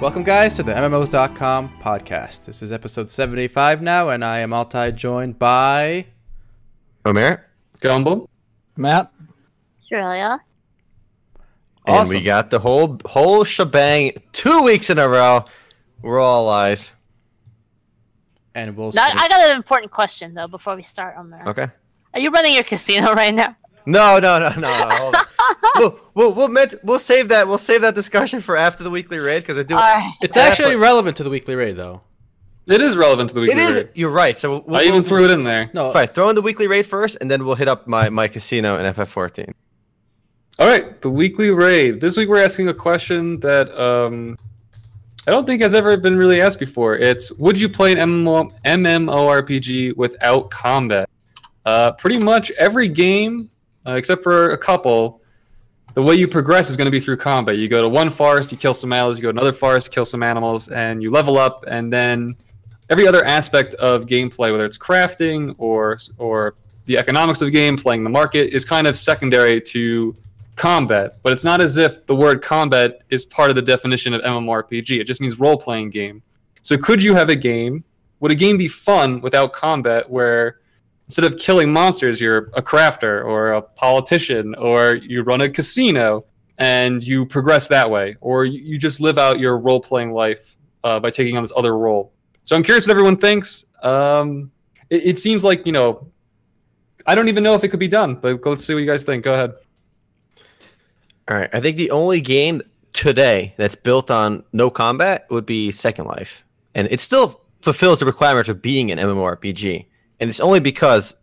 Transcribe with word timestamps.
Welcome, 0.00 0.24
guys, 0.24 0.54
to 0.56 0.62
the 0.62 0.72
MMOs.com 0.72 1.78
podcast. 1.80 2.44
This 2.44 2.62
is 2.62 2.70
episode 2.70 3.08
75 3.08 3.80
now, 3.80 4.10
and 4.10 4.22
I 4.24 4.38
am 4.38 4.52
Altai 4.52 4.90
joined 4.90 5.38
by. 5.38 6.06
Omer. 7.06 7.46
Gumble. 7.80 8.28
Matt. 8.76 9.10
Australia. 9.82 10.38
And 11.86 12.08
we 12.10 12.20
got 12.20 12.50
the 12.50 12.58
whole 12.58 12.98
whole 13.06 13.44
shebang 13.44 14.12
two 14.32 14.62
weeks 14.62 14.90
in 14.90 14.98
a 14.98 15.08
row. 15.08 15.44
We're 16.02 16.18
all 16.20 16.44
alive. 16.44 16.92
And 18.54 18.76
we'll 18.76 18.92
Now, 18.92 19.06
see. 19.06 19.12
I 19.16 19.28
got 19.28 19.48
an 19.50 19.56
important 19.56 19.92
question 19.92 20.34
though 20.34 20.48
before 20.48 20.76
we 20.76 20.82
start 20.82 21.16
on 21.16 21.30
there. 21.30 21.44
Okay. 21.46 21.68
Are 22.12 22.20
you 22.20 22.30
running 22.30 22.54
your 22.54 22.64
casino 22.64 23.12
right 23.14 23.32
now? 23.34 23.56
No, 23.86 24.18
no, 24.18 24.38
no, 24.38 24.50
no. 24.60 25.12
No. 25.48 25.56
hold 25.74 25.92
on. 25.92 26.00
we'll, 26.00 26.00
we'll, 26.14 26.32
we'll, 26.32 26.48
met, 26.48 26.74
we'll 26.84 26.98
save 26.98 27.28
that. 27.28 27.46
We'll 27.48 27.58
save 27.58 27.82
that 27.82 27.94
discussion 27.94 28.40
for 28.40 28.56
after 28.56 28.82
the 28.84 28.90
weekly 28.90 29.18
raid 29.18 29.40
because 29.40 29.58
I 29.58 29.62
do. 29.62 29.74
All 29.74 29.80
right. 29.80 30.12
It's 30.22 30.36
actually 30.36 30.76
relevant 30.76 31.16
to 31.18 31.24
the 31.24 31.30
weekly 31.30 31.54
raid, 31.54 31.76
though. 31.76 32.02
It 32.68 32.82
is 32.82 32.96
relevant 32.96 33.30
to 33.30 33.34
the 33.34 33.42
it 33.42 33.48
weekly 33.48 33.62
is. 33.62 33.74
raid. 33.76 33.88
You're 33.94 34.10
right. 34.10 34.36
So 34.36 34.62
we'll, 34.66 34.76
I 34.76 34.80
we'll, 34.80 34.88
even 34.88 35.04
threw 35.04 35.24
it 35.24 35.30
in 35.30 35.44
there. 35.44 35.70
No, 35.72 35.92
Fine. 35.92 36.08
Throw 36.08 36.28
in 36.30 36.34
the 36.34 36.42
weekly 36.42 36.66
raid 36.66 36.84
first, 36.84 37.16
and 37.20 37.30
then 37.30 37.44
we'll 37.44 37.54
hit 37.54 37.68
up 37.68 37.86
my 37.86 38.08
my 38.08 38.26
casino 38.26 38.76
and 38.76 38.94
FF14. 38.96 39.52
All 40.58 40.66
right, 40.66 41.00
the 41.02 41.10
weekly 41.10 41.50
raid. 41.50 42.00
This 42.00 42.16
week 42.16 42.30
we're 42.30 42.42
asking 42.42 42.68
a 42.68 42.74
question 42.74 43.38
that 43.40 43.70
um, 43.78 44.38
I 45.28 45.30
don't 45.30 45.44
think 45.44 45.60
has 45.60 45.74
ever 45.74 45.96
been 45.98 46.16
really 46.16 46.40
asked 46.40 46.58
before. 46.58 46.96
It's 46.96 47.30
Would 47.32 47.60
you 47.60 47.68
play 47.68 47.92
an 47.92 47.98
MMO, 47.98 48.50
MMORPG 48.64 49.96
without 49.96 50.50
combat? 50.50 51.10
Uh, 51.66 51.92
pretty 51.92 52.18
much 52.18 52.50
every 52.52 52.88
game, 52.88 53.50
uh, 53.86 53.92
except 53.96 54.22
for 54.22 54.52
a 54.52 54.58
couple, 54.58 55.20
the 55.96 56.02
way 56.02 56.14
you 56.14 56.28
progress 56.28 56.68
is 56.68 56.76
going 56.76 56.84
to 56.84 56.90
be 56.90 57.00
through 57.00 57.16
combat. 57.16 57.56
You 57.56 57.68
go 57.68 57.80
to 57.80 57.88
one 57.88 58.10
forest, 58.10 58.52
you 58.52 58.58
kill 58.58 58.74
some 58.74 58.92
animals, 58.92 59.16
you 59.16 59.22
go 59.22 59.32
to 59.32 59.38
another 59.38 59.52
forest, 59.52 59.90
kill 59.90 60.04
some 60.04 60.22
animals, 60.22 60.68
and 60.68 61.02
you 61.02 61.10
level 61.10 61.38
up, 61.38 61.64
and 61.68 61.90
then 61.90 62.36
every 62.90 63.08
other 63.08 63.24
aspect 63.24 63.72
of 63.76 64.04
gameplay, 64.04 64.52
whether 64.52 64.66
it's 64.66 64.76
crafting 64.76 65.54
or 65.56 65.98
or 66.18 66.54
the 66.84 66.98
economics 66.98 67.40
of 67.40 67.46
the 67.46 67.50
game, 67.50 67.78
playing 67.78 68.04
the 68.04 68.10
market, 68.10 68.54
is 68.54 68.62
kind 68.62 68.86
of 68.86 68.98
secondary 68.98 69.58
to 69.58 70.14
combat. 70.54 71.16
But 71.22 71.32
it's 71.32 71.44
not 71.44 71.62
as 71.62 71.78
if 71.78 72.04
the 72.04 72.14
word 72.14 72.42
combat 72.42 73.00
is 73.08 73.24
part 73.24 73.48
of 73.48 73.56
the 73.56 73.62
definition 73.62 74.12
of 74.12 74.20
MMORPG. 74.20 75.00
It 75.00 75.04
just 75.04 75.22
means 75.22 75.40
role 75.40 75.56
playing 75.56 75.90
game. 75.90 76.22
So 76.60 76.76
could 76.76 77.02
you 77.02 77.14
have 77.14 77.30
a 77.30 77.36
game? 77.36 77.82
Would 78.20 78.32
a 78.32 78.36
game 78.36 78.58
be 78.58 78.68
fun 78.68 79.22
without 79.22 79.54
combat 79.54 80.08
where 80.10 80.56
instead 81.06 81.24
of 81.24 81.38
killing 81.38 81.72
monsters, 81.72 82.20
you're 82.20 82.50
a 82.54 82.62
crafter 82.62 83.24
or 83.24 83.52
a 83.52 83.62
politician 83.62 84.54
or 84.56 84.96
you 84.96 85.22
run 85.22 85.40
a 85.40 85.48
casino 85.48 86.24
and 86.58 87.02
you 87.02 87.24
progress 87.26 87.68
that 87.68 87.90
way? 87.90 88.16
Or 88.20 88.44
you 88.44 88.78
just 88.78 89.00
live 89.00 89.18
out 89.18 89.38
your 89.38 89.58
role 89.58 89.80
playing 89.80 90.12
life 90.12 90.56
uh, 90.84 91.00
by 91.00 91.10
taking 91.10 91.36
on 91.36 91.42
this 91.42 91.52
other 91.56 91.76
role? 91.76 92.12
So 92.44 92.56
I'm 92.56 92.62
curious 92.62 92.86
what 92.86 92.92
everyone 92.92 93.16
thinks. 93.16 93.66
Um, 93.82 94.50
it, 94.90 95.04
it 95.04 95.18
seems 95.18 95.44
like, 95.44 95.66
you 95.66 95.72
know, 95.72 96.08
I 97.06 97.14
don't 97.14 97.28
even 97.28 97.42
know 97.42 97.54
if 97.54 97.62
it 97.62 97.68
could 97.68 97.80
be 97.80 97.88
done, 97.88 98.16
but 98.16 98.44
let's 98.44 98.64
see 98.64 98.74
what 98.74 98.80
you 98.80 98.86
guys 98.86 99.04
think. 99.04 99.24
Go 99.24 99.34
ahead. 99.34 99.52
All 101.28 101.36
right. 101.36 101.50
I 101.52 101.60
think 101.60 101.76
the 101.76 101.90
only 101.90 102.20
game 102.20 102.62
today 102.92 103.54
that's 103.56 103.74
built 103.74 104.10
on 104.10 104.42
no 104.52 104.70
combat 104.70 105.26
would 105.30 105.46
be 105.46 105.70
Second 105.70 106.06
Life, 106.06 106.44
and 106.74 106.88
it 106.90 107.00
still 107.00 107.40
fulfills 107.62 108.00
the 108.00 108.06
requirements 108.06 108.48
of 108.48 108.62
being 108.62 108.90
an 108.90 108.98
MMORPG. 108.98 109.86
And 110.20 110.30
it's 110.30 110.40
only 110.40 110.60
because 110.60 111.14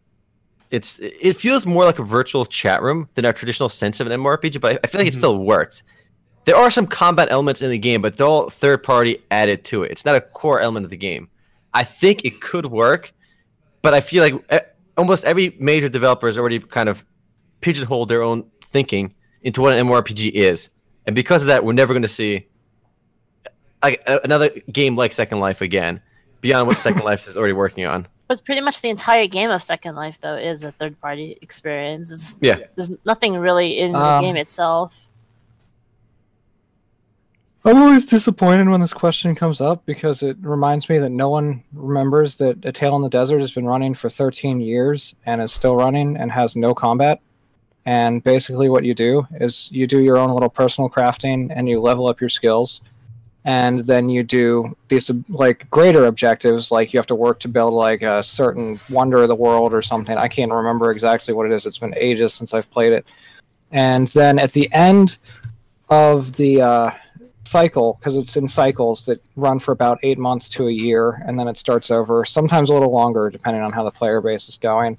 it's 0.71 0.99
it 0.99 1.37
feels 1.37 1.65
more 1.65 1.83
like 1.85 1.99
a 1.99 2.03
virtual 2.03 2.45
chat 2.45 2.81
room 2.81 3.07
than 3.13 3.25
a 3.25 3.33
traditional 3.33 3.69
sense 3.69 3.99
of 3.99 4.07
an 4.07 4.19
MMORPG. 4.19 4.59
But 4.61 4.73
I, 4.73 4.79
I 4.83 4.87
feel 4.87 4.99
like 5.01 5.07
it 5.07 5.13
Mhm. 5.13 5.17
still 5.17 5.37
works. 5.39 5.83
There 6.45 6.55
are 6.55 6.69
some 6.69 6.87
combat 6.87 7.29
elements 7.31 7.61
in 7.61 7.69
the 7.69 7.77
game, 7.77 8.01
but 8.01 8.17
they're 8.17 8.27
all 8.27 8.49
third 8.49 8.83
party 8.83 9.17
added 9.31 9.63
to 9.65 9.83
it. 9.83 9.91
It's 9.91 10.03
not 10.05 10.15
a 10.15 10.21
core 10.21 10.59
element 10.59 10.83
of 10.85 10.89
the 10.89 10.97
game. 10.97 11.29
I 11.73 11.83
think 11.83 12.25
it 12.25 12.41
could 12.41 12.65
work, 12.65 13.13
but 13.81 13.93
I 13.93 14.01
feel 14.01 14.21
like 14.23 14.35
eh, 14.49 14.59
almost 14.97 15.25
every 15.25 15.55
major 15.59 15.89
developer 15.89 16.27
has 16.27 16.37
already 16.37 16.59
kind 16.59 16.89
of 16.89 17.05
pigeonholed 17.61 18.09
their 18.09 18.21
own 18.21 18.43
thinking 18.61 19.13
into 19.41 19.61
what 19.61 19.73
an 19.73 19.87
MMORPG 19.87 20.31
is, 20.31 20.69
and 21.05 21.15
because 21.15 21.41
of 21.43 21.47
that, 21.47 21.63
we're 21.63 21.73
never 21.73 21.93
going 21.93 22.01
to 22.03 22.07
see 22.07 22.45
like 23.81 24.01
another 24.23 24.49
game 24.71 24.95
like 24.95 25.11
Second 25.13 25.39
Life 25.39 25.61
again, 25.61 26.01
beyond 26.41 26.67
what 26.67 26.77
Second 26.77 27.03
Life 27.05 27.27
is 27.27 27.35
already 27.35 27.53
working 27.53 27.85
on. 27.85 28.07
But 28.27 28.43
pretty 28.45 28.61
much 28.61 28.81
the 28.81 28.89
entire 28.89 29.27
game 29.27 29.49
of 29.49 29.61
Second 29.61 29.95
Life 29.95 30.19
though 30.21 30.35
is 30.37 30.63
a 30.63 30.71
third 30.71 30.99
party 31.01 31.37
experience. 31.41 32.09
It's, 32.11 32.35
Yeah. 32.41 32.59
There's 32.75 32.91
nothing 33.05 33.35
really 33.35 33.79
in 33.79 33.91
the 33.91 33.99
Um, 33.99 34.23
game 34.23 34.37
itself. 34.37 34.97
I'm 37.65 37.81
always 37.81 38.05
disappointed 38.05 38.67
when 38.67 38.81
this 38.81 38.91
question 38.91 39.35
comes 39.35 39.61
up 39.61 39.85
because 39.85 40.21
it 40.21 40.35
reminds 40.41 40.89
me 40.89 40.97
that 40.99 41.11
no 41.11 41.29
one 41.29 41.63
remembers 41.71 42.37
that 42.39 42.57
A 42.65 42.73
Tale 42.73 42.97
in 42.97 43.01
the 43.01 43.09
Desert 43.09 43.39
has 43.39 43.51
been 43.51 43.65
running 43.65 43.93
for 43.93 44.09
13 44.09 44.59
years 44.59 45.15
and 45.25 45.41
is 45.41 45.53
still 45.53 45.77
running 45.77 46.17
and 46.17 46.29
has 46.29 46.57
no 46.57 46.73
combat. 46.73 47.21
And 47.85 48.21
basically, 48.21 48.67
what 48.67 48.83
you 48.83 48.93
do 48.93 49.25
is 49.39 49.69
you 49.71 49.87
do 49.87 50.01
your 50.01 50.17
own 50.17 50.31
little 50.31 50.49
personal 50.49 50.89
crafting 50.89 51.53
and 51.55 51.69
you 51.69 51.79
level 51.79 52.09
up 52.09 52.19
your 52.19 52.29
skills. 52.29 52.81
And 53.45 53.85
then 53.85 54.09
you 54.09 54.23
do 54.23 54.75
these 54.87 55.11
like 55.27 55.69
greater 55.69 56.05
objectives, 56.05 56.71
like 56.71 56.93
you 56.93 56.99
have 56.99 57.07
to 57.07 57.15
work 57.15 57.39
to 57.41 57.49
build 57.49 57.73
like 57.73 58.01
a 58.01 58.23
certain 58.23 58.79
wonder 58.89 59.23
of 59.23 59.27
the 59.27 59.35
world 59.35 59.73
or 59.73 59.81
something. 59.81 60.17
I 60.17 60.29
can't 60.29 60.51
remember 60.51 60.91
exactly 60.91 61.33
what 61.33 61.45
it 61.45 61.51
is. 61.51 61.65
It's 61.65 61.77
been 61.77 61.93
ages 61.97 62.33
since 62.33 62.53
I've 62.53 62.69
played 62.71 62.93
it. 62.93 63.05
And 63.71 64.07
then 64.09 64.39
at 64.39 64.53
the 64.53 64.71
end 64.71 65.17
of 65.89 66.33
the 66.33 66.61
uh, 66.61 66.91
cycle 67.45 67.97
because 67.99 68.17
it's 68.17 68.37
in 68.37 68.47
cycles 68.47 69.05
that 69.05 69.21
run 69.35 69.59
for 69.59 69.71
about 69.71 69.99
eight 70.03 70.17
months 70.17 70.47
to 70.49 70.67
a 70.67 70.71
year 70.71 71.21
and 71.27 71.37
then 71.37 71.47
it 71.47 71.57
starts 71.57 71.91
over 71.91 72.23
sometimes 72.25 72.69
a 72.69 72.73
little 72.73 72.91
longer 72.91 73.29
depending 73.29 73.61
on 73.61 73.71
how 73.71 73.83
the 73.83 73.91
player 73.91 74.21
base 74.21 74.47
is 74.47 74.57
going 74.57 74.97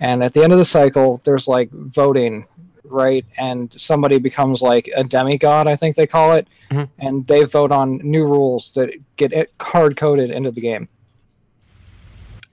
and 0.00 0.22
at 0.22 0.32
the 0.32 0.42
end 0.42 0.52
of 0.52 0.58
the 0.58 0.64
cycle 0.64 1.20
there's 1.24 1.46
like 1.46 1.70
voting 1.70 2.46
right 2.84 3.24
and 3.38 3.72
somebody 3.78 4.18
becomes 4.18 4.62
like 4.62 4.88
a 4.96 5.04
demigod 5.04 5.66
i 5.66 5.74
think 5.76 5.96
they 5.96 6.06
call 6.06 6.32
it 6.32 6.46
Mhm. 6.70 6.88
and 6.98 7.26
they 7.26 7.44
vote 7.44 7.72
on 7.72 7.98
new 7.98 8.24
rules 8.24 8.72
that 8.74 8.90
get 9.16 9.32
it 9.32 9.52
hard 9.60 9.96
coded 9.96 10.30
into 10.30 10.50
the 10.50 10.60
game 10.60 10.88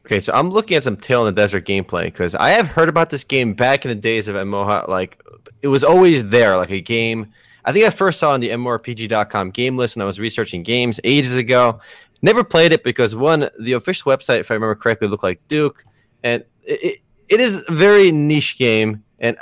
Okay, 0.06 0.20
so 0.20 0.32
I'm 0.34 0.52
looking 0.52 0.78
at 0.78 0.84
some 0.84 0.98
Tale 0.98 1.26
in 1.26 1.34
the 1.34 1.42
Desert 1.42 1.66
gameplay 1.66 2.04
because 2.06 2.36
I 2.36 2.50
have 2.52 2.68
heard 2.68 2.90
about 2.90 3.10
this 3.10 3.24
game 3.24 3.56
back 3.56 3.86
in 3.86 3.90
the 3.90 3.96
days 3.96 4.28
of 4.28 4.36
MMO. 4.36 4.88
Like, 4.88 5.20
it 5.64 5.68
was 5.68 5.84
always 5.84 6.30
there, 6.30 6.56
like 6.58 6.70
a 6.70 6.80
game. 6.80 7.34
I 7.66 7.72
think 7.72 7.86
I 7.86 7.90
first 7.90 8.20
saw 8.20 8.30
it 8.30 8.34
on 8.36 8.40
the 8.40 8.50
MMORPG.com 8.50 9.50
game 9.50 9.78
list 9.78 9.96
when 9.96 10.04
I 10.04 10.06
was 10.06 10.20
researching 10.20 10.62
games 10.62 11.00
ages 11.04 11.36
ago. 11.36 11.80
Never 12.22 12.44
played 12.44 12.72
it 12.72 12.84
because 12.84 13.16
one, 13.16 13.50
the 13.60 13.72
official 13.74 14.12
website, 14.12 14.42
if 14.42 14.52
I 14.52 14.54
remember 14.54 14.76
correctly, 14.76 15.08
looked 15.08 15.24
like 15.24 15.42
Duke, 15.48 15.84
and 16.24 16.44
it, 16.64 16.84
it, 16.84 17.00
it 17.28 17.40
is 17.40 17.66
a 17.68 17.72
very 17.74 18.12
niche 18.12 18.60
game. 18.60 19.04
And 19.18 19.38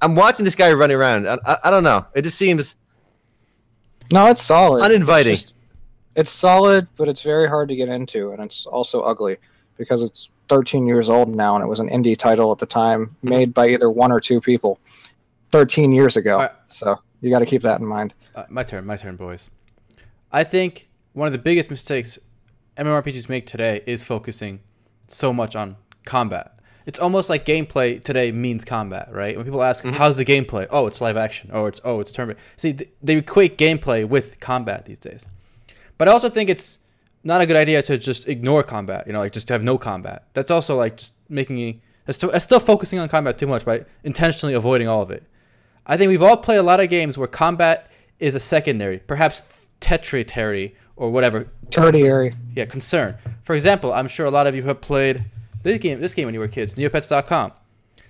I'm 0.00 0.14
watching 0.14 0.44
this 0.44 0.54
guy 0.54 0.72
running 0.72 0.96
around. 0.96 1.28
I, 1.28 1.38
I, 1.44 1.56
I 1.64 1.70
don't 1.70 1.82
know. 1.82 2.06
It 2.14 2.22
just 2.22 2.38
seems 2.38 2.76
no 4.10 4.26
it's 4.26 4.42
solid 4.42 4.82
Uninviting. 4.82 5.32
it's, 5.34 5.42
just- 5.42 5.54
it's 6.14 6.30
solid 6.30 6.88
but 6.96 7.08
it's 7.08 7.20
very 7.22 7.46
hard 7.48 7.68
to 7.68 7.76
get 7.76 7.88
into 7.88 8.32
and 8.32 8.42
it's 8.42 8.64
also 8.66 9.02
ugly 9.02 9.36
because 9.76 10.02
it's 10.02 10.30
13 10.48 10.86
years 10.86 11.08
old 11.10 11.28
now 11.28 11.54
and 11.56 11.62
it 11.62 11.68
was 11.68 11.78
an 11.78 11.88
indie 11.90 12.16
title 12.16 12.50
at 12.50 12.58
the 12.58 12.64
time 12.66 13.14
made 13.22 13.52
by 13.52 13.68
either 13.68 13.90
one 13.90 14.10
or 14.10 14.18
two 14.18 14.40
people 14.40 14.78
13 15.52 15.92
years 15.92 16.16
ago 16.16 16.32
Alright. 16.36 16.52
so 16.68 16.98
you 17.20 17.30
got 17.30 17.40
to 17.40 17.46
keep 17.46 17.62
that 17.62 17.80
in 17.80 17.86
mind 17.86 18.14
Uh, 18.34 18.44
my 18.48 18.62
turn, 18.62 18.86
my 18.86 18.96
turn, 18.96 19.16
boys. 19.16 19.50
I 20.32 20.42
think 20.42 20.88
one 21.12 21.26
of 21.26 21.32
the 21.32 21.38
biggest 21.38 21.70
mistakes 21.70 22.18
MMORPGs 22.78 23.28
make 23.28 23.46
today 23.46 23.82
is 23.86 24.04
focusing 24.04 24.60
so 25.08 25.32
much 25.32 25.54
on 25.56 25.76
combat. 26.06 26.57
It's 26.88 26.98
almost 26.98 27.28
like 27.28 27.44
gameplay 27.44 28.02
today 28.02 28.32
means 28.32 28.64
combat, 28.64 29.10
right? 29.12 29.36
When 29.36 29.44
people 29.44 29.62
ask, 29.62 29.84
mm-hmm. 29.84 29.96
"How's 29.96 30.16
the 30.16 30.24
gameplay?" 30.24 30.66
Oh, 30.70 30.86
it's 30.86 31.02
live 31.02 31.18
action. 31.18 31.50
Oh, 31.52 31.66
it's 31.66 31.82
oh, 31.84 32.00
it's 32.00 32.10
turn. 32.10 32.34
See, 32.56 32.72
th- 32.72 32.88
they 33.02 33.18
equate 33.18 33.58
gameplay 33.58 34.08
with 34.08 34.40
combat 34.40 34.86
these 34.86 34.98
days. 34.98 35.26
But 35.98 36.08
I 36.08 36.12
also 36.12 36.30
think 36.30 36.48
it's 36.48 36.78
not 37.22 37.42
a 37.42 37.46
good 37.46 37.56
idea 37.56 37.82
to 37.82 37.98
just 37.98 38.26
ignore 38.26 38.62
combat. 38.62 39.06
You 39.06 39.12
know, 39.12 39.18
like 39.18 39.32
just 39.32 39.48
to 39.48 39.52
have 39.52 39.62
no 39.62 39.76
combat. 39.76 40.28
That's 40.32 40.50
also 40.50 40.78
like 40.78 40.96
just 40.96 41.12
making 41.28 41.56
me. 41.56 41.82
It's 42.06 42.16
still, 42.16 42.40
still 42.40 42.58
focusing 42.58 42.98
on 42.98 43.10
combat 43.10 43.36
too 43.36 43.46
much 43.46 43.66
by 43.66 43.84
intentionally 44.02 44.54
avoiding 44.54 44.88
all 44.88 45.02
of 45.02 45.10
it. 45.10 45.24
I 45.86 45.98
think 45.98 46.08
we've 46.08 46.22
all 46.22 46.38
played 46.38 46.56
a 46.56 46.62
lot 46.62 46.80
of 46.80 46.88
games 46.88 47.18
where 47.18 47.28
combat 47.28 47.90
is 48.18 48.34
a 48.34 48.40
secondary, 48.40 49.00
perhaps 49.00 49.68
tertiary 49.80 50.74
or 50.96 51.10
whatever. 51.10 51.48
tertiary 51.70 52.34
Yeah, 52.56 52.64
concern. 52.64 53.18
For 53.42 53.54
example, 53.54 53.92
I'm 53.92 54.08
sure 54.08 54.24
a 54.24 54.30
lot 54.30 54.46
of 54.46 54.54
you 54.54 54.62
have 54.62 54.80
played 54.80 55.26
this 55.62 55.78
game. 55.78 56.00
This 56.00 56.14
game 56.14 56.26
when 56.26 56.34
you 56.34 56.40
were 56.40 56.48
kids, 56.48 56.74
Neopets.com. 56.74 57.52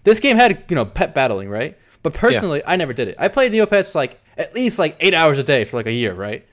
This 0.04 0.20
game 0.20 0.36
had 0.36 0.64
you 0.68 0.76
know 0.76 0.84
pet 0.84 1.14
battling, 1.14 1.48
right? 1.48 1.76
But 2.02 2.14
personally, 2.14 2.62
I 2.66 2.76
never 2.76 2.92
did 2.92 3.08
it. 3.08 3.16
I 3.18 3.28
played 3.28 3.52
Neopets 3.52 3.94
like 3.94 4.20
at 4.36 4.54
least 4.54 4.78
like 4.78 4.96
eight 5.00 5.14
hours 5.14 5.38
a 5.38 5.42
day 5.42 5.64
for 5.64 5.76
like 5.76 5.86
a 5.86 5.92
year, 5.92 6.14
right? 6.14 6.46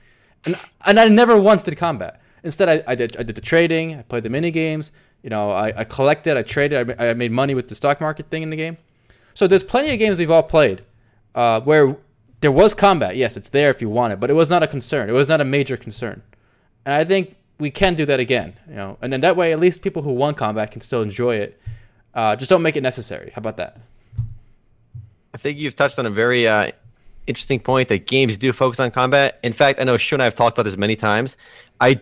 And 0.44 0.58
and 0.86 0.98
I 0.98 1.08
never 1.08 1.40
once 1.40 1.62
did 1.62 1.76
combat. 1.76 2.20
Instead, 2.42 2.68
I, 2.68 2.92
I 2.92 2.94
did 2.94 3.16
I 3.16 3.22
did 3.22 3.36
the 3.36 3.40
trading. 3.40 3.98
I 3.98 4.02
played 4.02 4.22
the 4.22 4.30
mini 4.30 4.50
games. 4.50 4.92
You 5.22 5.30
know, 5.30 5.50
I, 5.50 5.80
I 5.80 5.84
collected. 5.84 6.36
I 6.36 6.42
traded. 6.42 6.98
I, 7.00 7.10
I 7.10 7.14
made 7.14 7.32
money 7.32 7.54
with 7.54 7.68
the 7.68 7.74
stock 7.74 8.00
market 8.00 8.30
thing 8.30 8.42
in 8.42 8.50
the 8.50 8.56
game. 8.56 8.76
So 9.34 9.46
there's 9.46 9.64
plenty 9.64 9.92
of 9.92 9.98
games 9.98 10.18
we've 10.18 10.30
all 10.30 10.42
played 10.42 10.82
uh, 11.34 11.60
where 11.60 11.96
there 12.40 12.52
was 12.52 12.74
combat. 12.74 13.16
Yes, 13.16 13.36
it's 13.36 13.48
there 13.48 13.70
if 13.70 13.80
you 13.80 13.88
want 13.88 14.12
it, 14.12 14.20
but 14.20 14.30
it 14.30 14.34
was 14.34 14.50
not 14.50 14.62
a 14.62 14.66
concern. 14.66 15.08
It 15.08 15.12
was 15.12 15.28
not 15.28 15.40
a 15.40 15.44
major 15.44 15.76
concern. 15.76 16.22
And 16.84 16.94
I 16.94 17.04
think 17.04 17.36
we 17.58 17.70
can 17.70 17.94
do 17.94 18.06
that 18.06 18.20
again, 18.20 18.54
you 18.68 18.74
know. 18.74 18.98
And 19.00 19.12
then 19.12 19.20
that 19.22 19.36
way, 19.36 19.52
at 19.52 19.60
least 19.60 19.82
people 19.82 20.02
who 20.02 20.12
want 20.12 20.36
combat 20.36 20.70
can 20.70 20.80
still 20.80 21.02
enjoy 21.02 21.36
it. 21.36 21.60
Uh, 22.14 22.36
just 22.36 22.48
don't 22.48 22.62
make 22.62 22.76
it 22.76 22.82
necessary. 22.82 23.32
How 23.34 23.40
about 23.40 23.56
that? 23.58 23.78
I 25.34 25.38
think 25.38 25.58
you've 25.58 25.76
touched 25.76 25.98
on 25.98 26.06
a 26.06 26.10
very 26.10 26.48
uh, 26.48 26.70
interesting 27.26 27.60
point 27.60 27.88
that 27.88 28.06
games 28.06 28.38
do 28.38 28.52
focus 28.52 28.80
on 28.80 28.90
combat. 28.90 29.38
In 29.42 29.52
fact, 29.52 29.80
I 29.80 29.84
know 29.84 29.96
Shu 29.96 30.14
and 30.14 30.22
I 30.22 30.24
have 30.24 30.34
talked 30.34 30.56
about 30.56 30.64
this 30.64 30.76
many 30.76 30.96
times. 30.96 31.36
I 31.80 32.00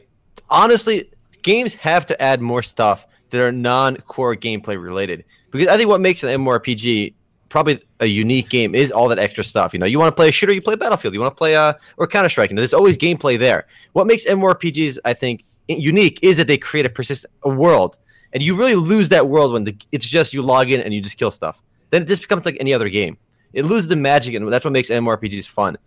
honestly, 0.51 1.11
games 1.43 1.75
have 1.75 2.07
to 2.07 2.23
add 2.23 2.41
more 2.41 2.63
stuff 2.63 3.07
that 3.31 3.41
are 3.41 3.53
non-core 3.53 4.37
gameplay 4.37 4.81
related 4.81 5.25
because 5.51 5.69
I 5.69 5.77
think 5.77 5.89
what 5.89 6.01
makes 6.01 6.23
an 6.23 6.31
MMORPG 6.41 7.15
probably 7.55 7.79
a 8.01 8.07
unique 8.07 8.49
game 8.49 8.75
is 8.75 8.91
all 8.91 9.07
that 9.07 9.21
extra 9.21 9.45
stuff. 9.45 9.73
You 9.73 9.79
know, 9.79 9.87
you 9.87 9.97
want 9.97 10.09
to 10.09 10.17
play 10.17 10.29
a 10.29 10.33
shooter, 10.33 10.53
you 10.53 10.61
play 10.61 10.75
Battlefield. 10.75 11.15
You 11.15 11.21
want 11.21 11.31
to 11.31 11.39
play 11.39 11.55
uh 11.55 11.75
or 11.99 12.09
Counter 12.09 12.29
Strike. 12.29 12.51
You 12.51 12.57
know, 12.57 12.61
there's 12.61 12.75
always 12.75 12.99
gameplay 12.99 13.39
there. 13.39 13.69
What 13.93 14.09
makes 14.09 14.27
MMORPGs, 14.27 14.99
I 15.05 15.15
think, 15.15 15.45
unique 15.69 16.19
is 16.21 16.37
that 16.39 16.49
they 16.49 16.59
create 16.59 16.85
a 16.85 16.91
persistent 16.91 17.33
a 17.45 17.51
world, 17.51 17.97
and 18.33 18.43
you 18.43 18.57
really 18.57 18.75
lose 18.75 19.09
that 19.11 19.29
world 19.29 19.53
when 19.53 19.63
the, 19.63 19.77
it's 19.93 20.09
just 20.09 20.35
you 20.35 20.43
log 20.43 20.69
in 20.73 20.81
and 20.81 20.93
you 20.93 21.01
just 21.01 21.17
kill 21.17 21.31
stuff. 21.31 21.63
Then 21.91 22.03
it 22.03 22.09
just 22.09 22.23
becomes 22.23 22.45
like 22.45 22.57
any 22.59 22.75
other 22.75 22.89
game. 22.89 23.17
It 23.53 23.67
loses 23.67 23.87
the 23.87 23.95
magic, 23.95 24.35
and 24.35 24.53
that's 24.53 24.65
what 24.65 24.73
makes 24.73 24.91
MMORPGs 24.91 25.47
fun. 25.47 25.79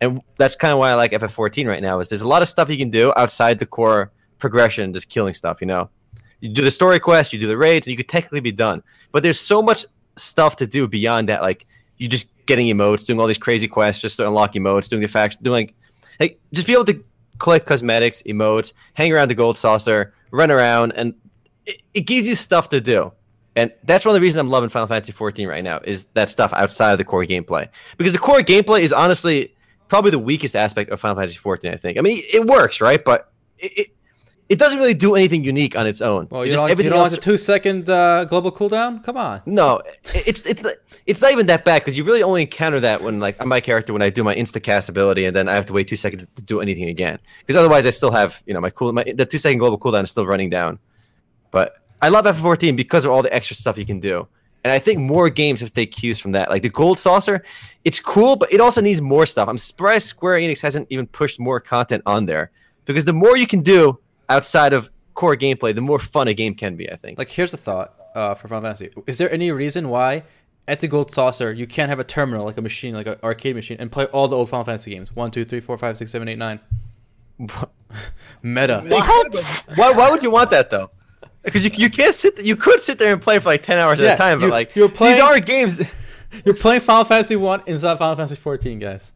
And 0.00 0.22
that's 0.38 0.56
kind 0.56 0.72
of 0.72 0.78
why 0.78 0.88
I 0.88 0.94
like 0.94 1.10
FF14 1.12 1.66
right 1.66 1.82
now. 1.82 1.98
Is 2.00 2.08
there's 2.08 2.22
a 2.22 2.28
lot 2.28 2.40
of 2.40 2.48
stuff 2.48 2.70
you 2.70 2.78
can 2.78 2.88
do 2.88 3.12
outside 3.18 3.58
the 3.58 3.66
core 3.66 4.10
progression, 4.38 4.94
just 4.94 5.10
killing 5.10 5.34
stuff. 5.34 5.60
You 5.60 5.66
know, 5.66 5.90
you 6.40 6.48
do 6.48 6.62
the 6.62 6.70
story 6.70 6.98
quest, 6.98 7.34
you 7.34 7.38
do 7.38 7.46
the 7.46 7.58
raids, 7.58 7.86
and 7.86 7.92
you 7.92 7.98
could 7.98 8.08
technically 8.08 8.40
be 8.40 8.52
done. 8.52 8.82
But 9.12 9.22
there's 9.22 9.38
so 9.38 9.60
much 9.60 9.84
stuff 10.20 10.56
to 10.56 10.66
do 10.66 10.86
beyond 10.86 11.28
that. 11.28 11.42
Like 11.42 11.66
you 11.96 12.08
just 12.08 12.30
getting 12.46 12.66
emotes, 12.66 13.06
doing 13.06 13.20
all 13.20 13.26
these 13.26 13.38
crazy 13.38 13.68
quests 13.68 14.02
just 14.02 14.16
to 14.16 14.26
unlock 14.26 14.54
emotes, 14.54 14.88
doing 14.88 15.02
the 15.02 15.08
faction, 15.08 15.42
doing 15.42 15.66
like, 15.66 15.74
like 16.18 16.40
just 16.52 16.66
be 16.66 16.72
able 16.72 16.84
to 16.86 17.02
collect 17.38 17.66
cosmetics, 17.66 18.22
emotes, 18.22 18.72
hang 18.94 19.12
around 19.12 19.28
the 19.28 19.34
gold 19.34 19.58
saucer, 19.58 20.14
run 20.30 20.50
around, 20.50 20.92
and 20.92 21.14
it, 21.66 21.82
it 21.94 22.00
gives 22.02 22.26
you 22.26 22.34
stuff 22.34 22.68
to 22.70 22.80
do. 22.80 23.12
And 23.56 23.72
that's 23.84 24.04
one 24.04 24.10
of 24.10 24.14
the 24.14 24.20
reasons 24.20 24.40
I'm 24.40 24.50
loving 24.50 24.68
Final 24.68 24.86
Fantasy 24.86 25.12
14 25.12 25.48
right 25.48 25.64
now 25.64 25.80
is 25.84 26.06
that 26.14 26.30
stuff 26.30 26.52
outside 26.52 26.92
of 26.92 26.98
the 26.98 27.04
core 27.04 27.24
gameplay. 27.24 27.68
Because 27.98 28.12
the 28.12 28.18
core 28.18 28.40
gameplay 28.40 28.80
is 28.80 28.92
honestly 28.92 29.54
probably 29.88 30.12
the 30.12 30.18
weakest 30.18 30.54
aspect 30.54 30.90
of 30.90 31.00
Final 31.00 31.16
Fantasy 31.16 31.36
14. 31.36 31.72
I 31.72 31.76
think. 31.76 31.98
I 31.98 32.00
mean, 32.00 32.22
it 32.32 32.46
works, 32.46 32.80
right? 32.80 33.04
But 33.04 33.32
it, 33.58 33.72
it, 33.78 33.88
it 34.50 34.58
doesn't 34.58 34.80
really 34.80 34.94
do 34.94 35.14
anything 35.14 35.44
unique 35.44 35.76
on 35.76 35.86
its 35.86 36.02
own. 36.02 36.26
Well, 36.28 36.44
you 36.44 36.50
Just 36.50 36.60
don't, 36.66 36.76
you 36.76 36.90
don't 36.90 36.98
else- 36.98 37.12
like 37.12 37.20
the 37.20 37.24
two 37.24 37.38
second 37.38 37.88
uh, 37.88 38.24
global 38.24 38.50
cooldown? 38.50 39.02
Come 39.02 39.16
on. 39.16 39.40
no, 39.46 39.80
it's 40.12 40.42
it's 40.42 40.62
not, 40.64 40.72
it's 41.06 41.22
not 41.22 41.30
even 41.30 41.46
that 41.46 41.64
bad 41.64 41.82
because 41.82 41.96
you 41.96 42.02
really 42.02 42.24
only 42.24 42.42
encounter 42.42 42.80
that 42.80 43.00
when 43.00 43.20
like 43.20 43.40
on 43.40 43.46
my 43.48 43.60
character 43.60 43.92
when 43.92 44.02
I 44.02 44.10
do 44.10 44.24
my 44.24 44.34
insta 44.34 44.60
cast 44.60 44.88
ability 44.88 45.24
and 45.24 45.34
then 45.36 45.48
I 45.48 45.54
have 45.54 45.66
to 45.66 45.72
wait 45.72 45.86
two 45.86 45.94
seconds 45.94 46.26
to 46.34 46.42
do 46.42 46.60
anything 46.60 46.88
again 46.88 47.20
because 47.40 47.56
otherwise 47.56 47.86
I 47.86 47.90
still 47.90 48.10
have 48.10 48.42
you 48.44 48.52
know 48.52 48.60
my 48.60 48.70
cool 48.70 48.92
my 48.92 49.04
the 49.14 49.24
two 49.24 49.38
second 49.38 49.58
global 49.58 49.78
cooldown 49.78 50.02
is 50.02 50.10
still 50.10 50.26
running 50.26 50.50
down. 50.50 50.80
But 51.52 51.76
I 52.02 52.08
love 52.08 52.24
F14 52.24 52.76
because 52.76 53.04
of 53.04 53.12
all 53.12 53.22
the 53.22 53.32
extra 53.32 53.54
stuff 53.54 53.78
you 53.78 53.86
can 53.86 54.00
do, 54.00 54.26
and 54.64 54.72
I 54.72 54.80
think 54.80 54.98
more 54.98 55.30
games 55.30 55.60
have 55.60 55.68
to 55.68 55.74
take 55.74 55.92
cues 55.92 56.18
from 56.18 56.32
that. 56.32 56.50
Like 56.50 56.62
the 56.62 56.70
gold 56.70 56.98
saucer, 56.98 57.44
it's 57.84 58.00
cool, 58.00 58.34
but 58.34 58.52
it 58.52 58.60
also 58.60 58.80
needs 58.80 59.00
more 59.00 59.26
stuff. 59.26 59.48
I'm 59.48 59.58
surprised 59.58 60.08
Square 60.08 60.40
Enix 60.40 60.60
hasn't 60.60 60.88
even 60.90 61.06
pushed 61.06 61.38
more 61.38 61.60
content 61.60 62.02
on 62.04 62.26
there 62.26 62.50
because 62.84 63.04
the 63.04 63.12
more 63.12 63.36
you 63.36 63.46
can 63.46 63.62
do 63.62 63.96
outside 64.30 64.72
of 64.72 64.90
core 65.14 65.36
gameplay, 65.36 65.74
the 65.74 65.82
more 65.82 65.98
fun 65.98 66.28
a 66.28 66.34
game 66.34 66.54
can 66.54 66.76
be. 66.76 66.90
I 66.90 66.96
think. 66.96 67.18
Like, 67.18 67.28
here's 67.28 67.52
a 67.52 67.58
thought 67.58 67.94
uh, 68.14 68.34
for 68.34 68.48
Final 68.48 68.62
Fantasy. 68.62 68.90
Is 69.06 69.18
there 69.18 69.30
any 69.30 69.50
reason 69.50 69.88
why 69.90 70.22
at 70.66 70.80
the 70.80 70.88
Gold 70.88 71.12
Saucer 71.12 71.52
you 71.52 71.66
can't 71.66 71.90
have 71.90 71.98
a 71.98 72.04
terminal, 72.04 72.44
like 72.46 72.56
a 72.56 72.62
machine, 72.62 72.94
like 72.94 73.06
an 73.06 73.16
arcade 73.22 73.56
machine, 73.56 73.76
and 73.80 73.92
play 73.92 74.06
all 74.06 74.28
the 74.28 74.36
old 74.36 74.48
Final 74.48 74.64
Fantasy 74.64 74.92
games? 74.92 75.14
One, 75.14 75.30
two, 75.30 75.44
three, 75.44 75.60
four, 75.60 75.76
five, 75.76 75.98
six, 75.98 76.10
seven, 76.10 76.28
eight, 76.28 76.38
nine. 76.38 76.60
Meta. 78.42 78.84
What? 78.88 79.34
Why, 79.76 79.92
why 79.92 80.10
would 80.10 80.22
you 80.22 80.30
want 80.30 80.50
that 80.50 80.70
though? 80.70 80.90
Because 81.42 81.64
you, 81.64 81.70
you 81.74 81.90
can't 81.90 82.14
sit 82.14 82.42
you 82.44 82.54
could 82.56 82.80
sit 82.80 82.98
there 82.98 83.12
and 83.12 83.20
play 83.20 83.38
for 83.38 83.48
like 83.48 83.62
ten 83.62 83.78
hours 83.78 83.98
Yeah, 84.00 84.08
at 84.10 84.14
a 84.14 84.18
time, 84.18 84.38
but 84.38 84.46
you- 84.46 84.50
like 84.50 84.76
you're 84.76 84.88
playing- 84.88 85.14
these 85.14 85.22
are 85.22 85.40
games. 85.40 85.80
You're 86.44 86.54
playing 86.54 86.80
Final 86.82 87.02
Fantasy 87.04 87.34
One 87.34 87.60
inside 87.66 87.98
Final 87.98 88.14
Fantasy 88.14 88.36
14, 88.36 88.78
guys. 88.78 89.12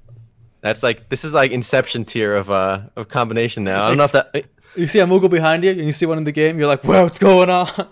That's 0.62 0.82
like 0.82 1.08
this 1.10 1.24
is 1.24 1.32
like 1.32 1.52
Inception 1.52 2.04
tier 2.04 2.34
of 2.34 2.50
uh 2.50 2.80
of 2.96 3.06
combination 3.06 3.62
now. 3.62 3.84
I 3.84 3.88
don't 3.88 3.98
know 3.98 4.02
if 4.04 4.10
that 4.12 4.32
You 4.76 4.86
see 4.86 4.98
a 4.98 5.06
Moogle 5.06 5.30
behind 5.30 5.64
you, 5.64 5.70
and 5.70 5.80
you 5.80 5.92
see 5.92 6.06
one 6.06 6.18
in 6.18 6.24
the 6.24 6.32
game. 6.32 6.58
You're 6.58 6.66
like, 6.66 6.84
"What's 6.84 7.18
going 7.18 7.50
on?" 7.50 7.68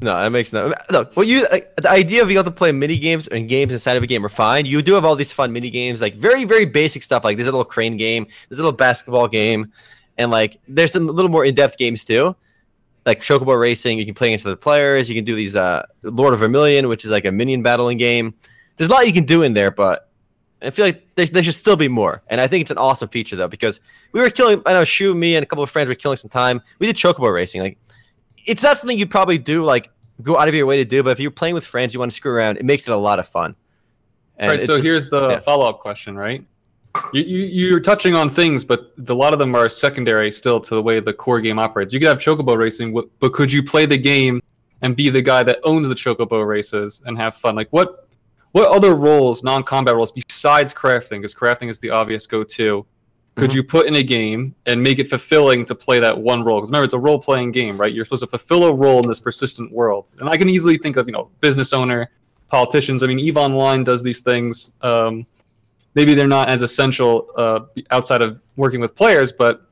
no 0.00 0.14
that 0.16 0.30
makes 0.30 0.52
no 0.52 0.74
look. 0.90 1.16
Well, 1.16 1.24
you 1.24 1.46
like, 1.50 1.74
the 1.76 1.90
idea 1.90 2.22
of 2.22 2.28
being 2.28 2.38
able 2.38 2.50
to 2.50 2.56
play 2.56 2.72
mini 2.72 2.98
games 2.98 3.28
and 3.28 3.48
games 3.48 3.72
inside 3.72 3.96
of 3.96 4.02
a 4.02 4.06
game 4.06 4.24
are 4.24 4.30
fine. 4.30 4.66
You 4.66 4.82
do 4.82 4.94
have 4.94 5.04
all 5.04 5.16
these 5.16 5.32
fun 5.32 5.52
mini 5.52 5.70
games, 5.70 6.00
like 6.00 6.14
very 6.14 6.44
very 6.44 6.64
basic 6.64 7.02
stuff, 7.02 7.24
like 7.24 7.36
there's 7.36 7.48
a 7.48 7.52
little 7.52 7.64
crane 7.64 7.96
game, 7.96 8.26
there's 8.48 8.58
a 8.58 8.62
little 8.62 8.76
basketball 8.76 9.28
game, 9.28 9.72
and 10.18 10.30
like 10.30 10.58
there's 10.68 10.92
some 10.92 11.06
little 11.06 11.30
more 11.30 11.44
in 11.44 11.54
depth 11.54 11.78
games 11.78 12.04
too. 12.04 12.34
Like 13.06 13.20
Chocobo 13.20 13.58
Racing, 13.58 13.98
you 13.98 14.04
can 14.04 14.14
play 14.14 14.28
against 14.28 14.46
other 14.46 14.54
players. 14.54 15.08
You 15.08 15.16
can 15.16 15.24
do 15.24 15.34
these 15.34 15.56
uh, 15.56 15.84
Lord 16.04 16.34
of 16.34 16.40
Vermilion, 16.40 16.88
which 16.88 17.04
is 17.04 17.10
like 17.10 17.24
a 17.24 17.32
minion 17.32 17.62
battling 17.62 17.98
game. 17.98 18.32
There's 18.76 18.88
a 18.88 18.92
lot 18.92 19.08
you 19.08 19.12
can 19.12 19.24
do 19.24 19.42
in 19.42 19.54
there, 19.54 19.72
but 19.72 20.08
I 20.62 20.70
feel 20.70 20.84
like 20.84 21.14
there, 21.14 21.26
there 21.26 21.42
should 21.42 21.54
still 21.54 21.76
be 21.76 21.88
more. 21.88 22.22
And 22.28 22.40
I 22.40 22.46
think 22.46 22.62
it's 22.62 22.70
an 22.70 22.78
awesome 22.78 23.08
feature 23.08 23.36
though, 23.36 23.48
because 23.48 23.80
we 24.12 24.20
were 24.20 24.30
killing. 24.30 24.62
I 24.66 24.72
know 24.72 24.84
Shu, 24.84 25.14
me, 25.14 25.36
and 25.36 25.42
a 25.42 25.46
couple 25.46 25.64
of 25.64 25.70
friends 25.70 25.88
were 25.88 25.94
killing 25.94 26.16
some 26.16 26.30
time. 26.30 26.60
We 26.78 26.86
did 26.86 26.96
Chocobo 26.96 27.32
Racing. 27.32 27.62
Like, 27.62 27.78
it's 28.46 28.62
not 28.62 28.78
something 28.78 28.98
you'd 28.98 29.10
probably 29.10 29.38
do 29.38 29.64
like 29.64 29.90
go 30.22 30.38
out 30.38 30.48
of 30.48 30.54
your 30.54 30.66
way 30.66 30.76
to 30.76 30.84
do, 30.84 31.02
but 31.02 31.10
if 31.10 31.20
you're 31.20 31.30
playing 31.30 31.54
with 31.54 31.64
friends, 31.64 31.94
you 31.94 32.00
want 32.00 32.12
to 32.12 32.16
screw 32.16 32.32
around, 32.32 32.58
it 32.58 32.64
makes 32.64 32.86
it 32.86 32.92
a 32.92 32.96
lot 32.96 33.18
of 33.18 33.26
fun. 33.26 33.56
And 34.38 34.50
right. 34.50 34.62
So 34.62 34.80
here's 34.80 35.08
the 35.08 35.30
yeah. 35.30 35.38
follow 35.40 35.68
up 35.68 35.80
question, 35.80 36.16
right? 36.16 36.44
You, 37.12 37.22
you 37.22 37.68
you're 37.68 37.80
touching 37.80 38.14
on 38.14 38.28
things, 38.28 38.64
but 38.64 38.92
a 39.08 39.14
lot 39.14 39.32
of 39.32 39.38
them 39.38 39.54
are 39.54 39.68
secondary 39.68 40.30
still 40.30 40.60
to 40.60 40.74
the 40.74 40.82
way 40.82 41.00
the 41.00 41.12
core 41.12 41.40
game 41.40 41.58
operates. 41.58 41.92
You 41.92 42.00
could 42.00 42.08
have 42.08 42.18
chocobo 42.18 42.56
racing, 42.56 42.92
but 43.18 43.32
could 43.32 43.50
you 43.50 43.62
play 43.62 43.86
the 43.86 43.96
game 43.96 44.42
and 44.82 44.94
be 44.94 45.08
the 45.08 45.22
guy 45.22 45.42
that 45.42 45.58
owns 45.64 45.88
the 45.88 45.94
chocobo 45.94 46.46
races 46.46 47.02
and 47.06 47.16
have 47.16 47.34
fun? 47.36 47.54
Like 47.56 47.68
what 47.70 48.01
what 48.52 48.68
other 48.68 48.94
roles, 48.94 49.42
non 49.42 49.62
combat 49.62 49.94
roles, 49.94 50.12
besides 50.12 50.72
crafting? 50.72 51.20
Because 51.20 51.34
crafting 51.34 51.68
is 51.68 51.78
the 51.78 51.90
obvious 51.90 52.26
go 52.26 52.44
to. 52.44 52.86
Could 53.34 53.50
Mhm. 53.50 53.54
you 53.54 53.62
put 53.64 53.86
in 53.86 53.96
a 53.96 54.02
game 54.02 54.54
and 54.66 54.82
make 54.82 54.98
it 54.98 55.08
fulfilling 55.08 55.64
to 55.64 55.74
play 55.74 55.98
that 56.00 56.16
one 56.18 56.44
role? 56.44 56.58
Because 56.58 56.68
remember, 56.68 56.84
it's 56.84 56.92
a 56.94 56.98
role 56.98 57.18
playing 57.18 57.50
game, 57.52 57.78
right? 57.78 57.92
You're 57.92 58.04
supposed 58.04 58.22
to 58.24 58.26
fulfill 58.26 58.64
a 58.64 58.72
role 58.74 59.00
in 59.00 59.08
this 59.08 59.18
persistent 59.20 59.72
world. 59.72 60.10
And 60.20 60.28
I 60.28 60.36
can 60.36 60.50
easily 60.50 60.76
think 60.76 60.96
of, 60.96 61.06
you 61.06 61.12
know, 61.12 61.30
business 61.40 61.72
owner, 61.72 62.10
politicians. 62.48 63.02
I 63.02 63.06
mean, 63.06 63.18
Eve 63.18 63.38
Online 63.38 63.84
does 63.84 64.02
these 64.02 64.20
things. 64.20 64.72
Um, 64.82 65.24
maybe 65.94 66.12
they're 66.12 66.28
not 66.28 66.50
as 66.50 66.60
essential 66.60 67.28
uh, 67.38 67.60
outside 67.90 68.20
of 68.20 68.38
working 68.56 68.80
with 68.80 68.94
players, 68.94 69.32
but 69.32 69.62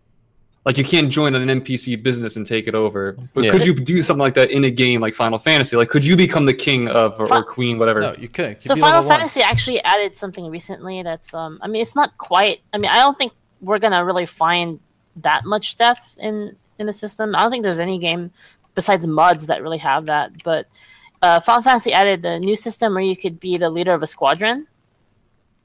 like 0.65 0.77
you 0.77 0.85
can't 0.85 1.11
join 1.11 1.35
an 1.35 1.49
NPC 1.49 2.03
business 2.03 2.37
and 2.37 2.45
take 2.45 2.67
it 2.67 2.75
over. 2.75 3.17
But 3.35 3.45
Yeah. 3.45 3.51
could 3.53 3.65
you 3.65 3.73
do 3.75 4.03
something 4.03 4.21
like 4.21 4.35
that 4.35 4.51
in 4.51 4.65
a 4.65 4.71
game 4.71 5.01
like 5.01 5.15
Final 5.15 5.39
Fantasy? 5.39 5.77
Like, 5.77 5.89
could 5.89 6.05
you 6.05 6.17
become 6.17 6.45
the 6.45 6.53
king 6.55 6.89
of 6.89 7.19
or, 7.19 7.33
or 7.33 7.43
queen, 7.43 7.79
whatever? 7.79 8.01
no, 8.01 8.15
you 8.19 8.29
couldn't. 8.29 8.63
So 8.63 8.75
You'd 8.75 8.77
be 8.77 8.81
Final 8.83 8.97
level 8.99 9.09
one. 9.09 9.19
Fantasy 9.19 9.43
actually 9.43 9.83
added 9.85 10.17
something 10.17 10.51
recently 10.51 11.03
that's 11.03 11.33
um 11.33 11.59
I 11.63 11.69
mean 11.69 11.81
it's 11.81 11.97
not 11.97 12.17
quite 12.19 12.61
I 12.73 12.79
mean 12.79 12.91
I 12.91 12.97
don't 12.97 13.17
think 13.17 13.33
we're 13.61 13.79
gonna 13.79 14.05
really 14.05 14.27
find 14.27 14.81
that 15.17 15.45
much 15.45 15.77
depth 15.77 16.19
in 16.19 16.57
in 16.79 16.87
the 16.87 16.93
system. 16.93 17.35
I 17.35 17.41
don't 17.41 17.51
think 17.51 17.63
there's 17.63 17.79
any 17.79 17.99
game 17.99 18.31
besides 18.75 19.07
mods 19.07 19.47
that 19.47 19.63
really 19.63 19.79
have 19.79 20.07
that. 20.07 20.43
But 20.45 20.67
uh, 21.23 21.41
Final 21.41 21.63
Fantasy 21.63 21.93
added 21.93 22.25
a 22.25 22.39
new 22.39 22.57
system 22.57 22.95
where 22.95 23.03
you 23.03 23.17
could 23.17 23.41
be 23.41 23.57
the 23.59 23.69
leader 23.71 23.93
of 23.93 24.03
a 24.03 24.07
squadron 24.07 24.67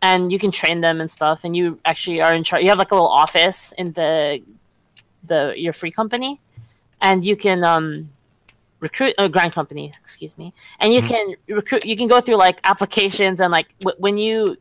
and 0.02 0.32
you 0.32 0.38
can 0.40 0.52
train 0.52 0.82
them 0.82 1.00
and 1.00 1.10
stuff 1.10 1.42
and 1.44 1.56
you 1.56 1.80
actually 1.86 2.22
are 2.22 2.36
in 2.36 2.44
charge 2.44 2.62
you 2.62 2.70
have 2.70 2.78
like 2.78 2.92
a 2.92 2.96
little 2.96 3.08
office 3.10 3.74
in 3.78 3.94
the 3.94 4.42
the 5.28 5.54
your 5.56 5.74
free 5.74 5.92
company 5.92 6.40
and 7.02 7.24
you 7.24 7.36
can 7.36 7.64
um 7.64 8.10
recruit 8.80 9.14
a 9.18 9.30
grand 9.30 9.54
company 9.54 9.92
excuse 10.00 10.38
me 10.38 10.54
and 10.80 10.94
you 10.94 11.02
can 11.02 11.36
recruit 11.48 11.86
you 11.86 11.96
can 11.96 12.08
go 12.08 12.20
through 12.22 12.36
like 12.36 12.60
applications 12.64 13.40
and 13.40 13.52
like 13.52 13.68
w- 13.80 13.98
when 14.00 14.18
you 14.18 14.58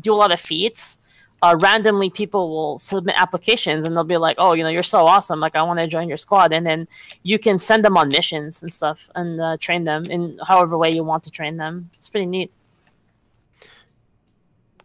do 0.00 0.14
a 0.14 0.16
lot 0.16 0.32
of 0.32 0.40
feats 0.40 0.98
uh, 1.42 1.56
randomly 1.58 2.10
people 2.10 2.50
will 2.50 2.78
submit 2.78 3.14
applications 3.18 3.86
and 3.86 3.96
they'll 3.96 4.04
be 4.04 4.16
like 4.16 4.36
oh 4.38 4.54
you 4.54 4.62
know 4.62 4.68
you're 4.68 4.82
so 4.82 5.00
awesome 5.06 5.40
like 5.40 5.56
i 5.56 5.62
want 5.62 5.80
to 5.80 5.86
join 5.86 6.08
your 6.08 6.18
squad 6.18 6.52
and 6.52 6.66
then 6.66 6.86
you 7.22 7.38
can 7.38 7.58
send 7.58 7.84
them 7.84 7.96
on 7.96 8.08
missions 8.08 8.62
and 8.62 8.72
stuff 8.72 9.10
and 9.14 9.40
uh, 9.40 9.56
train 9.58 9.84
them 9.84 10.04
in 10.04 10.38
however 10.46 10.76
way 10.78 10.90
you 10.90 11.02
want 11.02 11.22
to 11.24 11.30
train 11.30 11.56
them. 11.56 11.90
It's 11.96 12.08
pretty 12.08 12.26
neat 12.26 12.52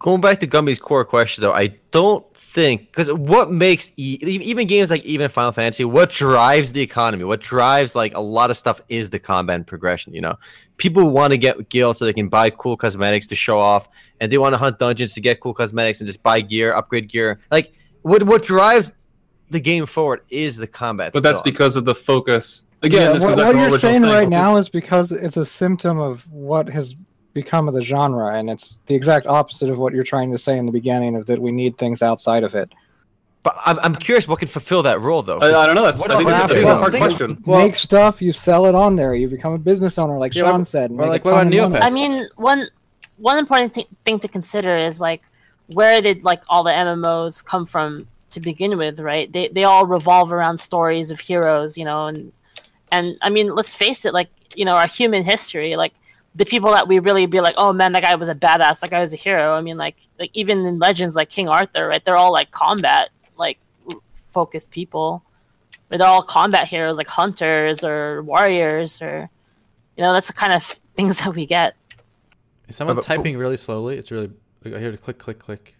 going 0.05 0.21
back 0.21 0.39
to 0.39 0.45
Gumby's 0.45 0.77
core 0.77 1.03
question 1.03 1.41
though, 1.41 1.51
I 1.51 1.69
don't 1.89 2.23
think 2.35 2.91
because 2.91 3.11
what 3.11 3.49
makes 3.49 3.91
e- 3.97 4.19
even 4.21 4.67
games 4.67 4.91
like 4.91 5.03
even 5.03 5.27
Final 5.29 5.51
Fantasy, 5.51 5.83
what 5.83 6.11
drives 6.11 6.71
the 6.73 6.79
economy, 6.81 7.23
what 7.23 7.41
drives 7.41 7.95
like 7.95 8.13
a 8.13 8.19
lot 8.21 8.51
of 8.51 8.55
stuff 8.55 8.79
is 8.87 9.09
the 9.09 9.17
combat 9.17 9.55
and 9.55 9.65
progression. 9.65 10.13
You 10.13 10.21
know, 10.21 10.35
people 10.77 11.09
want 11.09 11.31
to 11.33 11.39
get 11.39 11.69
gil 11.69 11.95
so 11.95 12.05
they 12.05 12.13
can 12.13 12.29
buy 12.29 12.51
cool 12.51 12.77
cosmetics 12.77 13.25
to 13.27 13.35
show 13.35 13.57
off, 13.57 13.89
and 14.21 14.31
they 14.31 14.37
want 14.37 14.53
to 14.53 14.57
hunt 14.59 14.77
dungeons 14.77 15.13
to 15.13 15.21
get 15.21 15.39
cool 15.39 15.55
cosmetics 15.55 16.01
and 16.01 16.05
just 16.07 16.21
buy 16.21 16.39
gear, 16.39 16.75
upgrade 16.75 17.09
gear. 17.09 17.39
Like 17.49 17.73
what 18.03 18.21
what 18.21 18.43
drives 18.43 18.93
the 19.49 19.59
game 19.59 19.87
forward 19.87 20.21
is 20.29 20.55
the 20.55 20.67
combat. 20.67 21.13
but 21.13 21.23
that's 21.23 21.41
because 21.41 21.77
of 21.77 21.85
the 21.85 21.95
focus. 21.95 22.65
Again, 22.83 23.01
Yeah, 23.01 23.13
this 23.13 23.23
what, 23.23 23.37
what 23.37 23.55
you're 23.55 23.79
saying 23.79 24.03
thing. 24.03 24.11
right 24.11 24.29
now 24.29 24.57
is 24.57 24.69
because 24.69 25.11
it's 25.11 25.37
a 25.37 25.45
symptom 25.45 25.97
of 25.99 26.31
what 26.31 26.69
has 26.69 26.95
become 27.35 27.67
of 27.67 27.75
the 27.75 27.81
genre, 27.83 28.33
and 28.35 28.49
it's 28.49 28.77
the 28.87 28.95
exact 28.95 29.27
opposite 29.27 29.69
of 29.69 29.77
what 29.77 29.93
you're 29.93 30.03
trying 30.03 30.31
to 30.31 30.37
say 30.39 30.57
in 30.57 30.65
the 30.65 30.71
beginning 30.71 31.15
of 31.15 31.27
that 31.27 31.39
we 31.39 31.51
need 31.51 31.77
things 31.77 32.01
outside 32.01 32.43
of 32.43 32.55
it. 32.55 32.71
But 33.43 33.55
I'm, 33.63 33.77
I'm 33.81 33.93
curious 33.93 34.27
what 34.27 34.39
can 34.39 34.47
fulfill 34.47 34.81
that 34.83 35.01
role 35.01 35.21
though. 35.21 35.37
I, 35.37 35.49
I 35.61 35.65
don't 35.67 35.75
know. 35.75 35.83
That's 35.85 36.01
What 36.01 36.09
I 36.09 36.17
think 36.17 36.29
that's, 36.29 36.51
I 36.51 36.55
think 36.55 36.65
a 36.67 36.77
hard 36.77 36.91
Think- 36.93 37.03
question. 37.05 37.43
Well- 37.45 37.61
make 37.61 37.75
stuff, 37.75 38.19
you 38.19 38.33
sell 38.33 38.65
it 38.65 38.73
on 38.73 38.95
there, 38.95 39.13
you 39.13 39.27
become 39.27 39.53
a 39.53 39.59
business 39.59 39.99
owner, 39.99 40.17
like 40.17 40.33
Yeah, 40.33 40.43
Sean 40.45 40.61
what- 40.61 40.67
said. 40.67 40.89
or 40.91 41.07
like 41.07 41.23
what 41.23 41.33
ton 41.33 41.53
about. 41.53 41.71
Neopets? 41.71 41.83
I 41.83 41.89
mean, 41.91 42.27
one 42.37 42.67
one 43.17 43.37
important 43.37 43.75
th- 43.75 43.87
thing 44.03 44.17
to 44.19 44.27
consider 44.27 44.75
is 44.77 44.99
like 44.99 45.21
where 45.73 46.01
did 46.01 46.23
like 46.23 46.41
all 46.49 46.63
the 46.63 46.71
MMOs 46.71 47.43
come 47.45 47.65
from 47.67 48.07
to 48.31 48.39
begin 48.39 48.77
with, 48.77 48.99
right? 48.99 49.31
They 49.31 49.49
they 49.49 49.63
all 49.65 49.85
revolve 49.85 50.31
around 50.31 50.57
stories 50.57 51.11
of 51.11 51.19
heroes, 51.19 51.77
you 51.77 51.85
know, 51.85 52.07
and 52.07 52.31
and 52.91 53.17
I 53.21 53.29
mean, 53.29 53.53
let's 53.53 53.75
face 53.75 54.05
it, 54.05 54.13
like 54.13 54.29
you 54.55 54.65
know, 54.65 54.73
our 54.73 54.87
human 54.87 55.23
history, 55.23 55.75
like 55.75 55.93
the 56.35 56.45
people 56.45 56.71
that 56.71 56.87
we 56.87 56.99
really 56.99 57.25
be 57.25 57.39
like, 57.41 57.55
oh 57.57 57.71
man, 57.73 57.93
that 57.93 58.03
guy 58.03 58.15
was 58.15 58.29
a 58.29 58.35
badass, 58.35 58.81
that 58.81 58.91
guy 58.91 58.99
was 58.99 59.13
a 59.13 59.17
hero. 59.17 59.53
I 59.55 59.61
mean, 59.61 59.77
like 59.77 59.95
like 60.19 60.31
even 60.33 60.65
in 60.65 60.79
legends 60.79 61.15
like 61.15 61.29
King 61.29 61.47
Arthur, 61.47 61.87
right? 61.87 62.03
They're 62.03 62.17
all 62.17 62.31
like 62.31 62.51
combat 62.51 63.09
like 63.37 63.57
focused 64.33 64.71
people. 64.71 65.23
But 65.87 65.99
they're 65.99 66.07
all 66.07 66.23
combat 66.23 66.67
heroes 66.67 66.97
like 66.97 67.07
hunters 67.07 67.83
or 67.83 68.23
warriors 68.23 69.01
or 69.01 69.29
you 69.95 70.03
know, 70.03 70.13
that's 70.13 70.27
the 70.27 70.33
kind 70.33 70.53
of 70.53 70.63
things 70.95 71.19
that 71.19 71.33
we 71.35 71.45
get. 71.45 71.75
Is 72.67 72.75
someone 72.75 72.95
but- 72.97 73.05
typing 73.05 73.37
really 73.37 73.57
slowly? 73.57 73.97
It's 73.97 74.11
really. 74.11 74.31
I 74.65 74.79
hear 74.79 74.91
the 74.91 74.97
click, 74.97 75.19
click, 75.19 75.37
click. 75.37 75.75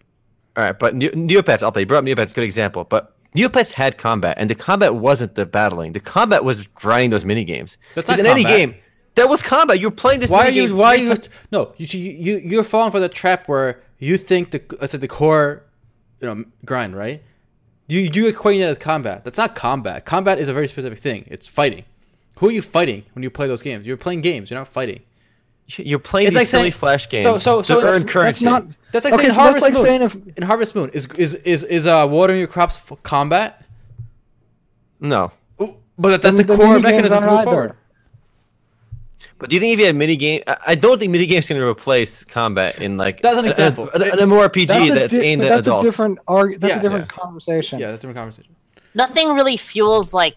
All 0.56 0.64
right, 0.64 0.78
but 0.78 0.94
Ne- 0.94 1.10
Neopets, 1.10 1.62
I'll 1.62 1.72
tell 1.72 1.80
you, 1.80 1.86
brought 1.86 1.98
up 1.98 2.04
Neopets, 2.04 2.32
good 2.32 2.44
example. 2.44 2.84
But 2.84 3.16
Neopets 3.34 3.72
had 3.72 3.98
combat, 3.98 4.36
and 4.38 4.48
the 4.48 4.54
combat 4.54 4.94
wasn't 4.94 5.34
the 5.34 5.44
battling. 5.44 5.92
The 5.92 6.00
combat 6.00 6.44
was 6.44 6.68
grinding 6.68 7.10
those 7.10 7.24
mini 7.24 7.44
games. 7.44 7.76
That's 7.96 8.08
not 8.08 8.20
in 8.20 8.26
any 8.26 8.44
game. 8.44 8.76
That 9.16 9.28
was 9.28 9.42
combat. 9.42 9.80
You're 9.80 9.90
playing 9.90 10.20
this. 10.20 10.30
Why 10.30 10.46
are 10.46 10.50
minigame 10.50 10.68
you? 10.68 10.76
Why 10.76 10.88
are 10.90 10.96
you? 10.96 11.14
No, 11.50 11.72
you 11.76 11.86
you 11.98 12.10
you 12.12 12.36
you're 12.38 12.64
falling 12.64 12.92
for 12.92 13.00
the 13.00 13.08
trap 13.08 13.48
where 13.48 13.80
you 13.98 14.16
think 14.18 14.50
the 14.52 14.62
it's 14.80 14.94
at 14.94 15.00
the 15.00 15.08
core, 15.08 15.62
you 16.20 16.26
know, 16.34 16.44
grind 16.64 16.94
right. 16.94 17.22
You 17.88 18.00
you 18.00 18.30
equating 18.32 18.60
that 18.60 18.68
as 18.68 18.78
combat. 18.78 19.24
That's 19.24 19.38
not 19.38 19.54
combat. 19.54 20.04
Combat 20.04 20.38
is 20.38 20.48
a 20.48 20.52
very 20.54 20.68
specific 20.68 20.98
thing. 20.98 21.26
It's 21.30 21.46
fighting. 21.46 21.84
Who 22.38 22.48
are 22.48 22.52
you 22.52 22.60
fighting 22.62 23.04
when 23.14 23.22
you 23.22 23.30
play 23.30 23.46
those 23.46 23.62
games? 23.62 23.86
You're 23.86 23.96
playing 23.96 24.20
games. 24.20 24.50
You're 24.50 24.60
not 24.60 24.68
fighting. 24.68 25.00
You're 25.68 25.98
playing 25.98 26.26
It's 26.28 26.34
these 26.36 26.40
like 26.42 26.46
silly 26.48 26.62
saying- 26.64 26.72
flash 26.74 27.08
games 27.08 27.24
so- 27.24 27.38
so- 27.38 27.62
so 27.62 27.80
to 27.80 27.86
earn 27.88 28.04
currency. 28.06 28.44
That's 28.44 28.64
not. 28.66 28.66
That's 28.92 29.04
like 29.04 29.14
okay, 29.14 29.22
saying 29.24 29.34
so 29.34 29.40
Harvest 29.40 29.64
that's 29.64 29.74
like 29.74 29.98
Moon. 30.00 30.10
saying 30.10 30.26
if 30.30 30.36
In 30.38 30.42
Harvest 30.44 30.74
Moon, 30.74 30.90
is 30.92 31.06
is 31.16 31.34
is 31.34 31.64
is 31.64 31.86
uh 31.86 32.06
watering 32.08 32.38
your 32.38 32.48
crops 32.48 32.76
for 32.76 32.96
combat? 32.98 33.64
no. 35.00 35.32
Ooh, 35.60 35.74
But 35.98 36.20
that's 36.22 36.34
a 36.38 36.42
then 36.42 36.46
the 36.46 36.56
core 36.56 36.74
mini 36.74 36.82
mechanism 36.82 37.22
to 37.22 37.26
move 37.30 37.38
either. 37.40 37.50
forward. 37.50 37.72
But 39.38 39.50
do 39.50 39.56
you 39.56 39.60
think 39.60 39.74
if 39.74 39.80
you 39.80 39.86
had 39.86 39.96
mini 39.96 40.16
game, 40.16 40.42
I 40.46 40.56
I 40.68 40.74
don't 40.74 40.98
think 40.98 41.12
mini 41.12 41.26
games 41.26 41.46
can 41.48 41.58
replace 41.58 42.24
combat 42.24 42.80
in 42.80 42.96
like 42.96 43.20
That's 43.22 43.36
an 43.38 43.44
a- 43.44 43.48
a- 43.48 43.50
example. 43.50 43.90
An, 43.90 44.02
an 44.02 44.10
MMORPG 44.10 44.66
That's, 44.66 44.88
that's, 44.90 45.12
di- 45.12 45.20
aimed 45.20 45.42
but 45.42 45.46
at 45.46 45.54
that's 45.56 45.66
adults. 45.66 45.84
a 45.84 45.86
different 45.88 46.18
arg- 46.26 46.60
That's 46.60 46.70
Yes. 46.70 46.78
a 46.78 46.82
different 46.82 47.06
Yeah. 47.10 47.22
conversation. 47.22 47.78
Yeah, 47.78 47.86
that's 47.88 47.98
a 47.98 48.02
different 48.02 48.16
conversation. 48.18 48.52
nothing 48.94 49.34
really 49.34 49.56
fuels 49.58 50.14
like 50.14 50.36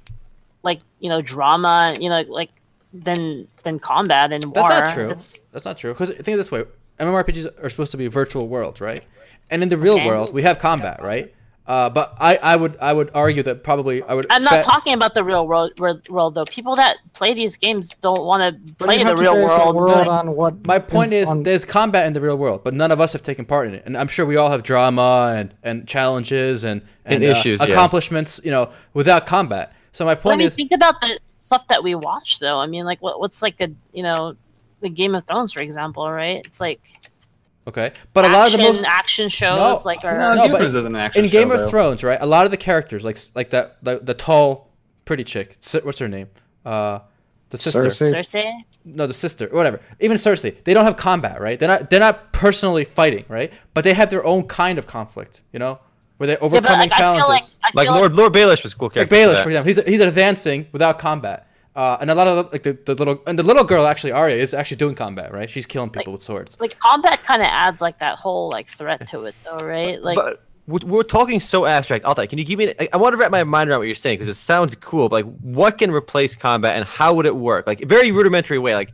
like 0.64 0.82
you 1.00 1.08
know 1.10 1.22
drama 1.22 1.96
you 2.00 2.10
know 2.10 2.22
like 2.28 2.50
than 2.94 3.48
than 3.64 3.80
combat 3.80 4.34
and 4.34 4.44
war. 4.46 4.54
That's 4.56 4.70
not 4.70 4.94
true. 4.94 5.06
It's- 5.06 5.40
That's 5.54 5.66
not 5.66 5.78
true. 5.78 5.94
Because 5.94 6.10
think 6.10 6.28
of 6.30 6.38
this 6.38 6.52
way: 6.52 6.64
MMORPGs 7.00 7.64
are 7.64 7.70
supposed 7.70 7.92
to 7.92 7.98
be 7.98 8.08
virtual 8.08 8.48
worlds, 8.50 8.82
right? 8.82 9.06
And 9.50 9.64
in 9.64 9.70
the 9.70 9.78
real 9.78 9.96
Okay. 9.96 10.06
world, 10.08 10.34
we 10.34 10.42
have 10.44 10.60
combat, 10.60 11.02
right? 11.02 11.34
Uh, 11.70 11.88
but 11.88 12.16
I, 12.20 12.36
I 12.38 12.56
would 12.56 12.78
I 12.82 12.92
would 12.92 13.12
argue 13.14 13.44
that 13.44 13.64
probably 13.64 14.02
I 14.02 14.16
would. 14.16 14.26
i'm 14.32 14.42
not 14.44 14.54
bet- 14.54 14.64
talking 14.66 14.96
about 14.96 15.14
the 15.14 15.24
real 15.24 15.48
world, 15.48 15.80
world 15.80 16.10
world 16.10 16.34
though 16.34 16.44
people 16.46 16.76
that 16.78 16.98
play 17.14 17.36
these 17.36 17.58
games 17.58 17.94
don't 18.02 18.26
want 18.26 18.42
to 18.42 18.74
play 18.84 18.98
you 18.98 19.04
the 19.06 19.16
real 19.16 19.36
world, 19.36 19.76
world 19.76 20.08
on 20.08 20.36
what 20.36 20.66
My 20.66 20.80
point 20.80 21.14
is, 21.14 21.30
on- 21.30 21.44
there's 21.44 21.66
combat 21.66 22.08
in 22.08 22.14
the 22.14 22.22
real 22.22 22.40
world, 22.40 22.64
but 22.64 22.74
none 22.74 22.92
of 22.92 23.00
us 23.00 23.14
have 23.14 23.22
taken 23.22 23.46
part 23.46 23.68
in 23.68 23.76
it, 23.76 23.84
and 23.86 23.96
I'm 23.96 24.08
sure 24.08 24.26
we 24.26 24.36
all 24.36 24.50
have 24.50 24.64
drama 24.64 25.36
and, 25.38 25.54
and 25.62 25.88
challenges 25.88 26.64
and 26.64 26.82
and, 27.06 27.24
And 27.24 27.24
uh, 27.24 27.28
issues, 27.38 27.60
yeah. 27.60 27.68
accomplishments, 27.68 28.42
you 28.44 28.50
know, 28.50 28.72
without 28.96 29.28
combat. 29.28 29.72
So 29.92 30.06
my 30.06 30.16
But 30.16 30.20
I 30.20 30.24
point 30.24 30.38
mean, 30.40 30.48
is, 30.48 30.56
think 30.56 30.72
about 30.72 31.00
the 31.02 31.20
stuff 31.40 31.68
that 31.68 31.84
we 31.84 31.94
watch, 31.94 32.40
though. 32.40 32.58
I 32.60 32.66
mean, 32.66 32.86
like, 32.86 33.02
what, 33.02 33.20
what's 33.20 33.42
like 33.44 33.62
a 33.62 33.70
you 33.94 34.02
know, 34.02 34.36
the 34.82 34.90
Game 34.90 35.14
of 35.14 35.26
Thrones, 35.28 35.54
for 35.54 35.62
example, 35.62 36.10
right? 36.12 36.42
It's 36.46 36.60
like 36.60 36.82
okay, 37.70 37.92
but 38.14 38.26
a 38.26 38.28
lot 38.30 38.48
of 38.48 38.52
the 38.52 38.58
most 38.60 38.84
action 38.84 39.30
shows, 39.30 39.58
No. 39.58 39.82
like, 39.86 40.04
are 40.04 40.18
No, 40.18 40.34
No, 40.36 40.42
Game 40.44 40.52
but 40.52 40.56
of 40.56 40.60
Thrones 40.72 40.76
isn't 40.76 40.96
an 40.96 41.02
action 41.02 41.26
in 41.26 41.32
Game 41.32 41.48
show, 41.50 41.54
of 41.56 41.60
though. 41.62 41.70
Thrones, 41.70 42.04
right? 42.04 42.18
A 42.22 42.26
lot 42.26 42.46
of 42.46 42.52
the 42.52 42.58
characters, 42.58 43.04
like 43.06 43.18
like 43.36 43.50
that, 43.52 43.78
the, 43.84 44.00
the 44.04 44.14
tall, 44.14 44.72
pretty 45.06 45.24
chick. 45.24 45.58
What's 45.84 46.00
her 46.00 46.08
name? 46.08 46.28
Uh, 46.66 47.00
the 47.50 47.58
sister. 47.58 47.82
Cersei. 47.84 48.14
Cersei. 48.14 48.52
no, 48.86 49.08
the 49.08 49.14
sister, 49.14 49.48
whatever. 49.52 49.80
Even 50.00 50.18
Cersei, 50.18 50.64
they 50.66 50.74
don't 50.74 50.86
have 50.86 50.98
combat, 50.98 51.42
right? 51.42 51.58
They're 51.58 51.68
not 51.70 51.90
they're 51.90 52.00
not 52.00 52.32
personally 52.34 52.86
fighting, 52.86 53.26
right? 53.28 53.52
But 53.74 53.84
they 53.86 53.94
have 53.94 54.10
their 54.10 54.24
own 54.26 54.44
kind 54.44 54.78
of 54.78 54.86
conflict, 54.86 55.42
you 55.52 55.58
know, 55.60 55.80
where 56.18 56.28
they're 56.28 56.38
Yeah, 56.40 56.46
overcoming 56.46 56.90
like, 56.90 56.94
challenges. 56.94 57.26
feel 57.26 57.34
like 57.34 57.44
I 57.64 57.70
like 57.74 57.90
Lord 57.90 58.16
Lord 58.16 58.34
Baelish 58.34 58.62
was 58.64 58.74
a 58.74 58.76
cool 58.76 58.88
like 58.88 58.94
character. 59.10 59.16
Baelish, 59.16 59.34
that. 59.36 59.44
for 59.44 59.50
example, 59.50 59.68
he's 59.74 59.84
he's 59.86 60.02
advancing 60.02 60.68
without 60.72 61.00
combat. 61.00 61.48
Uh, 61.80 61.98
and 62.02 62.12
a 62.12 62.16
lot 62.16 62.28
of 62.28 62.36
the, 62.36 62.52
like 62.52 62.64
the, 62.64 62.78
the 62.86 62.94
little 62.94 63.22
and 63.26 63.40
the 63.40 63.44
little 63.44 63.64
girl 63.64 63.88
actually 63.88 64.12
Arya 64.12 64.36
is 64.36 64.54
actually 64.54 64.76
doing 64.76 64.96
combat, 64.96 65.32
right? 65.32 65.50
She's 65.50 65.66
killing 65.66 65.90
people 65.90 66.12
with 66.12 66.22
swords. 66.22 66.58
like 66.60 66.78
combat 66.78 67.24
kind 67.24 67.42
of 67.42 67.48
adds 67.50 67.80
like 67.80 67.98
that 68.00 68.18
whole 68.18 68.50
like 68.50 68.68
threat 68.68 69.08
to 69.12 69.24
it, 69.24 69.36
though, 69.46 69.64
right? 69.66 70.02
Like, 70.02 70.16
but 70.18 70.44
we're, 70.68 70.86
we're 70.86 71.04
talking 71.04 71.40
so 71.40 71.66
abstract. 71.66 72.04
Altai, 72.04 72.28
can 72.28 72.38
you 72.38 72.44
give 72.44 72.60
me? 72.60 72.74
I, 72.82 72.90
I 72.92 72.98
want 72.98 73.14
to 73.14 73.18
wrap 73.18 73.32
my 73.32 73.46
mind 73.46 73.70
around 73.70 73.80
what 73.80 73.86
you're 73.86 73.96
saying 73.96 74.18
because 74.18 74.28
it 74.28 74.36
sounds 74.36 74.76
cool. 74.76 75.08
But 75.08 75.24
like, 75.26 75.40
what 75.40 75.78
can 75.78 75.90
replace 75.90 76.36
combat 76.36 76.76
and 76.76 76.84
how 76.84 77.14
would 77.14 77.26
it 77.26 77.36
work? 77.36 77.66
Like, 77.66 77.80
very 77.88 78.12
rudimentary 78.12 78.60
way. 78.60 78.76
Like, 78.76 78.92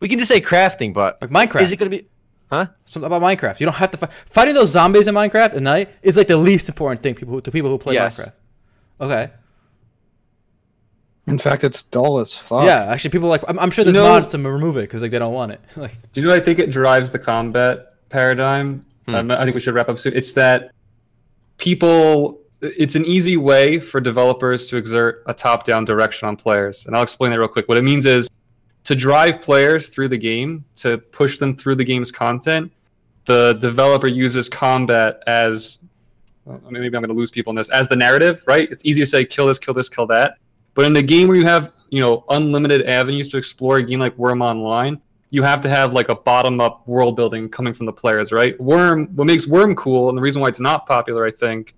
we 0.00 0.08
can 0.08 0.18
just 0.18 0.30
say 0.30 0.40
crafting, 0.40 0.92
but 0.92 1.22
Like 1.22 1.30
Minecraft. 1.30 1.60
is 1.62 1.70
it 1.70 1.76
going 1.76 1.92
to 1.92 1.96
be? 1.96 2.08
Huh? 2.50 2.66
Something 2.86 3.06
about 3.06 3.22
Minecraft. 3.22 3.60
You 3.60 3.66
don't 3.66 3.76
have 3.76 3.92
to 3.92 3.98
fight. 3.98 4.10
Fighting 4.26 4.54
those 4.54 4.70
zombies 4.70 5.06
in 5.06 5.14
Minecraft 5.14 5.54
at 5.54 5.62
night 5.62 5.90
is 6.02 6.16
like 6.16 6.26
the 6.26 6.36
least 6.36 6.68
important 6.68 7.04
thing 7.04 7.14
people 7.14 7.34
who, 7.34 7.40
to 7.40 7.52
people 7.52 7.70
who 7.70 7.78
play 7.78 7.94
Yes. 7.94 8.18
Minecraft. 8.18 8.32
Okay. 9.00 9.30
In 11.26 11.38
fact, 11.38 11.62
it's 11.64 11.82
dull 11.84 12.18
as 12.18 12.34
fuck. 12.34 12.64
Yeah, 12.64 12.84
actually, 12.84 13.10
people 13.10 13.28
like. 13.28 13.42
I'm, 13.48 13.58
I'm 13.58 13.70
sure 13.70 13.84
You 13.84 13.92
there's 13.92 14.02
know- 14.04 14.10
mods 14.10 14.26
to 14.28 14.38
remove 14.38 14.76
it 14.76 14.82
because 14.82 15.02
like 15.02 15.10
they 15.10 15.18
don't 15.18 15.32
want 15.34 15.52
it. 15.52 15.60
like, 15.76 15.92
Do 16.12 16.20
you 16.20 16.26
know 16.26 16.32
what 16.32 16.40
I 16.42 16.44
think 16.44 16.58
it 16.58 16.70
drives 16.70 17.10
the 17.10 17.18
combat 17.18 17.94
paradigm? 18.08 18.84
Hmm. 19.06 19.14
Um, 19.14 19.30
I 19.30 19.44
think 19.44 19.54
we 19.54 19.60
should 19.60 19.74
wrap 19.74 19.88
up 19.88 19.98
soon. 19.98 20.14
It's 20.16 20.32
that 20.34 20.72
people. 21.58 22.40
It's 22.62 22.94
an 22.94 23.06
easy 23.06 23.38
way 23.38 23.78
for 23.80 24.00
developers 24.02 24.66
to 24.66 24.76
exert 24.76 25.22
a 25.26 25.32
top-down 25.32 25.86
direction 25.86 26.28
on 26.28 26.36
players, 26.36 26.84
and 26.84 26.94
I'll 26.94 27.02
explain 27.02 27.30
that 27.30 27.38
real 27.38 27.48
quick. 27.48 27.66
What 27.68 27.78
it 27.78 27.84
means 27.84 28.04
is 28.04 28.28
to 28.84 28.94
drive 28.94 29.40
players 29.40 29.88
through 29.88 30.08
the 30.08 30.18
game, 30.18 30.62
to 30.76 30.98
push 30.98 31.38
them 31.38 31.56
through 31.56 31.76
the 31.76 31.84
game's 31.84 32.10
content. 32.10 32.70
The 33.24 33.54
developer 33.62 34.08
uses 34.08 34.48
combat 34.50 35.22
as 35.26 35.78
well, 36.44 36.60
I 36.66 36.70
mean, 36.70 36.82
maybe 36.82 36.96
I'm 36.96 37.02
going 37.02 37.08
to 37.14 37.18
lose 37.18 37.30
people 37.30 37.50
in 37.52 37.56
this 37.56 37.70
as 37.70 37.88
the 37.88 37.96
narrative, 37.96 38.44
right? 38.46 38.70
It's 38.70 38.84
easy 38.84 39.00
to 39.00 39.06
say 39.06 39.24
kill 39.24 39.46
this, 39.46 39.58
kill 39.58 39.72
this, 39.74 39.88
kill 39.88 40.06
that. 40.08 40.34
But 40.74 40.84
in 40.84 40.96
a 40.96 41.02
game 41.02 41.28
where 41.28 41.36
you 41.36 41.46
have, 41.46 41.72
you 41.90 42.00
know, 42.00 42.24
unlimited 42.28 42.86
avenues 42.86 43.28
to 43.30 43.36
explore 43.36 43.78
a 43.78 43.82
game 43.82 44.00
like 44.00 44.16
Wurm 44.16 44.42
Online, 44.42 45.00
you 45.30 45.42
have 45.42 45.60
to 45.60 45.68
have 45.68 45.92
like 45.92 46.08
a 46.08 46.14
bottom-up 46.14 46.86
world 46.86 47.16
building 47.16 47.48
coming 47.48 47.72
from 47.72 47.86
the 47.86 47.92
players, 47.92 48.32
right? 48.32 48.58
Wurm, 48.58 49.10
what 49.12 49.26
makes 49.26 49.46
Wurm 49.46 49.76
cool, 49.76 50.08
and 50.08 50.18
the 50.18 50.22
reason 50.22 50.40
why 50.42 50.48
it's 50.48 50.60
not 50.60 50.86
popular, 50.86 51.24
I 51.24 51.30
think, 51.30 51.74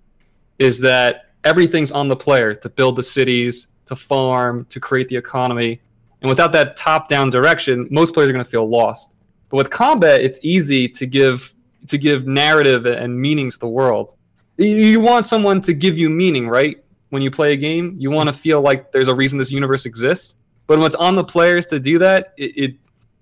is 0.59 0.79
that 0.79 1.31
everything's 1.43 1.91
on 1.91 2.07
the 2.07 2.15
player 2.15 2.53
to 2.53 2.69
build 2.69 2.95
the 2.95 3.03
cities, 3.03 3.67
to 3.85 3.95
farm, 3.95 4.65
to 4.69 4.79
create 4.79 5.07
the 5.07 5.17
economy. 5.17 5.81
And 6.21 6.29
without 6.29 6.51
that 6.53 6.77
top-down 6.77 7.29
direction, 7.29 7.87
most 7.91 8.13
players 8.13 8.29
are 8.29 8.33
going 8.33 8.45
to 8.45 8.49
feel 8.49 8.67
lost. 8.67 9.13
But 9.49 9.57
with 9.57 9.69
combat, 9.69 10.21
it's 10.21 10.39
easy 10.41 10.87
to 10.89 11.05
give 11.05 11.53
to 11.87 11.97
give 11.97 12.25
narrative 12.25 12.85
and 12.85 13.19
meaning 13.19 13.51
to 13.51 13.59
the 13.59 13.67
world. 13.67 14.15
You 14.57 15.01
want 15.01 15.25
someone 15.25 15.61
to 15.61 15.73
give 15.73 15.97
you 15.97 16.09
meaning, 16.09 16.47
right? 16.47 16.82
When 17.13 17.21
you 17.21 17.29
play 17.29 17.53
a 17.53 17.55
game, 17.55 17.93
you 17.95 18.09
want 18.09 18.27
to 18.27 18.33
feel 18.33 18.61
like 18.61 18.91
there's 18.91 19.07
a 19.07 19.13
reason 19.13 19.37
this 19.37 19.51
universe 19.51 19.85
exists. 19.85 20.39
But 20.65 20.79
when 20.79 20.87
it's 20.87 20.95
on 20.95 21.15
the 21.15 21.23
players 21.23 21.67
to 21.67 21.79
do 21.79 21.99
that, 21.99 22.33
it, 22.37 22.57
it 22.57 22.75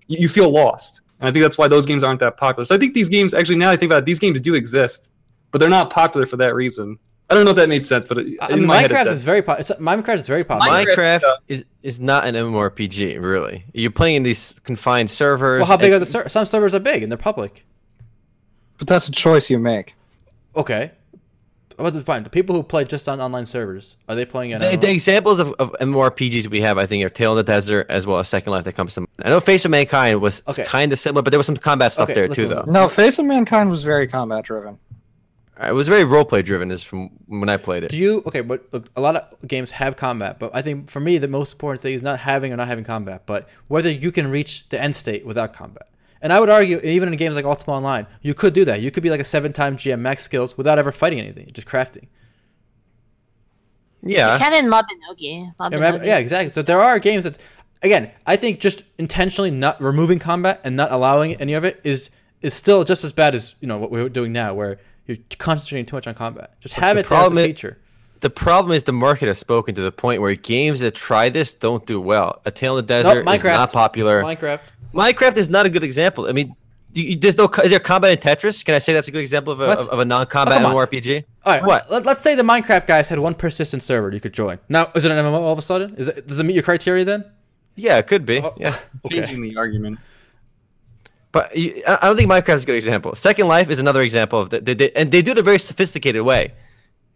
you 0.06 0.30
feel 0.30 0.50
lost. 0.50 1.02
And 1.20 1.28
I 1.28 1.30
think 1.32 1.42
that's 1.42 1.58
why 1.58 1.68
those 1.68 1.84
games 1.84 2.02
aren't 2.02 2.20
that 2.20 2.38
popular. 2.38 2.64
So 2.64 2.74
I 2.74 2.78
think 2.78 2.94
these 2.94 3.10
games, 3.10 3.34
actually, 3.34 3.56
now 3.56 3.70
I 3.70 3.76
think 3.76 3.90
about 3.92 3.98
it, 3.98 4.04
these 4.06 4.18
games 4.18 4.40
do 4.40 4.54
exist, 4.54 5.12
but 5.50 5.58
they're 5.58 5.68
not 5.68 5.90
popular 5.90 6.24
for 6.24 6.38
that 6.38 6.54
reason. 6.54 6.98
I 7.28 7.34
don't 7.34 7.44
know 7.44 7.50
if 7.50 7.56
that 7.58 7.68
made 7.68 7.84
sense, 7.84 8.08
but 8.08 8.16
it, 8.16 8.38
uh, 8.40 8.46
in 8.48 8.64
my 8.64 8.80
head 8.80 8.92
it 8.92 8.94
Minecraft 8.94 9.06
is 9.08 9.22
very 9.24 9.42
popular. 9.42 9.78
Minecraft 9.78 10.18
is 10.20 10.26
very 10.26 10.42
popular. 10.42 10.74
Minecraft- 10.74 10.96
Minecraft 10.96 11.24
uh, 11.24 11.36
is, 11.48 11.64
is 11.82 12.00
not 12.00 12.24
an 12.24 12.34
MMORPG, 12.34 13.20
really. 13.20 13.66
You're 13.74 13.90
playing 13.90 14.16
in 14.16 14.22
these 14.22 14.58
confined 14.60 15.10
servers. 15.10 15.60
well, 15.60 15.68
how 15.68 15.76
big 15.76 15.92
and- 15.92 15.96
are 15.96 15.98
the 15.98 16.06
ser- 16.06 16.30
some 16.30 16.46
servers 16.46 16.74
are 16.74 16.80
big 16.80 17.02
and 17.02 17.12
they're 17.12 17.18
public. 17.18 17.66
But 18.78 18.86
that's 18.86 19.06
a 19.08 19.12
choice 19.12 19.50
you 19.50 19.58
make. 19.58 19.94
Okay. 20.56 20.92
But 21.76 21.94
the 21.94 22.00
fine. 22.00 22.22
The 22.24 22.30
people 22.30 22.54
who 22.54 22.62
play 22.62 22.84
just 22.84 23.08
on 23.08 23.20
online 23.20 23.46
servers 23.46 23.96
are 24.08 24.14
they 24.14 24.24
playing 24.24 24.50
it? 24.52 24.58
The, 24.60 24.76
the 24.76 24.90
examples 24.90 25.40
of, 25.40 25.52
of 25.58 25.72
MMORPGs 25.80 26.48
we 26.48 26.60
have, 26.60 26.78
I 26.78 26.86
think, 26.86 27.04
are 27.04 27.08
Tale 27.08 27.32
of 27.32 27.36
the 27.38 27.42
Desert 27.52 27.86
as 27.88 28.06
well 28.06 28.18
as 28.18 28.28
Second 28.28 28.52
Life 28.52 28.64
that 28.64 28.74
comes 28.74 28.94
to 28.94 29.00
mind. 29.02 29.08
I 29.22 29.28
know 29.30 29.40
Face 29.40 29.64
of 29.64 29.70
Mankind 29.70 30.20
was 30.20 30.42
Okay. 30.48 30.64
kind 30.64 30.92
of 30.92 31.00
similar, 31.00 31.22
but 31.22 31.30
there 31.30 31.38
was 31.38 31.46
some 31.46 31.56
combat 31.56 31.92
stuff 31.92 32.04
Okay, 32.10 32.14
there 32.14 32.28
listen, 32.28 32.48
too, 32.48 32.54
though. 32.54 32.64
No, 32.66 32.88
Face 32.88 33.18
of 33.18 33.24
Mankind 33.26 33.70
was 33.70 33.82
very 33.84 34.06
combat 34.08 34.44
driven. 34.44 34.78
Uh, 35.62 35.66
it 35.68 35.72
was 35.72 35.86
very 35.86 36.02
roleplay 36.02 36.42
driven, 36.44 36.70
is 36.70 36.82
from 36.82 37.10
when 37.26 37.48
I 37.48 37.56
played 37.58 37.84
it. 37.84 37.90
Do 37.90 37.96
you 37.96 38.22
okay? 38.26 38.40
But 38.40 38.64
look, 38.72 38.88
a 38.96 39.00
lot 39.00 39.16
of 39.16 39.46
games 39.46 39.70
have 39.72 39.96
combat, 39.96 40.38
but 40.38 40.50
I 40.54 40.62
think 40.62 40.88
for 40.90 40.98
me 40.98 41.18
the 41.18 41.28
most 41.28 41.52
important 41.52 41.82
thing 41.82 41.92
is 41.92 42.02
not 42.02 42.20
having 42.20 42.52
or 42.52 42.56
not 42.56 42.68
having 42.68 42.84
combat, 42.84 43.22
but 43.26 43.48
whether 43.68 43.90
you 43.90 44.10
can 44.10 44.30
reach 44.30 44.68
the 44.70 44.80
end 44.80 44.96
state 44.96 45.26
without 45.26 45.52
combat. 45.52 45.88
And 46.22 46.32
I 46.32 46.40
would 46.40 46.48
argue, 46.48 46.78
even 46.80 47.08
in 47.10 47.16
games 47.16 47.34
like 47.34 47.44
Ultima 47.44 47.76
Online, 47.76 48.06
you 48.22 48.32
could 48.32 48.54
do 48.54 48.64
that. 48.64 48.80
You 48.80 48.90
could 48.90 49.02
be 49.02 49.10
like 49.10 49.20
a 49.20 49.24
seven-time 49.24 49.76
GM 49.76 49.98
max 49.98 50.22
skills 50.22 50.56
without 50.56 50.78
ever 50.78 50.92
fighting 50.92 51.18
anything, 51.18 51.50
just 51.52 51.66
crafting. 51.66 52.06
Yeah. 54.02 54.34
You 54.34 54.38
can 54.38 54.64
in 54.64 54.70
Mabinogi. 54.70 55.20
Yeah, 55.20 55.50
Mabinogi. 55.60 56.06
yeah, 56.06 56.18
exactly. 56.18 56.48
So 56.48 56.62
there 56.62 56.80
are 56.80 56.98
games 56.98 57.24
that, 57.24 57.38
again, 57.82 58.10
I 58.26 58.36
think 58.36 58.60
just 58.60 58.82
intentionally 58.98 59.50
not 59.50 59.80
removing 59.80 60.18
combat 60.18 60.60
and 60.64 60.76
not 60.76 60.90
allowing 60.92 61.34
any 61.36 61.54
of 61.54 61.64
it 61.64 61.80
is 61.84 62.10
is 62.40 62.52
still 62.54 62.82
just 62.82 63.04
as 63.04 63.12
bad 63.12 63.36
as 63.36 63.54
you 63.60 63.68
know 63.68 63.78
what 63.78 63.92
we're 63.92 64.08
doing 64.08 64.32
now, 64.32 64.52
where 64.52 64.78
you're 65.06 65.16
concentrating 65.38 65.86
too 65.86 65.94
much 65.94 66.08
on 66.08 66.14
combat. 66.14 66.54
Just 66.60 66.74
have 66.74 66.96
the 66.96 67.00
it 67.00 67.08
there 67.08 67.18
as 67.18 67.24
a 67.24 67.26
problem 67.26 67.38
i- 67.38 67.46
feature. 67.46 67.78
The 68.18 68.30
problem 68.30 68.72
is 68.72 68.84
the 68.84 68.92
market 68.92 69.26
has 69.26 69.38
spoken 69.38 69.74
to 69.76 69.80
the 69.80 69.90
point 69.92 70.20
where 70.22 70.34
games 70.36 70.78
that 70.80 70.94
try 70.94 71.28
this 71.28 71.54
don't 71.54 71.84
do 71.86 72.00
well. 72.00 72.40
A 72.44 72.52
Tale 72.52 72.78
in 72.78 72.84
the 72.84 72.88
Desert 72.88 73.28
is 73.28 73.42
not 73.44 73.72
popular. 73.72 74.22
Minecraft. 74.22 74.60
Minecraft 74.92 75.36
is 75.36 75.48
not 75.48 75.66
a 75.66 75.70
good 75.70 75.84
example. 75.84 76.26
I 76.26 76.32
mean, 76.32 76.54
you, 76.92 77.02
you- 77.04 77.16
there's 77.16 77.36
no 77.36 77.46
is 77.64 77.70
there 77.70 77.80
combat 77.80 78.10
in 78.12 78.18
Tetris? 78.18 78.64
Can 78.64 78.74
I 78.74 78.78
say 78.78 78.92
that's 78.92 79.08
a 79.08 79.10
good 79.10 79.20
example 79.20 79.52
of 79.52 79.60
a, 79.60 79.64
of, 79.64 79.88
of 79.88 79.98
a 80.00 80.04
non-combat 80.04 80.60
Oh, 80.60 80.64
come. 80.64 80.74
MMORPG? 80.74 81.24
All 81.44 81.52
right. 81.54 81.64
What? 81.64 81.90
Let, 81.90 82.04
let's 82.04 82.20
say 82.22 82.34
the 82.34 82.42
Minecraft 82.42 82.86
guys 82.86 83.08
had 83.08 83.18
one 83.18 83.34
persistent 83.34 83.82
server 83.82 84.12
you 84.12 84.20
could 84.20 84.34
join. 84.34 84.58
Now, 84.68 84.90
is 84.94 85.04
it 85.04 85.10
an 85.10 85.16
MMO 85.18 85.40
all 85.40 85.52
of 85.52 85.58
a 85.58 85.62
sudden? 85.62 85.94
Is 85.96 86.08
it, 86.08 86.26
does 86.26 86.38
it 86.40 86.44
meet 86.44 86.54
your 86.54 86.62
criteria 86.62 87.04
then? 87.04 87.24
Yeah, 87.74 87.96
it 87.98 88.06
could 88.06 88.26
be. 88.26 88.40
Oh, 88.40 88.54
Yeah, 88.58 88.76
Okay. 89.04 89.20
Changing 89.22 89.40
the 89.42 89.56
argument. 89.56 89.98
but 91.32 91.56
you, 91.56 91.82
I 91.88 91.98
I 92.02 92.06
don't 92.08 92.16
think 92.16 92.30
Minecraft 92.30 92.54
is 92.56 92.62
a 92.64 92.66
good 92.66 92.76
example. 92.76 93.14
Second 93.14 93.48
Life 93.48 93.70
is 93.70 93.78
another 93.78 94.02
example 94.02 94.40
of 94.40 94.50
that, 94.50 94.64
they, 94.66 94.74
they, 94.74 94.92
and 94.92 95.10
they 95.10 95.22
do 95.22 95.30
it 95.30 95.38
in 95.38 95.42
a 95.42 95.42
very 95.42 95.58
sophisticated 95.58 96.20
way. 96.22 96.52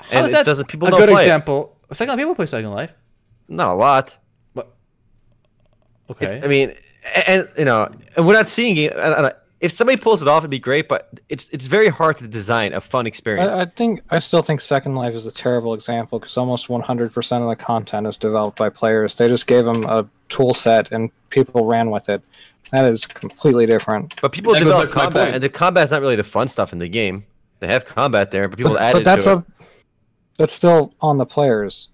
How 0.00 0.18
and 0.18 0.26
is 0.26 0.32
that 0.32 0.46
doesn't 0.46 0.68
people 0.68 0.88
a 0.88 0.90
don't 0.92 1.00
good 1.00 1.08
play 1.10 1.22
it. 1.22 1.26
example? 1.26 1.76
Second 1.92 2.12
Life, 2.12 2.18
people 2.18 2.34
play 2.34 2.46
Second 2.46 2.70
Life. 2.70 2.92
Not 3.48 3.68
a 3.68 3.74
lot. 3.74 4.16
What? 4.54 4.68
It's- 6.08 6.32
Okay. 6.32 6.40
I 6.42 6.48
mean, 6.48 6.74
and, 7.14 7.24
and, 7.28 7.48
you 7.58 7.64
know, 7.64 7.88
and 8.16 8.26
we're 8.26 8.32
not 8.34 8.48
seeing 8.48 8.76
it. 8.76 8.92
I- 8.96 9.28
I 9.28 9.32
If 9.60 9.72
somebody 9.72 9.96
pulls 9.98 10.20
it 10.20 10.28
off, 10.28 10.42
it'd 10.42 10.50
be 10.50 10.58
great. 10.58 10.86
But 10.88 11.08
it's 11.28 11.48
it's 11.50 11.64
very 11.66 11.88
hard 11.88 12.16
to 12.18 12.26
design 12.28 12.74
a 12.74 12.80
fun 12.80 13.06
experience. 13.06 13.56
I, 13.56 13.62
I 13.62 13.66
think 13.66 14.00
I 14.10 14.18
still 14.18 14.42
think 14.42 14.60
Second 14.60 14.94
Life 14.96 15.14
is 15.14 15.24
a 15.26 15.32
terrible 15.32 15.72
example 15.74 16.18
because 16.18 16.36
almost 16.36 16.68
100% 16.68 17.42
of 17.42 17.48
the 17.48 17.56
content 17.56 18.06
is 18.06 18.16
developed 18.18 18.58
by 18.58 18.68
players. 18.68 19.16
They 19.16 19.28
just 19.28 19.46
gave 19.46 19.64
them 19.64 19.84
a 19.84 20.06
tool 20.28 20.52
set 20.54 20.92
and 20.92 21.10
people 21.30 21.64
ran 21.66 21.90
with 21.90 22.08
it. 22.08 22.22
That 22.72 22.90
is 22.90 23.06
completely 23.06 23.64
different. 23.64 24.20
but 24.20 24.32
people 24.32 24.52
That 24.52 24.58
develop 24.60 24.84
back 24.84 24.90
to 24.90 24.96
my 24.98 25.04
combat, 25.04 25.34
and 25.34 25.42
the 25.42 25.48
combat's 25.48 25.90
not 25.92 26.00
really 26.02 26.16
the 26.16 26.24
fun 26.24 26.48
stuff 26.48 26.72
in 26.72 26.78
the 26.78 26.88
game. 26.88 27.24
They 27.60 27.68
have 27.68 27.86
combat 27.86 28.30
there, 28.32 28.48
but 28.48 28.58
people 28.58 28.72
But, 28.74 28.82
added 28.82 28.98
but 28.98 29.04
that's 29.04 29.24
to 29.24 29.32
a 29.32 29.38
it. 29.38 29.44
that's 30.36 30.52
still 30.52 30.92
on 31.00 31.16
the 31.16 31.24
players. 31.24 31.88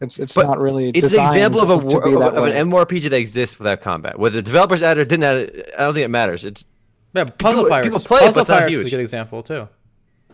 It's 0.00 0.18
it's 0.18 0.34
But 0.34 0.46
not 0.46 0.58
really. 0.58 0.90
It's 0.90 1.14
an 1.14 1.20
example 1.20 1.60
of 1.60 1.70
a 1.70 1.76
designed 1.76 1.92
wor- 1.92 2.02
to 2.02 2.14
of, 2.16 2.20
that 2.20 2.34
of 2.34 2.44
an 2.44 2.68
MMORPG 2.68 3.08
that 3.10 3.16
exists 3.16 3.58
without 3.58 3.80
combat. 3.80 4.18
Whether 4.18 4.36
the 4.36 4.42
developers 4.42 4.82
added 4.82 5.00
it 5.00 5.02
or 5.02 5.08
didn't 5.08 5.24
add 5.24 5.36
it, 5.36 5.70
I 5.78 5.84
don't 5.84 5.94
think 5.94 6.04
it 6.04 6.08
matters. 6.10 6.44
It's 6.44 6.66
yeah, 7.14 7.24
Puzzle 7.24 7.64
people- 7.64 7.68
Pirates. 7.70 7.86
people 7.86 8.00
play 8.00 8.18
it, 8.18 8.20
but 8.20 8.26
Puzzle 8.26 8.40
it's 8.42 8.50
Pirates 8.50 8.74
is 8.74 8.84
a 8.84 8.90
good 8.90 9.00
example 9.00 9.42
too. 9.42 9.68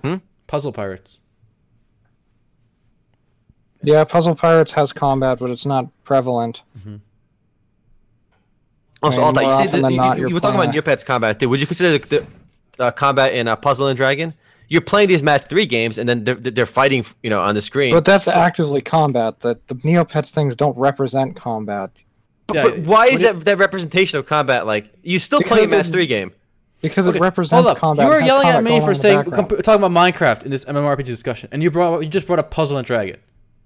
Hmm? 0.03 0.15
Puzzle 0.49 0.73
Pirates. 0.73 1.19
Yeah, 3.83 4.05
Puzzle 4.05 4.35
Pirates 4.35 4.73
has 4.73 4.93
combat, 4.93 5.39
but 5.39 5.51
it's 5.51 5.67
not 5.67 5.87
prevalent. 6.05 6.63
Mm-hmm. 6.79 6.97
also 9.03 9.17
mean, 9.19 9.27
all 9.27 9.33
that. 9.33 9.43
You, 9.43 9.53
see, 9.53 9.69
often 9.69 9.93
you, 9.93 10.03
you, 10.03 10.15
you're 10.29 10.31
were 10.35 10.41
talking 10.41 10.61
about 10.61 10.73
playing 10.73 10.83
Neopets 10.85 11.05
combat 11.05 11.39
too. 11.41 11.49
Would 11.49 11.61
you 11.61 11.67
consider 11.67 11.99
the, 11.99 12.27
the 12.77 12.85
uh, 12.85 12.91
combat 12.91 13.33
in 13.33 13.49
uh, 13.49 13.57
Puzzle 13.57 13.89
and 13.89 13.97
Dragon? 13.97 14.35
You're 14.73 14.81
playing 14.81 15.09
these 15.09 15.23
match 15.23 15.43
three 15.43 15.67
games, 15.67 15.99
and 15.99 16.09
then 16.09 16.25
they're, 16.25 16.35
they're 16.35 16.65
fighting, 16.65 17.05
you 17.23 17.29
know, 17.29 17.41
on 17.41 17.55
the 17.55 17.61
screen. 17.61 17.93
But 17.93 18.07
that's 18.07 18.27
actively 18.27 18.81
combat. 18.81 19.39
That 19.41 19.69
the 19.69 19.75
Neopets 19.75 20.31
things 20.31 20.57
don't 20.57 20.75
represent 20.79 21.37
combat 21.37 21.91
But, 22.47 22.57
Yeah, 22.57 22.63
but 22.63 22.79
why 22.79 23.07
is 23.09 23.21
what 23.21 23.33
do 23.35 23.39
that 23.39 23.45
that 23.45 23.59
representation 23.59 24.19
of 24.19 24.25
combat 24.25 24.67
like 24.67 24.91
you 25.03 25.19
still 25.19 25.43
play 25.43 25.65
a 25.65 25.69
match 25.69 25.89
three 25.89 26.07
game? 26.07 26.33
because 26.81 27.07
Okay, 27.07 27.19
it 27.19 27.21
represents 27.21 27.63
hold 27.63 27.67
up. 27.77 27.79
combat. 27.79 28.05
You 28.07 28.11
were 28.11 28.17
It 28.17 28.23
has 28.23 28.29
yelling 28.29 28.49
at 28.49 28.65
me 28.65 28.71
for 28.81 28.85
on 28.85 28.89
in 28.89 28.95
the 28.95 29.01
saying 29.01 29.25
comp- 29.31 29.63
talking 29.63 29.85
about 29.85 29.91
Minecraft 29.93 30.45
in 30.45 30.51
this 30.51 30.65
MMORPG 30.65 31.05
discussion, 31.05 31.51
and 31.53 31.63
you 31.63 31.71
brought 31.71 32.01
you 32.01 32.09
just 32.09 32.27
brought 32.27 32.39
up 32.39 32.51
Puzzle 32.51 32.79
and 32.79 32.87
Dragon. 32.87 33.19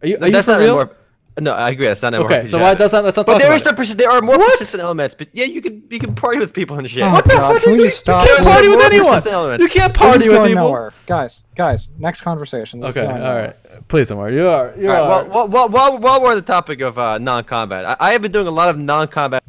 Are 0.03 0.09
you, 0.09 0.19
are 0.21 0.27
you 0.27 0.33
that's 0.33 0.47
for 0.49 0.53
not 0.55 0.61
real? 0.61 0.75
more. 0.75 0.97
No, 1.39 1.53
I 1.53 1.69
agree. 1.69 1.85
That's 1.87 2.01
not 2.01 2.15
Okay, 2.15 2.45
MMORPG 2.45 2.51
so 2.51 2.59
why 2.59 2.71
either. 2.71 2.79
that's 2.79 2.93
not 2.95 3.03
that's 3.03 3.17
not 3.19 3.27
But 3.27 3.33
talking 3.35 3.39
there 3.41 3.49
about 3.49 3.57
is 3.57 3.63
some 3.63 3.75
it. 3.79 3.99
there 3.99 4.11
are 4.11 4.23
more 4.23 4.39
persistent 4.39 4.83
elements. 4.83 5.15
But 5.15 5.29
yeah, 5.35 5.45
you 5.45 5.61
can 5.61 5.83
you 5.91 5.99
can 5.99 6.15
party 6.15 6.39
with 6.39 6.55
people 6.55 6.79
and 6.79 6.89
shit. 6.89 7.03
Oh, 7.03 7.11
What 7.11 7.25
the 7.25 7.35
God, 7.35 7.53
fuck? 7.55 7.63
can 7.63 7.73
You, 7.75 7.79
we 7.79 7.85
you 7.85 7.91
stop 7.91 8.27
can't 8.27 8.39
with 8.41 8.49
party 8.49 8.69
with 8.69 8.81
anyone. 8.83 9.61
You 9.61 9.69
can't 9.69 9.93
party 9.93 10.29
with 10.29 10.37
going 10.39 10.49
people. 10.49 10.65
nowhere. 10.65 10.93
guys. 11.07 11.41
Guys, 11.55 11.89
next 11.99 12.21
conversation. 12.23 12.81
This 12.81 12.91
is 12.91 12.97
Okay, 12.99 13.07
going 13.07 13.21
all 13.23 13.29
nowhere. 13.29 13.55
right. 13.73 13.89
Please, 13.89 14.11
Amar. 14.11 14.31
You 14.31 14.47
are. 14.49 14.75
You 14.79 14.91
All 14.91 14.95
right, 14.95 15.01
are. 15.03 15.25
well, 15.25 15.49
well, 15.49 15.49
well, 15.49 15.69
while, 15.71 15.99
while 15.99 16.23
we're 16.23 16.31
on 16.31 16.37
the 16.37 16.43
topic 16.43 16.81
of 16.83 16.99
uh, 16.99 17.17
non-combat, 17.19 17.85
I, 17.87 17.97
I 17.99 18.13
have 18.13 18.21
been 18.21 18.33
doing 18.33 18.47
a 18.47 18.51
lot 18.51 18.69
of 18.69 18.77
non-combat, 18.79 19.43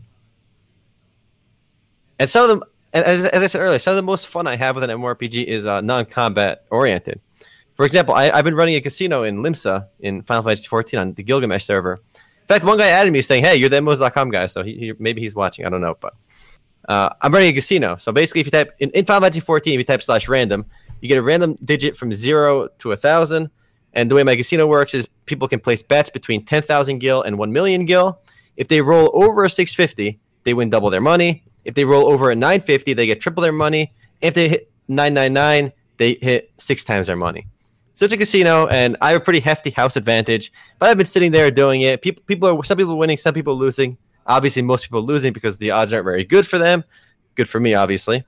and 2.19 2.29
some 2.29 2.43
of 2.43 2.49
them, 2.49 2.63
and 2.93 3.03
as, 3.05 3.25
as 3.25 3.43
I 3.43 3.47
said 3.47 3.59
earlier, 3.61 3.79
some 3.79 3.91
of 3.91 3.95
the 3.97 4.03
most 4.03 4.27
fun 4.27 4.47
I 4.47 4.55
have 4.55 4.75
with 4.75 4.83
an 4.85 4.89
MMORPG 4.89 5.43
is 5.45 5.65
uh, 5.65 5.81
non-combat 5.81 6.63
oriented. 6.71 7.19
For 7.77 7.85
example, 7.85 8.15
I, 8.15 8.31
I've 8.31 8.43
been 8.43 8.55
running 8.55 8.75
a 8.75 8.81
casino 8.81 9.23
in 9.23 9.37
Limsa 9.37 9.87
in 9.99 10.23
Final 10.23 10.43
Fantasy 10.43 10.67
XIV 10.67 10.99
on 10.99 11.13
the 11.13 11.23
Gilgamesh 11.23 11.63
server. 11.63 12.01
In 12.15 12.47
fact, 12.47 12.65
one 12.65 12.77
guy 12.77 12.87
added 12.87 13.13
me 13.13 13.21
saying, 13.21 13.43
"Hey, 13.43 13.55
you're 13.55 13.69
the 13.69 13.77
MMOs.com 13.77 14.31
guy," 14.31 14.47
so 14.47 14.63
he, 14.63 14.77
he 14.77 14.93
maybe 14.97 15.21
he's 15.21 15.35
watching. 15.35 15.65
I 15.65 15.69
don't 15.69 15.81
know, 15.81 15.95
but 15.99 16.15
uh, 16.89 17.09
I'm 17.21 17.31
running 17.31 17.49
a 17.49 17.53
casino. 17.53 17.95
So 17.97 18.11
basically, 18.11 18.41
if 18.41 18.47
you 18.47 18.51
type 18.51 18.75
in, 18.79 18.89
in 18.91 19.05
Final 19.05 19.21
Fantasy 19.21 19.41
14, 19.41 19.73
if 19.73 19.77
you 19.77 19.83
type 19.83 20.01
slash 20.01 20.27
random, 20.27 20.65
you 21.01 21.07
get 21.07 21.17
a 21.17 21.21
random 21.21 21.55
digit 21.63 21.95
from 21.95 22.13
zero 22.13 22.67
to 22.79 22.93
a 22.93 22.97
thousand. 22.97 23.51
And 23.93 24.11
the 24.11 24.15
way 24.15 24.23
my 24.23 24.35
casino 24.35 24.67
works 24.67 24.93
is 24.93 25.07
people 25.25 25.47
can 25.47 25.59
place 25.59 25.81
bets 25.81 26.09
between 26.09 26.45
10,000 26.45 26.99
gil 26.99 27.23
and 27.23 27.37
1 27.39 27.51
million 27.51 27.85
gil. 27.85 28.19
If 28.55 28.67
they 28.67 28.81
roll 28.81 29.09
over 29.13 29.43
a 29.43 29.49
650, 29.49 30.19
they 30.43 30.53
win 30.53 30.69
double 30.69 30.89
their 30.89 31.01
money. 31.01 31.43
If 31.65 31.73
they 31.73 31.83
roll 31.83 32.07
over 32.07 32.29
a 32.29 32.35
950, 32.35 32.93
they 32.93 33.05
get 33.07 33.21
triple 33.21 33.41
their 33.41 33.51
money. 33.51 33.93
If 34.21 34.35
they 34.35 34.49
hit 34.49 34.71
999, 34.87 35.71
they 35.97 36.17
hit 36.21 36.51
six 36.57 36.83
times 36.83 37.07
their 37.07 37.15
money. 37.15 37.47
It's 38.05 38.13
a 38.13 38.17
casino, 38.17 38.67
and 38.67 38.95
I 39.01 39.09
have 39.09 39.21
a 39.21 39.23
pretty 39.23 39.39
hefty 39.39 39.71
house 39.71 39.95
advantage. 39.95 40.51
But 40.77 40.89
I've 40.89 40.97
been 40.97 41.07
sitting 41.07 41.31
there 41.31 41.49
doing 41.49 41.81
it. 41.81 42.01
People, 42.01 42.23
people 42.25 42.49
are 42.49 42.63
some 42.63 42.77
people 42.77 42.93
are 42.93 42.97
winning, 42.97 43.17
some 43.17 43.33
people 43.33 43.53
are 43.53 43.57
losing. 43.57 43.97
Obviously, 44.27 44.61
most 44.61 44.83
people 44.83 44.99
are 44.99 45.03
losing 45.03 45.33
because 45.33 45.57
the 45.57 45.71
odds 45.71 45.93
aren't 45.93 46.05
very 46.05 46.23
good 46.23 46.47
for 46.47 46.57
them. 46.57 46.83
Good 47.35 47.49
for 47.49 47.59
me, 47.59 47.73
obviously. 47.73 48.23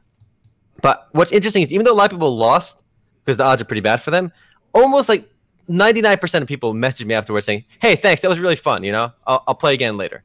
But 0.82 1.10
what's 1.12 1.32
interesting 1.32 1.62
is 1.62 1.74
even 1.74 1.86
though 1.86 1.92
a 1.92 1.94
lot 1.94 2.06
of 2.06 2.18
people 2.18 2.36
lost 2.36 2.84
because 3.24 3.38
the 3.38 3.44
odds 3.44 3.62
are 3.62 3.66
pretty 3.66 3.82
bad 3.82 4.02
for 4.02 4.12
them, 4.12 4.32
almost 4.74 5.10
like 5.10 5.30
99% 5.70 6.42
of 6.42 6.48
people 6.48 6.74
message 6.74 7.06
me 7.06 7.14
afterwards 7.14 7.46
saying, 7.46 7.66
"Hey, 7.82 7.96
thanks, 7.96 8.22
that 8.22 8.30
was 8.30 8.40
really 8.40 8.56
fun. 8.56 8.84
You 8.84 8.92
know, 8.92 9.12
I'll, 9.28 9.44
I'll 9.48 9.56
play 9.56 9.74
again 9.74 9.98
later." 9.98 10.24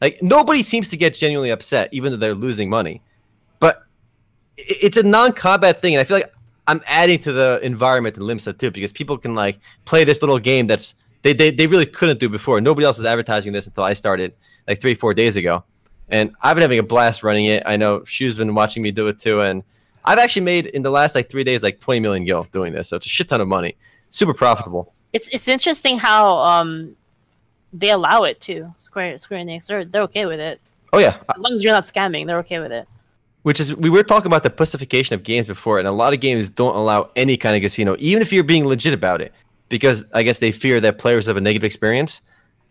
Like 0.00 0.22
nobody 0.22 0.62
seems 0.62 0.88
to 0.88 0.96
get 0.96 1.14
genuinely 1.14 1.50
upset, 1.50 1.88
even 1.92 2.12
though 2.12 2.18
they're 2.18 2.34
losing 2.34 2.70
money. 2.70 3.02
But 3.58 3.82
it's 4.56 4.96
a 4.96 5.02
non-combat 5.02 5.80
thing, 5.80 5.94
and 5.94 6.00
I 6.00 6.04
feel 6.04 6.18
like 6.18 6.32
I'm 6.66 6.80
adding 6.86 7.18
to 7.20 7.32
the 7.32 7.60
environment 7.62 8.16
in 8.16 8.24
Limsa 8.24 8.58
too, 8.58 8.70
because 8.70 8.92
people 8.92 9.16
can 9.18 9.34
like 9.34 9.58
play 9.84 10.04
this 10.04 10.20
little 10.22 10.38
game 10.38 10.66
that's 10.66 10.94
they, 11.22 11.32
they 11.32 11.50
they 11.50 11.66
really 11.66 11.86
couldn't 11.86 12.20
do 12.20 12.28
before. 12.28 12.60
Nobody 12.60 12.84
else 12.84 12.98
was 12.98 13.06
advertising 13.06 13.52
this 13.52 13.66
until 13.66 13.84
I 13.84 13.92
started 13.92 14.34
like 14.66 14.80
three 14.80 14.94
four 14.94 15.14
days 15.14 15.36
ago, 15.36 15.64
and 16.08 16.32
I've 16.42 16.56
been 16.56 16.62
having 16.62 16.78
a 16.78 16.82
blast 16.82 17.22
running 17.22 17.46
it. 17.46 17.62
I 17.66 17.76
know 17.76 18.04
Shu's 18.04 18.36
been 18.36 18.54
watching 18.54 18.82
me 18.82 18.90
do 18.90 19.08
it 19.08 19.18
too, 19.18 19.40
and 19.40 19.62
I've 20.04 20.18
actually 20.18 20.42
made 20.42 20.66
in 20.66 20.82
the 20.82 20.90
last 20.90 21.14
like 21.14 21.28
three 21.28 21.44
days 21.44 21.62
like 21.62 21.80
20 21.80 22.00
million 22.00 22.24
gil 22.24 22.44
doing 22.52 22.72
this, 22.72 22.88
so 22.88 22.96
it's 22.96 23.06
a 23.06 23.08
shit 23.08 23.28
ton 23.28 23.40
of 23.40 23.48
money, 23.48 23.76
super 24.10 24.34
profitable. 24.34 24.92
It's 25.12 25.28
it's 25.28 25.48
interesting 25.48 25.98
how 25.98 26.38
um 26.38 26.96
they 27.72 27.90
allow 27.90 28.22
it 28.24 28.40
too. 28.40 28.72
Square 28.76 29.18
Square 29.18 29.40
Enix, 29.44 29.66
they're 29.66 29.84
they're 29.84 30.02
okay 30.02 30.26
with 30.26 30.40
it 30.40 30.60
Oh 30.96 30.98
yeah, 30.98 31.18
as 31.34 31.42
long 31.42 31.52
as 31.52 31.62
you're 31.62 31.74
not 31.74 31.84
scamming. 31.84 32.26
They're 32.26 32.38
okay 32.38 32.58
with 32.58 32.72
it. 32.72 32.88
Which 33.46 33.60
is 33.60 33.76
we 33.76 33.88
were 33.88 34.02
talking 34.02 34.26
about 34.26 34.42
the 34.42 34.50
pussification 34.50 35.14
of 35.14 35.22
games 35.22 35.46
before, 35.46 35.78
and 35.78 35.86
a 35.86 35.92
lot 35.92 36.12
of 36.12 36.18
games 36.18 36.48
don't 36.48 36.74
allow 36.74 37.08
any 37.14 37.36
kind 37.36 37.54
of 37.54 37.62
casino, 37.62 37.94
even 38.00 38.20
if 38.20 38.32
you're 38.32 38.42
being 38.42 38.66
legit 38.66 38.92
about 38.92 39.20
it, 39.20 39.32
because 39.68 40.04
I 40.12 40.24
guess 40.24 40.40
they 40.40 40.50
fear 40.50 40.80
that 40.80 40.98
players 40.98 41.28
have 41.28 41.36
a 41.36 41.40
negative 41.40 41.64
experience. 41.64 42.22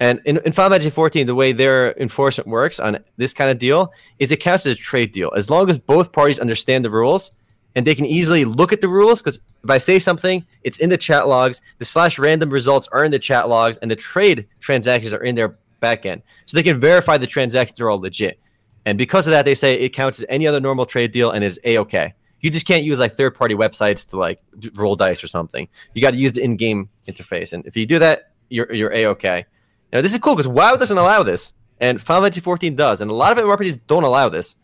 And 0.02 0.20
in, 0.26 0.38
in 0.44 0.52
Final 0.52 0.72
Fantasy 0.72 0.90
14, 0.90 1.28
the 1.28 1.34
way 1.34 1.54
their 1.54 1.94
enforcement 1.94 2.50
works 2.50 2.82
on 2.82 2.98
this 3.16 3.34
kind 3.34 3.50
of 3.50 3.58
deal 3.58 3.94
is 4.20 4.34
it 4.34 4.42
counts 4.42 4.66
as 4.66 4.78
a 4.78 4.82
trade 4.82 5.14
deal. 5.14 5.32
As 5.34 5.50
long 5.50 5.70
as 5.70 5.78
both 5.78 6.12
parties 6.12 6.40
understand 6.40 6.84
the 6.84 6.90
rules 6.90 7.32
and 7.76 7.88
they 7.88 7.96
can 7.96 8.06
easily 8.06 8.44
look 8.44 8.74
at 8.74 8.82
the 8.82 8.90
rules, 8.90 9.22
because 9.22 9.40
if 9.64 9.70
I 9.70 9.78
say 9.78 9.98
something, 9.98 10.46
it's 10.64 10.80
in 10.80 10.90
the 10.90 10.98
chat 10.98 11.30
logs, 11.30 11.62
the 11.78 11.86
slash 11.86 12.20
random 12.20 12.50
results 12.50 12.90
are 12.92 13.06
in 13.06 13.12
the 13.12 13.20
chat 13.20 13.48
logs, 13.48 13.78
and 13.78 13.90
the 13.90 13.96
trade 13.96 14.46
transactions 14.60 15.14
are 15.14 15.24
in 15.24 15.36
their 15.36 15.58
backend. 15.82 16.22
So 16.46 16.58
they 16.58 16.64
can 16.64 16.82
verify 16.82 17.18
the 17.18 17.28
transactions 17.28 17.80
are 17.80 17.90
all 17.90 18.02
legit. 18.02 18.40
And 18.86 18.98
because 18.98 19.28
of 19.28 19.32
that, 19.32 19.46
they 19.46 19.56
say 19.56 19.76
it 19.76 19.90
counts 19.90 20.20
as 20.20 20.26
any 20.30 20.46
other 20.48 20.60
normal 20.60 20.86
trade 20.86 21.12
deal 21.12 21.32
and 21.32 21.44
is 21.44 21.60
a 21.64 21.78
okay. 21.80 22.14
You 22.42 22.52
just 22.52 22.68
can't 22.68 22.84
use 22.84 23.00
like 23.00 23.14
third 23.14 23.34
party 23.34 23.56
websites 23.56 24.08
to 24.10 24.18
like 24.18 24.40
roll 24.76 24.96
dice 24.96 25.24
or 25.24 25.28
something. 25.28 25.68
You 25.94 26.02
got 26.02 26.12
to 26.12 26.18
use 26.18 26.34
the 26.34 26.44
in 26.44 26.58
game 26.58 26.90
interface, 27.08 27.54
and 27.54 27.66
if 27.66 27.76
you 27.76 27.86
do 27.88 27.98
that, 28.00 28.32
you're 28.50 28.72
you're 28.72 28.94
a 28.94 29.08
okay. 29.08 29.46
Now 29.92 30.02
this 30.02 30.14
is 30.14 30.20
cool 30.20 30.36
because 30.36 30.48
WoW 30.48 30.76
doesn't 30.76 30.98
allow 30.98 31.24
this, 31.24 31.54
and 31.80 32.00
Final 32.00 32.24
Fantasy 32.24 32.42
14 32.42 32.76
does, 32.76 33.02
and 33.02 33.10
a 33.10 33.14
lot 33.14 33.36
of 33.36 33.44
MMORPGs 33.44 33.80
don't 33.88 34.04
allow 34.04 34.30
this, 34.30 34.56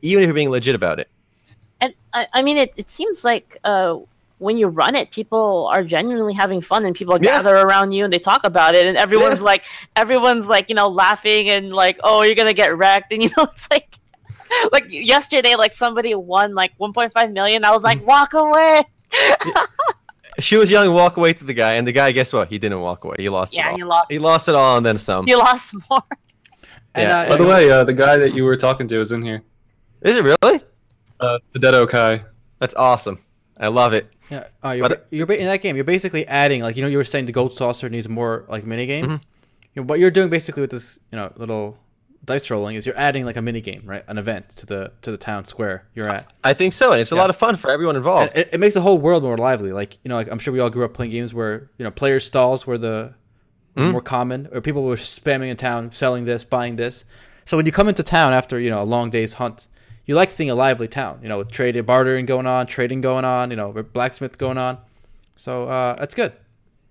even 0.00 0.22
if 0.22 0.28
you're 0.28 0.34
being 0.34 0.50
legit 0.50 0.74
about 0.74 0.98
it. 0.98 1.10
And 1.80 1.94
I, 2.14 2.26
I 2.32 2.42
mean, 2.42 2.56
it, 2.56 2.72
it 2.76 2.90
seems 2.90 3.22
like 3.22 3.58
uh, 3.64 3.98
when 4.38 4.56
you 4.58 4.66
run 4.68 4.94
it, 4.94 5.10
people 5.10 5.66
are 5.74 5.82
genuinely 5.82 6.34
having 6.34 6.60
fun, 6.60 6.84
and 6.84 6.94
people 6.94 7.14
Yeah. 7.16 7.36
gather 7.38 7.56
around 7.56 7.92
you 7.92 8.04
and 8.04 8.12
they 8.12 8.18
talk 8.18 8.44
about 8.44 8.74
it, 8.74 8.84
and 8.86 8.96
everyone's 8.98 9.40
like, 9.40 9.64
everyone's 9.96 10.46
like, 10.46 10.68
you 10.68 10.74
know, 10.74 10.88
laughing 10.88 11.48
and 11.48 11.72
like, 11.72 11.98
oh, 12.04 12.22
you're 12.22 12.34
gonna 12.34 12.52
get 12.52 12.76
wrecked, 12.76 13.12
and 13.12 13.22
you 13.22 13.30
know, 13.36 13.44
it's 13.52 13.68
like, 13.70 13.98
like 14.72 14.84
yesterday, 14.88 15.54
like 15.56 15.72
somebody 15.72 16.14
won 16.14 16.54
like 16.54 16.72
1.5 16.78 17.32
million. 17.32 17.64
I 17.64 17.70
was 17.72 17.82
like, 17.82 18.06
walk 18.06 18.34
away. 18.34 18.84
She 20.38 20.56
was 20.56 20.70
yelling, 20.70 20.92
"Walk 20.92 21.16
away!" 21.16 21.32
to 21.32 21.44
the 21.44 21.54
guy, 21.54 21.74
and 21.74 21.86
the 21.86 21.92
guy, 21.92 22.12
guess 22.12 22.30
what? 22.30 22.48
He 22.48 22.58
didn't 22.58 22.80
walk 22.80 23.04
away. 23.04 23.16
He 23.18 23.30
lost. 23.30 23.54
Yeah, 23.54 23.68
it 23.68 23.70
all. 23.70 23.76
he 23.78 23.84
lost. 23.84 24.06
He 24.10 24.18
lost 24.18 24.48
it 24.50 24.54
all 24.54 24.76
and 24.76 24.84
then 24.84 24.98
some. 24.98 25.24
He 25.26 25.34
lost 25.34 25.74
more. 25.88 26.02
And, 26.94 27.08
Yeah. 27.08 27.20
uh, 27.20 27.28
By 27.30 27.36
the 27.36 27.44
way, 27.46 27.70
uh, 27.70 27.84
the 27.84 27.94
guy 27.94 28.18
that 28.18 28.34
you 28.34 28.44
were 28.44 28.56
talking 28.56 28.86
to 28.88 29.00
is 29.00 29.12
in 29.12 29.22
here. 29.22 29.42
Is 30.02 30.16
it 30.16 30.24
really? 30.24 30.60
Uh, 31.20 31.38
Fideto 31.54 31.88
Kai. 31.88 32.22
That's 32.58 32.74
awesome. 32.74 33.18
I 33.58 33.68
love 33.68 33.92
it. 33.92 34.10
Yeah, 34.30 34.44
uh, 34.64 34.70
you're, 34.70 34.88
But- 34.88 35.06
you're 35.10 35.30
in 35.32 35.46
that 35.46 35.62
game. 35.62 35.76
You're 35.76 35.84
basically 35.84 36.26
adding, 36.26 36.62
like 36.62 36.76
you 36.76 36.82
know, 36.82 36.88
you 36.88 36.96
were 36.98 37.04
saying 37.04 37.26
the 37.26 37.32
gold 37.32 37.52
saucer 37.52 37.88
needs 37.88 38.08
more 38.08 38.44
like 38.48 38.66
mini 38.66 38.86
games. 38.86 39.12
Mm-hmm. 39.12 39.22
You 39.74 39.82
know, 39.82 39.86
what 39.86 39.98
you're 40.00 40.10
doing 40.10 40.30
basically 40.30 40.62
with 40.62 40.70
this, 40.70 40.98
you 41.12 41.16
know, 41.16 41.32
little 41.36 41.78
dice 42.24 42.50
rolling 42.50 42.74
is 42.74 42.86
you're 42.86 42.98
adding 42.98 43.24
like 43.24 43.36
a 43.36 43.42
mini 43.42 43.60
game, 43.60 43.82
right? 43.84 44.02
An 44.08 44.18
event 44.18 44.48
to 44.56 44.66
the 44.66 44.92
to 45.02 45.10
the 45.12 45.16
town 45.16 45.44
square 45.44 45.86
you're 45.94 46.08
at. 46.08 46.32
I 46.42 46.54
think 46.54 46.72
so, 46.72 46.90
and 46.92 47.00
it's 47.00 47.12
a 47.12 47.16
lot 47.16 47.30
of 47.30 47.36
fun 47.36 47.54
for 47.56 47.70
everyone 47.70 47.94
involved. 47.96 48.32
It, 48.34 48.48
it 48.52 48.58
makes 48.60 48.74
the 48.74 48.80
whole 48.80 48.98
world 48.98 49.22
more 49.22 49.36
lively. 49.38 49.72
Like 49.72 49.98
you 50.02 50.08
know, 50.08 50.16
like 50.16 50.28
I'm 50.30 50.38
sure 50.40 50.52
we 50.52 50.60
all 50.60 50.70
grew 50.70 50.84
up 50.84 50.92
playing 50.94 51.12
games 51.12 51.32
where 51.32 51.70
you 51.78 51.84
know 51.84 51.90
player 51.90 52.18
stalls 52.20 52.66
were 52.66 52.78
the 52.78 53.14
Mhm. 53.76 53.92
more 53.92 54.00
common, 54.00 54.48
or 54.52 54.60
people 54.62 54.82
were 54.84 54.96
spamming 54.96 55.50
in 55.50 55.56
town, 55.58 55.92
selling 55.92 56.24
this, 56.24 56.42
buying 56.44 56.76
this. 56.76 57.04
So 57.44 57.56
when 57.58 57.66
you 57.66 57.72
come 57.72 57.88
into 57.88 58.02
town 58.02 58.32
after 58.32 58.58
you 58.58 58.70
know 58.70 58.82
a 58.82 58.84
long 58.84 59.10
day's 59.10 59.34
hunt, 59.34 59.66
you 60.06 60.14
like 60.14 60.30
seeing 60.30 60.50
a 60.50 60.54
lively 60.54 60.88
town. 60.88 61.18
You 61.22 61.28
know, 61.28 61.38
with 61.38 61.50
trade 61.50 61.84
bartering 61.84 62.26
going 62.26 62.46
on, 62.46 62.66
trading 62.66 63.00
going 63.00 63.24
on. 63.24 63.50
You 63.50 63.56
know, 63.56 63.72
blacksmith 63.72 64.38
going 64.38 64.58
on. 64.58 64.78
So 65.36 65.68
uh, 65.68 65.96
that's 65.96 66.14
good. 66.14 66.32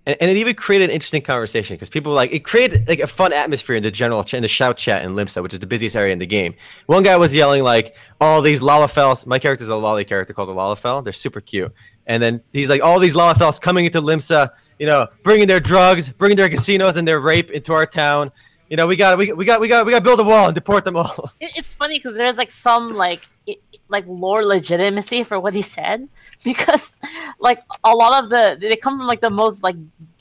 and, 0.06 0.16
and 0.20 0.30
it 0.30 0.36
even 0.36 0.54
created 0.54 0.84
an 0.84 0.90
interesting 0.90 1.22
conversation 1.22 1.74
because 1.74 1.88
people 1.88 2.12
like 2.12 2.32
it 2.32 2.44
created 2.44 2.88
like 2.88 3.00
a 3.00 3.06
fun 3.06 3.32
atmosphere 3.32 3.74
in 3.76 3.82
the 3.82 3.90
general 3.90 4.22
ch- 4.22 4.34
in 4.34 4.42
the 4.42 4.48
shout 4.48 4.76
chat 4.76 5.04
in 5.04 5.14
Limsa, 5.14 5.42
which 5.42 5.52
is 5.52 5.60
the 5.60 5.66
busiest 5.66 5.96
area 5.96 6.12
in 6.12 6.18
the 6.18 6.26
game. 6.26 6.54
One 6.86 7.02
guy 7.02 7.16
was 7.16 7.34
yelling 7.34 7.62
like, 7.64 7.96
"All 8.20 8.40
these 8.40 8.60
Lalafels." 8.60 9.26
My 9.26 9.38
character 9.38 9.64
is 9.64 9.68
a 9.68 9.76
lolly 9.76 10.04
character 10.04 10.32
called 10.32 10.48
the 10.48 10.54
Lalafel. 10.54 11.02
They're 11.02 11.12
super 11.12 11.40
cute. 11.40 11.72
And 12.06 12.22
then 12.22 12.40
he's 12.52 12.68
like, 12.68 12.82
"All 12.82 13.00
these 13.00 13.16
Lalafels 13.16 13.60
coming 13.60 13.84
into 13.84 14.00
Limsa, 14.00 14.50
you 14.78 14.86
know, 14.86 15.08
bringing 15.24 15.48
their 15.48 15.58
drugs, 15.58 16.08
bringing 16.08 16.36
their 16.36 16.48
casinos 16.48 16.96
and 16.96 17.08
their 17.08 17.18
rape 17.18 17.50
into 17.50 17.72
our 17.72 17.86
town. 17.86 18.30
You 18.68 18.76
know, 18.76 18.86
we 18.86 18.96
got 18.96 19.16
we, 19.18 19.32
we 19.32 19.44
got 19.44 19.60
we 19.60 19.68
got 19.68 19.86
we 19.86 19.92
got 19.92 19.98
to 19.98 20.04
build 20.04 20.20
a 20.20 20.24
wall 20.24 20.46
and 20.46 20.54
deport 20.54 20.84
them 20.84 20.96
all." 20.96 21.30
It's 21.40 21.72
funny 21.72 21.98
because 21.98 22.16
there's 22.16 22.36
like 22.36 22.50
some 22.50 22.94
like 22.94 23.26
it, 23.46 23.58
like 23.88 24.04
lore 24.06 24.44
legitimacy 24.44 25.22
for 25.22 25.38
what 25.38 25.54
he 25.54 25.62
said 25.62 26.08
because 26.44 26.98
like 27.38 27.60
a 27.84 27.94
lot 27.94 28.22
of 28.22 28.30
the 28.30 28.56
they 28.60 28.76
come 28.76 28.98
from 28.98 29.06
like 29.06 29.20
the 29.20 29.30
most 29.30 29.62
like 29.62 29.76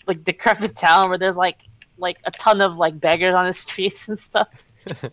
like 0.08 0.23
decrepit 0.23 0.75
town 0.75 1.10
where 1.10 1.17
there's 1.17 1.38
like 1.38 1.62
like 1.97 2.17
a 2.25 2.31
ton 2.31 2.62
of 2.62 2.77
like 2.77 2.99
beggars 2.99 3.34
on 3.34 3.45
the 3.45 3.53
streets 3.53 4.08
and 4.08 4.19
stuff. 4.19 4.47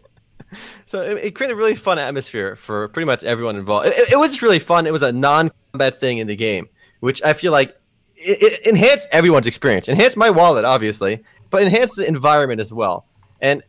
So 0.85 1.03
it, 1.03 1.25
it 1.25 1.35
created 1.35 1.55
a 1.55 1.57
really 1.57 1.75
fun 1.75 1.99
atmosphere 1.99 2.57
for 2.57 2.89
pretty 2.89 3.07
much 3.07 3.25
everyone 3.25 3.57
involved. 3.57 3.87
It, 3.87 4.13
it, 4.13 4.17
was 4.19 4.31
just 4.31 4.43
really 4.43 4.59
fun. 4.59 4.87
It 4.87 4.93
was 4.93 5.03
a 5.03 5.13
non-combat 5.13 5.99
thing 6.01 6.19
in 6.19 6.27
the 6.27 6.37
game, 6.37 6.69
which 7.01 7.23
I 7.23 7.33
feel 7.33 7.53
like 7.53 7.77
it, 8.17 8.43
it 8.43 8.67
enhanced 8.67 9.09
everyone's 9.13 9.47
experience. 9.47 9.89
Enhanced 9.89 10.17
my 10.17 10.31
wallet, 10.31 10.65
obviously, 10.65 11.23
but 11.51 11.63
enhanced 11.63 11.97
the 11.97 12.07
environment 12.07 12.61
as 12.61 12.73
well. 12.73 13.07
And 13.43 13.63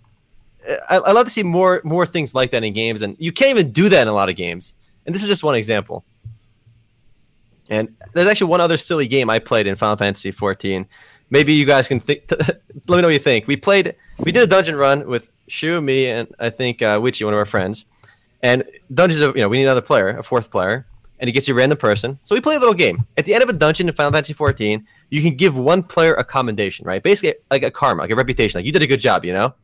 uh, 0.67 0.75
I, 0.89 0.95
I 0.97 1.11
love 1.11 1.25
to 1.25 1.31
see 1.31 1.43
more 1.43 1.81
more 1.83 2.05
things 2.05 2.33
like 2.33 2.51
that 2.51 2.63
in 2.63 2.71
games. 2.71 3.01
And 3.01 3.17
you 3.19 3.33
can't 3.33 3.49
even 3.49 3.71
do 3.71 3.89
that 3.89 4.03
in 4.03 4.07
a 4.07 4.13
lot 4.13 4.29
of 4.29 4.37
games. 4.37 4.73
And 5.05 5.13
this 5.13 5.21
is 5.21 5.27
just 5.27 5.43
one 5.43 5.55
example. 5.55 6.05
And 7.69 7.93
there's 8.13 8.27
actually 8.27 8.47
one 8.47 8.61
other 8.61 8.77
silly 8.77 9.07
game 9.07 9.29
I 9.29 9.39
played 9.39 9.67
in 9.67 9.75
Final 9.75 9.97
Fantasy 9.97 10.31
14. 10.31 10.85
Maybe 11.29 11.53
you 11.53 11.65
guys 11.65 11.87
can 11.87 11.99
think. 11.99 12.31
let 12.31 12.61
me 12.87 13.01
know 13.01 13.07
what 13.07 13.13
you 13.13 13.19
think. 13.19 13.47
We 13.47 13.57
played. 13.57 13.95
We 14.19 14.31
did 14.31 14.43
a 14.43 14.47
dungeon 14.47 14.75
run 14.75 15.07
with 15.07 15.29
Shu, 15.47 15.81
me, 15.81 16.07
and 16.07 16.27
I 16.39 16.49
think 16.49 16.81
uh, 16.81 16.99
Witchy, 17.01 17.25
one 17.25 17.33
of 17.33 17.39
our 17.39 17.45
friends. 17.45 17.85
And 18.41 18.63
dungeons, 18.93 19.21
are, 19.21 19.29
you 19.29 19.41
know, 19.41 19.49
we 19.49 19.57
need 19.57 19.63
another 19.63 19.81
player, 19.81 20.09
a 20.09 20.23
fourth 20.23 20.51
player, 20.51 20.85
and 21.19 21.29
it 21.29 21.31
gets 21.31 21.47
you 21.47 21.53
a 21.53 21.57
random 21.57 21.77
person. 21.77 22.19
So 22.23 22.35
we 22.35 22.41
play 22.41 22.55
a 22.55 22.59
little 22.59 22.73
game. 22.73 23.05
At 23.17 23.25
the 23.25 23.33
end 23.33 23.41
of 23.41 23.49
a 23.49 23.53
dungeon 23.53 23.87
in 23.87 23.95
Final 23.95 24.11
Fantasy 24.11 24.33
14, 24.33 24.85
you 25.09 25.21
can 25.21 25.35
give 25.35 25.55
one 25.55 25.81
player 25.81 26.13
a 26.15 26.23
commendation, 26.23 26.85
right? 26.85 27.01
Basically, 27.01 27.35
like 27.49 27.63
a 27.63 27.71
karma, 27.71 28.01
like 28.01 28.11
a 28.11 28.15
reputation, 28.15 28.59
like 28.59 28.65
you 28.65 28.71
did 28.71 28.81
a 28.81 28.87
good 28.87 28.99
job, 28.99 29.23
you 29.23 29.33
know. 29.33 29.55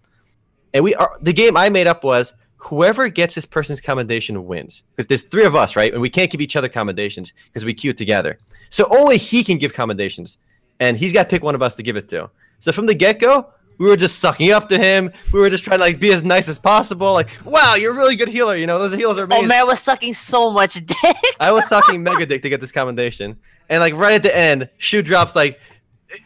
And 0.74 0.84
we 0.84 0.96
are 0.96 1.18
the 1.22 1.34
game 1.34 1.58
I 1.58 1.70
made 1.70 1.88
up 1.88 2.04
was 2.04 2.34
whoever 2.58 3.08
gets 3.08 3.36
this 3.36 3.46
person's 3.46 3.82
commendation 3.82 4.46
wins 4.46 4.84
because 4.96 5.08
there's 5.08 5.24
three 5.24 5.46
of 5.46 5.56
us, 5.56 5.76
right? 5.76 5.92
And 5.92 6.02
we 6.02 6.10
can't 6.10 6.30
give 6.30 6.42
each 6.42 6.56
other 6.56 6.70
commendations 6.70 7.34
because 7.46 7.66
we 7.66 7.74
queue 7.74 7.94
together. 7.94 8.38
So 8.70 8.86
only 8.90 9.18
he 9.18 9.44
can 9.44 9.58
give 9.58 9.74
commendations, 9.74 10.38
and 10.80 10.98
he's 10.98 11.14
got 11.14 11.24
to 11.24 11.30
pick 11.30 11.44
one 11.44 11.56
of 11.56 11.62
us 11.62 11.76
to 11.76 11.84
give 11.84 11.98
it 11.98 12.10
to. 12.10 12.30
So 12.60 12.72
from 12.72 12.86
the 12.86 12.94
get 12.94 13.20
go, 13.20 13.48
we 13.80 13.88
were 13.88 13.96
just 13.96 14.20
sucking 14.20 14.52
up 14.52 14.70
to 14.70 14.78
him. 14.78 15.12
We 15.34 15.40
were 15.40 15.50
just 15.50 15.64
trying 15.64 15.80
to 15.80 15.86
like 15.86 16.00
be 16.00 16.12
as 16.12 16.22
nice 16.22 16.50
as 16.50 16.60
possible. 16.60 17.14
Like, 17.14 17.30
wow, 17.46 17.76
you're 17.76 17.94
a 17.94 17.96
really 17.96 18.18
good 18.18 18.28
healer. 18.28 18.56
You 18.56 18.68
know, 18.68 18.78
those 18.78 18.94
healers 18.94 19.18
are 19.18 19.22
oh, 19.22 19.26
amazing. 19.26 19.46
Oh 19.46 19.48
man, 19.48 19.62
I 19.62 19.64
was 19.64 19.80
sucking 19.80 20.14
so 20.14 20.52
much 20.52 20.74
dick. 20.86 21.18
I 21.40 21.52
was 21.52 21.68
sucking 21.68 22.04
mega 22.04 22.26
dick 22.26 22.42
to 22.44 22.50
get 22.50 22.62
this 22.62 22.74
commendation, 22.74 23.38
and 23.70 23.80
like 23.80 23.96
right 23.96 24.14
at 24.14 24.24
the 24.24 24.36
end, 24.36 24.70
Shu 24.78 25.02
drops 25.02 25.36
like, 25.36 25.60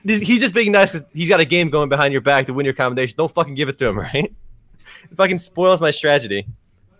he's 0.03 0.39
just 0.39 0.53
being 0.53 0.71
nice 0.71 0.93
because 0.93 1.07
he's 1.13 1.29
got 1.29 1.39
a 1.39 1.45
game 1.45 1.69
going 1.69 1.89
behind 1.89 2.11
your 2.11 2.21
back 2.21 2.45
to 2.47 2.53
win 2.53 2.65
your 2.65 2.73
commendation. 2.73 3.15
Don't 3.17 3.33
fucking 3.33 3.55
give 3.55 3.69
it 3.69 3.77
to 3.79 3.87
him, 3.87 3.99
right? 4.13 4.33
It 5.11 5.17
fucking 5.17 5.39
spoils 5.39 5.81
my 5.81 5.91
strategy. 5.91 6.47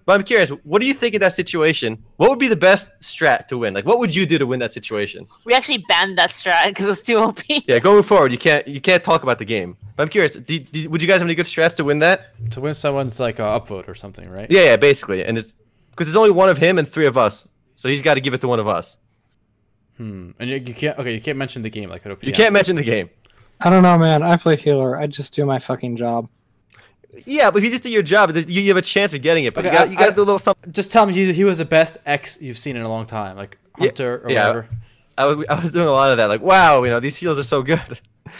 But 0.06 0.20
I'm 0.20 0.24
curious, 0.24 0.50
what 0.50 0.82
do 0.82 0.88
you 0.88 0.94
think 0.94 1.16
in 1.16 1.22
that 1.22 1.34
situation? 1.34 2.04
What 2.18 2.30
would 2.30 2.40
be 2.40 2.50
the 2.50 2.58
best 2.58 2.92
strat 3.00 3.48
to 3.48 3.58
win? 3.58 3.74
Like, 3.74 3.86
what 3.86 4.00
would 4.00 4.14
you 4.14 4.26
do 4.26 4.38
to 4.38 4.46
win 4.46 4.60
that 4.60 4.74
situation? 4.74 5.26
we 5.46 5.54
actually 5.54 5.86
banned 5.88 6.18
that 6.18 6.32
strat 6.32 6.68
because 6.68 6.88
it's 6.88 7.02
too 7.02 7.18
OP. 7.18 7.40
Yeah, 7.68 7.80
going 7.80 8.04
forward, 8.04 8.32
you 8.32 8.38
can't 8.38 8.68
you 8.68 8.82
can't 8.82 9.04
talk 9.04 9.24
about 9.24 9.40
the 9.40 9.46
game. 9.46 9.78
But 9.96 10.04
I'm 10.04 10.10
curious, 10.10 10.36
do, 10.36 10.60
do, 10.60 10.90
would 10.90 11.02
you 11.02 11.08
guys 11.08 11.20
have 11.20 11.28
any 11.28 11.36
good 11.36 11.46
strats 11.46 11.78
to 11.78 11.84
win 11.84 12.00
that? 12.00 12.34
To 12.52 12.60
win 12.60 12.74
someone's 12.74 13.20
like 13.20 13.40
uh, 13.40 13.60
upvote 13.60 13.88
or 13.88 13.96
something, 13.96 14.30
right? 14.30 14.50
Yeah, 14.50 14.64
yeah, 14.64 14.76
basically, 14.76 15.24
and 15.24 15.38
it's 15.38 15.56
because 15.92 16.08
there's 16.08 16.18
only 16.18 16.32
one 16.32 16.50
of 16.50 16.58
him 16.58 16.80
and 16.80 16.88
three 16.88 17.06
of 17.06 17.18
us, 17.18 17.48
so 17.76 17.88
he's 17.88 18.02
got 18.02 18.16
to 18.16 18.22
give 18.22 18.34
it 18.34 18.42
to 18.42 18.48
one 18.48 18.60
of 18.60 18.68
us. 18.68 18.98
Hmm. 19.98 20.32
And 20.40 20.50
you, 20.50 20.56
you 20.58 20.74
can't. 20.74 20.98
Okay, 21.00 21.14
you 21.14 21.22
can't 21.22 21.38
mention 21.38 21.62
the 21.62 21.70
game 21.70 21.90
like 21.90 22.06
it. 22.06 22.18
You 22.24 22.32
can't 22.34 22.54
mention 22.54 22.76
the 22.76 22.84
game. 22.84 23.10
I 23.62 23.70
don't 23.70 23.84
know, 23.84 23.98
man. 23.98 24.24
I 24.24 24.36
play 24.38 24.56
healer. 24.56 24.98
I 24.98 25.08
just 25.08 25.34
do 25.34 25.46
my 25.46 25.60
fucking 25.60 25.98
job. 25.98 26.28
Yeah, 27.26 27.52
but 27.52 27.60
if 27.60 27.64
you 27.66 27.70
just 27.70 27.84
do 27.84 27.92
your 27.92 28.02
job, 28.02 28.36
you 28.36 28.44
you 28.62 28.70
have 28.70 28.78
a 28.78 28.82
chance 28.82 29.14
of 29.14 29.22
getting 29.22 29.46
it. 29.46 29.54
But 29.54 29.66
Okay, 29.66 29.74
you 29.74 29.78
got 29.80 29.88
I- 29.88 29.92
you 29.92 29.98
got 29.98 30.06
to 30.08 30.16
do 30.16 30.22
a 30.22 30.26
little 30.26 30.40
something. 30.40 30.72
Just 30.74 30.92
tell 30.92 31.06
me 31.06 31.14
he, 31.14 31.32
he 31.32 31.44
was 31.44 31.60
the 31.60 31.66
best 31.66 31.98
X 32.08 32.40
you've 32.42 32.58
seen 32.58 32.76
in 32.76 32.82
a 32.82 32.90
long 32.90 33.06
time, 33.06 33.38
like 33.38 33.58
Yeah, 33.78 33.86
Hunter 33.88 34.22
or 34.24 34.32
yeah. 34.32 34.48
whatever. 34.48 34.68
I 35.16 35.26
was 35.26 35.46
I 35.48 35.62
was 35.62 35.72
doing 35.72 35.88
a 35.88 35.92
lot 35.92 36.10
of 36.12 36.18
that. 36.18 36.26
Like, 36.26 36.42
wow, 36.42 36.82
you 36.84 36.90
know, 36.90 37.00
these 37.00 37.16
heals 37.16 37.38
are 37.38 37.44
so 37.44 37.62
good. 37.62 38.00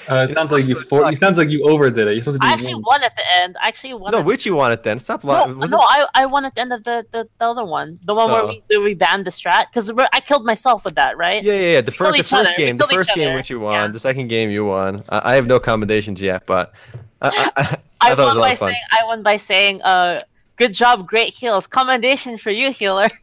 Uh, 0.10 0.28
it 0.30 0.34
sounds 0.34 0.52
like 0.52 0.66
you 0.66 0.76
for, 0.76 1.10
it 1.10 1.18
sounds 1.18 1.38
like 1.38 1.50
you 1.50 1.64
overdid 1.68 2.08
it. 2.08 2.14
You're 2.16 2.24
supposed 2.24 2.42
to 2.42 2.46
do 2.46 2.50
I 2.50 2.54
actually 2.54 2.74
one. 2.76 2.84
won 2.88 3.04
at 3.04 3.16
the 3.16 3.24
end. 3.42 3.56
I 3.62 3.68
actually 3.68 3.94
won. 3.94 4.12
No, 4.12 4.20
at 4.20 4.26
which 4.26 4.46
you 4.46 4.56
want 4.56 4.74
it 4.74 4.84
then? 4.84 5.00
Stop 5.00 5.24
No, 5.24 5.32
lying. 5.32 5.58
Was 5.60 5.72
no, 5.72 5.78
it- 5.80 5.84
I, 5.90 6.08
I 6.16 6.26
won 6.26 6.46
at 6.46 6.56
the 6.56 6.62
end 6.62 6.74
of 6.74 6.84
the, 6.84 7.06
the, 7.12 7.28
the 7.40 7.46
other 7.46 7.64
one, 7.66 8.00
the 8.04 8.14
one 8.14 8.32
where 8.32 8.44
Oh. 8.44 8.56
we 8.70 8.78
we 8.78 8.94
banned 8.94 9.26
the 9.26 9.32
strat 9.32 9.66
because 9.72 9.90
I 10.12 10.20
killed 10.20 10.46
myself 10.46 10.84
with 10.86 10.96
that, 10.96 11.18
right? 11.18 11.44
Yeah, 11.44 11.54
yeah, 11.54 11.60
yeah. 11.74 11.82
The 11.82 11.92
killed 11.92 12.16
first, 12.16 12.30
the 12.30 12.36
first 12.38 12.50
other. 12.50 12.58
Game, 12.58 12.78
the 12.78 12.88
first 12.88 13.14
game 13.16 13.36
which 13.36 13.50
you 13.50 13.60
won. 13.60 13.74
Yeah. 13.74 13.88
The 13.88 14.00
second 14.00 14.28
game 14.28 14.50
you 14.50 14.66
won. 14.66 15.04
I, 15.10 15.32
I 15.32 15.36
have 15.36 15.48
no 15.48 15.60
commendations 15.60 16.22
yet, 16.22 16.46
but 16.46 16.74
I, 17.22 17.28
I, 17.30 17.52
I, 17.62 17.78
I, 18.12 18.16
thought 18.16 18.18
was 18.18 18.38
won 18.38 18.38
by 18.40 18.54
saying 18.56 18.82
I 18.92 19.06
won 19.06 19.24
by 19.24 19.36
saying, 19.38 19.82
uh, 19.84 20.22
"Good 20.58 20.74
job, 20.74 21.08
great 21.08 21.34
heals, 21.34 21.68
commendation 21.68 22.38
for 22.38 22.50
you, 22.52 22.72
healer." 22.72 23.10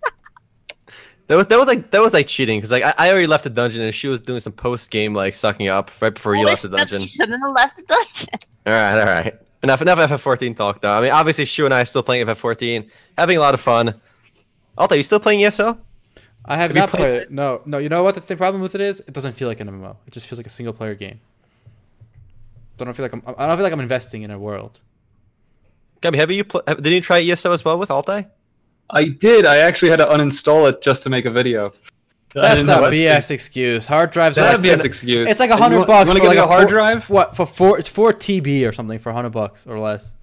That 1.31 1.37
was 1.37 1.47
that 1.47 1.59
was 1.61 1.69
like 1.69 1.93
that 1.93 2.01
was 2.01 2.13
like 2.13 2.27
cheating 2.27 2.59
because 2.59 2.73
like 2.73 2.83
I, 2.83 2.93
I 2.99 3.09
already 3.09 3.29
left 3.29 3.45
the 3.45 3.51
dungeon 3.51 3.83
and 3.83 3.95
she 3.95 4.09
was 4.09 4.19
doing 4.19 4.41
some 4.41 4.53
post 4.53 4.91
game 4.91 5.15
like 5.15 5.37
sucking 5.37 5.69
up 5.69 5.93
right 6.03 6.13
before 6.13 6.35
you 6.35 6.41
Holy 6.41 6.51
left 6.51 6.63
the 6.63 6.71
dungeon. 6.71 7.03
You 7.03 7.07
shouldn't 7.07 7.41
have 7.41 7.53
left 7.53 7.77
the 7.77 7.85
dungeon. 7.85 8.29
All 8.67 8.73
right, 8.73 8.99
all 8.99 9.07
right. 9.07 9.35
Enough 9.63 9.81
enough 9.81 9.99
FF14 10.01 10.57
talk 10.57 10.81
though. 10.81 10.91
I 10.93 11.01
mean, 11.01 11.13
obviously 11.13 11.45
Shu 11.45 11.67
and 11.67 11.73
I 11.73 11.83
are 11.83 11.85
still 11.85 12.03
playing 12.03 12.27
FF14, 12.27 12.91
having 13.17 13.37
a 13.37 13.41
lot 13.41 13.55
of 13.55 13.61
fun. 13.61 13.95
Alta, 14.77 14.97
you 14.97 15.05
still 15.05 15.21
playing 15.21 15.45
ESO? 15.45 15.79
I 16.47 16.57
have, 16.57 16.71
Have 16.71 16.77
not 16.77 16.89
played 16.91 16.99
played 17.01 17.15
it? 17.15 17.23
it. 17.23 17.31
No, 17.31 17.63
no. 17.65 17.79
You 17.79 17.89
know 17.89 18.03
what 18.03 18.17
the 18.17 18.21
th- 18.21 18.37
problem 18.37 18.61
with 18.61 18.75
it 18.75 18.81
is? 18.81 18.99
It 18.99 19.15
doesn't 19.15 19.35
feel 19.35 19.47
like 19.47 19.61
an 19.61 19.69
MMO. 19.69 19.95
It 20.09 20.13
just 20.13 20.27
feels 20.27 20.39
like 20.41 20.49
a 20.49 20.51
single 20.51 20.75
player 20.75 20.97
game. 20.97 21.21
Don't 22.77 22.93
feel 22.93 23.05
like 23.05 23.13
I'm. 23.13 23.23
I 23.39 23.47
don't 23.47 23.57
feel 23.57 23.63
like 23.63 23.73
I'm 23.73 23.81
investing 23.81 24.23
in 24.23 24.33
a 24.33 24.39
world. 24.39 24.81
Gabby, 26.01 26.19
have 26.19 26.33
you 26.33 26.43
pl- 26.43 26.63
have, 26.67 26.83
did 26.83 26.93
you 26.93 27.01
try 27.01 27.23
ESO 27.23 27.53
as 27.53 27.65
well 27.65 27.79
with 27.79 27.91
Altai? 27.93 28.27
I 28.93 29.05
did. 29.05 29.47
I 29.47 29.59
actually 29.59 29.91
had 29.91 29.99
to 29.99 30.07
uninstall 30.07 30.69
it 30.69 30.83
just 30.83 31.03
to 31.05 31.11
make 31.11 31.25
a 31.25 31.31
video. 31.31 31.73
That's 32.35 32.69
a 32.69 32.73
BS 32.73 33.31
excuse. 33.33 33.87
Hard 33.87 34.11
drives 34.11 34.37
That's 34.37 34.63
like 34.63 34.73
a 34.73 34.77
BS 34.79 34.85
excuse. 34.85 35.29
It's 35.29 35.41
like 35.41 35.51
a 35.51 35.57
hundred 35.57 35.87
bucks 35.87 36.07
You 36.09 36.15
want 36.15 36.23
to 36.23 36.29
like 36.29 36.37
get 36.37 36.45
a 36.45 36.47
hard 36.47 36.69
four- 36.69 36.79
drive? 36.79 37.11
What 37.11 37.35
for 37.37 37.47
four? 37.47 37.79
It's 37.79 37.89
four 37.89 38.13
TB 38.13 38.69
or 38.69 38.73
something 38.73 38.99
for 38.99 39.13
hundred 39.13 39.31
bucks 39.31 39.67
or 39.67 39.79
less. 39.79 40.15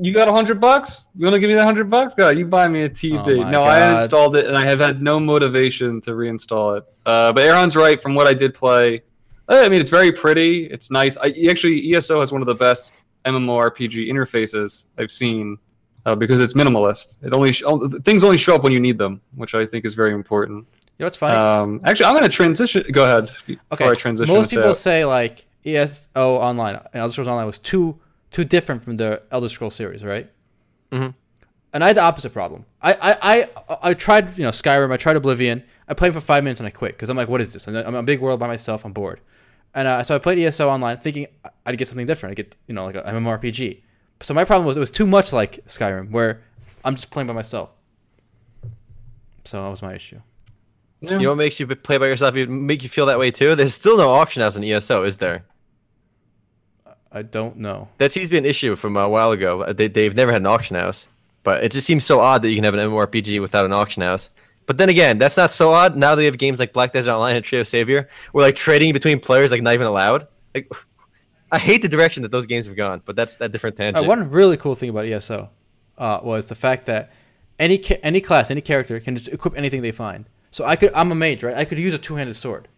You 0.00 0.12
got 0.12 0.28
a 0.28 0.32
hundred 0.32 0.60
bucks? 0.60 1.06
You 1.16 1.24
want 1.24 1.34
to 1.34 1.40
give 1.40 1.48
me 1.48 1.54
that 1.54 1.64
hundred 1.64 1.90
bucks? 1.90 2.14
God, 2.14 2.36
you 2.38 2.46
buy 2.46 2.68
me 2.68 2.82
a 2.82 2.88
TV. 2.90 3.18
Oh 3.18 3.50
no, 3.50 3.64
I 3.64 3.80
God. 3.80 4.00
uninstalled 4.00 4.36
it, 4.36 4.46
and 4.46 4.56
I 4.56 4.64
have 4.64 4.78
had 4.78 5.02
no 5.02 5.18
motivation 5.18 6.00
to 6.02 6.10
reinstall 6.12 6.78
it. 6.78 6.84
Uh, 7.06 7.32
but 7.32 7.42
Aaron's 7.42 7.76
right. 7.76 8.00
From 8.00 8.14
what 8.14 8.26
I 8.26 8.34
did 8.34 8.54
play, 8.54 9.02
I 9.48 9.68
mean, 9.68 9.80
it's 9.80 9.90
very 9.90 10.12
pretty. 10.12 10.66
It's 10.66 10.90
nice. 10.90 11.16
I, 11.16 11.34
actually, 11.48 11.94
ESO 11.94 12.20
has 12.20 12.30
one 12.30 12.42
of 12.42 12.46
the 12.46 12.54
best 12.54 12.92
MMORPG 13.24 14.08
interfaces 14.08 14.84
I've 14.98 15.10
seen 15.10 15.58
uh, 16.08 16.14
because 16.14 16.40
it's 16.40 16.54
minimalist. 16.54 17.22
It 17.22 17.34
only 17.34 17.52
sh- 17.52 17.62
oh, 17.66 17.88
things 18.00 18.24
only 18.24 18.38
show 18.38 18.54
up 18.54 18.62
when 18.62 18.72
you 18.72 18.80
need 18.80 18.98
them, 18.98 19.20
which 19.36 19.54
I 19.54 19.66
think 19.66 19.84
is 19.84 19.94
very 19.94 20.14
important. 20.14 20.66
You 20.96 21.04
know 21.04 21.06
what's 21.06 21.18
funny? 21.18 21.36
Um, 21.36 21.80
actually, 21.84 22.06
I'm 22.06 22.14
going 22.14 22.28
to 22.28 22.34
transition. 22.34 22.84
Go 22.90 23.04
ahead. 23.04 23.30
Before 23.46 23.62
okay. 23.72 23.90
I 23.90 23.94
transition. 23.94 24.34
Most 24.34 24.50
people 24.50 24.70
out. 24.70 24.76
say 24.76 25.04
like 25.04 25.46
ESO 25.64 26.36
Online 26.38 26.76
and 26.76 26.86
Elder 26.94 27.12
Scrolls 27.12 27.28
Online 27.28 27.46
was 27.46 27.58
too 27.58 28.00
too 28.30 28.44
different 28.44 28.82
from 28.82 28.96
the 28.96 29.22
Elder 29.30 29.48
Scrolls 29.48 29.74
series, 29.74 30.02
right? 30.02 30.30
Mm-hmm. 30.90 31.10
and 31.74 31.84
I 31.84 31.88
had 31.88 31.96
the 31.98 32.02
opposite 32.02 32.32
problem. 32.32 32.64
I 32.80 32.94
I 32.94 33.16
I, 33.32 33.88
I 33.90 33.94
tried 33.94 34.38
you 34.38 34.44
know 34.44 34.50
Skyrim. 34.50 34.90
I 34.90 34.96
tried 34.96 35.16
Oblivion. 35.16 35.62
I 35.86 35.94
played 35.94 36.14
for 36.14 36.20
five 36.20 36.42
minutes 36.42 36.60
and 36.60 36.66
I 36.66 36.70
quit 36.70 36.92
because 36.92 37.10
I'm 37.10 37.16
like, 37.16 37.28
what 37.28 37.42
is 37.42 37.52
this? 37.52 37.68
I'm, 37.68 37.76
I'm 37.76 37.94
a 37.94 38.02
big 38.02 38.20
world 38.20 38.40
by 38.40 38.46
myself. 38.46 38.84
I'm 38.84 38.92
bored. 38.92 39.20
And 39.74 39.86
uh, 39.86 40.02
so 40.02 40.14
I 40.14 40.18
played 40.18 40.38
ESO 40.38 40.68
online, 40.68 40.96
thinking 40.96 41.26
I'd 41.66 41.76
get 41.76 41.86
something 41.88 42.06
different. 42.06 42.32
I 42.32 42.34
get 42.34 42.56
you 42.66 42.74
know 42.74 42.86
like 42.86 42.94
a 42.96 43.02
MMORPG. 43.02 43.82
So 44.20 44.34
my 44.34 44.44
problem 44.44 44.66
was 44.66 44.76
it 44.76 44.80
was 44.80 44.90
too 44.90 45.06
much 45.06 45.32
like 45.32 45.64
Skyrim, 45.66 46.10
where 46.10 46.42
I'm 46.84 46.96
just 46.96 47.10
playing 47.10 47.28
by 47.28 47.34
myself. 47.34 47.70
So 49.44 49.62
that 49.62 49.68
was 49.68 49.82
my 49.82 49.94
issue. 49.94 50.20
Yeah. 51.00 51.12
You 51.12 51.18
know 51.18 51.30
what 51.30 51.36
makes 51.36 51.60
you 51.60 51.66
play 51.66 51.96
by 51.98 52.06
yourself? 52.06 52.34
It 52.36 52.50
make 52.50 52.82
you 52.82 52.88
feel 52.88 53.06
that 53.06 53.18
way 53.18 53.30
too. 53.30 53.54
There's 53.54 53.74
still 53.74 53.96
no 53.96 54.10
auction 54.10 54.42
house 54.42 54.56
in 54.56 54.64
ESO, 54.64 55.04
is 55.04 55.18
there? 55.18 55.44
I 57.12 57.22
don't 57.22 57.56
know. 57.56 57.88
That 57.98 58.12
seems 58.12 58.28
to 58.28 58.32
be 58.32 58.38
an 58.38 58.44
issue 58.44 58.76
from 58.76 58.96
a 58.96 59.08
while 59.08 59.32
ago. 59.32 59.62
Uh, 59.62 59.72
they, 59.72 59.88
they've 59.88 60.14
never 60.14 60.32
had 60.32 60.42
an 60.42 60.46
auction 60.46 60.76
house, 60.76 61.08
but 61.42 61.64
it 61.64 61.72
just 61.72 61.86
seems 61.86 62.04
so 62.04 62.20
odd 62.20 62.42
that 62.42 62.50
you 62.50 62.56
can 62.56 62.64
have 62.64 62.74
an 62.74 62.80
MMORPG 62.80 63.40
without 63.40 63.64
an 63.64 63.72
auction 63.72 64.02
house. 64.02 64.28
But 64.66 64.76
then 64.76 64.90
again, 64.90 65.16
that's 65.16 65.36
not 65.36 65.50
so 65.50 65.72
odd. 65.72 65.96
Now 65.96 66.14
that 66.14 66.20
we 66.20 66.26
have 66.26 66.36
games 66.36 66.58
like 66.58 66.74
Black 66.74 66.92
Desert 66.92 67.12
Online 67.12 67.36
and 67.36 67.44
Tree 67.44 67.58
of 67.58 67.66
Savior, 67.66 68.08
where 68.32 68.44
like 68.44 68.56
trading 68.56 68.92
between 68.92 69.18
players 69.18 69.50
like 69.50 69.62
not 69.62 69.72
even 69.72 69.86
allowed. 69.86 70.28
Like, 70.54 70.70
I 71.50 71.58
hate 71.58 71.82
the 71.82 71.88
direction 71.88 72.22
that 72.24 72.30
those 72.32 72.46
games 72.46 72.66
have 72.66 72.76
gone, 72.76 73.02
but 73.04 73.16
that's 73.16 73.36
that 73.36 73.52
different 73.52 73.76
Uh, 73.76 73.84
tangent. 73.84 74.06
one 74.06 74.30
really 74.30 74.56
cool 74.56 74.74
thing 74.74 74.90
about 74.90 75.06
ESO 75.06 75.48
uh, 75.96 76.20
was 76.22 76.48
the 76.48 76.54
fact 76.54 76.86
that 76.86 77.10
any 77.58 77.78
ca- 77.78 77.98
any 78.02 78.20
class, 78.20 78.50
any 78.50 78.60
character 78.60 79.00
can 79.00 79.16
just 79.16 79.28
equip 79.28 79.56
anything 79.56 79.82
they 79.82 79.92
find. 79.92 80.26
So 80.50 80.64
I 80.64 80.76
could, 80.76 80.92
I'm 80.94 81.10
a 81.12 81.14
mage, 81.14 81.42
right? 81.42 81.56
I 81.56 81.64
could 81.64 81.78
use 81.78 81.94
a 81.94 81.98
two-handed 81.98 82.34
sword. 82.34 82.68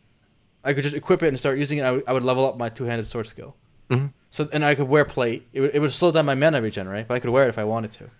I 0.65 0.73
could 0.73 0.85
just 0.85 0.95
equip 0.97 1.23
it 1.23 1.29
and 1.29 1.39
start 1.39 1.59
using 1.59 1.79
it. 1.79 1.83
I 2.07 2.13
would, 2.13 2.23
level 2.25 2.45
up 2.47 2.57
my 2.59 2.69
two-handed 2.69 3.07
sword 3.07 3.27
skill. 3.27 3.57
Mhm. 3.91 4.13
So 4.31 4.49
and 4.53 4.65
I 4.65 4.75
could 4.75 4.89
wear 4.89 5.05
plate. 5.05 5.49
It 5.53 5.61
would, 5.61 5.71
it 5.75 5.81
would 5.81 5.93
slow 5.93 6.13
down 6.13 6.27
my 6.27 6.35
mana 6.35 6.61
regen, 6.63 6.89
right? 6.89 7.07
But 7.09 7.15
I 7.17 7.19
could 7.21 7.31
wear 7.31 7.45
it 7.47 7.49
if 7.49 7.59
I 7.59 7.65
wanted 7.65 7.91
to. 7.93 8.11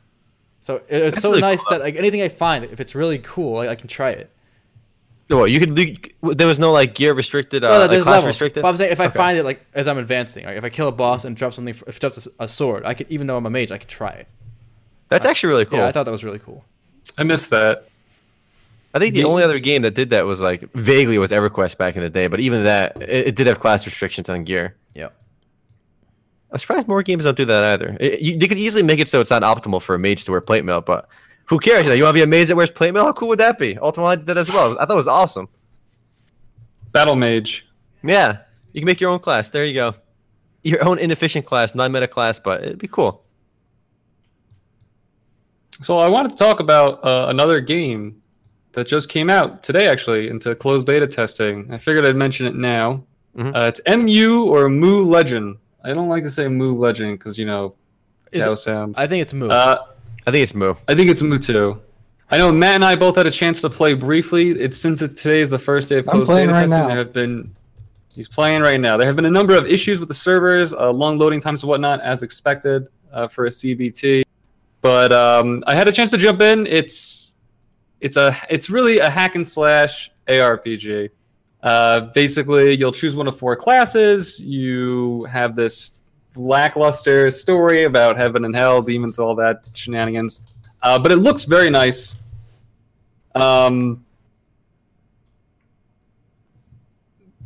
So 0.61 0.77
it, 0.77 0.85
it's 0.89 1.05
That's 1.17 1.23
so 1.23 1.31
really 1.31 1.41
nice 1.43 1.65
cool. 1.65 1.79
that 1.79 1.85
like 1.85 1.97
anything 1.97 2.23
I 2.23 2.29
find, 2.29 2.65
if 2.65 2.81
it's 2.81 2.95
really 2.95 3.19
cool, 3.19 3.59
I, 3.59 3.69
I 3.69 3.75
can 3.77 3.89
try 3.89 4.11
it. 4.11 4.31
No, 5.31 5.45
you 5.45 5.61
could. 5.61 5.75
do- 5.77 5.97
There 6.35 6.47
was 6.49 6.59
no 6.59 6.73
like 6.73 6.95
gear 6.95 7.15
restricted, 7.15 7.63
uh, 7.65 7.69
No, 7.69 7.75
no, 7.75 7.81
like 7.87 8.03
class 8.03 8.07
levels. 8.07 8.27
restricted. 8.27 8.63
But 8.63 8.69
I'm 8.69 8.77
saying 8.77 8.91
if 8.93 9.01
I 9.01 9.07
Okay. 9.07 9.17
find 9.17 9.39
it 9.39 9.45
like 9.45 9.65
as 9.75 9.87
I'm 9.89 9.97
advancing, 9.97 10.45
right? 10.45 10.57
if 10.57 10.65
I 10.65 10.69
kill 10.71 10.89
a 10.89 10.93
boss 10.93 11.25
and 11.25 11.37
drop 11.37 11.55
something, 11.55 11.73
if 11.73 11.83
it 11.97 12.01
drops 12.01 12.17
a, 12.17 12.21
s- 12.31 12.37
a 12.41 12.49
sword, 12.49 12.83
I 12.85 12.95
could 12.95 13.07
even 13.11 13.27
though 13.29 13.37
I'm 13.37 13.47
a 13.47 13.51
mage, 13.51 13.71
I 13.71 13.79
could 13.79 13.89
try 13.89 14.11
it. 14.11 14.27
That's 15.09 15.25
actually 15.25 15.51
really 15.51 15.65
cool. 15.67 15.79
Yeah, 15.79 15.87
I 15.87 15.93
thought 15.93 16.05
that 16.05 16.11
was 16.11 16.25
really 16.25 16.39
cool. 16.41 16.65
I 17.17 17.23
missed 17.23 17.51
that. 17.51 17.85
I 18.93 18.99
think 18.99 19.15
the 19.15 19.21
The- 19.23 19.29
only 19.29 19.45
other 19.45 19.61
game 19.61 19.83
that 19.83 19.95
did 19.95 20.11
that 20.11 20.27
was 20.27 20.41
like 20.41 20.69
vaguely 20.75 21.17
was 21.19 21.31
EverQuest 21.31 21.79
back 21.79 21.95
in 21.95 22.03
the 22.03 22.11
day, 22.11 22.27
but 22.27 22.41
even 22.41 22.65
that 22.65 23.01
it, 23.01 23.29
it 23.29 23.37
did 23.37 23.47
have 23.47 23.61
class 23.61 23.87
restrictions 23.87 24.29
on 24.29 24.43
gear. 24.43 24.75
Yeah. 24.97 25.09
I'm 26.51 26.59
surprised 26.59 26.89
more 26.89 27.03
games 27.05 27.23
don't 27.23 27.37
do 27.37 27.45
that 27.45 27.63
either. 27.75 27.97
It, 28.01 28.21
you, 28.21 28.37
they 28.37 28.49
could 28.49 28.59
easily 28.59 28.83
make 28.83 28.99
it 28.99 29.07
so 29.07 29.21
it's 29.21 29.31
not 29.31 29.43
optimal 29.43 29.81
for 29.81 29.95
a 29.95 29.99
mage 30.01 30.25
to 30.25 30.33
wear 30.33 30.41
plate 30.41 30.65
mail, 30.65 30.81
but 30.81 31.09
who 31.51 31.59
cares? 31.59 31.83
You, 31.85 31.91
know, 31.91 31.95
you 31.97 32.05
want 32.05 32.15
to 32.15 32.19
be 32.19 32.23
a 32.23 32.27
mage 32.27 32.49
that 32.49 32.57
wears 32.57 32.71
plate 32.71 32.95
mail? 32.95 33.05
How 33.05 33.13
cool 33.13 33.29
would 33.29 33.41
that 33.41 33.59
be? 33.59 33.77
Ultima 33.79 34.05
Online 34.07 34.19
did 34.19 34.27
that 34.29 34.39
as 34.39 34.51
well. 34.51 34.79
I 34.79 34.87
thought 34.87 34.95
it 34.95 34.97
was 34.97 35.09
awesome. 35.09 35.49
Battle 36.93 37.17
Mage. 37.17 37.67
Yeah, 38.05 38.39
you 38.73 38.81
can 38.81 38.87
make 38.87 39.01
your 39.01 39.11
own 39.11 39.19
class. 39.19 39.51
There 39.51 39.65
you 39.65 39.75
go. 39.75 39.95
Your 40.63 40.85
own 40.85 40.99
inefficient 40.99 41.45
class, 41.47 41.75
non-meta 41.75 42.07
class, 42.09 42.39
but 42.39 42.63
it'd 42.63 42.79
be 42.79 42.89
cool. 42.89 43.25
So 45.83 45.99
I 45.99 46.09
wanted 46.09 46.31
to 46.33 46.37
talk 46.37 46.61
about 46.61 47.05
uh, 47.05 47.27
another 47.29 47.61
game 47.61 48.21
that 48.73 48.87
just 48.87 49.09
came 49.09 49.31
out 49.31 49.63
today, 49.63 49.89
actually, 49.89 50.29
into 50.29 50.55
closed 50.55 50.87
beta 50.87 51.07
testing. 51.07 51.73
I 51.73 51.79
figured 51.79 52.07
I'd 52.07 52.17
mention 52.17 52.47
it 52.47 52.55
now. 52.55 53.03
Mhm. 53.37 53.57
Uh, 53.57 53.67
it's 53.67 53.81
MU 53.87 54.45
or 54.45 54.69
Moo 54.69 55.05
Legend. 55.05 55.57
I 55.85 55.93
don't 55.95 56.09
like 56.09 56.23
to 56.25 56.31
say 56.31 56.49
Moo 56.49 56.75
Legend 56.77 57.19
because 57.19 57.39
you 57.39 57.47
know 57.47 57.75
Is 58.33 58.45
cow 58.45 58.53
it- 58.53 58.57
sounds. 58.59 58.99
I 58.99 59.07
think 59.07 59.23
it's 59.23 59.33
Moo. 59.33 59.49
uh, 59.49 59.79
I 60.27 60.31
think 60.31 60.43
it's 60.43 60.55
Moo. 60.55 60.75
I 60.89 60.95
think 60.95 61.11
it's 61.11 61.23
Moo 61.23 61.39
too. 61.39 61.81
I 62.31 62.39
know 62.39 62.53
Matt 62.53 62.77
and 62.77 62.85
I 62.85 62.95
both 62.95 63.17
had 63.17 63.27
a 63.27 63.31
chance 63.31 63.61
to 63.63 63.71
play 63.71 63.95
briefly. 63.95 64.51
It's 64.51 64.79
since 64.79 65.03
it, 65.03 65.17
today 65.17 65.41
is 65.41 65.51
the 65.51 65.59
first 65.59 65.89
day 65.89 65.99
of 65.99 66.09
I'm 66.09 66.13
closed 66.13 66.29
playing 66.29 66.49
beta 66.49 66.53
right 66.53 66.61
testing. 66.69 66.79
now. 66.79 66.89
There 66.89 66.97
have 66.97 67.13
been 67.13 67.55
he's 68.15 68.29
playing 68.29 68.61
right 68.61 68.81
now. 68.81 68.97
There 68.97 69.07
have 69.07 69.17
been 69.17 69.25
a 69.27 69.31
number 69.31 69.55
of 69.57 69.67
issues 69.67 69.99
with 69.99 70.09
the 70.09 70.15
servers, 70.15 70.73
uh, 70.73 70.91
long 70.91 71.19
loading 71.19 71.41
times 71.41 71.63
and 71.63 71.69
whatnot, 71.69 72.01
as 72.03 72.23
expected 72.23 72.89
uh, 73.13 73.27
for 73.27 73.47
a 73.47 73.49
CBT. 73.49 74.23
But 74.81 75.13
um, 75.13 75.63
I 75.67 75.75
had 75.75 75.89
a 75.89 75.93
chance 75.93 76.11
to 76.11 76.19
jump 76.19 76.41
in. 76.41 76.67
It's 76.67 77.35
it's 78.01 78.17
a 78.17 78.37
it's 78.49 78.71
really 78.71 78.99
a 78.99 79.11
hack 79.11 79.35
and 79.35 79.47
slash 79.47 80.11
ARPG. 80.29 81.11
Uh, 81.63 82.01
basically, 82.15 82.75
you'll 82.75 82.93
choose 82.93 83.15
one 83.15 83.27
of 83.27 83.37
four 83.37 83.57
classes. 83.57 84.41
You 84.41 85.25
have 85.25 85.57
this 85.57 86.00
lackluster 86.41 87.31
story 87.31 87.85
about 87.85 88.17
heaven 88.17 88.45
and 88.45 88.57
hell, 88.57 88.83
demons, 88.83 89.19
all 89.19 89.35
that 89.37 89.63
shenanigans. 89.75 90.41
Uh, 90.83 90.99
but 90.99 91.13
it 91.13 91.17
looks 91.17 91.45
very 91.45 91.71
nice. 91.71 92.17
Um, 93.35 94.05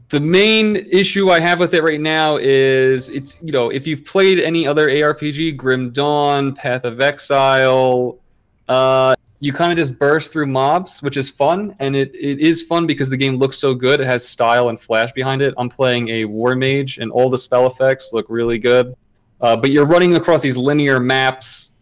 the 0.08 0.20
main 0.20 0.76
issue 0.76 1.30
I 1.30 1.40
have 1.40 1.58
with 1.58 1.74
it 1.74 1.82
right 1.82 2.00
now 2.00 2.36
is 2.36 3.08
it's 3.08 3.36
you 3.42 3.50
know 3.50 3.70
if 3.70 3.86
you've 3.86 4.04
played 4.04 4.38
any 4.38 4.66
other 4.66 4.88
ARPG, 4.88 5.56
Grim 5.56 5.90
Dawn, 5.90 6.54
Path 6.54 6.84
of 6.84 7.00
Exile, 7.00 8.18
uh, 8.68 9.16
you 9.44 9.52
kind 9.52 9.70
of 9.70 9.76
just 9.76 9.98
burst 9.98 10.32
through 10.32 10.46
mobs, 10.46 11.02
which 11.02 11.18
is 11.18 11.28
fun, 11.28 11.76
and 11.78 11.94
it, 11.94 12.14
it 12.14 12.40
is 12.40 12.62
fun 12.62 12.86
because 12.86 13.10
the 13.10 13.16
game 13.16 13.36
looks 13.36 13.58
so 13.58 13.74
good. 13.74 14.00
It 14.00 14.06
has 14.06 14.26
style 14.26 14.70
and 14.70 14.80
flash 14.80 15.12
behind 15.12 15.42
it. 15.42 15.52
I'm 15.58 15.68
playing 15.68 16.08
a 16.08 16.24
war 16.24 16.54
mage, 16.56 16.96
and 16.96 17.12
all 17.12 17.28
the 17.28 17.36
spell 17.36 17.66
effects 17.66 18.14
look 18.14 18.24
really 18.30 18.58
good. 18.58 18.94
Uh, 19.42 19.54
but 19.54 19.70
you're 19.70 19.84
running 19.84 20.16
across 20.16 20.40
these 20.40 20.56
linear 20.56 20.98
maps. 20.98 21.72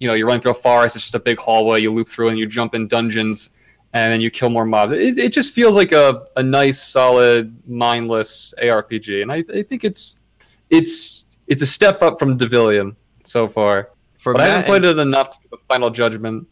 You 0.00 0.08
know, 0.08 0.14
you're 0.14 0.26
running 0.26 0.40
through 0.40 0.52
a 0.52 0.54
forest. 0.54 0.96
It's 0.96 1.04
just 1.04 1.14
a 1.14 1.20
big 1.20 1.38
hallway. 1.38 1.82
You 1.82 1.92
loop 1.92 2.08
through, 2.08 2.30
and 2.30 2.38
you 2.38 2.46
jump 2.46 2.74
in 2.74 2.88
dungeons, 2.88 3.50
and 3.92 4.10
then 4.10 4.22
you 4.22 4.30
kill 4.30 4.48
more 4.48 4.64
mobs. 4.64 4.92
It, 4.94 5.18
it 5.18 5.34
just 5.34 5.52
feels 5.52 5.76
like 5.76 5.92
a, 5.92 6.24
a 6.36 6.42
nice, 6.42 6.82
solid, 6.82 7.54
mindless 7.68 8.54
ARPG, 8.62 9.20
and 9.20 9.30
I, 9.30 9.44
I 9.54 9.62
think 9.62 9.84
it's 9.84 10.22
it's 10.70 11.36
it's 11.46 11.60
a 11.60 11.66
step 11.66 12.00
up 12.00 12.18
from 12.18 12.38
Devilian 12.38 12.96
so 13.24 13.48
far. 13.48 13.90
For 14.16 14.32
But 14.32 14.42
I 14.42 14.46
haven't 14.46 14.60
Matt 14.60 14.66
played 14.66 14.84
and- 14.86 14.98
it 14.98 15.02
enough 15.02 15.38
a 15.52 15.58
final 15.68 15.90
judgment. 15.90 16.48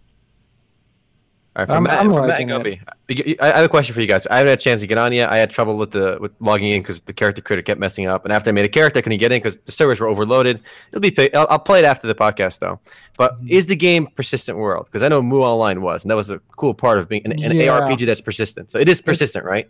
All 1.56 1.62
right, 1.62 1.66
for 1.66 1.74
I'm- 1.74 1.82
Matt, 1.82 2.00
I'm 2.00 2.12
for 2.12 2.26
Matt 2.28 2.46
Guppy, 2.46 2.80
you- 3.08 3.24
you- 3.26 3.36
I 3.40 3.46
have 3.48 3.64
a 3.64 3.68
question 3.68 3.92
for 3.92 4.00
you 4.00 4.06
guys. 4.06 4.24
I 4.28 4.36
haven't 4.36 4.50
had 4.50 4.58
a 4.58 4.62
chance 4.62 4.82
to 4.82 4.86
get 4.86 4.98
on 4.98 5.12
yet. 5.12 5.30
I 5.32 5.36
had 5.38 5.50
trouble 5.50 5.76
with 5.76 5.90
the 5.90 6.16
with 6.20 6.30
logging 6.38 6.70
in 6.70 6.80
because 6.80 7.00
the 7.00 7.12
character 7.12 7.42
creator 7.42 7.62
kept 7.62 7.80
messing 7.80 8.06
up. 8.06 8.24
And 8.24 8.32
after 8.32 8.50
I 8.50 8.52
made 8.52 8.64
a 8.64 8.68
character, 8.68 8.98
I 8.98 9.02
couldn't 9.02 9.18
get 9.18 9.32
in 9.32 9.38
because 9.38 9.56
the 9.56 9.72
servers 9.72 9.98
were 9.98 10.06
overloaded. 10.06 10.62
It'll 10.92 11.00
be. 11.00 11.34
I'll, 11.34 11.48
I'll 11.50 11.58
play 11.58 11.80
it 11.80 11.84
after 11.84 12.06
the 12.06 12.14
podcast 12.14 12.60
though. 12.60 12.78
But 13.16 13.34
Mm-hmm. 13.38 13.48
is 13.48 13.66
the 13.66 13.74
game 13.76 14.06
persistent 14.14 14.58
world? 14.58 14.86
Because 14.86 15.02
I 15.02 15.08
know 15.08 15.20
MU 15.22 15.40
Online 15.42 15.82
was, 15.82 16.04
and 16.04 16.10
that 16.10 16.14
was 16.16 16.30
a 16.30 16.38
cool 16.56 16.72
part 16.72 16.98
of 16.98 17.08
being 17.08 17.22
an, 17.24 17.32
an 17.32 17.56
Yeah. 17.56 17.80
ARPG 17.80 18.06
that's 18.06 18.20
persistent. 18.20 18.70
So 18.70 18.78
it 18.78 18.88
is 18.88 19.02
persistent, 19.02 19.44
right? 19.44 19.68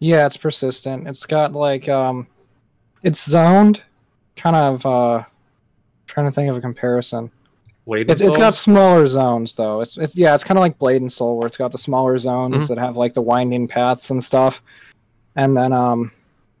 Yeah, 0.00 0.26
it's 0.26 0.36
persistent. 0.36 1.08
It's 1.08 1.24
got 1.24 1.54
like 1.54 1.88
um, 1.88 2.26
it's 3.02 3.24
zoned, 3.24 3.82
kind 4.36 4.54
of. 4.56 4.84
uh 4.84 5.22
Trying 6.06 6.26
to 6.26 6.32
think 6.32 6.48
of 6.50 6.56
a 6.56 6.60
comparison. 6.60 7.32
Blade 7.86 8.10
It's, 8.10 8.22
it's 8.22 8.36
got 8.36 8.54
smaller 8.56 9.06
zones 9.06 9.54
though. 9.54 9.80
It's 9.80 9.96
it's 9.96 10.16
yeah, 10.16 10.34
it's 10.34 10.44
kind 10.44 10.58
of 10.58 10.62
like 10.62 10.78
Blade 10.78 11.00
and 11.00 11.12
Soul 11.12 11.38
where 11.38 11.46
it's 11.46 11.56
got 11.56 11.72
the 11.72 11.78
smaller 11.78 12.18
zones 12.18 12.56
Mhm. 12.56 12.68
that 12.68 12.78
have 12.78 12.96
like 12.96 13.14
the 13.14 13.22
winding 13.22 13.68
paths 13.68 14.10
and 14.10 14.22
stuff, 14.22 14.60
and 15.36 15.56
then 15.56 15.72
um, 15.72 16.10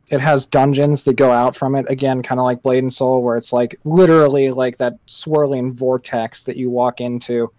it 0.08 0.20
has 0.20 0.46
dungeons 0.46 1.02
that 1.04 1.14
go 1.16 1.32
out 1.32 1.56
from 1.56 1.74
it 1.74 1.84
again, 1.88 2.22
kind 2.22 2.38
of 2.40 2.44
like 2.44 2.62
Blade 2.62 2.84
and 2.84 2.94
Soul 2.94 3.22
where 3.22 3.36
it's 3.36 3.52
like 3.52 3.78
literally 3.84 4.50
like 4.52 4.78
that 4.78 4.98
swirling 5.06 5.72
vortex 5.72 6.44
that 6.44 6.56
you 6.56 6.70
walk 6.70 7.00
into, 7.00 7.50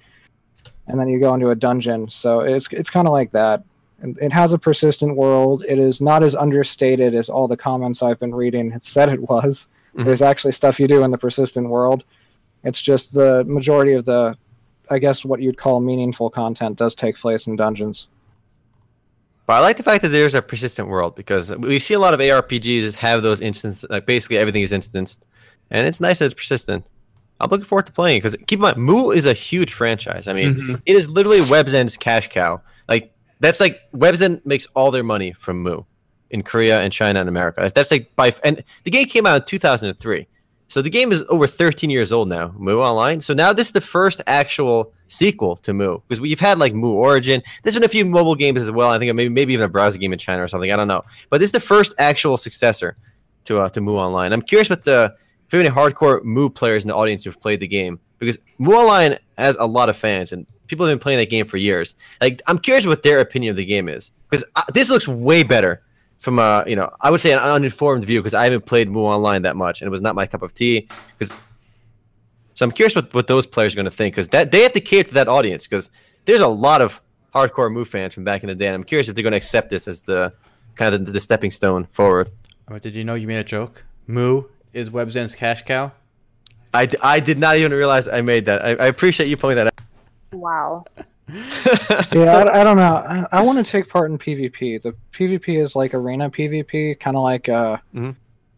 and 0.87 0.97
then 0.97 1.09
you 1.09 1.19
go 1.19 1.33
into 1.33 1.49
a 1.49 1.55
dungeon. 1.55 2.09
So 2.09 2.39
it's 2.39 2.67
it's 2.71 2.89
kind 2.89 3.05
of 3.07 3.11
like 3.11 3.31
that. 3.33 3.63
And 3.99 4.15
it 4.21 4.31
has 4.31 4.53
a 4.53 4.59
persistent 4.59 5.17
world. 5.17 5.65
It 5.67 5.79
is 5.79 5.99
not 6.01 6.21
as 6.23 6.35
understated 6.35 7.15
as 7.15 7.29
all 7.29 7.47
the 7.47 7.57
comments 7.57 8.01
I've 8.03 8.19
been 8.19 8.33
reading 8.35 8.69
had 8.71 8.83
said 8.83 9.09
it 9.09 9.27
was. 9.27 9.67
Mhm. 9.97 10.05
There's 10.05 10.21
actually 10.21 10.51
stuff 10.51 10.79
you 10.79 10.87
do 10.87 11.03
in 11.03 11.09
the 11.11 11.17
persistent 11.17 11.67
world. 11.67 12.03
It's 12.67 12.81
just 12.81 13.13
the 13.13 13.43
majority 13.45 13.93
of 13.93 14.03
the, 14.05 14.35
I 14.89 14.99
guess, 14.99 15.23
what 15.23 15.41
you'd 15.41 15.57
call 15.57 15.79
meaningful 15.79 16.29
content 16.29 16.77
does 16.77 16.93
take 16.95 17.15
place 17.15 17.47
in 17.47 17.55
dungeons. 17.55 18.07
But 19.45 19.53
I 19.53 19.59
like 19.61 19.77
the 19.77 19.83
fact 19.83 20.01
that 20.01 20.09
there's 20.09 20.35
a 20.35 20.41
persistent 20.41 20.89
world 20.89 21.15
because 21.15 21.55
we 21.55 21.79
see 21.79 21.93
a 21.93 21.99
lot 21.99 22.13
of 22.13 22.19
ARPGs 22.19 22.93
have 22.95 23.23
those 23.23 23.39
instances. 23.39 23.89
Like 23.89 24.05
basically 24.05 24.37
everything 24.37 24.61
is 24.61 24.73
instanced, 24.73 25.23
and 25.71 25.87
it's 25.87 26.01
nice 26.01 26.19
that 26.19 26.25
it's 26.25 26.33
persistent. 26.33 26.83
I'm 27.39 27.49
looking 27.49 27.65
forward 27.65 27.85
to 27.85 27.93
playing 27.93 28.17
because 28.19 28.35
keep 28.47 28.57
in 28.57 28.61
mind, 28.63 28.77
MU 28.77 29.11
is 29.11 29.25
a 29.25 29.33
huge 29.33 29.73
franchise. 29.73 30.27
I 30.27 30.33
mean, 30.33 30.55
Mhm. 30.55 30.81
it 30.85 30.95
is 30.97 31.09
literally 31.09 31.39
WebZen's 31.39 31.95
cash 31.95 32.27
cow. 32.29 32.59
Like 32.89 33.13
that's 33.39 33.61
like 33.61 33.79
WebZen 33.95 34.45
makes 34.45 34.67
all 34.75 34.91
their 34.91 35.03
money 35.03 35.31
from 35.39 35.63
MU 35.63 35.83
in 36.31 36.43
Korea 36.43 36.81
and 36.81 36.91
China 36.91 37.21
and 37.21 37.29
America. 37.29 37.71
That's 37.73 37.91
like 37.91 38.13
by 38.17 38.33
and 38.43 38.61
the 38.83 38.91
game 38.91 39.05
came 39.05 39.25
out 39.25 39.41
in 39.43 39.47
2003. 39.47 40.27
So 40.69 40.81
the 40.81 40.89
game 40.89 41.11
is 41.11 41.23
over 41.29 41.47
13 41.47 41.89
years 41.89 42.11
old 42.11 42.27
now, 42.27 42.53
MU 42.57 42.79
Online. 42.79 43.21
So 43.21 43.33
now 43.33 43.53
this 43.53 43.67
is 43.67 43.73
the 43.73 43.81
first 43.81 44.21
actual 44.27 44.93
sequel 45.07 45.55
to 45.57 45.73
MU 45.73 45.99
because 46.07 46.19
we've 46.19 46.39
had 46.39 46.59
like 46.59 46.73
MU 46.73 46.91
Origin. 46.91 47.41
There's 47.63 47.73
been 47.75 47.85
a 47.85 47.89
few 47.89 48.05
mobile 48.05 48.35
games 48.35 48.61
as 48.61 48.71
well. 48.71 48.89
I 48.89 48.99
think 48.99 49.13
maybe 49.15 49.29
maybe 49.29 49.53
even 49.53 49.65
a 49.65 49.69
browser 49.69 49.97
game 49.97 50.11
in 50.11 50.19
China 50.19 50.43
or 50.43 50.47
something. 50.47 50.71
I 50.71 50.75
don't 50.75 50.87
know. 50.87 51.03
But 51.29 51.39
this 51.39 51.47
is 51.47 51.53
the 51.53 51.59
first 51.59 51.93
actual 51.97 52.37
successor 52.37 52.97
to 53.45 53.61
uh, 53.61 53.69
to 53.69 53.81
MU 53.81 53.95
Online. 53.95 54.33
I'm 54.33 54.41
curious 54.41 54.69
what 54.69 54.83
the 54.83 55.15
if 55.47 55.53
any 55.53 55.69
hardcore 55.69 56.23
MU 56.23 56.49
players 56.49 56.83
in 56.83 56.89
the 56.89 56.95
audience 56.95 57.23
who've 57.23 57.39
played 57.39 57.61
the 57.61 57.67
game, 57.67 57.99
because 58.19 58.37
Mu 58.57 58.73
Online 58.73 59.17
has 59.37 59.55
a 59.57 59.65
lot 59.65 59.87
of 59.87 59.95
fans 59.95 60.33
and 60.33 60.45
people 60.67 60.85
have 60.85 60.91
been 60.91 61.01
playing 61.01 61.19
that 61.19 61.29
game 61.29 61.47
for 61.47 61.55
years. 61.57 61.95
Like, 62.19 62.41
I'm 62.47 62.59
curious 62.59 62.85
what 62.85 63.03
their 63.03 63.21
opinion 63.21 63.51
of 63.51 63.55
the 63.55 63.65
game 63.65 63.87
is 63.87 64.11
because 64.29 64.43
uh, 64.55 64.63
this 64.73 64.89
looks 64.89 65.07
way 65.07 65.43
better 65.43 65.81
from 66.19 66.39
a 66.39 66.63
you 66.67 66.75
know 66.75 66.89
I 67.01 67.11
would 67.11 67.21
say 67.21 67.31
an 67.31 67.39
uninformed 67.39 68.05
view 68.05 68.19
because 68.19 68.33
I 68.33 68.43
haven't 68.45 68.65
played 68.65 68.89
Mu 68.89 69.01
Online 69.01 69.41
that 69.43 69.55
much 69.55 69.81
and 69.81 69.87
it 69.87 69.91
was 69.91 70.01
not 70.01 70.15
my 70.15 70.25
cup 70.25 70.41
of 70.41 70.53
tea. 70.53 70.87
Because 71.17 71.35
so 72.53 72.65
I'm 72.65 72.71
curious 72.71 72.95
what, 72.95 73.13
what 73.13 73.27
those 73.27 73.45
players 73.45 73.73
are 73.73 73.75
going 73.75 73.85
to 73.85 73.91
think 73.91 74.15
because 74.15 74.29
that 74.29 74.51
they 74.51 74.63
have 74.63 74.73
to 74.73 74.81
cater 74.81 75.09
to 75.09 75.13
that 75.15 75.27
audience 75.27 75.67
because 75.67 75.91
there's 76.25 76.41
a 76.41 76.47
lot 76.47 76.81
of 76.81 77.01
hardcore 77.33 77.71
Mu 77.71 77.85
fans 77.85 78.13
from 78.13 78.23
back 78.23 78.43
in 78.43 78.47
the 78.47 78.55
day. 78.55 78.67
And 78.67 78.75
I'm 78.75 78.83
curious 78.83 79.07
if 79.07 79.15
they're 79.15 79.23
going 79.23 79.31
to 79.31 79.37
accept 79.37 79.69
this 79.69 79.87
as 79.87 80.01
the 80.01 80.33
kind 80.75 80.95
of 80.95 81.05
the, 81.05 81.11
the 81.11 81.19
stepping 81.19 81.51
stone 81.51 81.85
forward. 81.91 82.29
Oh, 82.69 82.79
did 82.79 82.95
you 82.95 83.03
know 83.03 83.13
you 83.13 83.27
made 83.27 83.37
a 83.37 83.43
joke? 83.43 83.85
Mu 84.07 84.43
is 84.73 84.89
WebZen's 84.89 85.35
cash 85.35 85.63
cow. 85.63 85.91
I, 86.73 86.85
d- 86.85 86.97
I 87.01 87.19
did 87.19 87.37
not 87.37 87.57
even 87.57 87.71
realize 87.71 88.07
I 88.07 88.21
made 88.21 88.45
that. 88.45 88.63
I, 88.63 88.69
I 88.71 88.87
appreciate 88.87 89.27
you 89.27 89.37
pointing 89.37 89.63
that 89.63 89.67
out. 89.67 89.81
Wow. 90.33 90.85
Yeah, 91.29 92.43
I, 92.53 92.61
I 92.61 92.63
don't 92.63 92.77
know. 92.77 92.95
I, 92.95 93.25
I 93.31 93.41
want 93.41 93.57
to 93.63 93.69
take 93.69 93.89
part 93.89 94.09
in 94.11 94.17
PvP. 94.17 94.81
The 94.81 94.95
PvP 95.13 95.61
is 95.61 95.75
like 95.75 95.93
arena 95.93 96.29
PvP, 96.29 96.99
kind 96.99 97.17
of 97.17 97.23
like 97.23 97.49
uh, 97.49 97.77
Mhm. 97.93 98.15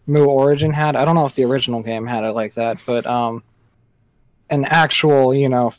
Mu 0.07 0.25
Origin 0.25 0.71
had. 0.71 0.95
I 0.95 1.05
don't 1.05 1.15
know 1.15 1.25
if 1.25 1.35
the 1.35 1.43
original 1.45 1.81
game 1.83 2.05
had 2.05 2.23
it 2.23 2.31
like 2.31 2.53
that, 2.55 2.77
but 2.85 3.05
um, 3.05 3.43
an 4.49 4.65
actual, 4.65 5.33
you 5.33 5.49
know, 5.49 5.73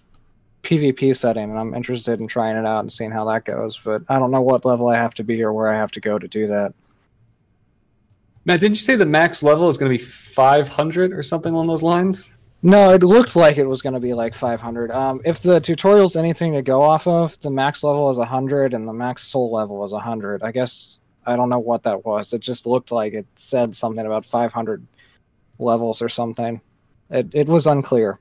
PvP 0.63 1.17
setting, 1.17 1.51
and 1.51 1.59
I'm 1.59 1.75
interested 1.75 2.21
in 2.21 2.27
trying 2.29 2.57
it 2.57 2.67
out 2.67 2.83
and 2.83 2.93
seeing 2.93 3.11
how 3.11 3.25
that 3.27 3.45
goes. 3.45 3.79
But 3.83 4.03
I 4.09 4.19
don't 4.19 4.31
know 4.31 4.43
what 4.43 4.65
level 4.65 4.89
I 4.89 4.97
have 4.97 5.15
to 5.15 5.25
be 5.25 5.43
or 5.43 5.53
where 5.53 5.69
I 5.69 5.77
have 5.77 5.91
to 5.93 6.01
go 6.01 6.19
to 6.19 6.29
do 6.29 6.47
that. 6.49 6.75
Matt, 8.45 8.61
didn't 8.61 8.77
you 8.77 8.83
say 8.83 8.97
the 8.97 9.07
max 9.07 9.43
level 9.43 9.69
is 9.69 9.77
going 9.79 9.91
to 9.93 9.99
be 9.99 10.03
500 10.03 11.13
or 11.13 11.23
something 11.23 11.53
along 11.53 11.67
those 11.67 11.83
lines? 11.83 12.37
No, 12.63 12.91
it 12.91 13.03
looked 13.03 13.37
like 13.37 13.57
it 13.57 13.67
was 13.67 13.81
going 13.81 13.95
to 13.95 14.01
be 14.01 14.13
like 14.13 14.35
500. 14.35 14.91
Um, 14.91 15.21
if 15.25 15.41
the 15.41 15.61
tutorial's 15.61 16.17
anything 16.17 16.53
to 16.53 16.63
go 16.63 16.83
off 16.83 17.07
of, 17.07 17.41
the 17.41 17.51
max 17.51 17.83
level 17.83 18.11
is 18.11 18.19
100 18.19 18.75
and 18.75 18.87
the 18.87 18.93
max 18.93 19.25
soul 19.25 19.51
level 19.51 19.83
is 19.85 19.93
100. 19.93 20.43
I 20.43 20.53
guess 20.53 20.99
I 21.27 21.37
don't 21.37 21.49
know 21.49 21.59
what 21.59 21.83
that 21.85 22.05
was. 22.05 22.33
It 22.35 22.41
just 22.41 22.67
looked 22.67 22.93
like 22.93 23.15
it 23.15 23.27
said 23.37 23.75
something 23.75 24.05
about 24.05 24.27
500 24.27 24.87
levels 25.59 26.03
or 26.03 26.09
something. 26.09 26.61
It 27.11 27.29
it 27.33 27.49
was 27.49 27.67
unclear. 27.67 28.19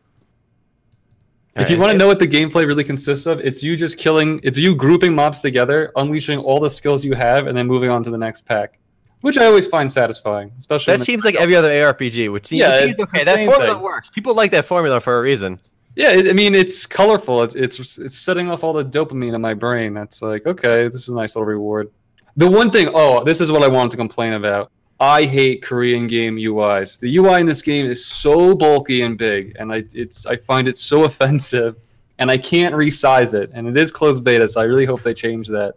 If 1.55 1.69
you 1.69 1.77
want 1.77 1.91
to 1.91 1.97
know 1.97 2.07
what 2.07 2.19
the 2.19 2.27
gameplay 2.27 2.65
really 2.65 2.83
consists 2.83 3.25
of, 3.25 3.39
it's 3.39 3.61
you 3.61 3.75
just 3.75 3.97
killing, 3.97 4.39
it's 4.43 4.57
you 4.57 4.75
grouping 4.75 5.13
mobs 5.13 5.41
together, 5.41 5.91
unleashing 5.97 6.39
all 6.39 6.59
the 6.59 6.69
skills 6.69 7.03
you 7.03 7.13
have, 7.15 7.47
and 7.47 7.57
then 7.57 7.67
moving 7.67 7.89
on 7.89 8.01
to 8.03 8.09
the 8.09 8.17
next 8.17 8.45
pack, 8.45 8.78
which 9.21 9.37
I 9.37 9.45
always 9.45 9.67
find 9.67 9.91
satisfying, 9.91 10.51
especially. 10.57 10.97
That 10.97 11.03
seems 11.03 11.23
like 11.25 11.35
every 11.35 11.55
other 11.55 11.69
ARPG, 11.69 12.31
which 12.31 12.47
seems, 12.47 12.59
Yeah, 12.61 12.75
it 12.79 12.83
seems 12.95 12.99
okay. 12.99 13.23
That 13.23 13.45
formula 13.45 13.73
thing. 13.75 13.83
works. 13.83 14.09
People 14.09 14.33
like 14.35 14.51
that 14.51 14.65
formula 14.65 14.99
for 14.99 15.19
a 15.19 15.21
reason. 15.21 15.59
yeah, 15.95 16.11
it, 16.11 16.29
I 16.29 16.33
mean, 16.33 16.55
it's 16.55 16.85
colorful. 16.85 17.43
It's 17.43 17.55
it's 17.55 17.97
it's 17.97 18.17
setting 18.17 18.49
off 18.49 18.63
all 18.63 18.73
the 18.73 18.85
dopamine 18.85 19.33
in 19.35 19.41
my 19.41 19.53
brain. 19.53 19.93
That's 19.93 20.21
like, 20.21 20.45
okay, 20.45 20.83
this 20.87 20.95
is 20.95 21.09
a 21.09 21.15
nice 21.15 21.35
little 21.35 21.47
reward. 21.47 21.91
The 22.37 22.49
one 22.49 22.71
thing, 22.71 22.89
oh, 22.93 23.23
this 23.23 23.41
is 23.41 23.51
what 23.51 23.63
I 23.63 23.67
wanted 23.67 23.91
to 23.91 23.97
complain 23.97 24.33
about. 24.33 24.71
I 25.01 25.25
hate 25.25 25.61
Korean 25.63 26.07
game 26.07 26.35
UIs. 26.35 26.99
The 26.99 27.17
UI 27.17 27.39
in 27.39 27.45
this 27.45 27.61
game 27.61 27.85
is 27.85 28.05
so 28.05 28.53
bulky 28.53 29.01
and 29.01 29.17
big, 29.17 29.55
and 29.59 29.71
I 29.73 29.83
it's 29.93 30.25
I 30.25 30.37
find 30.37 30.67
it 30.67 30.77
so 30.77 31.03
offensive, 31.09 31.75
and 32.19 32.29
I 32.31 32.37
can't 32.37 32.75
resize 32.75 33.33
it. 33.33 33.49
And 33.53 33.67
it 33.67 33.75
is 33.75 33.91
closed 33.91 34.23
beta, 34.23 34.47
so 34.47 34.61
I 34.61 34.65
really 34.65 34.85
hope 34.85 35.01
they 35.03 35.13
change 35.13 35.47
that. 35.49 35.75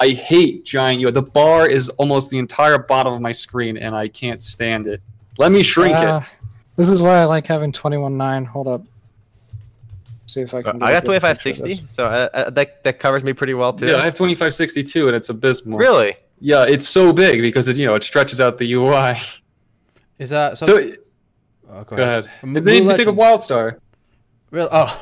I 0.00 0.08
hate 0.08 0.64
giant 0.64 1.00
UI. 1.02 1.12
The 1.12 1.22
bar 1.22 1.68
is 1.68 1.88
almost 1.90 2.30
the 2.30 2.38
entire 2.38 2.78
bottom 2.78 3.12
of 3.12 3.20
my 3.20 3.32
screen, 3.32 3.76
and 3.76 3.94
I 3.94 4.08
can't 4.08 4.42
stand 4.42 4.86
it. 4.86 5.00
Let 5.38 5.52
me 5.52 5.62
shrink 5.62 5.94
Uh, 5.96 6.20
This 6.76 6.88
is 6.88 7.00
why 7.00 7.18
I 7.20 7.24
like 7.24 7.46
having 7.46 7.72
21.9. 7.72 8.46
Hold 8.46 8.66
up. 8.68 8.82
See 10.26 10.40
if 10.40 10.52
I 10.52 10.62
can. 10.62 10.82
I 10.82 10.92
got 10.92 11.04
a 11.04 11.06
good 11.06 11.12
picture 11.22 11.30
of 11.30 11.38
2560, 11.38 11.86
so 11.86 12.06
uh, 12.06 12.28
uh, 12.34 12.50
that 12.50 12.82
that 12.82 12.98
covers 12.98 13.22
me 13.22 13.32
pretty 13.32 13.54
well 13.54 13.72
too. 13.72 13.86
Yeah, 13.86 13.96
I 14.00 14.04
have 14.04 14.14
2562, 14.14 15.06
and 15.06 15.14
it's 15.16 15.28
abysmal. 15.28 15.78
really? 15.78 16.16
Yeah, 16.40 16.64
it's 16.68 16.88
so 16.88 17.12
big 17.12 17.40
because 17.42 17.68
it 17.68 17.76
you 17.76 17.86
know 17.86 17.94
it 17.94 18.02
stretches 18.02 18.40
out 18.40 18.58
the 18.58 18.72
UI. 18.72 19.14
Is 20.18 20.30
that 20.30 20.58
so? 20.58 20.66
So, 20.66 20.92
oh, 21.70 21.84
go 21.84 21.96
ahead. 21.96 22.28
M- 22.42 22.56
It 22.56 22.64
made 22.64 22.80
Blue 22.80 22.90
me 22.90 22.96
think 22.96 23.08
of 23.08 23.14
WildStar. 23.14 23.78
Real? 24.50 24.68
Oh, 24.72 25.00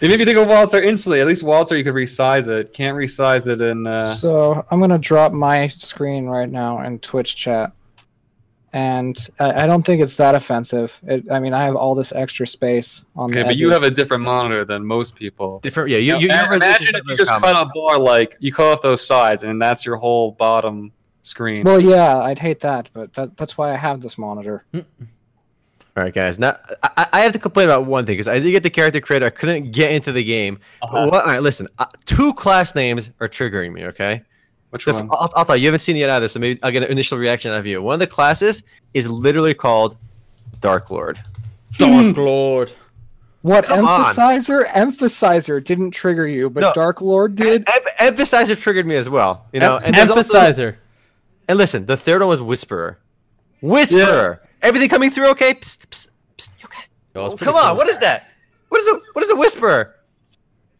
It 0.00 0.08
made 0.08 0.18
me 0.18 0.26
think 0.26 0.36
of 0.38 0.46
WildStar 0.46 0.84
instantly. 0.84 1.20
At 1.20 1.26
least 1.26 1.42
WildStar 1.42 1.78
you 1.78 1.84
could 1.84 1.94
resize 1.94 2.48
it. 2.48 2.74
Can't 2.74 2.96
resize 2.96 3.48
it 3.48 3.62
in. 3.62 3.86
Uh, 3.86 4.06
So 4.06 4.64
I'm 4.70 4.78
gonna 4.78 4.98
drop 4.98 5.32
my 5.32 5.68
screen 5.68 6.26
right 6.26 6.50
now 6.50 6.82
in 6.82 6.98
Twitch 6.98 7.34
chat, 7.34 7.72
and 8.74 9.16
I, 9.40 9.64
I 9.64 9.66
don't 9.66 9.82
think 9.84 10.02
it's 10.02 10.16
that 10.16 10.34
offensive. 10.34 10.98
It, 11.06 11.30
I 11.30 11.38
mean, 11.40 11.54
I 11.54 11.64
have 11.64 11.76
all 11.76 11.94
this 11.94 12.12
extra 12.12 12.46
space 12.46 13.02
on 13.16 13.30
the 13.30 13.38
okay, 13.38 13.42
the 13.44 13.48
but 13.54 13.56
you 13.56 13.70
have 13.70 13.84
a 13.84 13.90
different 13.90 14.22
monitor 14.22 14.66
than 14.66 14.84
most 14.84 15.16
people. 15.16 15.60
Different. 15.60 15.88
Yeah, 15.88 15.98
you. 15.98 16.12
Now, 16.12 16.18
you, 16.18 16.28
ima- 16.28 16.54
imagine 16.56 16.94
if 16.94 17.02
you 17.06 17.16
just 17.16 17.30
common. 17.30 17.54
cut 17.54 17.66
a 17.66 17.70
bar 17.74 17.98
like 17.98 18.36
you 18.38 18.52
cut 18.52 18.66
off 18.72 18.82
those 18.82 19.06
sides, 19.06 19.44
and 19.44 19.60
that's 19.60 19.86
your 19.86 19.96
whole 19.96 20.32
bottom 20.32 20.92
screen. 21.22 21.64
Well, 21.64 21.80
yeah, 21.80 22.18
I'd 22.18 22.38
hate 22.38 22.60
that, 22.60 22.90
but 22.92 23.14
that, 23.14 23.34
that's 23.38 23.56
why 23.56 23.72
I 23.72 23.76
have 23.76 24.02
this 24.02 24.18
monitor. 24.18 24.66
All 25.96 26.02
right, 26.02 26.12
guys. 26.12 26.38
Now 26.38 26.58
I, 26.82 27.06
I 27.14 27.20
have 27.20 27.32
to 27.32 27.38
complain 27.38 27.68
about 27.68 27.86
one 27.86 28.04
thing 28.04 28.14
because 28.14 28.28
I 28.28 28.38
did 28.38 28.50
get 28.50 28.62
the 28.62 28.68
character 28.70 29.00
creator. 29.00 29.26
I 29.26 29.30
couldn't 29.30 29.70
get 29.72 29.92
into 29.92 30.12
the 30.12 30.22
game. 30.22 30.58
Uh-huh. 30.82 31.06
What, 31.08 31.22
all 31.22 31.28
right, 31.30 31.40
listen. 31.42 31.68
Uh, 31.78 31.86
two 32.04 32.34
class 32.34 32.74
names 32.74 33.10
are 33.20 33.28
triggering 33.28 33.72
me. 33.72 33.84
Okay. 33.86 34.22
Which 34.70 34.84
The, 34.84 34.92
one? 34.92 35.08
I'll, 35.10 35.32
I'll 35.34 35.44
tell 35.46 35.56
you. 35.56 35.62
You 35.62 35.68
haven't 35.68 35.80
seen 35.80 35.96
it 35.96 36.10
either, 36.10 36.28
so 36.28 36.38
maybe 36.38 36.60
I'll 36.62 36.70
get 36.70 36.82
an 36.82 36.90
initial 36.90 37.16
reaction 37.16 37.50
out 37.52 37.58
of 37.60 37.66
you. 37.66 37.80
One 37.80 37.94
of 37.94 38.00
the 38.00 38.06
classes 38.06 38.62
is 38.92 39.08
literally 39.08 39.54
called 39.54 39.96
Dark 40.60 40.90
Lord. 40.90 41.18
Dark 41.78 42.16
Lord. 42.18 42.72
What 43.40 43.64
Come 43.64 43.86
on. 43.86 44.14
emphasizer? 44.14 44.66
Emphasizer 44.74 45.60
didn't 45.64 45.92
trigger 45.92 46.26
you, 46.26 46.50
but 46.50 46.60
No. 46.60 46.72
Dark 46.74 47.00
Lord 47.00 47.36
did. 47.36 47.66
Em- 47.68 48.08
Emphasizer 48.14 48.54
triggered 48.56 48.86
me 48.86 48.96
as 48.96 49.08
well. 49.08 49.46
You 49.52 49.60
know, 49.60 49.76
Em- 49.76 49.84
and 49.86 49.94
there's 49.94 50.10
also- 50.10 50.38
emphasizer. 50.38 50.76
and 51.48 51.56
listen, 51.56 51.86
the 51.86 51.96
third 51.96 52.20
one 52.20 52.28
was 52.28 52.42
Whisperer. 52.42 52.98
Whisperer. 53.62 54.42
Everything 54.66 54.88
coming 54.88 55.10
through 55.10 55.28
okay? 55.28 55.54
Psst, 55.54 55.86
psst, 55.86 56.08
psst, 56.36 56.50
okay? 56.64 56.82
Oh, 57.14 57.26
it's 57.26 57.42
come 57.42 57.54
on, 57.54 57.76
what 57.76 57.88
is 57.88 57.98
that? 58.00 58.30
What 58.68 58.80
is 58.80 58.88
a 58.88 59.00
what 59.12 59.24
is 59.24 59.30
a 59.30 59.36
whisperer? 59.36 59.94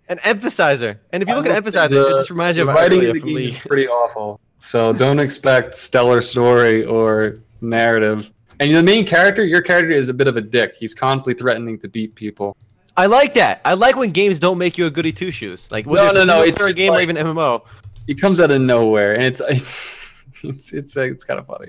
An 0.08 0.18
emphasizer. 0.18 0.98
And 1.12 1.22
if 1.22 1.28
you 1.28 1.36
look 1.36 1.46
at 1.46 1.62
emphasizer, 1.62 1.90
The- 1.90 2.08
it 2.08 2.16
just 2.16 2.30
reminds 2.30 2.56
you 2.56 2.68
of 2.68 2.74
writing 2.74 2.98
Aurelia 3.00 3.14
the 3.14 3.20
game 3.20 3.38
is 3.38 3.58
pretty 3.58 3.88
awful. 3.88 4.40
So 4.58 4.92
don't 4.92 5.20
expect 5.20 5.76
stellar 5.76 6.20
story 6.20 6.84
or 6.84 7.34
narrative. 7.60 8.32
And 8.58 8.74
the 8.74 8.82
main 8.82 9.06
character, 9.06 9.44
your 9.44 9.62
character 9.62 9.94
is 9.94 10.08
a 10.08 10.14
bit 10.14 10.26
of 10.26 10.36
a 10.36 10.40
dick. 10.40 10.74
He's 10.78 10.94
constantly 10.94 11.38
threatening 11.38 11.78
to 11.78 11.88
beat 11.88 12.14
people. 12.14 12.56
I 12.96 13.06
like 13.06 13.34
that. 13.34 13.60
I 13.64 13.74
like 13.74 13.96
when 13.96 14.10
games 14.10 14.38
don't 14.38 14.58
make 14.58 14.78
you 14.78 14.86
a 14.86 14.90
goody 14.90 15.12
two 15.12 15.30
shoes. 15.30 15.68
Like 15.70 15.86
No, 15.86 15.92
no, 15.94 16.06
it's 16.08 16.16
a 16.16 16.24
no, 16.24 16.42
it's 16.42 16.58
just 16.58 16.76
game 16.76 16.92
or 16.92 17.00
even 17.00 17.16
MMO. 17.16 17.62
He 18.06 18.14
comes 18.14 18.40
out 18.40 18.50
of 18.50 18.60
nowhere, 18.60 19.14
and 19.14 19.24
it's 19.24 19.42
it's 20.42 20.72
it's 20.72 20.96
it's 20.96 21.24
kind 21.24 21.38
of 21.38 21.46
funny. 21.46 21.68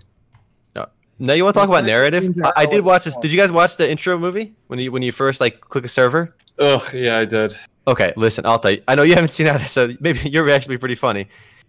Now 1.19 1.33
you 1.33 1.43
want 1.43 1.55
to 1.55 1.59
talk 1.59 1.69
about 1.69 1.85
narrative? 1.85 2.37
I, 2.43 2.53
I 2.57 2.65
did 2.65 2.83
watch 2.83 3.05
this. 3.05 3.17
Did 3.17 3.31
you 3.31 3.37
guys 3.37 3.51
watch 3.51 3.77
the 3.77 3.89
intro 3.89 4.17
movie 4.17 4.53
when 4.67 4.79
you 4.79 4.91
when 4.91 5.01
you 5.01 5.11
first 5.11 5.41
like 5.41 5.61
click 5.61 5.85
a 5.85 5.87
server? 5.87 6.35
Ugh, 6.59 6.93
yeah, 6.93 7.19
I 7.19 7.25
did. 7.25 7.57
Okay, 7.87 8.13
listen, 8.15 8.45
I'll 8.45 8.59
tell 8.59 8.71
you. 8.71 8.83
I 8.87 8.95
know 8.95 9.03
you 9.03 9.15
haven't 9.15 9.29
seen 9.37 9.45
that, 9.47 9.67
so 9.69 9.89
maybe 9.99 10.19
your 10.29 10.43
reaction 10.43 10.69
will 10.69 10.75
be 10.77 10.79
pretty 10.79 10.95
funny. 10.95 11.27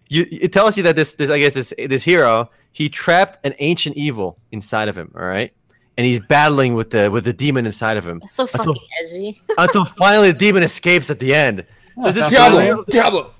You, 0.09 0.25
it 0.31 0.51
tells 0.53 0.75
you 0.77 0.83
that 0.83 0.95
this, 0.95 1.13
this, 1.15 1.29
I 1.29 1.37
guess 1.39 1.53
this, 1.53 1.71
this 1.77 2.01
hero, 2.03 2.49
he 2.71 2.89
trapped 2.89 3.37
an 3.45 3.53
ancient 3.59 3.95
evil 3.95 4.37
inside 4.51 4.87
of 4.87 4.97
him. 4.97 5.11
All 5.15 5.23
right, 5.23 5.53
and 5.97 6.05
he's 6.07 6.19
battling 6.19 6.73
with 6.75 6.89
the 6.91 7.09
with 7.09 7.23
the 7.25 7.33
demon 7.33 7.65
inside 7.65 7.97
of 7.97 8.05
him 8.07 8.19
It's 8.23 8.33
so 8.35 8.47
Until- 8.53 8.75
edgy. 9.03 9.41
until 9.57 9.85
finally 9.85 10.31
the 10.31 10.37
demon 10.37 10.63
escapes 10.63 11.09
at 11.09 11.19
the 11.19 11.33
end. 11.33 11.65
Does 12.03 12.15
this 12.15 12.29
Diablo. 12.29 12.59
Diablo? 12.61 12.83
Diablo. 12.85 13.31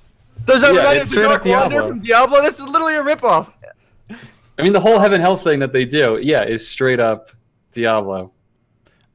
Does 0.45 0.61
that 0.61 0.73
Yeah, 0.73 0.79
remind 0.79 0.95
you 0.95 1.01
of 1.01 1.07
the 1.07 1.11
straight 1.11 1.25
up 1.25 1.43
Dark 1.43 1.45
Wanderer 1.45 1.69
Diablo. 1.69 1.87
from 1.89 1.99
Diablo? 1.99 2.41
That's 2.41 2.61
literally 2.61 2.95
a 2.95 3.03
ripoff. 3.03 3.51
I 4.59 4.63
mean, 4.63 4.73
the 4.73 4.79
whole 4.79 4.99
heaven 4.99 5.21
hell 5.21 5.37
thing 5.37 5.59
that 5.59 5.71
they 5.73 5.85
do, 5.85 6.19
yeah, 6.21 6.43
is 6.43 6.67
straight 6.67 6.99
up 6.99 7.29
Diablo. 7.71 8.31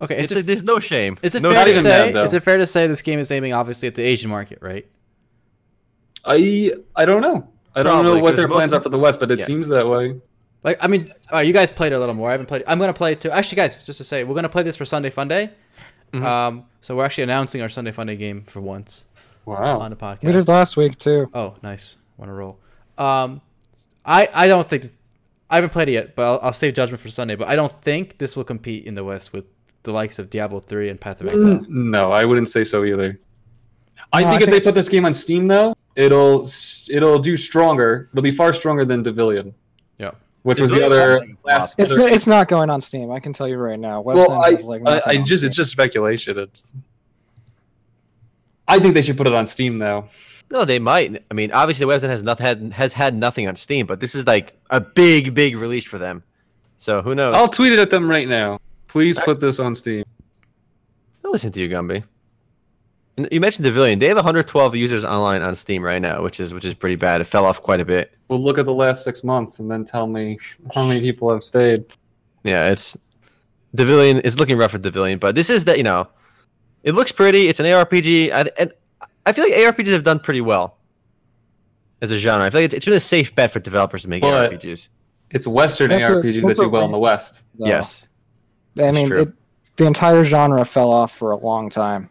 Okay, 0.02 0.16
It's 0.18 0.32
is 0.32 0.38
a, 0.38 0.42
there's 0.42 0.64
no 0.64 0.80
shame. 0.80 1.16
is 1.22 1.34
it 1.34 1.42
no 1.42 1.52
fair 1.52 1.64
to 1.66 1.74
say? 1.74 2.12
that, 2.12 2.24
is 2.24 2.34
it 2.34 2.42
fair 2.42 2.56
to 2.56 2.66
say 2.66 2.86
this 2.86 3.02
game 3.02 3.18
is 3.18 3.30
aiming 3.30 3.52
obviously 3.52 3.86
at 3.88 3.94
the 3.94 4.02
Asian 4.02 4.30
market, 4.30 4.58
right? 4.60 4.86
I 6.24 6.72
I 6.96 7.04
don't 7.04 7.20
know. 7.22 7.48
I 7.74 7.82
don't 7.82 8.04
know 8.04 8.18
what 8.18 8.36
their 8.36 8.48
plans 8.48 8.72
are 8.72 8.80
for 8.80 8.88
the 8.88 8.98
West, 8.98 9.20
but 9.20 9.30
it 9.30 9.40
Yeah. 9.40 9.44
seems 9.46 9.68
that 9.68 9.86
way. 9.88 10.20
Like, 10.62 10.82
I 10.82 10.86
mean, 10.86 11.10
all 11.30 11.38
right, 11.38 11.46
you 11.46 11.52
guys 11.52 11.70
played 11.70 11.92
a 11.92 11.98
little 11.98 12.14
more. 12.14 12.28
I 12.28 12.32
haven't 12.32 12.46
played. 12.46 12.64
I'm 12.66 12.78
gonna 12.78 12.94
play 12.94 13.12
it 13.12 13.20
too. 13.20 13.30
Actually, 13.30 13.56
guys, 13.56 13.76
just 13.84 13.98
to 13.98 14.04
say, 14.04 14.24
we're 14.24 14.34
gonna 14.34 14.48
play 14.48 14.62
this 14.62 14.76
for 14.76 14.84
Sunday 14.84 15.10
Fun 15.10 15.28
Day. 15.28 15.50
Mhm. 16.12 16.22
Um, 16.24 16.64
so 16.80 16.96
we're 16.96 17.04
actually 17.04 17.24
announcing 17.24 17.60
our 17.60 17.68
Sunday 17.68 17.90
Fun 17.92 18.06
Day 18.06 18.16
game 18.16 18.44
for 18.46 18.60
once 18.60 19.04
Wow. 19.44 19.80
on 19.80 19.90
the 19.90 19.96
podcast. 19.96 20.24
We 20.24 20.32
did 20.32 20.48
last 20.48 20.76
week 20.76 20.98
too. 20.98 21.28
Oh, 21.34 21.54
nice. 21.62 21.96
Want 22.16 22.30
to 22.30 22.32
roll? 22.32 22.58
Um, 22.96 23.40
I 24.06 24.28
I 24.32 24.46
don't 24.48 24.66
think 24.68 24.86
I 25.54 25.58
haven't 25.58 25.70
played 25.70 25.88
it 25.88 25.92
yet, 25.92 26.16
but 26.16 26.22
I'll, 26.24 26.40
I'll 26.48 26.52
save 26.52 26.74
judgment 26.74 27.00
for 27.00 27.08
Sunday. 27.10 27.36
But 27.36 27.46
I 27.46 27.54
don't 27.54 27.78
think 27.80 28.18
this 28.18 28.34
will 28.36 28.42
compete 28.42 28.86
in 28.86 28.94
the 28.96 29.04
West 29.04 29.32
with 29.32 29.44
the 29.84 29.92
likes 29.92 30.18
of 30.18 30.28
Diablo 30.28 30.58
three 30.58 30.88
and 30.90 31.00
Path 31.00 31.20
of 31.20 31.28
Exile. 31.28 31.60
Mm, 31.60 31.68
No, 31.68 32.10
I 32.10 32.24
wouldn't 32.24 32.48
say 32.48 32.64
so 32.64 32.84
either. 32.84 33.16
I 34.12 34.24
No, 34.24 34.30
think 34.30 34.42
I 34.42 34.44
if 34.46 34.50
they 34.50 34.60
put 34.60 34.74
this 34.74 34.88
game 34.88 35.04
on 35.06 35.14
Steam 35.14 35.46
though, 35.46 35.76
it'll 35.94 36.48
it'll 36.90 37.20
do 37.20 37.36
stronger. 37.36 38.08
It'll 38.12 38.22
be 38.22 38.32
far 38.32 38.52
stronger 38.52 38.84
than 38.84 39.04
Devilian. 39.04 39.54
Yeah. 39.98 40.10
which 40.42 40.56
It's 40.58 40.62
was 40.62 40.72
the 40.72 40.84
other 40.84 41.24
last. 41.44 41.76
It's 41.78 41.92
other- 41.92 42.08
it's 42.08 42.26
not 42.26 42.48
going 42.48 42.68
on 42.68 42.82
Steam. 42.82 43.12
I 43.12 43.20
can 43.20 43.32
tell 43.32 43.46
you 43.46 43.56
right 43.56 43.78
now. 43.78 44.00
well, 44.00 44.32
I, 44.32 44.50
has, 44.54 44.64
like, 44.64 44.82
I, 44.86 45.00
I 45.06 45.16
on 45.18 45.24
just 45.24 45.44
it's 45.44 45.54
just 45.54 45.70
speculation. 45.70 46.36
It's. 46.36 46.74
I 48.66 48.78
think 48.80 48.94
they 48.94 49.02
should 49.02 49.16
put 49.16 49.28
it 49.28 49.34
on 49.34 49.46
Steam 49.46 49.78
though. 49.78 50.08
No, 50.50 50.64
they 50.64 50.78
might. 50.78 51.24
I 51.30 51.34
mean, 51.34 51.50
obviously, 51.52 51.86
Webzen 51.86 52.08
has 52.08 52.22
not 52.22 52.38
had 52.38 52.72
has 52.72 52.92
had 52.92 53.14
nothing 53.14 53.48
on 53.48 53.56
Steam, 53.56 53.86
but 53.86 54.00
this 54.00 54.14
is 54.14 54.26
like 54.26 54.58
a 54.70 54.80
big, 54.80 55.34
big 55.34 55.56
release 55.56 55.84
for 55.84 55.98
them. 55.98 56.22
So 56.76 57.02
who 57.02 57.14
knows? 57.14 57.34
I'll 57.34 57.48
tweet 57.48 57.72
it 57.72 57.78
at 57.78 57.90
them 57.90 58.08
right 58.08 58.28
now. 58.28 58.60
Please 58.88 59.18
put 59.18 59.40
this 59.40 59.58
on 59.58 59.74
Steam. 59.74 60.04
I'll 61.24 61.32
listen 61.32 61.50
to 61.52 61.60
you, 61.60 61.68
Gumby. 61.68 62.04
You 63.30 63.40
mentioned 63.40 63.64
Devilian. 63.64 64.00
They 64.00 64.06
have 64.08 64.16
112 64.16 64.74
users 64.74 65.04
online 65.04 65.40
on 65.40 65.54
Steam 65.54 65.82
right 65.82 66.02
now, 66.02 66.22
which 66.22 66.40
is 66.40 66.52
which 66.52 66.64
is 66.64 66.74
pretty 66.74 66.96
bad. 66.96 67.20
It 67.20 67.24
fell 67.24 67.46
off 67.46 67.62
quite 67.62 67.80
a 67.80 67.84
bit. 67.84 68.12
We'll 68.28 68.42
look 68.42 68.58
at 68.58 68.66
the 68.66 68.74
last 68.74 69.04
six 69.04 69.22
months 69.22 69.60
and 69.60 69.70
then 69.70 69.84
tell 69.84 70.06
me 70.06 70.38
how 70.74 70.84
many 70.84 71.00
people 71.00 71.32
have 71.32 71.42
stayed. 71.42 71.84
Yeah, 72.42 72.70
it's 72.70 72.98
Devilian 73.74 74.20
is 74.20 74.38
looking 74.38 74.58
rough 74.58 74.72
for 74.72 74.78
Devilian, 74.78 75.18
but 75.18 75.34
this 75.34 75.48
is 75.48 75.64
that 75.64 75.78
you 75.78 75.84
know, 75.84 76.08
it 76.82 76.92
looks 76.92 77.12
pretty. 77.12 77.48
It's 77.48 77.60
an 77.60 77.66
ARPG, 77.66 78.30
I, 78.32 78.50
and 78.58 78.72
I 79.26 79.32
feel 79.32 79.44
like 79.44 79.54
ARPGs 79.54 79.92
have 79.92 80.04
done 80.04 80.18
pretty 80.20 80.40
well 80.40 80.76
as 82.02 82.10
a 82.10 82.16
genre. 82.16 82.44
I 82.46 82.50
feel 82.50 82.60
like 82.62 82.72
it's 82.72 82.84
been 82.84 82.94
a 82.94 83.00
safe 83.00 83.34
bet 83.34 83.50
for 83.50 83.60
developers 83.60 84.02
to 84.02 84.08
make 84.08 84.22
But- 84.22 84.50
ARPGs. 84.52 84.88
It's 85.30 85.46
Western 85.46 85.88
That's 85.88 86.04
a- 86.04 86.06
ARPGs 86.16 86.46
that 86.46 86.56
do 86.58 86.68
well 86.68 86.84
in 86.84 86.92
the 86.92 86.98
West. 86.98 87.42
though. 87.58 87.66
Yes, 87.66 88.06
I 88.78 88.82
It's 88.84 88.94
mean, 88.96 89.12
it, 89.12 89.28
the 89.76 89.84
entire 89.86 90.24
genre 90.24 90.64
fell 90.64 90.92
off 90.92 91.10
for 91.16 91.32
a 91.32 91.36
long 91.36 91.70
time. 91.70 92.08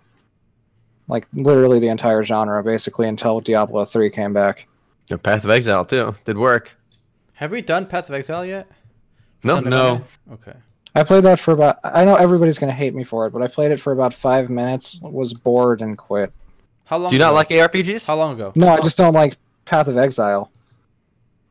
Like 1.08 1.28
literally 1.34 1.80
the 1.80 1.88
entire 1.88 2.24
genre, 2.24 2.62
basically 2.64 3.08
until 3.08 3.40
Diablo 3.40 3.86
three 3.86 4.10
came 4.10 4.34
back. 4.34 4.68
You 5.10 5.18
Path 5.18 5.44
of 5.46 5.50
Exile 5.52 5.86
too 5.86 6.16
did 6.26 6.38
work. 6.38 6.76
Have 7.36 7.52
we 7.52 7.62
done 7.62 7.86
Path 7.86 8.10
of 8.10 8.16
Exile 8.16 8.46
yet? 8.46 8.68
No, 9.44 9.56
Sunday, 9.56 9.70
no. 9.70 9.84
Monday? 9.90 10.04
Okay. 10.34 10.54
I 10.96 11.04
played 11.04 11.24
that 11.26 11.40
for 11.40 11.52
about. 11.52 11.80
I 11.84 12.04
know 12.06 12.16
everybody's 12.16 12.58
gonna 12.60 12.72
hate 12.74 12.94
me 12.96 13.04
for 13.04 13.26
it, 13.28 13.32
but 13.32 13.42
I 13.42 13.48
played 13.48 13.72
it 13.72 13.80
for 13.82 13.92
about 13.94 14.14
five 14.14 14.50
minutes, 14.50 15.00
was 15.02 15.34
bored, 15.34 15.82
and 15.82 15.98
quit. 15.98 16.34
How 16.86 16.98
long? 16.98 17.10
Do 17.10 17.16
you 17.16 17.20
not 17.20 17.34
like 17.34 17.50
ARPGs? 17.50 18.06
How 18.06 18.16
long 18.16 18.34
ago? 18.34 18.52
No, 18.56 18.68
I 18.68 18.82
just 18.82 18.98
don't 18.98 19.14
like 19.14 19.38
Path 19.66 19.88
of 19.88 19.98
Exile. 19.98 20.52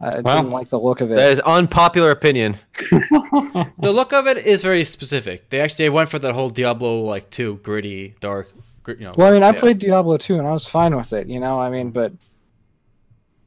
I 0.01 0.19
Wow. 0.21 0.37
didn't 0.37 0.51
like 0.51 0.69
the 0.69 0.81
look 0.81 1.01
of 1.01 1.13
it. 1.13 1.17
That 1.17 1.31
is 1.33 1.41
unpopular 1.41 2.11
opinion. 2.11 2.57
The 3.79 3.93
look 3.93 4.13
of 4.13 4.27
it 4.27 4.39
is 4.39 4.61
very 4.63 4.85
specific. 4.85 5.49
They 5.51 5.61
actually 5.61 5.85
they 5.87 5.91
went 5.91 6.11
for 6.11 6.19
that 6.19 6.35
whole 6.35 6.51
Diablo 6.51 7.01
like 7.03 7.31
two 7.31 7.57
gritty, 7.63 8.15
dark, 8.21 8.53
gr- 8.83 8.93
you 8.93 9.05
know. 9.05 9.15
Well, 9.17 9.29
I 9.29 9.33
mean, 9.33 9.43
I 9.43 9.53
yeah. 9.53 9.61
played 9.61 9.79
Diablo 9.79 10.17
2 10.17 10.39
and 10.39 10.47
I 10.47 10.53
was 10.53 10.67
fine 10.67 10.97
with 10.97 11.13
it, 11.13 11.29
you 11.29 11.39
know. 11.41 11.61
I 11.61 11.71
mean, 11.71 11.91
but 11.91 12.13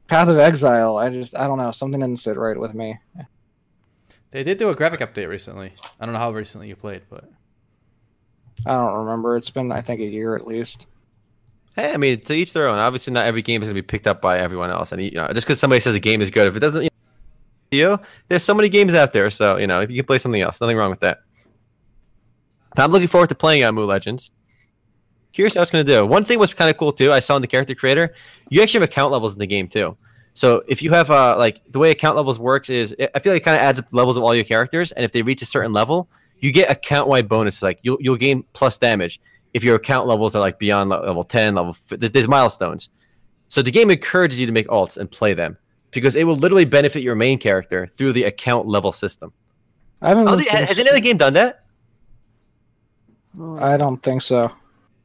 Path 0.08 0.28
of 0.28 0.38
Exile, 0.38 0.96
I 0.96 1.10
just 1.10 1.36
I 1.36 1.46
don't 1.46 1.58
know, 1.58 1.70
something 1.72 2.00
didn't 2.00 2.20
sit 2.20 2.36
right 2.36 2.58
with 2.58 2.74
me. 2.74 2.98
They 4.30 4.42
did 4.42 4.58
do 4.58 4.68
a 4.70 4.74
graphic 4.74 5.00
update 5.00 5.28
recently. 5.28 5.72
I 6.00 6.04
don't 6.04 6.12
know 6.14 6.18
how 6.20 6.32
recently 6.32 6.68
you 6.68 6.76
played, 6.76 7.02
but 7.08 7.24
I 8.66 8.72
don't 8.72 9.04
remember. 9.04 9.36
It's 9.36 9.50
been 9.50 9.70
I 9.72 9.80
think 9.82 10.00
a 10.00 10.04
year 10.04 10.36
at 10.36 10.46
least. 10.46 10.86
Hey, 11.76 11.92
I 11.92 11.98
mean, 11.98 12.18
to 12.20 12.32
each 12.32 12.54
their 12.54 12.68
own. 12.68 12.78
Obviously, 12.78 13.12
not 13.12 13.26
every 13.26 13.42
game 13.42 13.62
is 13.62 13.68
going 13.68 13.76
to 13.76 13.82
be 13.82 13.86
picked 13.86 14.06
up 14.06 14.22
by 14.22 14.38
everyone 14.38 14.70
else, 14.70 14.92
and 14.92 15.02
you 15.02 15.10
know, 15.10 15.28
just 15.28 15.46
because 15.46 15.60
somebody 15.60 15.80
says 15.80 15.94
a 15.94 16.00
game 16.00 16.22
is 16.22 16.30
good, 16.30 16.48
if 16.48 16.56
it 16.56 16.60
doesn't, 16.60 16.90
you 17.70 17.82
know, 17.82 18.00
there's 18.28 18.42
so 18.42 18.54
many 18.54 18.70
games 18.70 18.94
out 18.94 19.12
there. 19.12 19.28
So 19.28 19.58
you 19.58 19.66
know, 19.66 19.82
if 19.82 19.90
you 19.90 19.96
can 19.96 20.06
play 20.06 20.16
something 20.16 20.40
else, 20.40 20.58
nothing 20.60 20.78
wrong 20.78 20.88
with 20.88 21.00
that. 21.00 21.18
I'm 22.78 22.90
looking 22.90 23.08
forward 23.08 23.28
to 23.28 23.34
playing 23.34 23.62
on 23.62 23.74
MU 23.74 23.84
Legends. 23.84 24.30
Curious 25.32 25.54
how 25.54 25.62
it's 25.62 25.70
going 25.70 25.84
to 25.84 25.92
do. 25.92 26.06
One 26.06 26.24
thing 26.24 26.38
was 26.38 26.54
kind 26.54 26.70
of 26.70 26.78
cool 26.78 26.92
too. 26.92 27.12
I 27.12 27.20
saw 27.20 27.36
in 27.36 27.42
the 27.42 27.48
character 27.48 27.74
creator, 27.74 28.14
you 28.48 28.62
actually 28.62 28.80
have 28.80 28.88
account 28.88 29.12
levels 29.12 29.34
in 29.34 29.38
the 29.38 29.46
game 29.46 29.68
too. 29.68 29.96
So 30.32 30.62
if 30.68 30.82
you 30.82 30.90
have 30.92 31.10
uh 31.10 31.36
like 31.36 31.60
the 31.70 31.78
way 31.78 31.90
account 31.90 32.16
levels 32.16 32.38
works 32.38 32.70
is, 32.70 32.94
I 33.14 33.18
feel 33.18 33.34
like 33.34 33.42
it 33.42 33.44
kind 33.44 33.56
of 33.56 33.62
adds 33.62 33.78
up 33.78 33.88
the 33.88 33.96
levels 33.96 34.16
of 34.16 34.22
all 34.22 34.34
your 34.34 34.44
characters, 34.44 34.92
and 34.92 35.04
if 35.04 35.12
they 35.12 35.20
reach 35.20 35.42
a 35.42 35.46
certain 35.46 35.74
level, 35.74 36.08
you 36.38 36.52
get 36.52 36.70
account 36.70 37.08
wide 37.08 37.28
bonuses. 37.28 37.62
Like 37.62 37.80
you'll 37.82 37.98
you'll 38.00 38.16
gain 38.16 38.44
plus 38.54 38.78
damage 38.78 39.20
if 39.56 39.64
your 39.64 39.76
account 39.76 40.06
levels 40.06 40.36
are 40.36 40.40
like 40.40 40.58
beyond 40.58 40.90
level 40.90 41.24
10 41.24 41.54
level 41.54 41.74
there's, 41.88 42.10
there's 42.10 42.28
milestones. 42.28 42.90
So 43.48 43.62
the 43.62 43.70
game 43.70 43.90
encourages 43.90 44.38
you 44.38 44.44
to 44.44 44.52
make 44.52 44.68
alts 44.68 44.98
and 44.98 45.10
play 45.10 45.32
them 45.32 45.56
because 45.92 46.14
it 46.14 46.24
will 46.24 46.36
literally 46.36 46.66
benefit 46.66 47.02
your 47.02 47.14
main 47.14 47.38
character 47.38 47.86
through 47.86 48.12
the 48.12 48.24
account 48.24 48.66
level 48.66 48.92
system. 48.92 49.32
I 50.02 50.08
haven't 50.10 50.28
I 50.28 50.32
don't 50.32 50.40
think- 50.40 50.50
has 50.50 50.78
any 50.78 50.90
other 50.90 51.00
game 51.00 51.16
done 51.16 51.32
that? 51.32 51.64
I 53.58 53.76
don't 53.78 54.02
think 54.02 54.20
so. 54.22 54.50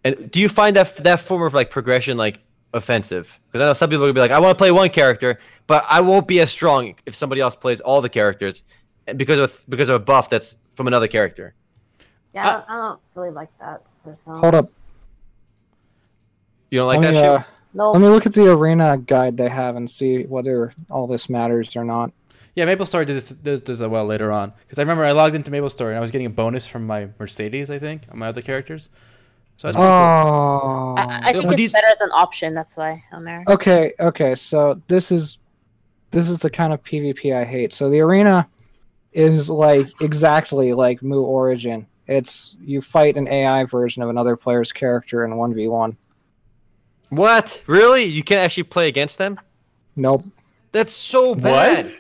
and 0.03 0.29
do 0.31 0.39
you 0.41 0.49
find 0.49 0.75
that 0.75 0.97
that 0.97 1.21
form 1.21 1.43
of 1.43 1.53
like 1.53 1.69
progression 1.71 2.17
like 2.17 2.39
offensive? 2.73 3.39
Because 3.47 3.61
i 3.61 3.65
know 3.65 3.73
some 3.73 3.89
people 3.89 4.05
will 4.05 4.13
be 4.13 4.19
like 4.21 4.31
i 4.31 4.39
want 4.39 4.57
to 4.57 4.61
play 4.61 4.71
one 4.71 4.89
character 4.89 5.39
but 5.67 5.85
i 5.89 5.99
won't 6.01 6.27
be 6.27 6.39
as 6.41 6.49
strong 6.49 6.95
if 7.05 7.13
somebody 7.15 7.41
else 7.41 7.55
plays 7.55 7.79
all 7.81 7.99
the 8.01 8.09
characters 8.09 8.63
because 9.17 9.39
of 9.39 9.63
because 9.69 9.89
of 9.89 9.95
a 9.95 9.99
buff 10.11 10.29
that's 10.29 10.57
from 10.75 10.87
another 10.87 11.07
character 11.07 11.53
Yeah, 12.33 12.47
I, 12.47 12.53
don't, 12.53 12.69
I 12.69 12.73
don't 12.87 12.99
really 13.15 13.31
like 13.31 13.49
that. 13.59 13.81
Personally. 14.03 14.39
Hold 14.41 14.55
up. 14.55 14.65
you 16.69 16.79
don't 16.79 16.87
like 16.87 16.99
let, 17.01 17.13
that 17.13 17.13
me, 17.13 17.19
shit 17.19 17.29
uh, 17.29 17.43
No, 17.73 17.91
let 17.91 18.01
me 18.01 18.07
look 18.07 18.25
at 18.25 18.33
the 18.33 18.51
arena 18.51 18.97
guide 18.97 19.37
they 19.37 19.49
have 19.49 19.75
and 19.75 19.89
see 19.89 20.23
whether 20.23 20.73
all 20.89 21.07
this 21.07 21.29
matters 21.29 21.75
or 21.75 21.83
not. 21.83 22.11
yeah, 22.55 22.65
Maple 22.65 22.85
Story 22.85 23.05
did 23.05 23.15
this 23.17 23.29
does, 23.29 23.61
does 23.61 23.79
that 23.79 23.89
well 23.89 24.05
later 24.05 24.31
on 24.31 24.53
because 24.63 24.79
I 24.79 24.81
remember 24.81 25.03
I 25.03 25.11
logged 25.11 25.35
into 25.35 25.51
Maple 25.51 25.69
Story 25.69 25.91
and 25.91 25.97
I 25.97 26.01
was 26.01 26.11
getting 26.11 26.27
a 26.27 26.31
bonus 26.31 26.65
from 26.65 26.87
my 26.87 27.09
Mercedes, 27.19 27.69
I 27.69 27.77
think, 27.79 28.03
on 28.11 28.17
my 28.19 28.27
other 28.27 28.41
characters. 28.41 28.89
So 29.57 29.67
that's 29.67 29.77
pretty 29.77 29.87
cool. 29.87 29.93
Oh. 29.93 30.95
I, 30.97 31.19
I 31.25 31.31
think 31.33 31.43
But 31.43 31.51
it's 31.51 31.57
these- 31.57 31.71
better 31.71 31.87
as 31.87 32.01
an 32.01 32.09
option. 32.13 32.53
That's 32.55 32.75
why 32.75 33.03
on 33.11 33.23
there. 33.23 33.43
Okay, 33.47 33.93
okay. 33.99 34.33
So 34.35 34.81
this 34.87 35.11
is 35.11 35.37
this 36.09 36.27
is 36.29 36.39
the 36.39 36.49
kind 36.49 36.73
of 36.73 36.83
PvP 36.83 37.35
I 37.35 37.43
hate. 37.45 37.71
So 37.71 37.89
the 37.89 37.99
arena 37.99 38.47
is 39.13 39.49
like 39.49 39.85
exactly 40.01 40.73
like 40.73 41.03
Mu 41.03 41.21
Origin. 41.21 41.85
It's 42.07 42.55
you 42.63 42.81
fight 42.81 43.15
an 43.15 43.27
AI 43.27 43.63
version 43.65 44.01
of 44.03 44.09
another 44.09 44.35
player's 44.35 44.71
character 44.71 45.23
in 45.25 45.35
one 45.37 45.53
v 45.53 45.67
one. 45.67 45.95
what 47.09 47.61
really 47.67 48.03
you 48.03 48.23
can't 48.23 48.39
actually 48.43 48.63
play 48.63 48.87
against 48.87 49.17
them 49.17 49.39
Nope. 49.95 50.23
that's 50.71 50.93
so 50.93 51.35
bad 51.35 51.85
What? 51.87 51.93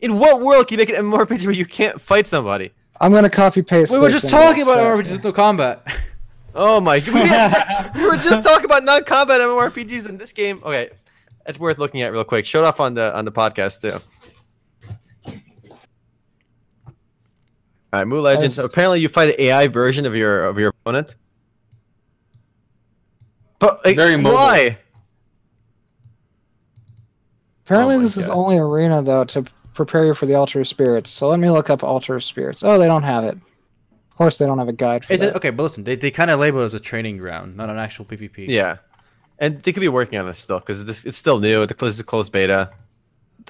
In 0.00 0.16
what 0.18 0.40
world 0.40 0.68
can 0.68 0.78
you 0.78 0.84
make 0.86 0.96
an 0.96 1.04
MMORPG 1.04 1.44
where 1.44 1.52
you 1.54 1.66
can't 1.66 2.00
fight 2.00 2.28
somebody? 2.28 2.70
I'm 3.00 3.10
gonna 3.12 3.28
copy 3.30 3.62
paste. 3.62 3.90
We 3.90 3.98
were 3.98 4.10
just 4.10 4.28
talking 4.28 4.62
about 4.62 4.76
chat. 4.76 4.86
RPGs 4.86 5.12
with 5.12 5.24
no 5.24 5.32
combat. 5.32 5.84
Oh 6.54 6.80
my 6.80 7.00
god. 7.00 7.90
we 7.96 8.04
were 8.06 8.16
just 8.16 8.44
talking 8.44 8.64
about 8.64 8.84
non-combat 8.84 9.40
MMORPGs 9.40 10.08
in 10.08 10.16
this 10.18 10.32
game. 10.32 10.60
Okay. 10.64 10.90
That's 11.44 11.58
worth 11.58 11.78
looking 11.78 12.02
at 12.02 12.12
real 12.12 12.22
quick. 12.22 12.46
Showed 12.46 12.64
off 12.64 12.78
on 12.78 12.94
the 12.94 13.12
on 13.16 13.24
the 13.24 13.32
podcast 13.32 13.80
too. 13.80 13.98
All 17.92 18.00
right, 18.00 18.06
MU 18.06 18.20
Legends. 18.20 18.58
Nice. 18.58 18.64
Apparently, 18.66 19.00
you 19.00 19.08
fight 19.08 19.30
an 19.30 19.34
AI 19.38 19.66
version 19.68 20.04
of 20.06 20.14
your 20.14 20.44
of 20.44 20.58
your 20.58 20.68
opponent. 20.68 21.14
But 23.58 23.84
like, 23.84 23.96
Very 23.96 24.16
mobile. 24.16 24.34
why? 24.36 24.78
Apparently, 27.64 27.96
Oh 27.96 27.98
my 27.98 28.04
this 28.04 28.16
is 28.16 28.28
only 28.28 28.56
arena 28.58 29.02
though 29.02 29.24
to 29.24 29.44
prepare 29.74 30.04
you 30.04 30.14
for 30.14 30.26
the 30.26 30.34
altar 30.34 30.60
of 30.60 30.68
spirits. 30.68 31.10
So 31.10 31.28
let 31.28 31.40
me 31.40 31.50
look 31.50 31.70
up 31.70 31.82
altar 31.82 32.16
of 32.16 32.24
spirits. 32.24 32.62
Oh, 32.62 32.78
they 32.78 32.86
don't 32.86 33.02
have 33.02 33.24
it. 33.24 33.34
Of 33.36 34.16
course, 34.16 34.38
they 34.38 34.46
don't 34.46 34.58
have 34.58 34.68
a 34.68 34.72
guide 34.72 35.04
for 35.04 35.12
Is 35.12 35.20
that. 35.20 35.28
it 35.30 35.36
okay? 35.36 35.50
But 35.50 35.62
listen, 35.64 35.84
they, 35.84 35.94
they 35.96 36.10
kind 36.10 36.30
of 36.30 36.40
label 36.40 36.60
it 36.62 36.64
as 36.66 36.74
a 36.74 36.80
training 36.80 37.18
ground, 37.18 37.56
not 37.56 37.70
an 37.70 37.78
actual 37.78 38.04
PvP. 38.04 38.48
Yeah, 38.48 38.78
and 39.38 39.62
they 39.62 39.72
could 39.72 39.80
be 39.80 39.88
working 39.88 40.18
on 40.18 40.26
this 40.26 40.38
still 40.40 40.58
because 40.60 40.84
this 40.84 41.04
it's 41.04 41.18
still 41.18 41.38
new. 41.40 41.66
The 41.66 41.74
this 41.74 41.94
is 41.94 42.00
a 42.00 42.04
closed 42.04 42.32
beta. 42.32 42.70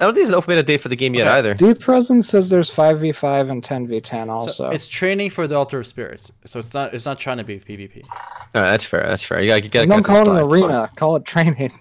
I 0.01 0.05
don't 0.05 0.13
think 0.13 0.21
there's 0.21 0.29
an 0.29 0.35
open 0.35 0.51
beta 0.53 0.63
date 0.63 0.77
for 0.81 0.87
the 0.87 0.95
game 0.95 1.13
yet 1.13 1.27
Okay. 1.27 1.37
either. 1.37 1.53
Deep 1.55 1.79
Presence 1.79 2.29
says 2.29 2.49
there's 2.49 2.69
five 2.69 2.99
v 3.01 3.11
five 3.11 3.49
and 3.49 3.61
ten 3.63 3.85
v 3.85 3.99
ten 3.99 4.27
So 4.27 4.31
also. 4.33 4.69
it's 4.69 4.87
training 4.87 5.29
for 5.29 5.45
the 5.45 5.55
Altar 5.55 5.79
of 5.79 5.87
Spirits. 5.87 6.31
So 6.45 6.59
it's 6.59 6.73
not 6.73 6.93
it's 6.93 7.05
not 7.05 7.19
trying 7.19 7.37
to 7.37 7.43
be 7.43 7.59
PvP. 7.59 8.03
All 8.05 8.11
right, 8.55 8.71
that's 8.71 8.85
fair. 8.85 9.03
That's 9.05 9.23
fair. 9.23 9.41
You 9.41 9.47
gotta 9.49 9.61
get. 9.67 9.89
don't 9.89 10.03
call 10.03 10.21
it 10.21 10.27
an 10.29 10.37
arena. 10.37 10.89
Call 10.95 11.15
it 11.17 11.25
training. 11.25 11.73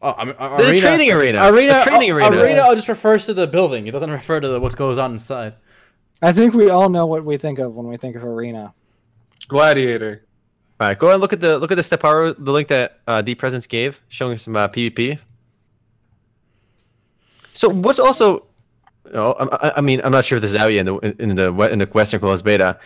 Oh, 0.00 0.14
I 0.18 0.24
mean, 0.24 0.34
a- 0.38 0.56
The 0.56 0.68
arena, 0.70 0.80
training 0.80 1.12
arena. 1.12 1.38
Arena, 1.52 1.80
A 1.80 1.84
training 1.84 2.10
oh, 2.12 2.16
arena. 2.16 2.36
arena 2.42 2.74
just 2.74 2.88
refers 2.88 3.26
to 3.26 3.34
the 3.34 3.46
building. 3.46 3.86
It 3.86 3.92
doesn't 3.92 4.10
refer 4.10 4.40
to 4.40 4.48
the, 4.48 4.58
what 4.58 4.74
goes 4.74 4.98
on 4.98 5.12
inside. 5.12 5.54
I 6.20 6.32
think 6.32 6.54
we 6.54 6.70
all 6.70 6.88
know 6.88 7.06
what 7.06 7.24
we 7.24 7.36
think 7.38 7.58
of 7.60 7.72
when 7.74 7.86
we 7.86 7.96
think 7.98 8.16
of 8.16 8.24
arena. 8.24 8.72
Gladiator. 9.46 10.24
All 10.80 10.88
right, 10.88 10.98
go 10.98 11.06
ahead 11.08 11.14
and 11.16 11.20
look 11.20 11.32
at 11.32 11.40
the 11.40 11.58
look 11.58 11.70
at 11.70 11.76
the 11.76 11.82
step 11.82 12.00
power, 12.00 12.32
the 12.32 12.50
link 12.50 12.66
that 12.68 12.98
uh, 13.06 13.22
Deep 13.22 13.38
Presence 13.38 13.66
gave, 13.68 14.00
showing 14.08 14.38
some 14.38 14.56
uh, 14.56 14.66
PvP. 14.68 15.18
So 17.52 17.68
what's 17.68 17.98
also, 17.98 18.46
you 19.06 19.12
know, 19.12 19.32
I, 19.38 19.72
I- 19.76 19.80
mean, 19.80 20.00
I'm 20.04 20.12
not 20.12 20.24
sure 20.24 20.36
if 20.36 20.42
this 20.42 20.52
is 20.52 20.56
out 20.56 20.68
yet 20.72 20.80
in 20.80 20.86
the 20.86 21.16
in 21.22 21.36
the 21.36 21.52
in 21.72 21.78
the 21.78 21.86
Western 21.86 22.20
closed 22.20 22.44
beta. 22.44 22.78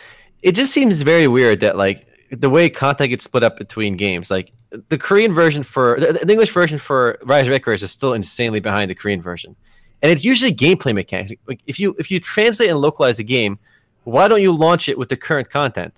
It 0.43 0.53
just 0.53 0.73
seems 0.73 1.03
very 1.03 1.29
weird 1.29 1.61
that 1.61 1.77
like 1.77 2.07
the 2.31 2.51
way 2.51 2.69
content 2.69 3.11
gets 3.11 3.25
split 3.25 3.43
up 3.43 3.57
between 3.57 3.97
games, 3.97 4.31
like 4.31 4.53
the 4.89 4.99
Korean 4.99 5.33
version 5.33 5.63
for 5.63 5.99
the, 5.99 6.13
the 6.25 6.33
English 6.33 6.53
version 6.53 6.79
for 6.79 7.19
Riders 7.23 7.49
of 7.49 7.55
Icarus 7.55 7.83
is 7.83 7.91
still 7.91 8.13
insanely 8.13 8.61
behind 8.61 8.91
the 8.91 8.95
Korean 8.95 9.23
version, 9.23 9.55
and 10.03 10.11
it's 10.13 10.25
usually 10.25 10.53
gameplay 10.53 10.95
mechanics. 10.95 11.33
Like 11.47 11.61
if 11.67 11.79
you 11.81 11.95
if 11.99 12.11
you 12.11 12.21
translate 12.21 12.69
and 12.71 12.79
localize 12.81 13.17
the 13.19 13.25
game, 13.25 13.59
why 14.05 14.29
don't 14.29 14.43
you 14.43 14.53
launch 14.53 14.89
it 14.89 14.99
with 14.99 15.09
the 15.09 15.17
current 15.17 15.51
content? 15.51 15.95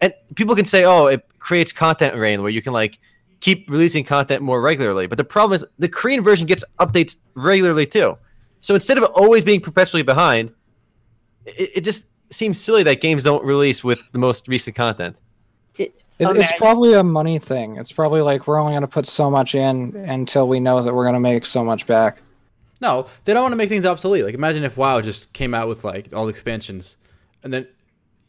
and 0.00 0.12
people 0.34 0.56
can 0.56 0.64
say, 0.64 0.84
"Oh, 0.84 1.06
it 1.06 1.24
creates 1.38 1.70
content 1.72 2.16
rain 2.16 2.42
where 2.42 2.50
you 2.50 2.60
can 2.60 2.72
like 2.72 2.98
keep 3.42 3.68
releasing 3.68 4.04
content 4.04 4.42
more 4.42 4.62
regularly." 4.62 5.06
But 5.06 5.18
the 5.18 5.24
problem 5.24 5.56
is 5.56 5.66
the 5.78 5.88
Korean 5.88 6.22
version 6.24 6.46
gets 6.46 6.64
updates 6.78 7.16
regularly 7.34 7.86
too. 7.86 8.16
So 8.60 8.74
instead 8.74 8.96
of 8.96 9.04
always 9.04 9.44
being 9.44 9.60
perpetually 9.60 10.02
behind, 10.02 10.52
it, 11.44 11.70
it 11.76 11.84
just 11.84 12.06
seems 12.30 12.58
silly 12.58 12.82
that 12.84 13.00
games 13.00 13.22
don't 13.22 13.44
release 13.44 13.84
with 13.84 14.02
the 14.12 14.18
most 14.18 14.48
recent 14.48 14.74
content. 14.74 15.16
It, 15.76 15.94
It's 16.18 16.58
probably 16.58 16.94
a 16.94 17.02
money 17.02 17.38
thing. 17.38 17.76
It's 17.76 17.90
probably 17.90 18.20
like 18.20 18.46
we're 18.46 18.60
only 18.60 18.72
going 18.72 18.82
to 18.82 18.88
put 18.88 19.06
so 19.06 19.30
much 19.30 19.54
in 19.54 19.96
until 19.96 20.46
we 20.46 20.60
know 20.60 20.82
that 20.82 20.94
we're 20.94 21.04
going 21.04 21.14
to 21.14 21.20
make 21.20 21.44
so 21.44 21.64
much 21.64 21.86
back. 21.86 22.22
No, 22.80 23.06
they 23.24 23.32
don't 23.32 23.42
want 23.42 23.52
to 23.52 23.56
make 23.56 23.68
things 23.68 23.86
obsolete. 23.86 24.24
Like 24.24 24.34
imagine 24.34 24.62
if 24.64 24.76
WoW 24.76 25.00
just 25.00 25.32
came 25.32 25.54
out 25.54 25.68
with 25.68 25.84
like 25.84 26.12
all 26.14 26.26
the 26.26 26.30
expansions, 26.30 26.96
and 27.42 27.52
then 27.52 27.66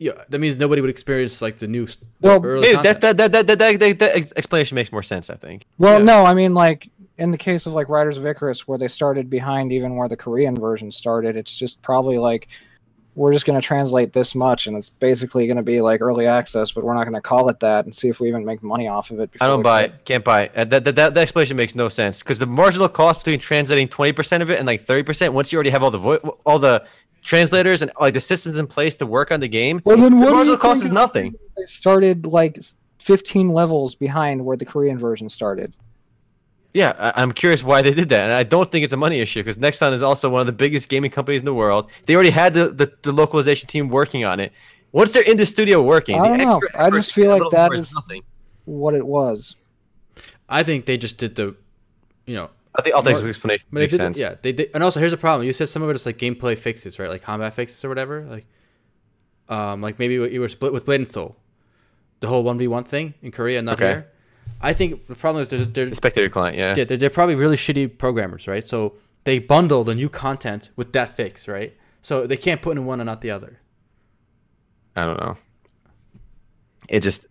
yeah, 0.04 0.24
that 0.30 0.39
means 0.39 0.58
nobody 0.58 0.82
would 0.82 0.89
experience 0.89 1.41
like 1.41 1.58
the 1.58 1.68
new, 1.68 1.86
the 1.86 1.97
Well, 2.20 2.41
early 2.45 2.62
Maybe 2.74 2.82
that, 2.84 2.99
that, 3.01 3.18
that, 3.18 3.32
that, 3.32 3.47
that, 3.47 3.80
that, 3.80 3.99
that 3.99 4.16
explanation 4.36 4.76
makes 4.76 4.91
more 4.91 5.04
sense, 5.04 5.30
I 5.30 5.36
think. 5.36 5.66
Well, 5.78 5.99
Yeah. 5.99 6.06
no, 6.06 6.26
I 6.26 6.34
mean 6.34 6.54
like 6.54 6.89
in 7.18 7.32
the 7.32 7.38
case 7.38 7.66
of 7.66 7.74
like 7.74 7.88
Riders 7.89 8.18
of 8.18 8.26
Icarus, 8.26 8.68
where 8.68 8.78
they 8.78 8.88
started 8.89 9.30
behind 9.30 9.72
even 9.72 9.95
where 9.95 10.10
the 10.10 10.18
Korean 10.18 10.56
version 10.56 10.91
started. 10.91 11.38
It's 11.38 11.56
just 11.56 11.82
probably 11.82 12.18
like 12.18 12.47
we're 13.16 13.32
just 13.32 13.45
going 13.45 13.60
to 13.62 13.66
translate 13.66 14.12
this 14.12 14.34
much, 14.34 14.66
and 14.66 14.76
it's 14.76 14.89
basically 14.89 15.45
going 15.45 15.58
to 15.58 15.64
be 15.64 15.80
like 15.82 16.01
early 16.01 16.26
access, 16.26 16.72
but 16.72 16.84
we're 16.84 16.95
not 16.95 17.04
going 17.04 17.14
to 17.14 17.22
call 17.22 17.47
it 17.49 17.60
that 17.60 17.86
and 17.86 17.95
see 17.95 18.10
if 18.10 18.20
we 18.20 18.28
even 18.28 18.43
make 18.43 18.64
money 18.64 18.88
off 18.88 19.12
of 19.12 19.20
it. 19.20 19.30
I 19.39 19.45
don't 19.45 19.62
buy 19.62 19.84
it. 19.84 20.06
Can't 20.06 20.24
buy 20.24 20.43
it. 20.45 20.51
Uh, 20.56 20.64
That, 20.64 20.84
that, 20.86 20.95
that, 20.95 21.14
that 21.14 21.22
explanation 21.22 21.56
makes 21.56 21.76
no 21.76 21.89
sense 21.89 22.20
because 22.24 22.39
the 22.39 22.47
marginal 22.47 22.89
cost 22.89 23.20
between 23.20 23.39
translating 23.39 23.88
20% 23.88 24.41
of 24.41 24.49
it 24.49 24.58
and 24.58 24.66
like 24.66 24.84
30%, 24.84 25.30
once 25.30 25.51
you 25.51 25.58
already 25.58 25.70
have 25.70 25.84
all 25.84 25.91
the 25.91 25.99
vo- 25.99 26.39
all 26.45 26.58
the 26.58 26.84
translators 27.24 27.82
and 27.82 27.91
like 27.99 28.13
the 28.13 28.19
systems 28.19 28.57
in 28.57 28.67
place 28.67 28.95
to 28.97 29.05
work 29.05 29.32
on 29.32 29.39
the 29.39 29.47
game, 29.47 29.82
Well, 29.86 29.97
then 29.97 30.11
the 30.11 30.17
what 30.17 30.30
do 30.30 30.36
marginal 30.36 30.57
cost 30.57 30.84
is 30.84 30.89
nothing. 30.89 31.36
They 31.57 31.65
started 31.65 32.26
like 32.26 32.59
15 32.99 33.49
levels 33.49 33.95
behind 33.95 34.45
where 34.45 34.57
the 34.57 34.65
Korean 34.65 34.99
version 34.99 35.30
started. 35.30 35.74
Yeah, 36.74 36.93
I, 36.97 37.21
I'm 37.21 37.32
curious 37.32 37.63
why 37.63 37.82
they 37.82 37.93
did 37.93 38.09
that, 38.09 38.24
and 38.24 38.34
I 38.34 38.43
don't 38.43 38.69
think 38.71 38.84
it's 38.84 38.93
a 38.93 38.97
money 38.97 39.19
issue 39.19 39.41
because 39.41 39.57
Nexon 39.57 39.93
is 39.93 40.01
also 40.01 40.30
one 40.30 40.41
of 40.41 40.47
the 40.47 40.53
biggest 40.53 40.89
gaming 40.89 41.11
companies 41.11 41.41
in 41.41 41.45
the 41.45 41.53
world. 41.53 41.89
They 42.07 42.15
already 42.15 42.32
had 42.32 42.53
the, 42.53 42.69
the, 42.69 42.91
the 43.03 43.11
localization 43.11 43.67
team 43.67 43.89
working 43.89 44.26
on 44.26 44.39
it. 44.39 44.51
Once 44.91 45.11
they're 45.11 45.24
in 45.24 45.38
the 45.38 45.45
studio 45.45 45.82
working, 45.82 46.19
I 46.19 46.28
don't 46.28 46.38
know. 46.39 46.61
I 46.76 46.89
just 46.89 47.13
feel 47.13 47.30
like 47.30 47.43
that 47.51 47.74
is 47.74 47.89
is- 47.89 47.95
nothing. 47.95 48.24
What 48.65 48.93
it 48.93 49.05
was. 49.05 49.55
I 50.47 50.63
think 50.63 50.86
they 50.86 50.97
just 50.97 51.17
did 51.17 51.36
the, 51.36 51.55
you 52.26 52.36
know, 52.36 52.49
I 52.76 52.82
think 52.82 52.95
I'll 52.95 53.03
take 53.03 53.15
some 53.15 53.28
explanation. 53.28 53.67
but 53.71 53.80
they 53.80 53.84
Makes 53.86 53.97
sense. 53.97 54.17
yeah, 54.17 54.36
they 54.41 54.51
did. 54.51 54.71
And 54.74 54.84
also, 54.84 54.99
here's 54.99 55.11
the 55.11 55.17
problem: 55.17 55.45
you 55.45 55.53
said 55.53 55.69
some 55.69 55.84
of 55.84 55.89
it 55.89 55.95
is 55.95 56.05
like 56.05 56.17
gameplay 56.17 56.57
fixes, 56.57 56.97
right? 56.99 57.09
Like 57.09 57.21
combat 57.21 57.53
fixes 57.53 57.84
or 57.86 57.89
whatever. 57.89 58.26
Like, 58.26 58.45
um, 59.49 59.82
like 59.82 59.99
maybe 59.99 60.13
you 60.15 60.41
were 60.41 60.49
split 60.49 60.74
with 60.74 60.86
Blade 60.86 61.01
and 61.01 61.11
Soul, 61.11 61.36
the 62.21 62.28
whole 62.28 62.43
one 62.43 62.57
v 62.57 62.67
one 62.67 62.84
thing 62.84 63.13
in 63.21 63.32
Korea, 63.32 63.61
not 63.61 63.74
Okay. 63.74 63.86
here. 63.91 64.07
I 64.61 64.74
think 64.74 65.07
the 65.07 65.15
problem 65.15 65.41
is 65.41 65.49
they're, 65.49 65.59
they're 65.59 65.89
The 65.89 65.95
spectator 65.95 66.30
client, 66.30 66.57
yeah. 66.57 66.74
yeah, 66.76 66.84
they're, 66.86 66.97
they're 66.97 67.09
probably 67.09 67.36
really 67.36 67.55
shitty 67.57 67.97
programmers, 67.97 68.47
right? 68.47 68.63
So 68.63 68.95
they 69.24 69.39
bundle 69.39 69.84
the 69.84 69.95
new 69.95 70.09
content 70.09 70.69
with 70.76 70.93
that 70.93 71.15
fix, 71.15 71.47
right? 71.47 71.76
So 72.01 72.28
they 72.28 72.38
can't 72.38 72.61
put 72.61 72.78
in 72.78 72.86
one 72.86 72.99
and 72.99 73.07
not 73.07 73.21
the 73.21 73.32
other. 73.32 73.59
I 74.95 75.05
don't 75.05 75.19
know. 75.19 75.38
It 76.89 77.01
just 77.01 77.26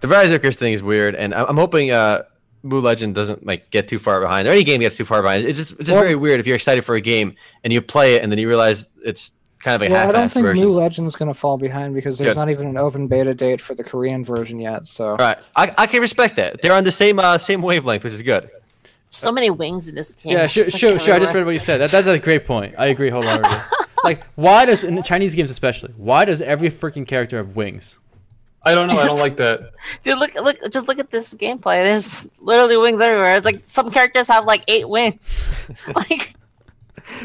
the 0.00 0.08
Rise 0.08 0.30
of 0.30 0.42
thing 0.42 0.72
is 0.72 0.82
weird, 0.82 1.14
and 1.14 1.32
I'm 1.34 1.56
hoping 1.56 1.90
uh, 1.90 2.22
MU 2.62 2.78
Legend 2.80 3.14
doesn't 3.14 3.44
like 3.46 3.70
get 3.70 3.88
too 3.88 3.98
far 3.98 4.20
behind, 4.20 4.46
or 4.46 4.52
any 4.52 4.64
game 4.64 4.80
gets 4.80 4.96
too 4.96 5.04
far 5.04 5.22
behind. 5.22 5.44
It's 5.44 5.58
just 5.58 5.72
it's 5.72 5.80
just 5.80 5.92
Well- 5.92 6.02
very 6.02 6.14
weird 6.14 6.40
if 6.40 6.46
you're 6.46 6.56
excited 6.56 6.84
for 6.84 6.94
a 6.94 7.00
game 7.00 7.34
and 7.64 7.72
you 7.72 7.80
play 7.82 8.16
it 8.16 8.22
and 8.22 8.30
then 8.30 8.38
you 8.38 8.48
realize 8.48 8.88
it's 9.04 9.32
kind 9.60 9.80
of 9.80 9.88
a 9.88 9.92
well, 9.92 10.00
I 10.00 10.12
don't 10.12 10.14
half-assed 10.22 10.32
think 10.32 10.44
version. 10.44 10.64
MU 10.66 10.72
Legend's 10.72 11.16
going 11.16 11.32
to 11.32 11.38
fall 11.38 11.56
behind 11.56 11.94
because 11.94 12.18
there's 12.18 12.30
Good. 12.30 12.36
not 12.36 12.50
even 12.50 12.66
an 12.66 12.76
open 12.76 13.06
beta 13.06 13.32
date 13.34 13.60
for 13.60 13.74
the 13.74 13.84
Korean 13.84 14.24
version 14.24 14.58
yet. 14.58 14.88
So 14.88 15.10
All 15.10 15.16
right, 15.16 15.38
I, 15.56 15.72
I 15.78 15.86
can 15.86 16.00
respect 16.00 16.36
that. 16.36 16.62
They're 16.62 16.74
on 16.74 16.84
the 16.84 16.92
same 16.92 17.18
uh, 17.18 17.38
same 17.38 17.62
wavelength, 17.62 18.04
which 18.04 18.12
is 18.12 18.22
good. 18.22 18.50
So 19.10 19.30
many 19.30 19.50
wings 19.50 19.88
in 19.88 19.94
this 19.94 20.14
game. 20.14 20.32
Yeah, 20.32 20.46
sure, 20.46 20.64
like, 20.64 20.74
sure, 20.74 20.98
sure. 20.98 21.14
I 21.14 21.18
just 21.18 21.34
read 21.34 21.44
what 21.44 21.50
you 21.50 21.58
said. 21.58 21.78
That, 21.82 21.90
that's 21.90 22.06
a 22.06 22.18
great 22.18 22.46
point. 22.46 22.74
I 22.78 22.86
agree 22.86 23.10
wholeheartedly. 23.10 23.58
like, 24.04 24.24
why 24.36 24.64
does 24.64 24.84
in 24.84 24.94
the 24.94 25.02
Chinese 25.02 25.34
games 25.34 25.50
especially? 25.50 25.92
Why 25.98 26.24
does 26.24 26.40
every 26.40 26.70
freaking 26.70 27.06
character 27.06 27.36
have 27.36 27.54
wings? 27.54 27.98
I 28.64 28.74
don't 28.74 28.86
know. 28.88 28.98
I 28.98 29.06
don't 29.06 29.18
like 29.26 29.36
that. 29.38 29.72
Dude, 30.02 30.18
look, 30.18 30.34
look, 30.34 30.56
just 30.70 30.86
look 30.88 30.98
at 30.98 31.10
this 31.10 31.34
gameplay. 31.34 31.82
There's 31.84 32.28
literally 32.40 32.76
wings 32.76 33.00
everywhere. 33.00 33.34
It's 33.36 33.44
like 33.44 33.62
some 33.66 33.90
characters 33.90 34.28
have 34.28 34.44
like 34.44 34.62
eight 34.68 34.88
wings. 34.88 35.66
like, 35.94 36.34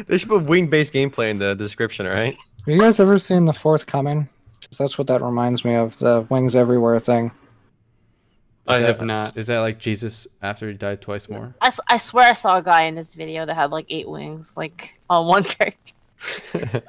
They 0.06 0.18
should 0.18 0.28
put 0.28 0.44
wing-based 0.44 0.92
gameplay 0.92 1.30
in 1.30 1.38
the 1.38 1.54
description, 1.54 2.06
right? 2.06 2.34
have 2.34 2.74
you 2.74 2.78
guys 2.80 3.00
ever 3.00 3.18
seen 3.18 3.44
the 3.46 3.52
Fourth 3.52 3.86
Coming? 3.86 4.28
Because 4.60 4.78
that's 4.78 4.98
what 4.98 5.06
that 5.06 5.22
reminds 5.22 5.64
me 5.64 5.74
of 5.76 5.96
the 5.98 6.26
wings 6.28 6.54
everywhere 6.56 6.98
thing. 7.00 7.30
I 8.66 8.76
Is 8.80 8.82
have 8.86 8.98
that- 8.98 9.04
not. 9.06 9.36
Is 9.38 9.46
that 9.46 9.60
like 9.60 9.78
Jesus 9.78 10.26
after 10.42 10.68
he 10.68 10.74
died 10.74 11.00
twice 11.00 11.28
more? 11.28 11.54
I, 11.62 11.70
I 11.88 11.96
swear 11.96 12.28
I 12.30 12.32
saw 12.34 12.58
a 12.58 12.62
guy 12.62 12.84
in 12.84 12.94
this 12.94 13.14
video 13.14 13.46
that 13.46 13.54
had 13.54 13.70
like 13.70 13.86
eight 13.88 14.06
wings, 14.08 14.56
like 14.58 14.98
on 15.08 15.26
one 15.26 15.44
character. 15.44 15.94
I'm, 16.54 16.82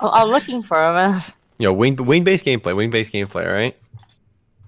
I'm 0.00 0.28
looking 0.28 0.62
for 0.64 0.82
him. 0.98 1.20
You 1.62 1.68
know, 1.68 1.74
wing 1.74 1.94
wing-based 1.94 2.44
gameplay, 2.44 2.74
wing-based 2.74 3.12
gameplay, 3.12 3.46
right? 3.46 3.76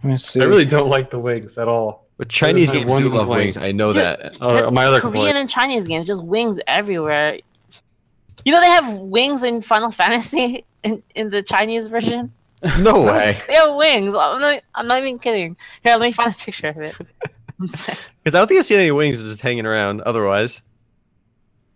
Let 0.04 0.10
me 0.10 0.16
see. 0.16 0.40
I 0.40 0.44
really 0.44 0.64
don't 0.64 0.88
like 0.88 1.10
the 1.10 1.18
wings 1.18 1.58
at 1.58 1.66
all. 1.66 2.06
But 2.18 2.28
Chinese 2.28 2.68
my 2.68 2.74
games 2.74 2.86
do 2.86 3.08
love 3.08 3.26
complaint. 3.26 3.28
wings. 3.28 3.56
I 3.56 3.72
know 3.72 3.92
Dude, 3.92 4.02
that. 4.02 4.40
Uh, 4.40 4.70
my 4.70 4.84
other 4.84 5.00
Korean 5.00 5.12
complaint. 5.14 5.36
and 5.36 5.50
Chinese 5.50 5.88
games, 5.88 6.06
just 6.06 6.22
wings 6.22 6.60
everywhere. 6.68 7.40
You 8.44 8.52
know 8.52 8.60
they 8.60 8.68
have 8.68 8.94
wings 8.94 9.42
in 9.42 9.60
Final 9.60 9.90
Fantasy 9.90 10.64
in, 10.84 11.02
in 11.16 11.30
the 11.30 11.42
Chinese 11.42 11.88
version. 11.88 12.32
No 12.78 13.02
way. 13.10 13.36
They 13.48 13.54
have 13.54 13.74
wings. 13.74 14.14
I'm 14.16 14.40
not. 14.40 14.62
I'm 14.76 14.86
not 14.86 15.02
even 15.02 15.18
kidding. 15.18 15.56
Here, 15.82 15.94
let 15.94 16.00
me 16.00 16.12
find 16.12 16.32
a 16.32 16.38
picture 16.38 16.68
of 16.68 16.78
it. 16.78 16.94
Because 17.58 18.34
I 18.36 18.38
don't 18.38 18.46
think 18.46 18.58
I've 18.58 18.66
seen 18.66 18.78
any 18.78 18.92
wings 18.92 19.20
just 19.20 19.40
hanging 19.40 19.66
around. 19.66 20.00
Otherwise, 20.02 20.62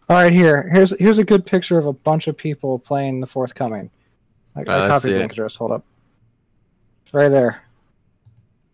All 0.09 0.17
right, 0.17 0.33
here. 0.33 0.71
Here's 0.73 0.97
here's 1.01 1.19
a 1.19 1.25
good 1.25 1.45
picture 1.45 1.77
of 1.77 1.87
a 1.87 1.93
bunch 1.93 2.29
of 2.29 2.37
people 2.37 2.79
playing 2.79 3.19
the 3.21 3.27
Fourth 3.27 3.57
Coming. 3.57 3.91
I, 4.59 4.63
Uh, 4.63 4.77
I 4.77 4.89
let's 4.89 5.03
copied 5.05 5.15
the 5.15 5.25
address. 5.25 5.57
Hold 5.57 5.73
up. 5.73 5.85
Right 7.13 7.29
there. 7.29 7.63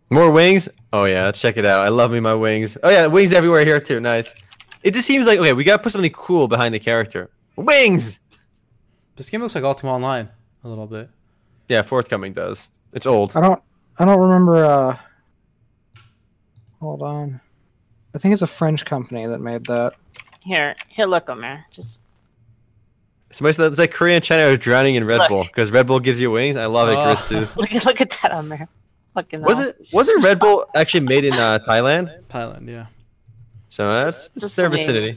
more 0.09 0.31
wings. 0.31 0.67
Oh 0.91 1.05
yeah, 1.05 1.25
let's 1.25 1.39
check 1.39 1.57
it 1.57 1.65
out. 1.65 1.85
I 1.85 1.89
love 1.89 2.11
me 2.11 2.19
my 2.19 2.33
wings. 2.33 2.77
Oh 2.83 2.89
yeah, 2.89 3.05
wings 3.07 3.31
everywhere 3.33 3.63
here 3.65 3.79
too. 3.79 3.99
Nice. 3.99 4.33
It 4.83 4.93
just 4.93 5.07
seems 5.07 5.25
like 5.25 5.39
okay, 5.39 5.53
we 5.53 5.63
gotta 5.63 5.81
put 5.81 5.91
something 5.91 6.11
cool 6.11 6.47
behind 6.47 6.73
the 6.73 6.79
character. 6.79 7.29
Wings. 7.55 8.19
This 9.15 9.29
game 9.29 9.41
looks 9.41 9.55
like 9.55 9.63
Ultima 9.63 9.93
Online 9.93 10.29
a 10.63 10.67
little 10.67 10.87
bit. 10.87 11.09
Yeah, 11.69 11.81
Fourth 11.81 12.09
Coming 12.09 12.33
does. 12.33 12.69
It's 12.93 13.05
old. 13.05 13.35
I 13.35 13.41
don't 13.41 13.61
I 13.97 14.05
don't 14.05 14.19
remember. 14.19 14.63
uh 14.63 14.97
Hold 16.81 17.01
on. 17.01 17.39
I 18.13 18.17
think 18.17 18.33
it's 18.33 18.41
a 18.43 18.47
French 18.47 18.85
company 18.85 19.25
that 19.27 19.39
made 19.39 19.65
that. 19.65 19.93
Here, 20.41 20.75
here, 20.87 21.05
look, 21.07 21.29
Omer. 21.29 21.65
Just 21.71 21.99
Somebody 23.35 23.53
said 23.53 23.69
it's 23.69 23.77
like 23.79 23.91
Korea 23.91 24.15
and 24.15 24.23
China 24.23 24.47
are 24.49 24.55
drowning 24.55 24.95
in 24.95 25.03
Red 25.03 25.19
Look. 25.19 25.27
Bull 25.29 25.43
because 25.43 25.69
Red 25.69 25.87
Bull 25.87 25.99
gives 25.99 26.21
you 26.21 26.31
wings. 26.31 26.55
I 26.55 26.67
love 26.67 26.87
it, 26.87 26.93
Oh. 26.95 27.03
Chris 27.03 27.27
too. 27.27 27.47
look 27.59 27.73
at 27.73 27.83
look 27.85 27.99
at 27.99 28.17
that, 28.21 28.31
Omer. 28.33 28.67
Fucking 29.13 29.41
Was 29.41 29.57
hell. 29.57 29.67
it 29.69 29.87
wasn't 29.91 30.23
Red 30.23 30.39
Bull 30.39 30.65
actually 30.73 31.01
made 31.05 31.25
in 31.25 31.33
uh, 31.33 31.59
Thailand? 31.67 32.21
Thailand, 32.29 32.69
yeah. 32.69 32.85
So 33.69 33.87
that's 33.91 34.29
Just- 34.29 34.39
just 34.39 34.55
their 34.55 34.69
wings. 34.69 34.81
vicinity. 34.85 35.13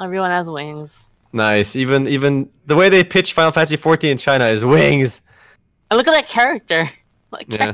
Everyone 0.00 0.30
has 0.30 0.48
wings. 0.50 1.08
Nice. 1.34 1.76
Even 1.76 2.08
even 2.08 2.48
the 2.66 2.74
way 2.76 2.88
they 2.88 3.04
pitch 3.04 3.34
Final 3.34 3.52
Fantasy 3.52 3.76
14 3.76 4.12
in 4.12 4.18
China 4.18 4.46
is 4.46 4.64
wings. 4.64 5.20
And 5.90 5.98
look 5.98 6.08
at 6.08 6.12
that 6.12 6.28
character. 6.28 6.90
Like, 7.30 7.46
Yeah. 7.50 7.72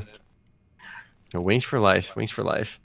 Yeah, 1.34 1.40
Wings 1.40 1.64
for 1.64 1.78
life. 1.80 2.14
Wings 2.16 2.30
for 2.30 2.42
life. 2.44 2.78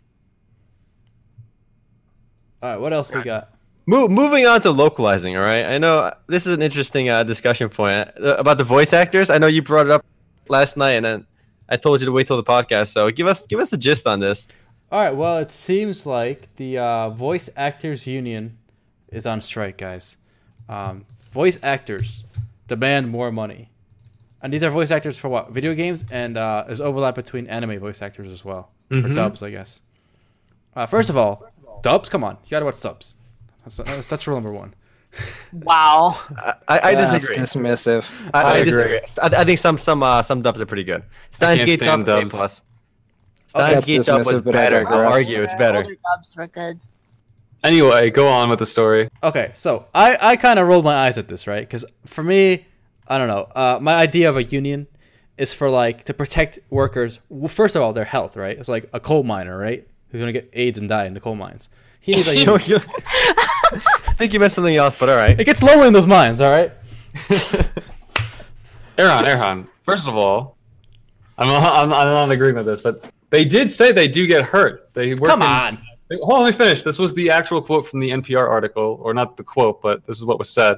All 2.61 2.69
right, 2.71 2.79
what 2.79 2.93
else 2.93 3.11
we 3.11 3.21
got? 3.21 3.49
Mo- 3.85 4.07
moving 4.07 4.45
on 4.45 4.61
to 4.61 4.71
localizing, 4.71 5.35
all 5.35 5.43
right? 5.43 5.65
I 5.65 5.77
know 5.77 6.11
this 6.27 6.47
is 6.47 6.53
an 6.53 6.61
interesting 6.61 7.09
uh, 7.09 7.23
discussion 7.23 7.67
point 7.69 8.09
uh, 8.21 8.35
about 8.37 8.57
the 8.57 8.63
voice 8.63 8.93
actors. 8.93 9.29
I 9.29 9.37
know 9.37 9.47
you 9.47 9.61
brought 9.61 9.87
it 9.87 9.91
up 9.91 10.05
last 10.47 10.77
night, 10.77 10.91
and 10.93 11.05
then 11.05 11.27
I 11.67 11.75
told 11.75 11.99
you 11.99 12.05
to 12.05 12.11
wait 12.11 12.27
till 12.27 12.37
the 12.37 12.43
podcast. 12.43 12.87
So 12.93 13.11
give 13.11 13.27
us 13.27 13.45
give 13.45 13.59
us 13.59 13.73
a 13.73 13.77
gist 13.77 14.07
on 14.07 14.19
this. 14.19 14.47
All 14.91 14.99
right, 14.99 15.15
well, 15.15 15.37
it 15.39 15.51
seems 15.51 16.05
like 16.05 16.55
the 16.55 16.77
uh, 16.77 17.09
Voice 17.09 17.49
Actors 17.57 18.05
Union 18.07 18.57
is 19.11 19.25
on 19.25 19.41
strike, 19.41 19.77
guys. 19.77 20.17
Um, 20.69 21.05
voice 21.31 21.59
actors 21.63 22.23
demand 22.67 23.09
more 23.09 23.31
money. 23.31 23.69
And 24.41 24.53
these 24.53 24.61
are 24.63 24.69
voice 24.69 24.91
actors 24.91 25.17
for 25.17 25.29
what? 25.29 25.51
Video 25.51 25.73
games? 25.73 26.03
And 26.11 26.37
uh, 26.37 26.63
there's 26.67 26.79
overlap 26.81 27.15
between 27.15 27.47
anime 27.47 27.79
voice 27.79 28.01
actors 28.01 28.31
as 28.31 28.45
well. 28.45 28.69
For 28.89 28.95
Mhm. 28.95 29.15
dubs, 29.15 29.41
I 29.41 29.49
guess. 29.49 29.81
Uh, 30.75 30.85
first 30.85 31.09
of 31.09 31.17
all, 31.17 31.47
dubs? 31.81 32.09
Come 32.09 32.23
on. 32.23 32.37
You 32.43 32.51
gotta 32.51 32.65
watch 32.65 32.75
subs. 32.75 33.15
That's, 33.63 33.77
that's, 33.77 34.07
that's 34.07 34.27
rule 34.27 34.37
number 34.37 34.51
one. 34.53 34.73
wow. 35.53 36.19
I, 36.37 36.53
I, 36.67 36.79
I 36.91 36.95
disagree. 36.95 37.35
Dismissive. 37.35 38.05
I, 38.33 38.41
I, 38.41 38.43
I 38.43 38.57
agree. 38.57 38.71
disagree. 38.71 38.99
I, 39.21 39.41
I 39.41 39.45
think 39.45 39.59
some 39.59 39.77
some 39.77 40.01
uh, 40.01 40.23
some 40.23 40.41
dubs 40.41 40.61
are 40.61 40.65
pretty 40.65 40.83
good. 40.83 41.03
Steins 41.31 41.59
can't 41.59 41.67
Gate 41.67 41.79
dub 41.81 41.99
A 42.01 42.03
dubs. 42.03 42.33
plus. 42.33 42.61
Okay. 42.61 42.67
Steins 43.47 43.85
Gate 43.85 44.05
dub 44.05 44.25
was 44.25 44.41
dismissive, 44.41 44.47
I 44.47 44.51
better. 44.51 44.77
I'll 44.79 44.97
digress. 44.97 45.13
argue 45.13 45.41
it's 45.43 45.53
better. 45.55 45.77
Older 45.79 45.95
dubs 46.15 46.35
were 46.35 46.47
good. 46.47 46.79
Anyway, 47.63 48.09
go 48.09 48.27
on 48.27 48.49
with 48.49 48.59
the 48.59 48.65
story. 48.65 49.09
Okay, 49.23 49.51
so 49.55 49.85
I, 49.95 50.17
I 50.21 50.35
kind 50.35 50.59
of 50.59 50.67
rolled 50.67 50.83
my 50.83 50.95
eyes 51.05 51.17
at 51.17 51.29
this, 51.29 51.47
right? 51.47 51.61
Because 51.61 51.85
for 52.05 52.21
me, 52.21 52.65
I 53.07 53.17
don't 53.17 53.29
know. 53.29 53.47
Uh, 53.55 53.79
my 53.81 53.95
idea 53.95 54.27
of 54.29 54.35
a 54.35 54.43
union 54.43 54.87
is 55.37 55.53
for 55.53 55.69
like 55.69 56.03
to 56.05 56.13
protect 56.13 56.59
workers. 56.69 57.21
Well, 57.29 57.47
first 57.47 57.77
of 57.77 57.81
all, 57.81 57.93
their 57.93 58.03
health, 58.03 58.35
right? 58.35 58.57
It's 58.57 58.67
like 58.67 58.89
a 58.91 58.99
coal 58.99 59.23
miner, 59.23 59.57
right? 59.57 59.87
Who's 60.09 60.19
gonna 60.19 60.33
get 60.33 60.49
AIDS 60.51 60.77
and 60.77 60.89
die 60.89 61.05
in 61.05 61.13
the 61.13 61.21
coal 61.21 61.35
mines. 61.35 61.69
He 62.01 62.15
needs 62.15 62.27
a 62.27 62.35
union. 62.35 62.81
you- 63.75 63.81
I 64.07 64.13
think 64.13 64.33
you 64.33 64.39
meant 64.39 64.51
something 64.51 64.75
else, 64.75 64.95
but 64.95 65.09
all 65.09 65.15
right. 65.17 65.39
It 65.39 65.45
gets 65.45 65.61
lonely 65.63 65.87
in 65.87 65.93
those 65.93 66.07
mines, 66.07 66.41
all 66.41 66.51
right? 66.51 66.71
Erhan, 68.97 69.23
Erhan. 69.25 69.67
First 69.85 70.07
of 70.07 70.15
all, 70.15 70.57
I'm 71.37 71.49
I'm, 71.49 71.91
I'm 71.93 72.05
not 72.05 72.25
in 72.25 72.31
agreement 72.31 72.65
with 72.65 72.67
this, 72.67 72.81
but 72.81 73.11
they 73.29 73.43
did 73.45 73.69
say 73.71 73.91
they 73.91 74.07
do 74.07 74.27
get 74.27 74.43
hurt. 74.43 74.89
They 74.93 75.13
work 75.15 75.29
Come 75.29 75.41
in- 75.41 75.47
on. 75.47 75.77
Wait, 76.09 76.19
Hold 76.21 76.33
on, 76.33 76.43
let 76.43 76.51
me 76.51 76.57
finish. 76.57 76.83
This 76.83 76.99
was 76.99 77.13
the 77.15 77.29
actual 77.31 77.61
quote 77.61 77.87
from 77.87 77.99
the 77.99 78.09
NPR 78.11 78.47
article, 78.47 78.99
or 79.01 79.13
not 79.13 79.35
the 79.37 79.43
quote, 79.43 79.81
but 79.81 80.05
this 80.05 80.17
is 80.17 80.25
what 80.25 80.37
was 80.37 80.49
said: 80.49 80.77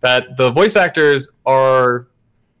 that 0.00 0.36
the 0.36 0.50
voice 0.50 0.76
actors 0.76 1.28
are 1.46 2.08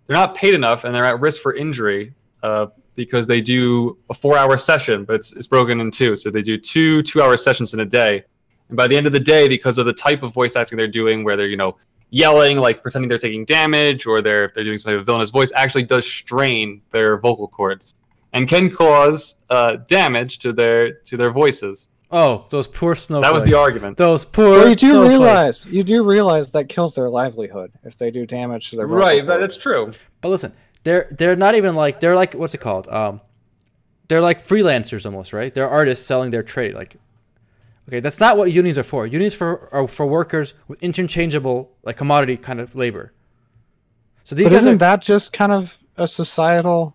they're 0.06 0.16
not 0.16 0.34
paid 0.34 0.54
enough, 0.54 0.84
and 0.84 0.94
they're 0.94 1.04
at 1.04 1.20
risk 1.20 1.40
for 1.42 1.54
injury 1.54 2.12
uh, 2.42 2.66
because 2.96 3.26
they 3.26 3.40
do 3.40 3.96
a 4.10 4.14
four-hour 4.14 4.56
session, 4.56 5.04
but 5.04 5.14
it's, 5.16 5.32
it's 5.34 5.46
broken 5.46 5.80
in 5.80 5.90
two. 5.90 6.16
So 6.16 6.30
they 6.30 6.42
do 6.42 6.56
two 6.58 7.02
two-hour 7.02 7.36
sessions 7.36 7.74
in 7.74 7.80
a 7.80 7.84
day, 7.84 8.24
and 8.68 8.76
by 8.76 8.86
the 8.86 8.96
end 8.96 9.06
of 9.06 9.12
the 9.12 9.20
day, 9.20 9.48
because 9.48 9.78
of 9.78 9.86
the 9.86 9.92
type 9.92 10.22
of 10.22 10.32
voice 10.32 10.56
acting 10.56 10.76
they're 10.76 10.86
doing, 10.86 11.24
where 11.24 11.36
they're 11.36 11.46
you 11.46 11.56
know 11.56 11.76
yelling, 12.10 12.56
like 12.58 12.82
pretending 12.82 13.08
they're 13.08 13.18
taking 13.18 13.44
damage, 13.44 14.06
or 14.06 14.22
they're 14.22 14.50
they're 14.54 14.64
doing 14.64 14.78
some 14.78 14.92
type 14.92 15.00
of 15.00 15.06
villainous 15.06 15.30
voice, 15.30 15.52
actually 15.54 15.82
does 15.84 16.06
strain 16.06 16.80
their 16.90 17.18
vocal 17.18 17.48
cords 17.48 17.94
and 18.34 18.48
can 18.48 18.70
cause 18.70 19.36
uh, 19.50 19.76
damage 19.88 20.38
to 20.38 20.52
their 20.52 20.92
to 20.92 21.16
their 21.16 21.30
voices. 21.30 21.88
Oh, 22.10 22.46
those 22.48 22.66
poor 22.66 22.94
snowflakes. 22.94 23.28
That 23.28 23.34
was 23.34 23.44
the 23.44 23.52
argument. 23.52 23.98
Those 23.98 24.24
poor 24.24 24.48
Well, 24.50 24.68
you 24.70 24.76
do 24.76 24.86
snowflakes. 24.92 25.10
realize 25.18 25.64
you 25.66 25.82
do 25.84 26.02
realize 26.02 26.50
that 26.52 26.68
kills 26.70 26.94
their 26.94 27.10
livelihood 27.10 27.70
if 27.84 27.98
they 27.98 28.10
do 28.10 28.24
damage 28.24 28.70
to 28.70 28.76
their 28.76 28.86
Right, 28.86 29.26
that, 29.26 29.38
cords. 29.38 29.40
that's 29.54 29.62
true. 29.62 29.92
But 30.22 30.28
listen, 30.30 30.54
they're 30.84 31.08
they're 31.10 31.36
not 31.36 31.54
even 31.54 31.74
like 31.74 32.00
they're 32.00 32.14
like 32.16 32.32
what's 32.32 32.54
it 32.54 32.62
called? 32.62 32.88
Um, 32.88 33.20
they're 34.08 34.22
like 34.22 34.38
freelancers 34.42 35.04
almost, 35.04 35.34
right? 35.34 35.52
They're 35.52 35.68
artists 35.68 36.06
selling 36.06 36.30
their 36.30 36.42
trade. 36.42 36.74
Like, 36.74 36.96
okay, 37.88 38.00
that's 38.00 38.20
not 38.20 38.36
what 38.36 38.52
unions 38.52 38.78
are 38.78 38.82
for. 38.84 39.06
Unions 39.06 39.34
for 39.34 39.68
are 39.72 39.88
for 39.88 40.06
workers 40.06 40.54
with 40.68 40.82
interchangeable 40.82 41.72
like 41.82 41.96
commodity 41.96 42.36
kind 42.36 42.60
of 42.60 42.74
labor. 42.74 43.12
So 44.24 44.34
these 44.34 44.44
But 44.46 44.50
guys 44.52 44.60
isn't 44.60 44.74
are. 44.74 44.78
that 44.78 45.02
just 45.02 45.32
kind 45.32 45.52
of 45.52 45.76
a 45.96 46.06
societal 46.06 46.94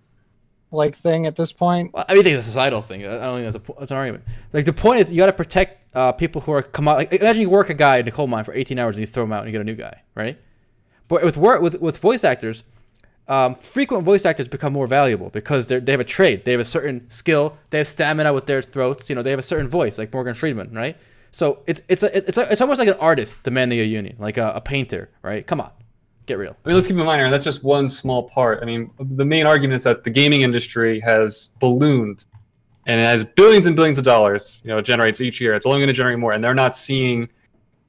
like 0.71 0.95
thing 0.95 1.25
at 1.25 1.35
this 1.35 1.51
point? 1.51 1.93
Well, 1.93 2.05
I 2.07 2.13
mean, 2.13 2.21
I 2.21 2.23
think 2.23 2.37
it's 2.37 2.47
a 2.47 2.49
societal 2.49 2.81
thing. 2.81 3.05
I 3.05 3.15
I 3.15 3.19
don't 3.25 3.35
think 3.41 3.53
that's 3.53 3.69
a 3.69 3.79
that's 3.79 3.91
an 3.91 3.97
argument. 3.97 4.23
Like 4.53 4.65
the 4.65 4.73
point 4.73 4.99
is, 4.99 5.11
you 5.11 5.17
got 5.19 5.27
to 5.27 5.33
protect 5.33 5.95
uh, 5.95 6.11
people 6.11 6.41
who 6.41 6.51
are 6.51 6.61
commodity. 6.61 7.09
like, 7.11 7.21
Imagine 7.21 7.41
you 7.41 7.49
work 7.49 7.69
a 7.69 7.73
guy 7.75 7.97
in 7.97 8.07
a 8.07 8.11
coal 8.11 8.27
mine 8.27 8.43
for 8.43 8.53
18 8.53 8.79
hours 8.79 8.95
and 8.95 9.01
you 9.01 9.07
throw 9.07 9.23
him 9.23 9.33
out 9.33 9.39
and 9.39 9.47
you 9.47 9.51
get 9.51 9.61
a 9.61 9.63
new 9.63 9.75
guy, 9.75 10.01
right? 10.15 10.39
But 11.07 11.23
with 11.23 11.37
work 11.37 11.61
with 11.61 11.79
with 11.81 11.97
voice 11.97 12.23
actors, 12.23 12.63
um, 13.27 13.55
frequent 13.55 14.03
voice 14.03 14.25
actors 14.25 14.47
become 14.47 14.73
more 14.73 14.87
valuable 14.87 15.29
because 15.29 15.67
they 15.67 15.91
have 15.91 15.99
a 15.99 16.05
trade, 16.05 16.45
they 16.45 16.51
have 16.51 16.59
a 16.59 16.65
certain 16.65 17.09
skill, 17.09 17.57
they 17.69 17.77
have 17.77 17.87
stamina 17.87 18.33
with 18.33 18.45
their 18.45 18.61
throats. 18.61 19.09
You 19.09 19.15
know, 19.15 19.23
they 19.23 19.29
have 19.29 19.39
a 19.39 19.43
certain 19.43 19.69
voice, 19.69 19.97
like 19.97 20.13
Morgan 20.13 20.33
Freeman, 20.33 20.73
right? 20.73 20.97
So 21.31 21.59
it's 21.65 21.81
it's 21.87 22.03
a, 22.03 22.15
it's 22.17 22.37
a, 22.37 22.51
it's 22.51 22.61
almost 22.61 22.79
like 22.79 22.89
an 22.89 22.97
artist 22.99 23.43
demanding 23.43 23.79
a 23.79 23.83
union, 23.83 24.17
like 24.19 24.37
a, 24.37 24.51
a 24.55 24.61
painter, 24.61 25.09
right? 25.21 25.45
Come 25.47 25.61
on, 25.61 25.71
get 26.25 26.37
real. 26.37 26.55
I 26.63 26.67
mean, 26.67 26.75
let's 26.75 26.87
keep 26.87 26.97
in 26.97 27.05
mind, 27.05 27.21
Aaron, 27.21 27.31
that's 27.31 27.45
just 27.45 27.63
one 27.63 27.89
small 27.89 28.29
part. 28.29 28.61
I 28.61 28.65
mean, 28.65 28.91
the 28.99 29.25
main 29.25 29.47
argument 29.47 29.77
is 29.77 29.83
that 29.83 30.03
the 30.03 30.09
gaming 30.09 30.41
industry 30.41 30.99
has 30.99 31.49
ballooned 31.59 32.25
and 32.85 32.99
it 32.99 33.03
has 33.03 33.23
billions 33.23 33.65
and 33.65 33.75
billions 33.75 33.97
of 33.97 34.03
dollars, 34.03 34.61
you 34.63 34.69
know, 34.69 34.77
it 34.77 34.83
generates 34.83 35.21
each 35.21 35.39
year. 35.39 35.55
It's 35.55 35.65
only 35.65 35.79
going 35.79 35.87
to 35.87 35.93
generate 35.93 36.19
more, 36.19 36.33
and 36.33 36.43
they're 36.43 36.53
not 36.53 36.75
seeing 36.75 37.29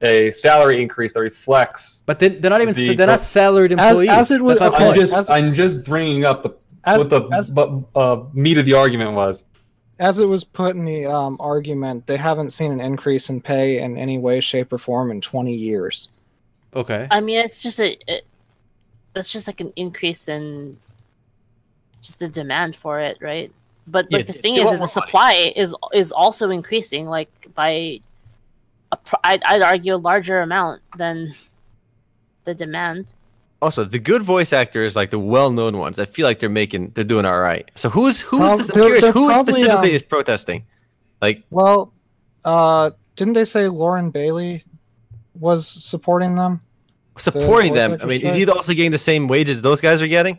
a 0.05 0.31
salary 0.31 0.81
increase 0.81 1.13
that 1.13 1.19
reflects. 1.21 2.03
But 2.05 2.19
they, 2.19 2.29
they're 2.29 2.51
not 2.51 2.61
even 2.61 2.73
The- 2.73 2.95
they're 2.95 3.07
not 3.07 3.19
salaried 3.21 3.71
employees. 3.71 4.09
as 4.09 4.31
it 4.31 4.41
was- 4.41 4.59
That's 4.59 4.71
my 4.71 4.75
okay, 4.77 4.85
I'm 4.87 4.93
point. 4.93 5.01
just, 5.01 5.13
as- 5.13 5.29
I'm 5.29 5.53
just 5.53 5.83
bringing 5.83 6.23
up 6.25 6.43
the 6.43 6.51
As, 6.85 6.97
what 6.99 7.09
the 7.09 7.21
as, 7.29 7.49
bu- 7.49 7.83
uh, 7.95 8.23
meat 8.33 8.57
of 8.57 8.65
the 8.65 8.73
argument 8.73 9.13
was. 9.13 9.43
as 9.99 10.19
it 10.19 10.25
was 10.25 10.43
put 10.43 10.75
in 10.75 10.83
the 10.83 11.05
um, 11.05 11.37
argument, 11.39 12.05
they 12.07 12.17
haven't 12.17 12.51
seen 12.51 12.71
an 12.71 12.81
increase 12.81 13.29
in 13.29 13.41
pay 13.41 13.79
in 13.81 13.97
any 13.97 14.17
way, 14.17 14.39
shape, 14.39 14.71
or 14.73 14.77
form 14.77 15.09
in 15.11 15.21
20 15.21 15.53
years. 15.53 16.09
Okay. 16.75 17.07
I 17.11 17.21
mean, 17.21 17.39
it's 17.39 17.63
just 17.63 17.79
a, 17.79 17.97
it, 18.13 18.25
it's 19.15 19.31
just 19.31 19.47
like 19.47 19.61
an 19.61 19.71
increase 19.77 20.27
in 20.27 20.77
just 22.01 22.19
the 22.19 22.27
demand 22.27 22.75
for 22.75 22.99
it, 22.99 23.17
right? 23.21 23.51
But 23.87 24.07
Yeah, 24.09 24.23
the 24.23 24.33
thing 24.33 24.55
is, 24.55 24.63
is 24.63 24.65
the 24.65 24.71
more 24.71 24.77
money. 24.79 24.87
supply 24.87 25.53
is 25.55 25.73
is 25.93 26.11
also 26.11 26.49
increasing, 26.49 27.07
like 27.07 27.29
by, 27.55 28.01
a, 28.91 28.97
pr- 28.97 29.15
I'd, 29.23 29.43
I'd 29.43 29.61
argue 29.61 29.95
a 29.95 29.97
larger 29.97 30.41
amount 30.41 30.81
than 30.97 31.35
the 32.43 32.53
demand. 32.53 33.07
Also, 33.61 33.83
the 33.83 33.99
good 33.99 34.21
voice 34.21 34.53
actors, 34.53 34.95
like 34.95 35.09
the 35.09 35.19
well-known 35.19 35.77
ones, 35.77 35.97
I 35.97 36.05
feel 36.05 36.27
like 36.27 36.39
they're 36.39 36.49
making, 36.49 36.91
they're 36.93 37.03
doing 37.03 37.25
all 37.25 37.39
right. 37.39 37.69
So 37.75 37.89
who's 37.89 38.19
who's 38.21 38.39
Prob- 38.39 38.57
this, 38.59 38.69
I'm 38.69 38.73
they're- 38.75 38.83
curious, 38.83 39.01
they're 39.03 39.11
who 39.11 39.27
probably, 39.27 39.53
specifically 39.53 39.89
um, 39.89 39.95
is 39.95 40.03
protesting? 40.03 40.65
Like, 41.21 41.43
Well, 41.49 41.93
uh, 42.43 42.91
didn't 43.15 43.33
they 43.33 43.45
say 43.45 43.67
Lauren 43.67 44.11
Bailey 44.11 44.63
was 45.39 45.67
supporting 45.67 46.35
them? 46.35 46.61
supporting 47.17 47.71
voice 47.71 47.77
them. 47.79 47.91
I 47.91 47.95
actor 47.95 48.07
mean, 48.07 48.21
is 48.21 48.35
he 48.35 48.45
also 48.45 48.73
getting 48.73 48.91
the 48.91 48.97
same 48.97 49.29
wages 49.29 49.61
those 49.61 49.79
guys 49.79 50.01
are 50.01 50.07
getting? 50.07 50.37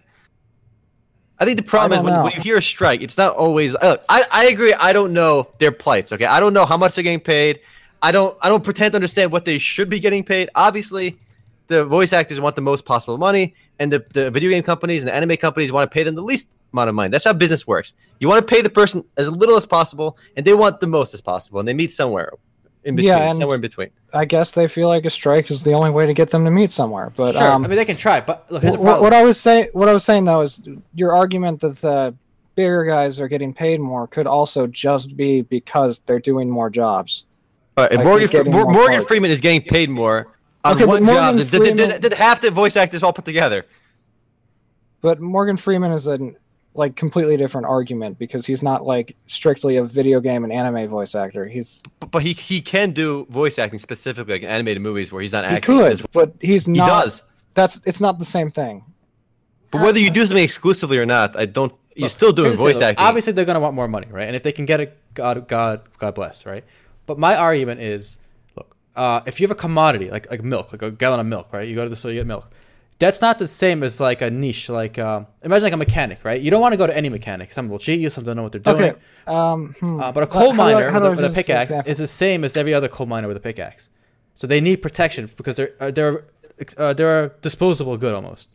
I 1.39 1.45
think 1.47 1.57
the 1.57 1.63
problem 1.65 1.99
is 1.99 2.05
when, 2.05 2.23
when 2.23 2.33
you 2.33 2.41
hear 2.43 2.59
a 2.59 2.63
strike, 2.63 3.01
it's 3.03 3.17
not 3.17 3.35
always. 3.35 3.75
Uh, 3.75 3.97
I 4.11 4.25
I 4.31 4.47
agree. 4.47 4.75
I 4.75 4.93
don't 4.93 5.13
know 5.15 5.49
their 5.59 5.73
plights. 5.73 6.13
Okay, 6.13 6.27
I 6.27 6.39
don't 6.39 6.53
know 6.53 6.65
how 6.67 6.77
much 6.77 6.95
they're 6.95 7.05
getting 7.05 7.21
paid. 7.21 7.61
I 8.07 8.13
don't 8.13 8.39
I 8.41 8.49
don't 8.49 8.63
pretend 8.63 8.93
to 8.93 8.97
understand 8.99 9.33
what 9.33 9.45
they 9.45 9.59
should 9.59 9.89
be 9.89 9.99
getting 9.99 10.23
paid. 10.23 10.49
Obviously, 10.55 11.19
the 11.67 11.85
voice 11.85 12.13
actors 12.13 12.41
want 12.41 12.55
the 12.55 12.63
most 12.63 12.85
possible 12.85 13.19
money, 13.19 13.57
and 13.81 13.93
the, 13.93 14.07
the 14.15 14.31
video 14.31 14.49
game 14.49 14.63
companies 14.63 15.03
and 15.03 15.09
the 15.09 15.15
anime 15.15 15.37
companies 15.37 15.73
want 15.73 15.91
to 15.91 15.93
pay 15.93 16.05
them 16.05 16.15
the 16.15 16.23
least 16.23 16.47
amount 16.73 16.89
of 16.89 16.95
money. 16.95 17.11
That's 17.11 17.25
how 17.25 17.33
business 17.33 17.67
works. 17.67 17.95
You 18.21 18.29
want 18.29 18.47
to 18.47 18.55
pay 18.55 18.63
the 18.63 18.71
person 18.71 19.03
as 19.17 19.29
little 19.29 19.57
as 19.57 19.67
possible, 19.67 20.17
and 20.37 20.47
they 20.47 20.55
want 20.55 20.79
the 20.79 20.87
most 20.87 21.15
as 21.15 21.21
possible, 21.21 21.59
and 21.59 21.67
they 21.69 21.75
meet 21.75 21.91
somewhere 21.91 22.31
in 22.85 22.95
between. 22.95 23.09
Yeah, 23.09 23.33
somewhere 23.33 23.57
in 23.57 23.61
between. 23.61 23.91
I 24.15 24.25
guess 24.25 24.53
they 24.53 24.69
feel 24.69 24.87
like 24.87 25.05
a 25.05 25.11
strike 25.11 25.51
is 25.51 25.65
the 25.65 25.73
only 25.73 25.91
way 25.91 26.07
to 26.07 26.15
get 26.15 26.31
them 26.31 26.45
to 26.45 26.51
meet 26.53 26.71
somewhere. 26.71 27.13
But 27.17 27.35
sure. 27.35 27.51
um, 27.51 27.65
I 27.65 27.67
mean, 27.67 27.77
they 27.77 27.85
can 27.85 27.97
try, 27.97 28.21
but 28.21 28.49
look, 28.53 28.63
here's 28.63 28.75
the 28.75 28.81
Wh- 28.81 29.03
What 29.03 29.15
I 29.15 29.25
was 29.25 29.41
saying, 29.41 29.71
what 29.73 29.89
I 29.89 29.93
was 29.93 30.05
saying 30.05 30.27
though, 30.27 30.43
is 30.43 30.63
your 30.95 31.13
argument 31.13 31.61
that 31.63 31.81
the 31.81 32.15
bigger 32.55 32.85
guys 32.85 33.19
are 33.19 33.27
getting 33.27 33.53
paid 33.53 33.81
more 33.81 34.07
could 34.07 34.29
also 34.29 34.69
just 34.69 35.17
be 35.17 35.43
because 35.43 35.99
they're 36.07 36.21
doing 36.21 36.49
more 36.49 36.71
jobs. 36.71 37.25
All 37.77 37.85
right, 37.85 37.93
and 37.93 38.05
Morgan, 38.05 38.21
he's 38.23 38.31
getting 38.31 38.53
Mor- 38.53 38.65
more 38.65 38.73
Morgan 38.73 38.93
parts. 38.95 39.07
Freeman 39.09 39.31
is 39.31 39.41
getting 39.41 39.61
paid 39.63 39.91
more 39.91 40.29
on 40.65 40.77
Okay, 40.77 40.87
one 40.87 41.03
Morgan 41.05 41.23
job 41.23 41.37
than, 41.37 41.49
than- 41.49 41.77
than- 41.77 41.77
Freeman- 41.89 42.01
than 42.01 42.13
half 42.13 42.41
the 42.41 42.51
voice 42.51 42.77
actors 42.77 43.03
all 43.03 43.13
put 43.13 43.25
together. 43.27 43.67
But 45.03 45.21
Morgan 45.21 45.57
Freeman 45.57 45.93
is 45.93 46.07
a 46.07 46.19
like 46.75 46.95
completely 46.97 47.37
different 47.39 47.67
argument 47.67 48.19
because 48.19 48.45
he's 48.45 48.63
not 48.63 48.85
like 48.85 49.17
strictly 49.27 49.77
a 49.77 49.85
video 49.85 50.21
game 50.21 50.45
and 50.45 50.53
anime 50.53 50.89
voice 50.89 51.15
actor. 51.15 51.47
He's 51.47 51.83
But, 52.01 52.11
but 52.11 52.23
he 52.23 52.33
he 52.33 52.61
can 52.61 52.91
do 52.93 53.27
voice 53.31 53.59
acting 53.59 53.79
specifically 53.79 54.35
like 54.35 54.43
in 54.43 54.49
animated 54.49 54.83
movies 54.83 55.13
where 55.13 55.23
he's 55.23 55.33
not 55.33 55.45
he 55.45 55.57
acting. 55.57 55.77
could, 55.79 55.91
His- 55.91 56.03
but 56.13 56.33
he's 56.41 56.67
not. 56.67 56.85
He 56.85 56.91
does. 56.91 57.23
That's 57.55 57.81
it's 57.85 58.01
not 58.01 58.19
the 58.19 58.25
same 58.25 58.51
thing. 58.51 58.85
But 59.71 59.83
whether 59.83 59.99
you 59.99 60.11
do 60.11 60.25
something 60.27 60.43
exclusively 60.45 60.97
or 60.99 61.07
not, 61.07 61.37
I 61.37 61.45
don't. 61.47 61.73
You're 61.95 62.09
still 62.11 62.33
doing 62.33 62.53
voice 62.57 62.79
thing, 62.79 62.89
acting. 62.89 63.07
Obviously, 63.07 63.33
they're 63.33 63.45
gonna 63.47 63.61
want 63.61 63.75
more 63.75 63.89
money, 63.89 64.07
right? 64.11 64.27
And 64.27 64.37
if 64.37 64.43
they 64.43 64.53
can 64.53 64.67
get 64.67 64.81
it, 64.81 64.99
God, 65.15 65.49
God, 65.49 65.83
God 65.99 66.15
bless, 66.15 66.45
right? 66.45 66.63
But 67.07 67.19
my 67.19 67.37
argument 67.37 67.81
is, 67.81 68.19
look, 68.57 68.77
uh, 68.95 69.21
if 69.27 69.41
you 69.41 69.45
have 69.45 69.53
a 69.53 69.61
commodity 69.61 70.11
like 70.11 70.31
like 70.31 70.43
milk, 70.43 70.73
like 70.73 70.83
a 70.83 70.91
gallon 70.91 71.21
of 71.21 71.27
milk, 71.27 71.53
right? 71.53 71.67
You 71.67 71.75
go 71.75 71.85
to 71.85 71.91
the 71.91 71.97
store, 71.97 72.11
you 72.11 72.21
get 72.21 72.27
milk. 72.27 72.51
That's 72.99 73.21
not 73.21 73.39
the 73.39 73.47
same 73.47 73.83
as 73.83 74.01
like 74.01 74.23
a 74.23 74.31
niche. 74.31 74.69
Like 74.69 74.99
um, 74.99 75.27
imagine 75.43 75.65
like 75.65 75.73
a 75.73 75.77
mechanic, 75.77 76.25
right? 76.25 76.41
You 76.41 76.51
don't 76.51 76.61
want 76.61 76.73
to 76.73 76.79
go 76.79 76.87
to 76.87 76.97
any 76.97 77.09
mechanic. 77.09 77.53
Some 77.53 77.69
will 77.69 77.79
cheat 77.79 78.01
you. 78.01 78.11
Some 78.11 78.25
don't 78.25 78.37
know 78.37 78.43
what 78.43 78.53
they're 78.53 78.61
doing. 78.61 78.83
Okay. 78.83 78.99
Um, 79.27 79.75
hmm. 79.81 80.01
Uh, 80.01 80.13
but 80.13 80.23
a 80.23 80.27
coal 80.27 80.51
I- 80.51 80.57
miner 80.57 80.93
with, 80.93 81.03
do 81.03 81.09
a, 81.09 81.13
I 81.13 81.15
with 81.15 81.25
a 81.25 81.31
pickaxe 81.31 81.71
example? 81.71 81.91
is 81.91 81.99
the 81.99 82.07
same 82.07 82.45
as 82.45 82.57
every 82.57 82.75
other 82.75 82.89
coal 82.89 83.07
miner 83.07 83.29
with 83.29 83.37
a 83.37 83.41
pickaxe. 83.41 83.91
So 84.35 84.47
they 84.47 84.61
need 84.61 84.77
protection 84.83 85.31
because 85.37 85.57
they're 85.57 85.73
uh, 85.81 85.91
they're 85.91 86.25
uh, 86.79 86.93
they're 86.93 87.25
a 87.25 87.29
disposable 87.43 87.97
good 87.97 88.15
almost. 88.15 88.49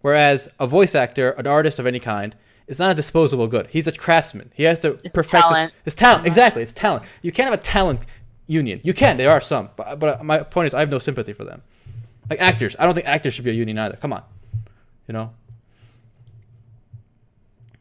Whereas 0.00 0.48
a 0.58 0.66
voice 0.66 0.94
actor, 0.94 1.30
an 1.30 1.46
artist 1.46 1.78
of 1.78 1.86
any 1.86 1.98
kind, 1.98 2.34
is 2.66 2.78
not 2.78 2.90
a 2.90 2.94
disposable 2.94 3.46
good. 3.46 3.66
He's 3.70 3.86
a 3.86 3.92
craftsman. 3.92 4.50
He 4.54 4.62
has 4.64 4.80
to 4.80 4.98
It's 5.04 5.12
perfect 5.14 5.32
his- 5.32 5.42
talent. 5.52 5.72
His, 5.84 5.94
talent. 5.94 6.26
Exactly, 6.26 6.62
it's 6.62 6.72
talent. 6.72 7.04
You 7.22 7.30
can't 7.32 7.50
have 7.50 7.58
a 7.58 7.62
talent 7.62 8.00
union. 8.46 8.80
You 8.84 8.94
can. 8.94 9.16
There 9.16 9.30
are 9.30 9.40
some, 9.40 9.70
but, 9.76 9.98
but 9.98 10.24
my 10.24 10.38
point 10.38 10.66
is, 10.68 10.74
I 10.74 10.80
have 10.80 10.90
no 10.90 10.98
sympathy 10.98 11.32
for 11.32 11.44
them. 11.44 11.62
Like 12.30 12.40
actors, 12.40 12.74
I 12.78 12.84
don't 12.86 12.94
think 12.94 13.06
actors 13.06 13.34
should 13.34 13.44
be 13.44 13.50
a 13.50 13.54
union 13.54 13.78
either. 13.78 13.96
Come 13.96 14.12
on, 14.14 14.22
you 15.08 15.12
know. 15.12 15.32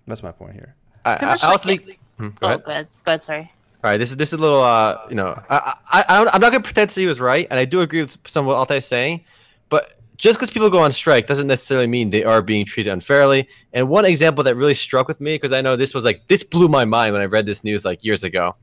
That's 0.07 0.23
my 0.23 0.31
point 0.31 0.53
here. 0.53 0.75
I, 1.05 1.13
I, 1.13 1.15
I 1.15 1.31
also 1.47 1.69
like 1.69 1.86
think. 1.86 1.99
Hmm, 2.17 2.27
go 2.29 2.36
Oh, 2.41 2.47
ahead. 2.47 2.63
go 2.65 2.71
ahead. 2.71 2.88
Go 3.05 3.11
ahead. 3.11 3.23
Sorry. 3.23 3.51
All 3.84 3.89
right, 3.91 3.97
this 3.97 4.09
is 4.11 4.17
this 4.17 4.29
is 4.29 4.39
a 4.39 4.41
little, 4.41 4.61
uh, 4.63 4.99
you 5.09 5.15
know, 5.15 5.41
I, 5.49 5.75
I, 5.91 6.03
I 6.07 6.17
I'm 6.19 6.41
not 6.41 6.51
gonna 6.51 6.61
pretend 6.61 6.89
to 6.89 6.93
say 6.93 7.01
he 7.01 7.07
was 7.07 7.19
right, 7.19 7.47
and 7.49 7.59
I 7.59 7.65
do 7.65 7.81
agree 7.81 8.01
with 8.01 8.17
some 8.25 8.45
of 8.45 8.47
what 8.47 8.55
Altai's 8.55 8.86
saying, 8.86 9.25
but 9.69 9.99
just 10.18 10.38
because 10.38 10.51
people 10.51 10.70
go 10.70 10.80
on 10.80 10.91
strike 10.91 11.28
doesn't 11.28 11.47
necessarily 11.47 11.88
mean 11.88 12.09
they 12.09 12.24
are 12.24 12.41
being 12.41 12.66
treated 12.66 12.91
unfairly. 12.91 13.47
And 13.74 13.89
one 13.89 14.05
example 14.05 14.43
that 14.43 14.55
really 14.55 14.74
struck 14.74 15.07
with 15.07 15.20
me, 15.20 15.36
because 15.36 15.51
I 15.51 15.61
know 15.61 15.76
this 15.76 15.93
was 15.93 16.03
like 16.03 16.28
this 16.28 16.43
blew 16.43 16.68
my 16.68 16.86
mind 16.86 17.14
when 17.14 17.22
I 17.22 17.26
read 17.26 17.45
this 17.45 17.64
news 17.64 17.84
like 17.86 18.03
years 18.03 18.24
ago, 18.24 18.55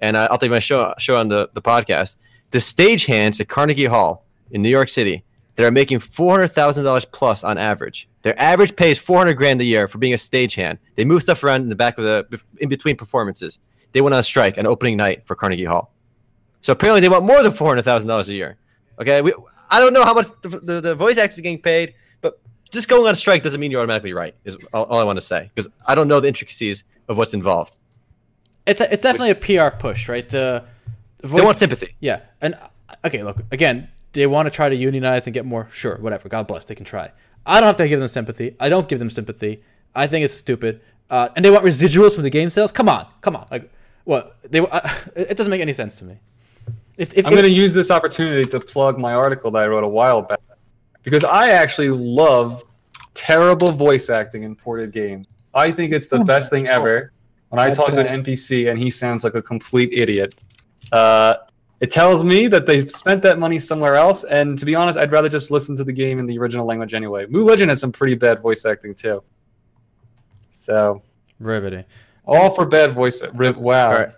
and 0.00 0.16
I, 0.16 0.26
I'll 0.26 0.38
take 0.38 0.50
my 0.50 0.58
show 0.58 0.94
show 0.98 1.16
on 1.16 1.28
the 1.28 1.48
the 1.54 1.62
podcast. 1.62 2.16
The 2.50 2.58
stagehands 2.58 3.40
at 3.40 3.48
Carnegie 3.48 3.84
Hall 3.84 4.24
in 4.50 4.62
New 4.62 4.70
York 4.70 4.88
City 4.88 5.22
that 5.56 5.66
are 5.66 5.70
making 5.70 5.98
four 5.98 6.32
hundred 6.32 6.48
thousand 6.48 6.84
dollars 6.84 7.04
plus 7.04 7.44
on 7.44 7.58
average. 7.58 8.08
Their 8.22 8.40
average 8.40 8.74
pay 8.74 8.90
is 8.90 8.98
four 8.98 9.18
hundred 9.18 9.34
grand 9.34 9.60
a 9.60 9.64
year 9.64 9.86
for 9.88 9.98
being 9.98 10.14
a 10.14 10.16
stagehand. 10.16 10.78
They 10.96 11.04
move 11.04 11.22
stuff 11.22 11.44
around 11.44 11.62
in 11.62 11.68
the 11.68 11.76
back 11.76 11.98
of 11.98 12.04
the 12.04 12.40
in 12.58 12.68
between 12.68 12.96
performances. 12.96 13.58
They 13.92 14.00
went 14.00 14.14
on 14.14 14.22
strike 14.22 14.58
on 14.58 14.66
opening 14.66 14.96
night 14.96 15.26
for 15.26 15.34
Carnegie 15.34 15.64
Hall. 15.64 15.92
So 16.60 16.72
apparently 16.72 17.00
they 17.00 17.08
want 17.08 17.24
more 17.24 17.42
than 17.42 17.52
four 17.52 17.68
hundred 17.68 17.82
thousand 17.82 18.08
dollars 18.08 18.28
a 18.28 18.34
year. 18.34 18.56
Okay, 19.00 19.20
we, 19.22 19.32
I 19.70 19.80
don't 19.80 19.92
know 19.92 20.04
how 20.04 20.14
much 20.14 20.28
the, 20.42 20.48
the, 20.48 20.80
the 20.80 20.94
voice 20.94 21.18
actors 21.18 21.38
are 21.38 21.42
getting 21.42 21.60
paid, 21.60 21.94
but 22.20 22.40
just 22.70 22.88
going 22.88 23.06
on 23.06 23.14
strike 23.14 23.42
doesn't 23.42 23.60
mean 23.60 23.70
you're 23.70 23.80
automatically 23.80 24.12
right. 24.12 24.34
Is 24.44 24.56
all, 24.72 24.84
all 24.84 25.00
I 25.00 25.04
want 25.04 25.16
to 25.18 25.24
say 25.24 25.50
because 25.54 25.70
I 25.86 25.94
don't 25.94 26.08
know 26.08 26.20
the 26.20 26.28
intricacies 26.28 26.84
of 27.08 27.16
what's 27.16 27.34
involved. 27.34 27.76
It's 28.66 28.80
a, 28.80 28.92
it's 28.92 29.02
definitely 29.02 29.30
a 29.30 29.70
PR 29.70 29.74
push, 29.76 30.08
right? 30.08 30.28
The, 30.28 30.64
the 31.18 31.28
They 31.28 31.42
want 31.42 31.56
sympathy. 31.56 31.94
Yeah, 32.00 32.20
and 32.40 32.56
okay, 33.04 33.22
look 33.22 33.42
again. 33.50 33.88
They 34.12 34.26
want 34.26 34.46
to 34.46 34.50
try 34.50 34.68
to 34.68 34.76
unionize 34.76 35.26
and 35.26 35.34
get 35.34 35.44
more. 35.44 35.68
Sure, 35.70 35.96
whatever. 35.98 36.28
God 36.28 36.46
bless. 36.46 36.64
They 36.64 36.74
can 36.74 36.84
try. 36.84 37.12
I 37.46 37.60
don't 37.60 37.66
have 37.66 37.76
to 37.76 37.88
give 37.88 37.98
them 37.98 38.08
sympathy. 38.08 38.56
I 38.60 38.68
don't 38.68 38.88
give 38.88 38.98
them 38.98 39.10
sympathy. 39.10 39.62
I 39.94 40.06
think 40.06 40.24
it's 40.24 40.34
stupid. 40.34 40.80
Uh, 41.10 41.28
and 41.34 41.44
they 41.44 41.50
want 41.50 41.64
residuals 41.64 42.14
from 42.14 42.22
the 42.22 42.30
game 42.30 42.50
sales. 42.50 42.72
Come 42.72 42.88
on, 42.88 43.06
come 43.22 43.34
on. 43.36 43.46
Like 43.50 43.70
what? 44.04 44.36
They 44.50 44.60
uh, 44.60 44.88
it 45.16 45.36
doesn't 45.36 45.50
make 45.50 45.60
any 45.60 45.72
sense 45.72 45.98
to 46.00 46.04
me. 46.04 46.18
If, 46.98 47.16
if, 47.16 47.24
I'm 47.24 47.32
going 47.32 47.44
to 47.44 47.50
use 47.52 47.72
this 47.72 47.90
opportunity 47.90 48.44
to 48.50 48.60
plug 48.60 48.98
my 48.98 49.14
article 49.14 49.50
that 49.52 49.62
I 49.62 49.66
wrote 49.68 49.84
a 49.84 49.88
while 49.88 50.20
back 50.22 50.40
because 51.04 51.24
I 51.24 51.48
actually 51.50 51.90
love 51.90 52.64
terrible 53.14 53.70
voice 53.72 54.10
acting 54.10 54.42
in 54.42 54.54
ported 54.56 54.92
games. 54.92 55.26
I 55.54 55.70
think 55.72 55.92
it's 55.92 56.08
the 56.08 56.18
Oh, 56.18 56.24
best 56.24 56.50
thing 56.50 56.66
ever. 56.66 57.12
When 57.50 57.58
I 57.60 57.66
That's 57.68 57.78
talk 57.78 57.92
to 57.92 58.00
an. 58.06 58.22
NPC 58.22 58.68
and 58.70 58.78
he 58.78 58.90
sounds 58.90 59.24
like 59.24 59.34
a 59.34 59.40
complete 59.42 59.90
idiot, 59.92 60.34
uh, 60.92 61.34
it 61.80 61.90
tells 61.92 62.24
me 62.24 62.48
that 62.48 62.66
they've 62.66 62.90
spent 62.90 63.22
that 63.22 63.38
money 63.38 63.58
somewhere 63.60 63.94
else. 63.94 64.24
And 64.24 64.58
to 64.58 64.66
be 64.66 64.74
honest, 64.74 64.98
I'd 64.98 65.12
rather 65.12 65.28
just 65.28 65.50
listen 65.52 65.76
to 65.76 65.84
the 65.84 65.92
game 65.92 66.18
in 66.18 66.26
the 66.26 66.36
original 66.36 66.66
language 66.66 66.92
anyway. 66.94 67.26
MU 67.30 67.44
Legend 67.44 67.70
has 67.70 67.80
some 67.80 67.92
pretty 67.92 68.14
bad 68.16 68.42
voice 68.42 68.66
acting 68.66 68.94
too. 68.94 69.22
So 70.50 71.00
riveting. 71.38 71.84
all 72.26 72.50
for 72.50 72.66
bad 72.66 72.94
voice. 72.94 73.22
ri- 73.34 73.52
Wow. 73.52 73.86
All 73.92 73.98
right. 73.98 74.08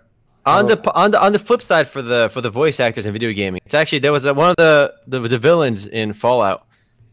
On 0.45 0.65
the 0.65 0.91
on 0.95 1.11
the 1.11 1.23
on 1.23 1.33
the 1.33 1.39
flip 1.39 1.61
side 1.61 1.87
for 1.87 2.01
the 2.01 2.29
for 2.29 2.41
the 2.41 2.49
voice 2.49 2.79
actors 2.79 3.05
in 3.05 3.13
video 3.13 3.31
gaming, 3.31 3.61
it's 3.63 3.75
actually 3.75 3.99
there 3.99 4.11
was 4.11 4.25
a, 4.25 4.33
one 4.33 4.49
of 4.49 4.55
the, 4.55 4.93
the 5.05 5.19
the 5.19 5.37
villains 5.37 5.85
in 5.85 6.13
Fallout. 6.13 6.65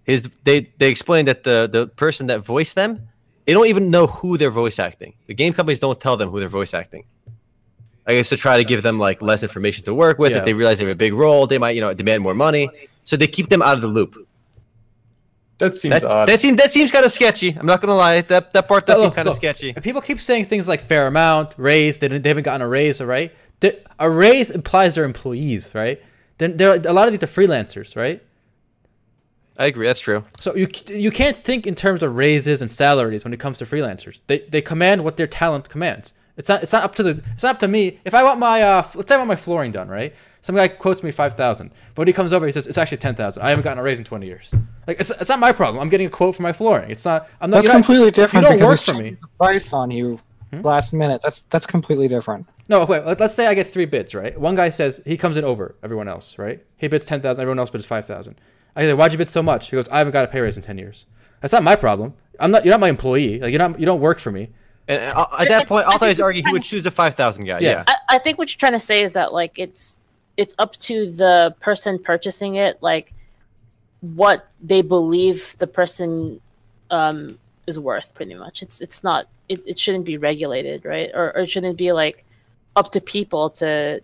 His 0.05 0.31
they 0.45 0.73
they 0.79 0.89
explained 0.89 1.29
that 1.29 1.45
the 1.45 1.69
the 1.71 1.89
person 1.89 2.29
that 2.29 2.41
voiced 2.41 2.75
them, 2.75 3.07
they 3.45 3.53
don't 3.53 3.67
even 3.67 3.91
know 3.91 4.07
who 4.07 4.39
they're 4.39 4.51
voice 4.51 4.79
acting. 4.79 5.13
The 5.27 5.35
game 5.35 5.53
companies 5.53 5.79
don't 5.79 6.01
tell 6.01 6.17
them 6.17 6.31
who 6.31 6.41
they're 6.41 6.49
voice 6.49 6.73
acting. 6.73 7.05
I 8.07 8.15
guess 8.15 8.31
to 8.31 8.39
try 8.39 8.57
to 8.57 8.65
give 8.65 8.83
them 8.83 8.99
like 8.99 9.21
less 9.21 9.43
information 9.43 9.85
to 9.85 9.95
work 9.95 10.19
with. 10.19 10.33
Yeah. 10.33 10.39
If 10.39 10.47
they 10.47 10.55
realize 10.55 10.79
they 10.79 10.85
have 10.85 10.93
a 10.93 10.97
big 10.97 11.13
role, 11.13 11.47
they 11.47 11.59
might 11.59 11.73
you 11.73 11.83
know 11.83 11.93
demand 11.93 12.23
more 12.23 12.35
money. 12.35 12.71
So 13.05 13.17
they 13.17 13.27
keep 13.27 13.51
them 13.51 13.61
out 13.61 13.75
of 13.75 13.83
the 13.83 13.89
loop. 13.89 14.17
That 15.59 15.75
seems 15.75 15.95
That, 16.01 16.05
odd. 16.05 16.29
that 16.29 16.41
seems 16.41 16.57
that 16.59 16.73
seems 16.73 16.91
kind 16.93 17.05
of 17.05 17.11
sketchy. 17.11 17.57
I'm 17.59 17.67
not 17.67 17.81
gonna 17.81 17.97
lie. 17.97 18.21
That 18.21 18.53
that 18.53 18.69
part 18.69 18.87
does 18.87 18.99
But 18.99 19.03
seem 19.03 19.11
kind 19.13 19.29
of 19.29 19.35
sketchy. 19.35 19.71
if 19.77 19.83
People 19.83 20.01
keep 20.01 20.21
saying 20.21 20.45
things 20.47 20.69
like 20.69 20.81
fair 20.81 21.07
amount, 21.09 21.55
raise. 21.57 21.99
They, 21.99 22.09
didn't- 22.09 22.23
they 22.23 22.31
haven't 22.31 22.45
gotten 22.45 22.63
a 22.63 22.69
raise, 22.69 23.01
right? 23.01 23.33
The- 23.61 23.79
a 23.99 24.09
raise 24.09 24.51
implies 24.53 24.95
they're 24.95 25.05
employees, 25.05 25.71
right? 25.75 26.01
Then 26.39 26.57
there 26.57 26.75
a 26.75 26.93
lot 26.93 27.09
of 27.09 27.13
these 27.13 27.23
are 27.25 27.27
freelancers, 27.27 27.97
right? 27.97 28.23
I 29.57 29.67
agree. 29.67 29.87
That's 29.87 29.99
true. 30.01 30.25
So 30.39 30.55
you 30.55 30.69
you 30.89 31.11
can't 31.11 31.43
think 31.43 31.67
in 31.67 31.75
terms 31.75 32.03
of 32.05 32.15
raises 32.15 32.63
and 32.63 32.71
salaries 32.71 33.25
when 33.25 33.33
it 33.33 33.41
comes 33.41 33.59
to 33.59 33.65
freelancers. 33.67 34.21
They 34.29 34.39
they 34.49 34.61
command 34.63 35.03
what 35.03 35.17
their 35.17 35.27
talent 35.27 35.69
commands. 35.69 36.13
It's 36.37 36.49
not 36.49 36.63
it's 36.63 36.73
not 36.73 36.85
up 36.85 36.95
to 36.97 37.03
the 37.03 37.21
it's 37.35 37.43
not 37.43 37.57
up 37.57 37.59
to 37.61 37.69
me. 37.69 37.99
If 38.05 38.15
I 38.15 38.23
want 38.23 38.39
my 38.39 38.63
uh 38.63 38.79
f- 38.79 38.95
let's 38.95 39.09
say 39.09 39.17
I 39.17 39.19
want 39.19 39.27
my 39.29 39.35
flooring 39.35 39.73
done, 39.73 39.89
right? 39.89 40.15
Some 40.41 40.55
guy 40.55 40.69
quotes 40.69 41.03
me 41.03 41.11
five 41.11 41.35
thousand, 41.35 41.71
but 41.95 42.03
when 42.03 42.07
he 42.07 42.13
comes 42.13 42.33
over, 42.33 42.47
he 42.47 42.53
says 42.53 42.67
it's 42.67 42.79
actually 42.79 42.99
ten 42.99 43.15
thousand. 43.15 43.43
I 43.43 43.51
haven't 43.51 43.65
gotten 43.65 43.79
a 43.79 43.83
raise 43.83 43.99
in 43.99 44.05
twenty 44.05 44.27
years. 44.27 44.53
Like 44.87 45.01
it's, 45.01 45.11
it's 45.11 45.29
not 45.29 45.39
my 45.41 45.53
problem. 45.53 45.83
I'm 45.83 45.89
getting 45.89 46.07
a 46.07 46.11
quote 46.11 46.37
for 46.37 46.43
my 46.43 46.53
flooring. 46.53 46.91
It's 46.91 47.05
not. 47.05 47.29
I'm 47.41 47.51
not. 47.51 47.57
That's 47.59 47.65
you're 47.65 47.73
not- 47.75 47.79
completely 47.85 48.11
different. 48.11 48.47
You 48.47 48.57
don't 48.59 48.67
work 48.69 48.81
for 48.81 48.95
me. 48.95 49.11
Hmm? 49.11 49.27
Price 49.39 49.73
on 49.73 49.91
you 49.91 50.21
last 50.63 50.93
minute. 50.93 51.21
That's 51.23 51.43
that's 51.51 51.67
completely 51.67 52.09
different. 52.09 52.47
No, 52.69 52.85
wait. 52.85 53.05
let- 53.05 53.19
Let's 53.21 53.35
say 53.35 53.47
I 53.49 53.55
get 53.55 53.67
three 53.67 53.85
bids, 53.87 54.15
right? 54.15 54.39
One 54.39 54.55
guy 54.55 54.69
says 54.69 55.01
he 55.05 55.17
comes 55.17 55.37
in 55.37 55.45
over 55.45 55.75
everyone 55.83 56.09
else, 56.09 56.39
right? 56.39 56.65
He 56.77 56.87
bids 56.89 57.05
ten 57.05 57.21
thousand. 57.21 57.43
Everyone 57.43 57.59
else 57.59 57.71
bids 57.71 57.85
five 57.87 58.07
thousand. 58.07 58.37
I 58.77 58.83
say, 58.83 58.95
why'd 58.95 59.11
you 59.13 59.19
bid 59.19 59.31
so 59.31 59.43
much? 59.43 59.71
He 59.71 59.77
goes, 59.77 59.89
I 59.89 59.99
haven't 59.99 60.13
got 60.13 60.25
a 60.25 60.29
pay 60.29 60.41
raise 60.41 60.57
in 60.57 60.63
ten 60.63 60.79
years. 60.79 61.05
That's 61.41 61.53
not 61.53 61.63
my 61.65 61.75
problem. 61.75 62.15
I'm 62.39 62.51
not. 62.53 62.65
You're 62.65 62.73
not 62.73 62.81
my 62.81 62.89
employee. 62.89 63.41
Like 63.41 63.51
you're 63.51 63.59
not. 63.59 63.79
You 63.81 63.87
don't 63.87 64.01
work 64.01 64.19
for 64.21 64.31
me. 64.31 64.51
And 64.87 65.13
uh, 65.15 65.27
at 65.39 65.49
that 65.49 65.67
point, 65.67 65.87
I'll 65.87 65.99
always 65.99 66.19
argue 66.19 66.43
he 66.43 66.51
would 66.53 66.63
choose 66.63 66.83
the 66.83 66.91
five 66.91 67.15
thousand 67.15 67.45
guy. 67.45 67.59
Yeah. 67.59 67.71
yeah. 67.71 67.85
I, 67.87 68.17
I 68.17 68.19
think 68.19 68.39
what 68.39 68.51
you're 68.51 68.59
trying 68.59 68.73
to 68.73 68.81
say 68.81 69.03
is 69.03 69.13
that 69.15 69.33
like 69.35 69.59
it's 69.59 70.01
it's 70.39 70.55
up 70.59 70.77
to 70.77 71.11
the 71.11 71.55
person 71.61 71.99
purchasing 71.99 72.55
it, 72.55 72.81
like 72.81 73.13
what 74.01 74.49
they 74.63 74.81
believe 74.81 75.57
the 75.59 75.67
person 75.67 76.41
um, 76.91 77.39
is 77.67 77.79
worth. 77.79 78.15
Pretty 78.15 78.35
much, 78.35 78.63
it's 78.63 78.81
it's 78.81 79.05
not. 79.05 79.27
It, 79.49 79.61
it 79.67 79.79
shouldn't 79.79 80.05
be 80.05 80.17
regulated, 80.17 80.85
right? 80.85 81.11
Or, 81.13 81.37
or 81.37 81.43
it 81.43 81.51
shouldn't 81.51 81.77
be 81.77 81.93
like 81.93 82.25
up 82.77 82.93
to 82.93 83.01
people 83.01 83.51
to. 83.51 84.01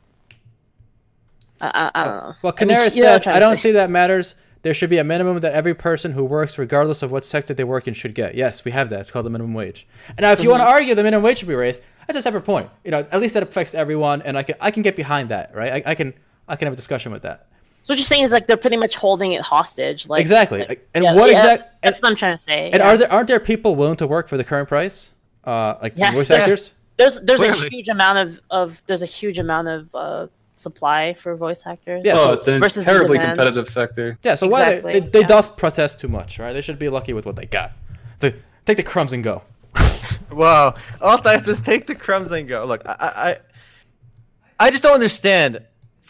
I, 1.61 1.67
I, 1.67 1.91
I 1.95 2.05
don't 2.05 2.17
know. 2.17 2.23
Well, 2.23 2.35
I 2.43 2.47
mean, 2.47 2.57
Canary 2.57 2.91
you 2.93 3.03
know 3.03 3.13
what 3.13 3.15
I'm 3.15 3.23
said, 3.23 3.33
I 3.33 3.39
don't 3.39 3.57
see 3.57 3.71
that 3.71 3.89
matters. 3.89 4.35
There 4.63 4.75
should 4.75 4.91
be 4.91 4.99
a 4.99 5.05
minimum 5.05 5.39
that 5.41 5.53
every 5.53 5.75
person 5.75 6.13
who 6.13 6.25
works, 6.25 6.59
regardless 6.59 7.03
of 7.03 7.13
what 7.13 7.25
sector 7.25 7.53
they 7.55 7.65
work 7.65 7.87
in, 7.87 7.93
should 7.95 8.15
get. 8.15 8.35
Yes, 8.35 8.65
we 8.65 8.71
have 8.73 8.89
that. 8.91 9.01
It's 9.01 9.11
called 9.11 9.27
the 9.27 9.31
minimum 9.31 9.53
wage. 9.55 9.87
And 10.09 10.21
now, 10.23 10.33
if 10.33 10.43
you 10.43 10.49
want 10.51 10.63
Mm-hmm. 10.63 10.69
to 10.69 10.73
argue 10.73 10.95
the 10.95 11.03
minimum 11.03 11.23
wage 11.23 11.39
should 11.39 11.49
be 11.49 11.55
raised, 11.55 11.83
that's 12.07 12.19
a 12.19 12.23
separate 12.23 12.43
point. 12.45 12.71
You 12.83 12.91
know, 12.91 13.01
at 13.01 13.21
least 13.21 13.35
that 13.35 13.43
affects 13.43 13.75
everyone, 13.75 14.23
and 14.23 14.37
I 14.37 14.43
can 14.43 14.57
I 14.61 14.71
can 14.73 14.83
get 14.83 14.97
behind 14.97 15.29
that, 15.29 15.55
right? 15.55 15.87
I, 15.87 15.91
I 15.91 15.95
can 15.95 16.15
I 16.49 16.57
can 16.57 16.67
have 16.67 16.73
a 16.73 16.77
discussion 16.77 17.13
with 17.13 17.23
that. 17.23 17.49
So 17.83 17.93
what 17.93 17.99
you're 17.99 18.07
saying 18.07 18.25
is 18.25 18.33
like 18.33 18.47
they're 18.47 18.57
pretty 18.57 18.77
much 18.79 18.97
holding 18.97 19.33
it 19.33 19.43
hostage. 19.43 20.09
Like 20.09 20.21
Exactly. 20.21 20.65
And 20.95 21.05
Yeah, 21.05 21.15
what 21.15 21.31
yeah, 21.31 21.37
exact? 21.37 21.83
That's 21.83 22.01
what 22.01 22.11
I'm 22.11 22.17
trying 22.17 22.37
to 22.37 22.43
say. 22.43 22.67
and 22.71 22.77
yeah. 22.77 22.89
are 22.89 22.97
there 22.97 23.13
aren't 23.13 23.29
there 23.29 23.41
people 23.41 23.77
willing 23.77 23.97
to 23.97 24.07
work 24.07 24.29
for 24.29 24.37
the 24.37 24.45
current 24.45 24.69
price? 24.69 25.11
Uh, 25.45 25.75
like 25.83 25.93
Yes, 25.97 26.15
voice 26.15 26.29
there's- 26.29 26.43
actors. 26.45 26.73
there's 26.97 27.21
there's 27.21 27.41
a 27.43 27.53
huge 27.69 27.89
amount 27.89 28.19
of, 28.19 28.41
of 28.51 28.83
there's 28.87 29.03
a 29.03 29.07
huge 29.07 29.39
amount 29.39 29.69
of 29.69 29.95
uh, 29.95 30.27
supply 30.57 31.13
for 31.15 31.37
voice 31.37 31.65
actors. 31.67 32.01
Yeah, 32.05 32.15
oh, 32.17 32.25
so- 32.25 32.33
it's 32.33 32.49
a 32.49 32.59
versus 32.59 32.85
terribly 32.85 33.19
competitive 33.19 33.69
sector. 33.69 34.19
Yeah. 34.23 34.35
So 34.37 34.47
why 34.49 34.71
Exactly, 34.71 34.93
they 34.93 35.01
they, 35.01 35.07
they 35.09 35.21
yeah. 35.21 35.27
doth 35.27 35.57
protest 35.59 36.01
too 36.01 36.09
much, 36.09 36.39
right? 36.39 36.55
They 36.55 36.63
should 36.63 36.79
be 36.79 36.89
lucky 36.89 37.13
with 37.13 37.27
what 37.27 37.37
they 37.37 37.45
got. 37.47 37.73
The, 38.21 38.35
take 38.65 38.79
the 38.79 38.83
crumbs 38.83 39.13
and 39.13 39.23
go. 39.23 39.43
Wow. 40.31 40.75
All 41.01 41.21
that 41.21 41.45
says 41.45 41.61
take 41.61 41.87
the 41.87 41.95
crumbs 41.95 42.33
and 42.33 42.49
go. 42.49 42.65
Look, 42.65 42.83
I, 42.87 42.97
I, 42.99 44.67
I 44.67 44.71
just 44.71 44.83
don't 44.83 44.95
understand 44.95 45.61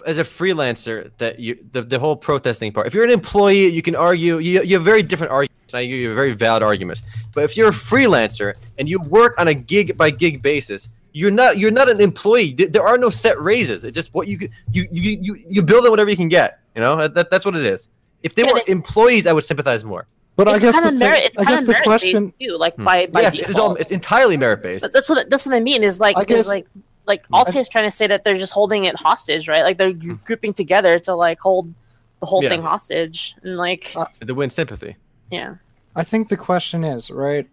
as 0.07 0.19
a 0.19 0.25
freelancer 0.25 1.11
that 1.19 1.39
you 1.41 1.59
the, 1.73 1.83
the 1.83 1.99
whole 1.99 2.17
protesting 2.17 2.73
part. 2.73 2.87
If 2.87 2.95
you're 2.95 3.05
an 3.05 3.11
employee, 3.11 3.67
you 3.69 3.83
can 3.83 3.95
argue. 3.97 4.39
You, 4.39 4.63
you 4.63 4.75
have 4.77 4.85
very 4.85 5.03
different 5.03 5.33
arguments. 5.33 5.73
and 5.73 5.79
I 5.81 5.87
give 5.87 5.97
you 5.97 6.15
very 6.15 6.33
valid 6.35 6.63
arguments. 6.63 7.03
But 7.33 7.45
if 7.45 7.57
you're 7.57 7.69
a 7.69 7.73
freelancer 7.73 8.55
and 8.79 8.89
you 8.89 8.99
work 9.01 9.35
on 9.39 9.49
a 9.49 9.55
gig 9.55 9.97
by 9.97 10.11
gig 10.11 10.43
basis, 10.43 10.89
you're 11.13 11.31
not 11.31 11.59
you're 11.59 11.71
not 11.71 11.89
an 11.89 12.01
employee. 12.01 12.53
There- 12.55 12.69
There 12.69 12.87
are 12.87 12.99
no 12.99 13.11
set 13.11 13.41
raises. 13.41 13.85
It's 13.85 13.95
just 13.95 14.13
what 14.15 14.27
you 14.29 14.39
you 14.73 14.87
you 14.91 15.19
you, 15.21 15.45
you 15.49 15.63
build 15.63 15.85
it 15.87 15.91
whatever 15.91 16.11
you 16.11 16.17
can 16.17 16.29
get. 16.29 16.61
You 16.75 16.81
know 16.81 17.07
that, 17.09 17.31
that's 17.31 17.45
what 17.47 17.55
it 17.57 17.65
is. 17.65 17.89
If 18.23 18.35
they 18.35 18.43
And 18.43 18.53
were 18.53 18.59
it- 18.59 18.69
employees, 18.69 19.27
I 19.27 19.33
would 19.33 19.45
sympathize 19.45 19.85
more. 19.85 20.07
But 20.37 20.49
it's 20.49 20.65
I 20.65 20.67
guess 20.67 20.75
kind 20.75 20.85
the 20.85 20.89
of 20.89 20.93
thing- 20.95 20.99
merit. 20.99 21.23
It's 21.25 21.39
I 21.39 21.45
kind 21.45 21.49
guess 21.55 21.61
of 21.61 21.67
the 21.67 21.73
merit 21.73 21.85
question. 21.87 22.27
based 22.27 22.51
too, 22.51 22.57
like 22.59 22.75
hmm. 22.75 22.85
by 22.85 23.07
by 23.07 23.21
yes, 23.21 23.39
it's 23.39 23.57
all 23.57 23.77
it's 23.77 23.93
entirely 23.93 24.37
merit 24.37 24.63
based. 24.63 24.83
But 24.83 24.93
that's 24.93 25.09
what 25.09 25.31
that's 25.31 25.47
what 25.47 25.55
I 25.55 25.61
mean. 25.61 25.85
Is 25.85 26.01
like 26.01 26.17
I 26.17 26.23
is 26.23 26.27
guess- 26.27 26.47
like 26.49 26.67
like 27.07 27.27
Alte 27.33 27.57
is 27.57 27.69
trying 27.69 27.85
to 27.85 27.91
say 27.97 28.07
that 28.07 28.25
they're 28.25 28.39
just 28.39 28.53
holding 28.53 28.85
it 28.85 28.97
hostage, 28.97 29.47
right? 29.49 29.63
Like 29.63 29.79
they're 29.79 29.93
grouping 29.93 30.53
together 30.55 30.99
to 31.01 31.15
like 31.15 31.39
hold 31.41 31.73
the 32.21 32.27
whole 32.27 32.43
Yeah. 32.43 32.49
thing 32.51 32.63
hostage, 32.63 33.35
and 33.43 33.57
like 33.57 33.93
Uh, 33.97 34.07
To 34.27 34.35
win 34.35 34.51
sympathy. 34.51 34.97
yeah, 35.31 35.57
I 35.97 36.05
think 36.05 36.29
the 36.29 36.37
question 36.37 36.85
is 36.85 37.11
right. 37.11 37.47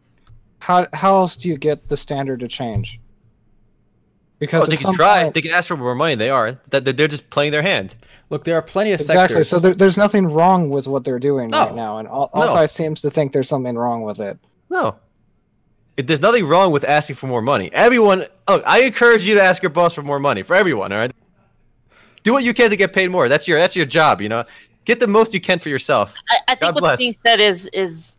How 0.60 0.88
how 0.94 1.16
else 1.18 1.36
do 1.36 1.50
you 1.50 1.58
get 1.58 1.90
the 1.90 1.98
standard 1.98 2.40
to 2.42 2.48
change? 2.48 3.00
Because 4.40 4.64
Oh, 4.64 4.66
they 4.66 4.76
can 4.78 4.84
some 4.88 4.96
try. 4.96 5.24
point- 5.24 5.34
They 5.36 5.42
can 5.42 5.52
ask 5.52 5.68
for 5.68 5.78
more 5.78 5.94
money. 5.94 6.16
They 6.16 6.30
are. 6.32 6.58
That 6.70 6.86
that 6.86 6.98
they're 6.98 7.08
just 7.08 7.30
playing 7.30 7.52
their 7.52 7.62
hand. 7.62 7.96
Look, 8.30 8.44
there 8.44 8.56
are 8.56 8.62
plenty 8.62 8.92
of 8.92 9.00
exactly. 9.00 9.28
sectors. 9.28 9.50
So 9.50 9.60
there, 9.60 9.76
there's 9.76 9.98
nothing 9.98 10.26
wrong 10.28 10.70
with 10.70 10.88
what 10.88 11.04
they're 11.04 11.20
doing 11.20 11.50
No. 11.50 11.60
right 11.66 11.76
now, 11.76 11.98
and 12.00 12.08
Al- 12.08 12.30
No. 12.34 12.66
Seems 12.66 13.02
to 13.02 13.12
think 13.12 13.34
there's 13.34 13.50
something 13.50 13.76
wrong 13.78 14.02
with 14.04 14.20
it. 14.20 14.38
No. 14.70 14.96
It, 15.98 16.08
there's 16.08 16.22
nothing 16.22 16.46
wrong 16.46 16.72
with 16.72 16.84
asking 16.84 17.18
for 17.18 17.28
more 17.28 17.42
money. 17.42 17.70
Everyone, 17.74 18.26
look, 18.48 18.64
I 18.66 18.84
encourage 18.84 19.26
you 19.26 19.36
to 19.36 19.42
ask 19.42 19.62
your 19.62 19.70
boss 19.70 19.94
for 19.94 20.02
more 20.02 20.20
money 20.20 20.44
for 20.44 20.56
everyone. 20.56 20.92
All 20.92 21.00
right. 21.00 21.12
Do 22.24 22.34
what 22.34 22.44
you 22.44 22.54
can 22.54 22.70
to 22.70 22.76
get 22.76 22.94
paid 22.94 23.10
more. 23.10 23.28
That's 23.28 23.48
your 23.48 23.58
that's 23.58 23.76
your 23.76 23.86
job. 23.86 24.22
You 24.22 24.30
know, 24.30 24.44
get 24.86 25.00
the 25.00 25.08
most 25.08 25.34
you 25.34 25.42
can 25.42 25.60
for 25.60 25.70
yourself. 25.70 26.14
I, 26.30 26.38
I 26.50 26.56
God 26.56 26.74
think 26.74 26.82
what's 26.82 26.98
being 26.98 27.16
said 27.26 27.40
is 27.40 27.68
is 27.74 28.18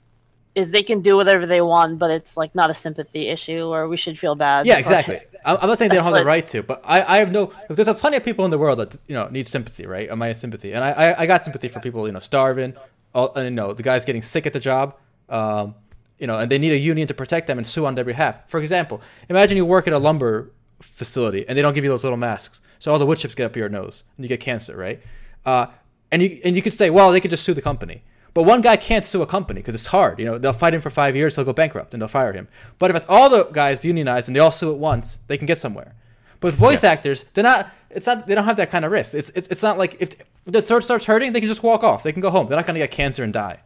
is 0.54 0.70
they 0.70 0.82
can 0.82 1.00
do 1.00 1.16
whatever 1.16 1.46
they 1.46 1.60
want, 1.60 1.98
but 1.98 2.10
it's 2.10 2.36
like 2.36 2.54
not 2.54 2.70
a 2.70 2.74
sympathy 2.74 3.28
issue, 3.28 3.66
or 3.72 3.88
we 3.88 3.96
should 3.96 4.18
feel 4.18 4.34
bad. 4.34 4.66
Yeah, 4.66 4.78
exactly. 4.78 5.20
I'm 5.44 5.58
I'm 5.62 5.68
not 5.68 5.78
saying 5.78 5.90
they 5.90 5.96
don't 5.96 6.04
have 6.04 6.14
the 6.14 6.24
right 6.24 6.46
to, 6.48 6.62
but 6.62 6.82
I, 6.84 7.02
I 7.02 7.18
have 7.18 7.32
no. 7.32 7.52
There's 7.68 7.88
a 7.88 7.94
plenty 7.94 8.16
of 8.16 8.24
people 8.24 8.44
in 8.44 8.50
the 8.50 8.58
world 8.58 8.78
that 8.78 8.96
you 9.06 9.14
know 9.14 9.28
need 9.28 9.48
sympathy, 9.48 9.86
right? 9.86 10.10
Am 10.10 10.20
I 10.20 10.32
sympathy? 10.34 10.72
And 10.72 10.84
I, 10.84 10.90
I, 10.90 11.22
I 11.22 11.26
got 11.26 11.44
sympathy 11.44 11.68
for 11.68 11.80
people 11.80 12.06
you 12.06 12.12
know 12.12 12.20
starving, 12.20 12.74
all, 13.14 13.32
and 13.34 13.44
you 13.44 13.50
know 13.50 13.72
the 13.72 13.82
guys 13.82 14.04
getting 14.04 14.22
sick 14.22 14.46
at 14.46 14.52
the 14.52 14.60
job, 14.60 14.96
um, 15.28 15.74
you 16.22 16.26
know, 16.28 16.38
and 16.38 16.48
they 16.50 16.58
need 16.58 16.72
a 16.72 16.78
union 16.78 17.06
to 17.08 17.14
protect 17.14 17.48
them 17.48 17.58
and 17.58 17.66
sue 17.66 17.84
on 17.84 17.94
their 17.96 18.04
behalf. 18.04 18.34
For 18.48 18.60
example, 18.60 18.96
imagine 19.28 19.56
you 19.56 19.66
work 19.66 19.86
at 19.88 19.92
a 19.92 19.98
lumber 19.98 20.52
facility 20.80 21.42
and 21.46 21.58
they 21.58 21.62
don't 21.62 21.74
give 21.74 21.84
you 21.84 21.90
those 21.90 22.04
little 22.04 22.16
masks, 22.28 22.60
so 22.78 22.92
all 22.92 22.98
the 22.98 23.06
wood 23.06 23.18
chips 23.18 23.34
get 23.34 23.46
up 23.46 23.56
your 23.56 23.68
nose 23.68 24.04
and 24.16 24.24
you 24.24 24.28
get 24.28 24.40
cancer, 24.40 24.76
right? 24.76 24.98
Uh, 25.44 25.66
and 26.12 26.22
you 26.22 26.40
and 26.44 26.54
you 26.56 26.62
could 26.62 26.74
say, 26.74 26.88
well, 26.90 27.10
they 27.12 27.20
could 27.20 27.30
just 27.30 27.44
sue 27.44 27.54
the 27.54 27.66
company. 27.70 27.98
But 28.34 28.44
one 28.44 28.62
guy 28.62 28.76
can't 28.76 29.04
sue 29.04 29.20
a 29.20 29.26
company 29.26 29.60
because 29.60 29.74
it's 29.74 29.86
hard. 29.86 30.18
You 30.20 30.26
know, 30.26 30.38
they'll 30.38 30.60
fight 30.64 30.74
him 30.74 30.80
for 30.80 30.90
five 30.90 31.14
years, 31.16 31.34
he'll 31.36 31.44
go 31.44 31.52
bankrupt, 31.52 31.92
and 31.92 32.00
they'll 32.00 32.08
fire 32.20 32.32
him. 32.32 32.46
But 32.78 32.94
if 32.94 33.04
all 33.08 33.28
the 33.28 33.42
guys 33.52 33.84
unionize 33.84 34.28
and 34.28 34.34
they 34.36 34.40
all 34.40 34.52
sue 34.52 34.72
at 34.72 34.78
once, 34.78 35.18
they 35.26 35.36
can 35.36 35.46
get 35.46 35.58
somewhere. 35.58 35.92
But 36.40 36.48
with 36.52 36.54
voice 36.54 36.84
actors, 36.84 37.24
they're 37.34 37.44
not. 37.52 37.68
It's 37.90 38.06
not. 38.06 38.26
They 38.26 38.34
don't 38.36 38.46
have 38.46 38.56
that 38.56 38.70
kind 38.70 38.84
of 38.84 38.92
risk. 38.92 39.14
It's 39.14 39.30
it's, 39.30 39.48
it's 39.48 39.62
not 39.62 39.76
like 39.76 39.96
if 40.00 40.10
If 40.46 40.52
their 40.52 40.62
throat 40.62 40.82
starts 40.82 41.04
hurting, 41.04 41.32
they 41.32 41.40
can 41.40 41.48
just 41.48 41.62
walk 41.62 41.82
off. 41.84 42.02
They 42.02 42.12
can 42.12 42.22
go 42.22 42.30
home. 42.30 42.46
They're 42.46 42.56
not 42.56 42.66
gonna 42.66 42.80
get 42.80 42.90
cancer 42.90 43.22
and 43.22 43.32
die. 43.32 43.58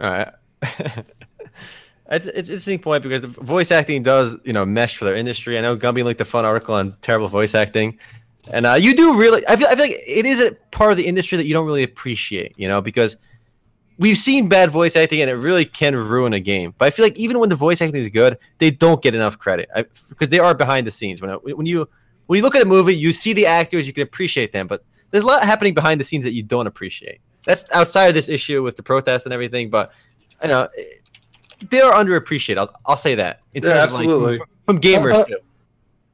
All 0.00 0.10
right. 0.10 0.32
it's 2.10 2.26
it's 2.26 2.48
an 2.48 2.54
interesting 2.54 2.78
point 2.78 3.02
because 3.02 3.22
the 3.22 3.28
voice 3.28 3.70
acting 3.70 4.02
does 4.02 4.36
you 4.44 4.52
know 4.52 4.64
mesh 4.64 4.96
for 4.96 5.04
their 5.04 5.16
industry. 5.16 5.58
I 5.58 5.60
know 5.60 5.76
Gumby 5.76 6.04
linked 6.04 6.20
a 6.20 6.24
fun 6.24 6.44
article 6.44 6.74
on 6.74 6.96
terrible 7.02 7.28
voice 7.28 7.54
acting, 7.54 7.98
and 8.52 8.66
uh, 8.66 8.74
you 8.74 8.94
do 8.94 9.16
really. 9.16 9.46
I 9.48 9.56
feel 9.56 9.68
I 9.68 9.74
feel 9.74 9.84
like 9.84 10.00
it 10.06 10.26
is 10.26 10.40
a 10.40 10.54
part 10.70 10.90
of 10.90 10.96
the 10.96 11.06
industry 11.06 11.36
that 11.38 11.46
you 11.46 11.54
don't 11.54 11.66
really 11.66 11.82
appreciate. 11.82 12.58
You 12.58 12.68
know 12.68 12.80
because 12.80 13.16
we've 13.98 14.18
seen 14.18 14.48
bad 14.48 14.70
voice 14.70 14.96
acting 14.96 15.20
and 15.20 15.30
it 15.30 15.34
really 15.34 15.64
can 15.64 15.94
ruin 15.94 16.32
a 16.32 16.40
game. 16.40 16.74
But 16.78 16.86
I 16.86 16.90
feel 16.90 17.04
like 17.04 17.16
even 17.16 17.38
when 17.38 17.48
the 17.48 17.54
voice 17.54 17.80
acting 17.80 18.00
is 18.00 18.08
good, 18.08 18.38
they 18.58 18.70
don't 18.70 19.00
get 19.02 19.14
enough 19.14 19.38
credit 19.38 19.68
because 20.08 20.28
they 20.30 20.40
are 20.40 20.54
behind 20.54 20.86
the 20.86 20.90
scenes. 20.90 21.22
When 21.22 21.30
when 21.30 21.66
you 21.66 21.88
when 22.26 22.38
you 22.38 22.42
look 22.42 22.54
at 22.54 22.62
a 22.62 22.66
movie, 22.66 22.94
you 22.94 23.12
see 23.12 23.32
the 23.32 23.46
actors, 23.46 23.86
you 23.86 23.92
can 23.92 24.02
appreciate 24.02 24.52
them, 24.52 24.66
but 24.66 24.84
there's 25.10 25.24
a 25.24 25.26
lot 25.26 25.44
happening 25.44 25.74
behind 25.74 26.00
the 26.00 26.04
scenes 26.04 26.24
that 26.24 26.32
you 26.32 26.42
don't 26.42 26.66
appreciate. 26.66 27.20
That's 27.46 27.66
outside 27.72 28.06
of 28.06 28.14
this 28.14 28.28
issue 28.28 28.62
with 28.62 28.76
the 28.76 28.82
protests 28.82 29.26
and 29.26 29.32
everything, 29.32 29.68
but 29.70 29.92
you 30.42 30.48
know 30.48 30.68
they 31.70 31.80
are 31.80 31.92
underappreciated. 31.92 32.58
I'll, 32.58 32.74
I'll 32.86 32.96
say 32.96 33.14
that. 33.14 33.40
In 33.54 33.62
Yeah, 33.62 33.74
terms 33.74 33.92
of, 33.94 33.98
like, 33.98 34.08
absolutely. 34.08 34.36
from, 34.38 34.48
from 34.66 34.80
gamers. 34.80 35.14
Uh. 35.14 35.36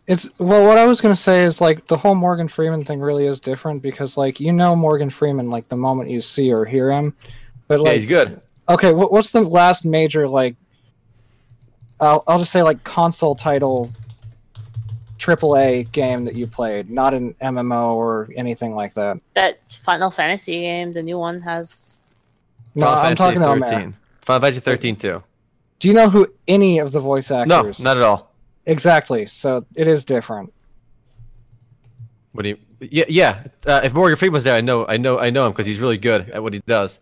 It's 0.06 0.28
well, 0.38 0.66
what 0.66 0.76
I 0.76 0.86
was 0.86 1.00
gonna 1.00 1.14
say 1.14 1.44
is 1.44 1.60
like 1.60 1.86
the 1.86 1.96
whole 1.96 2.16
Morgan 2.16 2.48
Freeman 2.48 2.84
thing 2.84 3.00
really 3.00 3.26
is 3.26 3.38
different 3.38 3.80
because 3.80 4.16
like 4.16 4.40
you 4.40 4.52
know 4.52 4.74
Morgan 4.74 5.08
Freeman 5.08 5.50
like 5.50 5.68
the 5.68 5.76
moment 5.76 6.10
you 6.10 6.20
see 6.20 6.52
or 6.52 6.64
hear 6.64 6.90
him, 6.90 7.14
but 7.68 7.78
yeah, 7.78 7.84
like 7.84 7.94
he's 7.94 8.06
good. 8.06 8.40
okay, 8.68 8.92
what, 8.92 9.12
what's 9.12 9.30
the 9.30 9.40
last 9.40 9.84
major 9.84 10.26
like? 10.26 10.56
I'll 12.00 12.24
I'll 12.26 12.40
just 12.40 12.50
say 12.50 12.60
like 12.62 12.82
console 12.82 13.36
title, 13.36 13.88
AAA 15.18 15.92
game 15.92 16.24
that 16.24 16.34
you 16.34 16.48
played, 16.48 16.90
not 16.90 17.14
an 17.14 17.34
MMO 17.34 17.94
or 17.94 18.30
anything 18.36 18.74
like 18.74 18.94
that. 18.94 19.20
That 19.34 19.60
Final 19.84 20.10
Fantasy 20.10 20.60
game, 20.62 20.92
the 20.92 21.04
new 21.04 21.18
one 21.18 21.40
has. 21.42 22.02
No, 22.74 22.86
Final 22.86 22.98
I'm 22.98 23.16
Fantasy 23.16 23.38
talking 23.38 23.42
about 23.60 23.70
13. 23.70 23.96
Matt. 24.34 24.40
Final 24.42 24.60
Fantasy 24.60 24.60
13 24.60 24.96
too. 24.96 25.22
Do 25.78 25.88
you 25.88 25.94
know 25.94 26.08
who 26.10 26.26
any 26.48 26.78
of 26.78 26.92
the 26.92 27.00
voice 27.00 27.30
actors? 27.30 27.78
No, 27.80 27.84
not 27.84 27.96
at 27.96 28.02
all. 28.02 28.32
exactly. 28.66 29.26
So 29.26 29.64
it 29.74 29.88
is 29.88 30.04
different. 30.04 30.52
What 32.32 32.42
do 32.42 32.50
you? 32.50 32.58
Yeah, 32.80 33.04
yeah. 33.08 33.44
Uh, 33.66 33.80
if 33.84 33.92
Morgan 33.92 34.16
Freeman 34.16 34.34
was 34.34 34.44
there, 34.44 34.54
I 34.54 34.60
know, 34.60 34.86
I 34.86 34.96
know, 34.96 35.18
I 35.18 35.30
know 35.30 35.46
him 35.46 35.52
because 35.52 35.66
he's 35.66 35.78
really 35.78 35.98
good 35.98 36.30
at 36.30 36.42
what 36.42 36.52
he 36.54 36.60
does. 36.66 37.00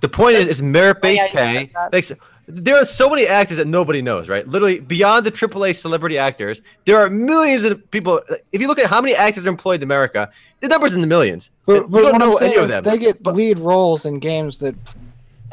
the 0.00 0.08
point 0.08 0.36
is, 0.36 0.46
it's 0.46 0.60
merit-based 0.60 1.22
Oh, 1.22 1.26
yeah, 1.26 1.32
pay. 1.32 1.54
said 1.66 1.70
that. 1.74 1.92
Like, 1.92 2.18
there 2.46 2.76
are 2.76 2.84
so 2.84 3.08
many 3.08 3.26
actors 3.26 3.56
that 3.56 3.66
nobody 3.66 4.02
knows, 4.02 4.28
right? 4.28 4.46
Literally, 4.46 4.78
beyond 4.78 5.24
the 5.24 5.32
AAA 5.32 5.74
celebrity 5.74 6.18
actors, 6.18 6.60
there 6.84 6.98
are 6.98 7.08
millions 7.08 7.64
of 7.64 7.90
people. 7.90 8.20
If 8.52 8.60
you 8.60 8.68
look 8.68 8.78
at 8.78 8.88
how 8.90 9.00
many 9.00 9.14
actors 9.16 9.46
are 9.46 9.48
employed 9.48 9.76
in 9.76 9.82
America, 9.82 10.30
the 10.60 10.68
numbers 10.68 10.92
in 10.94 11.00
the 11.00 11.06
millions. 11.06 11.50
But, 11.66 11.90
you 11.90 12.02
don't 12.02 12.18
know 12.18 12.36
any 12.36 12.56
of 12.56 12.68
them. 12.68 12.84
They 12.84 12.98
get 12.98 13.22
But- 13.22 13.34
lead 13.34 13.58
roles 13.58 14.04
in 14.04 14.18
games 14.18 14.58
that 14.60 14.74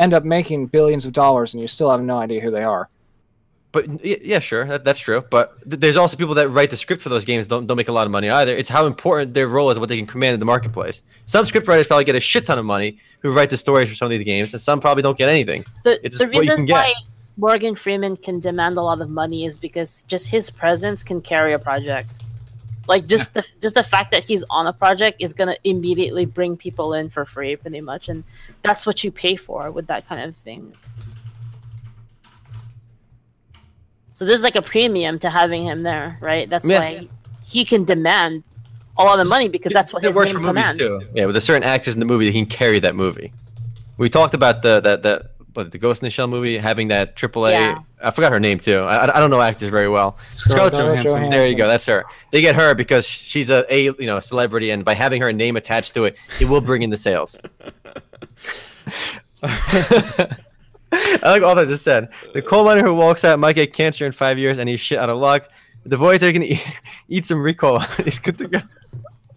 end 0.01 0.13
up 0.13 0.25
making 0.25 0.65
billions 0.67 1.05
of 1.05 1.13
dollars, 1.13 1.53
and 1.53 1.61
you 1.61 1.67
still 1.67 1.89
have 1.89 2.01
no 2.01 2.17
idea 2.17 2.41
who 2.41 2.51
they 2.51 2.63
are. 2.63 2.89
But 3.71 4.03
yeah, 4.03 4.39
sure, 4.39 4.65
that, 4.65 4.83
that's 4.83 4.99
true. 4.99 5.23
But 5.31 5.57
th- 5.63 5.79
there's 5.79 5.95
also 5.95 6.17
people 6.17 6.33
that 6.35 6.49
write 6.49 6.71
the 6.71 6.75
script 6.75 7.01
for 7.01 7.07
those 7.07 7.23
games 7.23 7.47
don't 7.47 7.67
don't 7.67 7.77
make 7.77 7.87
a 7.87 7.93
lot 7.93 8.05
of 8.05 8.11
money 8.11 8.29
either. 8.29 8.53
It's 8.53 8.67
how 8.67 8.85
important 8.85 9.33
their 9.33 9.47
role 9.47 9.69
is, 9.71 9.79
what 9.79 9.87
they 9.87 9.95
can 9.95 10.05
command 10.05 10.33
in 10.33 10.41
the 10.41 10.45
marketplace. 10.45 11.03
Some 11.25 11.45
script 11.45 11.67
writers 11.69 11.87
probably 11.87 12.03
get 12.03 12.15
a 12.15 12.19
shit 12.19 12.45
ton 12.45 12.59
of 12.59 12.65
money 12.65 12.97
who 13.19 13.31
write 13.31 13.49
the 13.49 13.55
stories 13.55 13.87
for 13.87 13.95
some 13.95 14.07
of 14.07 14.09
these 14.09 14.25
games, 14.25 14.51
and 14.51 14.61
some 14.61 14.81
probably 14.81 15.03
don't 15.03 15.17
get 15.17 15.29
anything. 15.29 15.63
The, 15.83 16.05
It's 16.05 16.17
the 16.17 16.27
reason 16.27 16.55
can 16.57 16.65
get. 16.65 16.73
why 16.73 16.93
Morgan 17.37 17.75
Freeman 17.75 18.17
can 18.17 18.41
demand 18.41 18.75
a 18.77 18.81
lot 18.81 18.99
of 18.99 19.09
money 19.09 19.45
is 19.45 19.57
because 19.57 20.03
just 20.07 20.27
his 20.27 20.49
presence 20.49 21.01
can 21.01 21.21
carry 21.21 21.53
a 21.53 21.59
project. 21.59 22.11
Like 22.88 23.05
just 23.07 23.34
the 23.34 23.47
just 23.61 23.75
the 23.75 23.84
fact 23.84 24.11
that 24.11 24.23
he's 24.23 24.43
on 24.49 24.67
a 24.67 24.73
project 24.73 25.21
is 25.21 25.34
gonna 25.34 25.55
immediately 25.63 26.25
bring 26.25 26.57
people 26.57 26.93
in 26.93 27.09
for 27.09 27.25
free, 27.25 27.55
pretty 27.55 27.79
much, 27.82 28.09
and 28.09 28.23
that's 28.63 28.86
what 28.86 29.03
you 29.03 29.11
pay 29.11 29.36
for 29.36 29.69
with 29.71 29.88
that 29.88 30.07
kind 30.07 30.27
of 30.27 30.36
thing. 30.36 30.73
So 34.13 34.25
there's 34.25 34.43
like 34.43 34.55
a 34.55 34.61
premium 34.61 35.19
to 35.19 35.29
having 35.29 35.63
him 35.63 35.82
there, 35.82 36.17
right? 36.21 36.49
That's 36.49 36.67
Yeah. 36.67 36.79
why 36.79 37.07
he 37.45 37.65
can 37.65 37.86
demand 37.86 38.43
a 38.97 39.03
lot 39.03 39.19
of 39.19 39.27
money 39.27 39.47
because 39.47 39.71
that's 39.73 39.93
what 39.93 40.03
It 40.03 40.07
his 40.07 40.15
works 40.15 40.27
name 40.34 40.36
for 40.43 40.53
movies 40.53 40.71
commands. 40.71 40.79
too. 40.79 41.01
Yeah, 41.15 41.25
with 41.25 41.36
a 41.36 41.41
certain 41.41 41.63
actors 41.63 41.93
in 41.95 41.99
the 41.99 42.05
movie 42.05 42.25
that 42.27 42.34
can 42.34 42.45
carry 42.45 42.79
that 42.79 42.95
movie. 42.95 43.32
We 43.97 44.09
talked 44.09 44.34
about 44.34 44.61
the 44.61 44.79
that 44.82 45.03
that 45.03 45.30
but 45.53 45.71
the 45.71 45.77
Ghost 45.77 46.01
in 46.01 46.05
the 46.05 46.09
Shell 46.09 46.27
movie 46.27 46.57
having 46.57 46.87
that 46.89 47.15
AAA. 47.15 47.51
Yeah. 47.51 47.79
I 48.01 48.11
forgot 48.11 48.31
her 48.31 48.39
name 48.39 48.59
too. 48.59 48.79
I, 48.79 49.05
I- 49.05 49.17
I 49.17 49.19
don't 49.19 49.29
know 49.29 49.41
actors 49.41 49.69
very 49.69 49.89
well. 49.89 50.17
Scarlett 50.31 50.73
Scarlett 50.73 51.03
Johansson. 51.05 51.29
There 51.29 51.47
you 51.47 51.55
go. 51.55 51.67
That's 51.67 51.85
her. 51.85 52.03
They 52.31 52.41
get 52.41 52.55
her 52.55 52.73
because 52.75 53.05
she's 53.05 53.49
a, 53.49 53.65
a 53.73 53.83
you 53.85 54.05
know 54.07 54.19
celebrity, 54.19 54.71
and 54.71 54.83
by 54.85 54.93
having 54.93 55.21
her 55.21 55.31
name 55.33 55.55
attached 55.57 55.93
to 55.95 56.05
it, 56.05 56.17
it 56.39 56.45
will 56.45 56.61
bring 56.61 56.81
in 56.81 56.89
the 56.89 56.97
sales. 56.97 57.37
I 59.43 60.27
like 61.23 61.41
all 61.43 61.55
that 61.55 61.67
just 61.67 61.83
said. 61.83 62.09
The 62.33 62.41
coal 62.41 62.65
miner 62.65 62.83
who 62.83 62.93
walks 62.93 63.23
out 63.23 63.39
might 63.39 63.53
get 63.53 63.73
cancer 63.73 64.05
in 64.05 64.11
five 64.11 64.37
years, 64.37 64.57
and 64.57 64.67
he's 64.69 64.79
shit 64.79 64.97
out 64.99 65.09
of 65.09 65.17
luck. 65.17 65.47
The 65.85 65.97
voyager 65.97 66.31
can 66.31 66.43
eat, 66.43 66.63
eat 67.09 67.25
some 67.25 67.39
Ricola. 67.39 67.81
he's 68.03 68.19
good 68.19 68.37
to 68.39 68.47
go. 68.47 68.59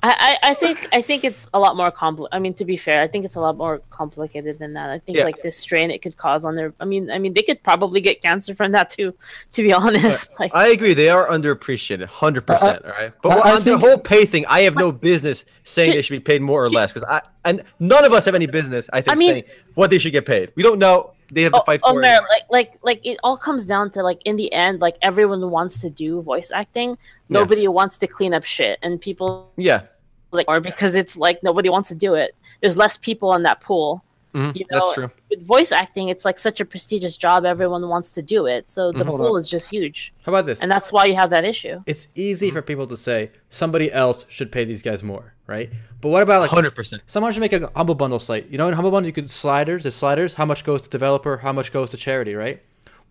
I, 0.04 0.36
I 0.42 0.50
I 0.50 0.54
think 0.54 0.86
I 0.92 1.00
think 1.00 1.24
it's 1.24 1.48
a 1.54 1.58
lot 1.58 1.76
more 1.76 1.90
compli 1.90 2.28
I 2.30 2.38
mean, 2.38 2.52
to 2.54 2.64
be 2.66 2.76
fair, 2.76 3.00
I 3.00 3.06
think 3.06 3.24
it's 3.24 3.36
a 3.36 3.40
lot 3.40 3.56
more 3.56 3.78
complicated 3.88 4.58
than 4.58 4.74
that. 4.74 4.90
I 4.90 4.98
think 4.98 5.16
Yeah. 5.16 5.24
like 5.24 5.42
this 5.42 5.56
strain 5.56 5.90
it 5.90 6.02
could 6.02 6.18
cause 6.18 6.44
on 6.44 6.56
their. 6.56 6.74
I 6.78 6.84
mean, 6.84 7.10
I 7.10 7.18
mean, 7.18 7.32
they 7.32 7.40
could 7.42 7.62
probably 7.62 8.02
get 8.02 8.20
cancer 8.20 8.54
from 8.54 8.72
that 8.72 8.90
too. 8.90 9.14
To 9.52 9.62
be 9.62 9.72
honest, 9.82 10.38
like 10.38 10.54
I 10.54 10.68
agree. 10.68 10.92
They 10.92 11.08
are 11.08 11.26
underappreciated, 11.28 12.04
hundred 12.06 12.46
percent. 12.46 12.84
All 12.84 12.90
right, 12.90 13.12
but 13.22 13.38
I- 13.38 13.50
I 13.52 13.56
on 13.56 13.64
the 13.64 13.78
whole 13.78 13.96
pay 13.98 14.26
thing, 14.26 14.44
I 14.46 14.60
have 14.60 14.74
no 14.74 14.92
business 14.92 15.46
saying 15.62 15.92
they 15.92 16.02
should 16.02 16.12
be 16.12 16.20
paid 16.20 16.42
more 16.42 16.62
or 16.62 16.68
less 16.68 16.92
because 16.92 17.08
I 17.08 17.22
and 17.46 17.62
none 17.80 18.04
of 18.04 18.12
us 18.12 18.26
have 18.26 18.34
any 18.34 18.46
business. 18.46 18.90
I 18.92 19.00
think 19.00 19.12
I 19.12 19.14
mean- 19.14 19.32
saying 19.32 19.44
what 19.74 19.88
they 19.90 19.98
should 19.98 20.12
get 20.12 20.26
paid. 20.26 20.52
We 20.54 20.62
don't 20.62 20.78
know. 20.78 21.12
They 21.32 21.42
have 21.42 21.52
to 21.52 21.62
oh, 21.62 21.64
fight 21.64 21.80
oh, 21.82 21.94
for 21.94 22.00
Mer, 22.00 22.16
it. 22.16 22.22
like 22.28 22.42
like 22.50 22.78
like 22.82 23.06
it 23.06 23.18
all 23.24 23.38
comes 23.38 23.64
down 23.64 23.90
to 23.92 24.02
like 24.02 24.20
in 24.26 24.36
the 24.36 24.52
end, 24.52 24.80
like 24.80 24.96
everyone 25.00 25.50
wants 25.50 25.80
to 25.80 25.88
do 25.88 26.20
voice 26.20 26.50
acting. 26.52 26.98
Nobody 27.30 27.66
wants 27.66 27.96
to 27.98 28.06
clean 28.06 28.34
up 28.34 28.44
shit, 28.44 28.78
and 28.82 29.00
people 29.00 29.50
Yeah, 29.56 29.86
like 30.34 30.46
or 30.48 30.60
because 30.70 30.94
it's 30.94 31.16
like 31.16 31.42
nobody 31.42 31.68
wants 31.68 31.88
to 31.90 31.94
do 31.94 32.14
it. 32.14 32.34
There's 32.60 32.76
less 32.76 32.96
people 32.96 33.34
in 33.34 33.42
that 33.44 33.60
pool. 33.60 34.02
mhm, 34.34 34.54
You 34.56 34.66
know, 34.72 34.80
that's 34.80 34.94
true. 34.94 35.10
With 35.30 35.46
voice 35.46 35.70
acting, 35.70 36.08
it's 36.08 36.24
like 36.24 36.38
such 36.38 36.60
a 36.60 36.64
prestigious 36.64 37.16
job. 37.16 37.44
Everyone 37.44 37.88
wants 37.88 38.10
to 38.12 38.22
do 38.22 38.46
it, 38.46 38.68
so 38.68 38.90
the 38.90 39.04
Mhm. 39.04 39.16
pool 39.16 39.36
is 39.36 39.48
just 39.48 39.70
huge, 39.70 40.12
How 40.24 40.32
about 40.32 40.46
this? 40.46 40.60
and 40.60 40.70
that's 40.70 40.90
why 40.90 41.04
you 41.04 41.14
have 41.14 41.30
that 41.30 41.44
issue. 41.44 41.82
it's 41.86 42.08
easy 42.16 42.50
for 42.50 42.60
people 42.60 42.86
to 42.88 42.96
say 42.96 43.30
somebody 43.48 43.92
else 43.92 44.26
should 44.28 44.50
pay 44.50 44.64
these 44.64 44.82
guys 44.82 45.02
more, 45.04 45.34
right? 45.46 45.70
But 46.00 46.08
what 46.08 46.22
about 46.24 46.40
like 46.40 46.50
Hundred 46.50 46.74
percent. 46.74 47.02
someone 47.06 47.32
should 47.32 47.40
make 47.40 47.52
a 47.52 47.70
humble 47.76 47.94
bundle 47.94 48.18
site? 48.18 48.48
You 48.50 48.58
know, 48.58 48.66
in 48.68 48.74
humble 48.74 48.90
bundle 48.90 49.06
you 49.06 49.12
could 49.12 49.30
sliders. 49.30 49.84
The 49.84 49.90
sliders, 49.92 50.34
how 50.34 50.44
much 50.44 50.64
goes 50.64 50.82
to 50.82 50.88
developer, 50.90 51.36
how 51.38 51.52
much 51.52 51.72
goes 51.72 51.90
to 51.90 51.96
charity, 51.96 52.34
right? 52.34 52.60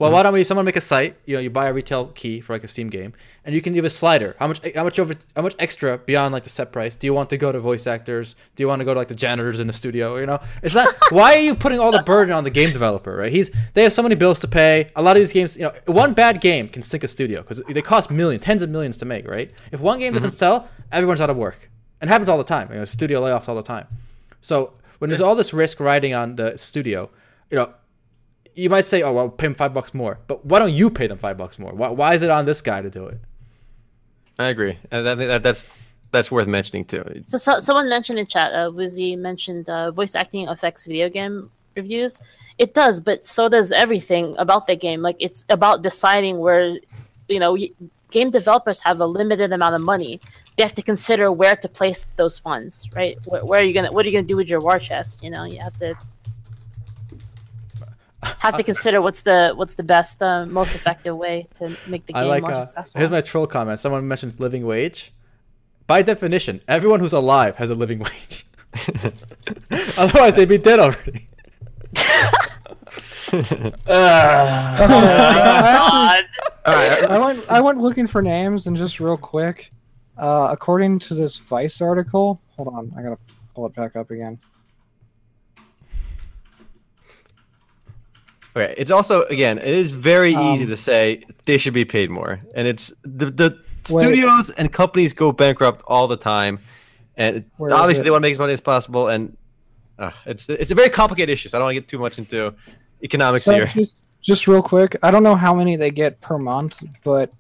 Well, 0.03 0.11
why 0.11 0.23
don't 0.23 0.33
we? 0.33 0.43
Someone 0.43 0.65
make 0.65 0.75
a 0.75 0.81
site. 0.81 1.15
You 1.25 1.35
know, 1.35 1.39
you 1.39 1.49
buy 1.49 1.67
a 1.67 1.73
retail 1.73 2.07
key 2.07 2.41
for 2.41 2.53
like 2.53 2.63
a 2.63 2.67
Steam 2.67 2.89
game, 2.89 3.13
and 3.45 3.55
you 3.55 3.61
can 3.61 3.73
give 3.73 3.85
a 3.85 3.89
slider. 3.89 4.35
How 4.37 4.47
much? 4.47 4.59
How 4.75 4.83
much 4.83 4.99
over? 4.99 5.13
How 5.35 5.41
much 5.41 5.55
extra 5.59 5.97
beyond 5.97 6.33
like 6.33 6.43
the 6.43 6.49
set 6.49 6.71
price? 6.73 6.95
Do 6.95 7.07
you 7.07 7.13
want 7.13 7.29
to 7.29 7.37
go 7.37 7.51
to 7.51 7.59
voice 7.59 7.87
actors? 7.87 8.35
Do 8.55 8.63
you 8.63 8.67
want 8.67 8.81
to 8.81 8.85
go 8.85 8.93
to 8.93 8.99
like 8.99 9.07
the 9.07 9.15
janitors 9.15 9.59
in 9.59 9.67
the 9.67 9.73
studio? 9.73 10.17
You 10.17 10.25
know, 10.25 10.39
it's 10.61 10.75
not. 10.75 10.93
why 11.09 11.35
are 11.35 11.39
you 11.39 11.55
putting 11.55 11.79
all 11.79 11.91
the 11.91 12.03
burden 12.03 12.33
on 12.33 12.43
the 12.43 12.49
game 12.49 12.71
developer? 12.71 13.15
Right? 13.15 13.31
He's 13.31 13.49
they 13.73 13.83
have 13.83 13.93
so 13.93 14.03
many 14.03 14.15
bills 14.15 14.39
to 14.39 14.47
pay. 14.47 14.89
A 14.95 15.01
lot 15.01 15.15
of 15.15 15.21
these 15.21 15.31
games, 15.31 15.55
you 15.55 15.63
know, 15.63 15.73
one 15.85 16.13
bad 16.13 16.41
game 16.41 16.67
can 16.67 16.81
sink 16.81 17.03
a 17.03 17.07
studio 17.07 17.41
because 17.41 17.61
they 17.69 17.81
cost 17.81 18.11
millions, 18.11 18.43
tens 18.43 18.61
of 18.61 18.69
millions 18.69 18.97
to 18.97 19.05
make. 19.05 19.27
Right? 19.27 19.51
If 19.71 19.79
one 19.79 19.99
game 19.99 20.11
doesn't 20.11 20.31
mm-hmm. 20.31 20.37
sell, 20.37 20.69
everyone's 20.91 21.21
out 21.21 21.29
of 21.29 21.37
work. 21.37 21.69
And 22.01 22.09
it 22.09 22.11
happens 22.11 22.27
all 22.27 22.37
the 22.37 22.43
time. 22.43 22.69
You 22.71 22.79
know, 22.79 22.85
studio 22.85 23.21
layoffs 23.21 23.47
all 23.47 23.55
the 23.55 23.63
time. 23.63 23.87
So 24.41 24.73
when 24.99 25.09
there's 25.09 25.21
all 25.21 25.35
this 25.35 25.53
risk 25.53 25.79
riding 25.79 26.13
on 26.13 26.35
the 26.35 26.57
studio, 26.57 27.09
you 27.49 27.57
know, 27.57 27.73
you 28.55 28.69
might 28.69 28.85
say, 28.85 29.01
"Oh, 29.01 29.13
well, 29.13 29.29
pay 29.29 29.47
him 29.47 29.55
five 29.55 29.73
bucks 29.73 29.93
more," 29.93 30.19
but 30.27 30.45
why 30.45 30.59
don't 30.59 30.73
you 30.73 30.89
pay 30.89 31.07
them 31.07 31.17
five 31.17 31.37
bucks 31.37 31.59
more? 31.59 31.73
Why, 31.73 31.89
why 31.89 32.13
is 32.13 32.23
it 32.23 32.29
on 32.29 32.45
this 32.45 32.61
guy 32.61 32.81
to 32.81 32.89
do 32.89 33.07
it? 33.07 33.19
I 34.39 34.47
agree, 34.47 34.77
and 34.91 35.07
I 35.07 35.15
think 35.15 35.27
that, 35.27 35.43
that's 35.43 35.67
that's 36.11 36.31
worth 36.31 36.47
mentioning 36.47 36.85
too. 36.85 37.03
So, 37.27 37.37
so 37.37 37.59
someone 37.59 37.89
mentioned 37.89 38.19
in 38.19 38.27
chat, 38.27 38.53
uh, 38.53 38.69
Wizzy 38.69 39.17
mentioned 39.17 39.67
uh, 39.67 39.91
voice 39.91 40.15
acting 40.15 40.47
affects 40.47 40.85
video 40.85 41.09
game 41.09 41.49
reviews. 41.75 42.21
It 42.57 42.73
does, 42.73 43.01
but 43.01 43.25
so 43.25 43.49
does 43.49 43.71
everything 43.71 44.35
about 44.37 44.67
the 44.67 44.75
game. 44.75 45.01
Like 45.01 45.17
it's 45.19 45.43
about 45.49 45.81
deciding 45.81 46.37
where, 46.37 46.77
you 47.27 47.39
know, 47.39 47.57
game 48.11 48.29
developers 48.29 48.79
have 48.81 49.01
a 49.01 49.07
limited 49.07 49.51
amount 49.51 49.75
of 49.75 49.81
money. 49.81 50.21
They 50.55 50.63
have 50.63 50.75
to 50.75 50.83
consider 50.83 51.31
where 51.31 51.55
to 51.55 51.67
place 51.67 52.05
those 52.15 52.37
funds, 52.37 52.87
right? 52.93 53.17
Where, 53.25 53.43
where 53.43 53.59
are 53.59 53.63
you 53.63 53.73
gonna? 53.73 53.91
What 53.91 54.05
are 54.05 54.09
you 54.09 54.15
gonna 54.15 54.27
do 54.27 54.37
with 54.37 54.47
your 54.47 54.61
war 54.61 54.77
chest? 54.77 55.23
You 55.23 55.31
know, 55.31 55.45
you 55.45 55.59
have 55.59 55.77
to 55.79 55.95
have 58.39 58.55
to 58.55 58.63
consider 58.63 59.01
what's 59.01 59.21
the 59.23 59.53
what's 59.55 59.75
the 59.75 59.83
best, 59.83 60.21
uh, 60.23 60.45
most 60.45 60.75
effective 60.75 61.15
way 61.17 61.47
to 61.55 61.75
make 61.87 62.05
the 62.05 62.15
I 62.15 62.21
game 62.21 62.29
like. 62.29 62.41
more 62.43 62.51
Uh, 62.51 62.65
successful. 62.65 62.99
here's 62.99 63.11
my 63.11 63.21
troll 63.21 63.47
comment. 63.47 63.79
Someone 63.79 64.07
mentioned 64.07 64.39
living 64.39 64.65
wage. 64.65 65.13
By 65.87 66.01
definition, 66.01 66.61
everyone 66.67 66.99
who's 67.01 67.13
alive 67.13 67.55
has 67.57 67.69
a 67.69 67.75
living 67.75 67.99
wage. 68.07 68.45
Otherwise, 69.97 70.35
they'd 70.35 70.47
be 70.49 70.57
dead 70.57 70.79
already. 70.79 71.27
God. 74.53 76.23
all 76.65 76.73
right, 76.73 77.03
I 77.09 77.17
went 77.17 77.51
I 77.51 77.61
went 77.61 77.79
looking 77.79 78.07
for 78.07 78.21
names 78.21 78.67
and 78.67 78.75
just 78.77 78.99
real 78.99 79.17
quick. 79.17 79.69
Uh, 80.17 80.49
according 80.51 80.99
to 80.99 81.15
this 81.15 81.37
Vice 81.37 81.81
article, 81.81 82.39
hold 82.55 82.67
on. 82.69 82.91
I 82.97 83.01
gotta 83.01 83.17
pull 83.55 83.65
it 83.65 83.73
back 83.75 83.95
up 83.95 84.11
again. 84.11 84.39
Okay, 88.55 88.73
it's 88.77 88.91
also 88.91 89.23
again, 89.25 89.57
it 89.57 89.67
is 89.73 89.91
very 89.91 90.31
easy 90.31 90.63
Um, 90.63 90.69
to 90.69 90.75
say 90.77 91.23
they 91.45 91.57
should 91.57 91.73
be 91.73 91.85
paid 91.85 92.09
more, 92.09 92.39
and 92.55 92.67
it's 92.67 92.93
the 93.01 93.31
the 93.31 93.57
Wait. 93.89 94.03
studios 94.03 94.49
and 94.51 94.71
companies 94.71 95.11
go 95.13 95.31
bankrupt 95.31 95.81
all 95.87 96.07
the 96.07 96.17
time, 96.17 96.59
and 97.17 97.43
obviously 97.59 98.03
they 98.03 98.11
want 98.11 98.21
to 98.21 98.27
make 98.27 98.33
as 98.33 98.37
much 98.39 98.43
money 98.45 98.53
as 98.53 98.61
possible, 98.61 99.07
and 99.07 99.35
uh, 99.97 100.11
it's 100.25 100.49
it's 100.49 100.71
a 100.71 100.75
very 100.75 100.89
complicated 100.89 101.33
issue. 101.33 101.49
So 101.49 101.57
I 101.57 101.59
don't 101.59 101.65
want 101.65 101.75
to 101.75 101.81
get 101.81 101.87
too 101.89 101.99
much 101.99 102.19
into 102.19 102.53
economics 103.01 103.45
So 103.45 103.53
here. 103.53 103.71
just, 103.73 103.97
just 104.21 104.47
real 104.47 104.61
quick, 104.61 104.97
I 105.01 105.09
don't 105.11 105.23
know 105.23 105.35
how 105.35 105.53
many 105.55 105.75
they 105.75 105.89
get 105.91 106.21
per 106.21 106.37
month, 106.37 106.81
but 107.03 107.31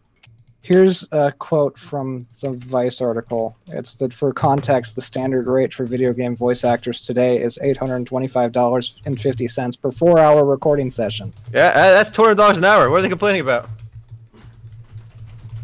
here's 0.63 1.05
a 1.11 1.31
quote 1.31 1.77
from 1.77 2.25
the 2.41 2.51
Vice 2.51 3.01
article. 3.01 3.55
It's 3.67 3.93
that 3.95 4.13
for 4.13 4.33
context, 4.33 4.95
the 4.95 5.01
standard 5.01 5.45
rate 5.45 5.73
for 5.73 5.85
video 5.85 6.13
game 6.13 6.35
voice 6.35 6.63
actors 6.63 7.01
today 7.05 7.39
is 7.41 7.59
eight 7.61 7.77
hundred 7.77 7.97
and 7.97 8.07
twenty-five 8.07 8.51
dollars 8.51 8.99
and 9.05 9.21
fifty 9.21 9.47
cents 9.47 9.75
per 9.75 9.91
four-hour 9.91 10.45
recording 10.45 10.89
session. 10.89 11.31
Yeah, 11.53 11.67
uh, 11.67 11.91
that's 11.91 12.09
two 12.09 12.23
hundred 12.23 12.35
dollars 12.35 12.57
an 12.57 12.65
hour. 12.65 12.89
What 12.89 12.99
are 12.99 13.01
they 13.03 13.09
complaining 13.09 13.41
about? 13.41 13.69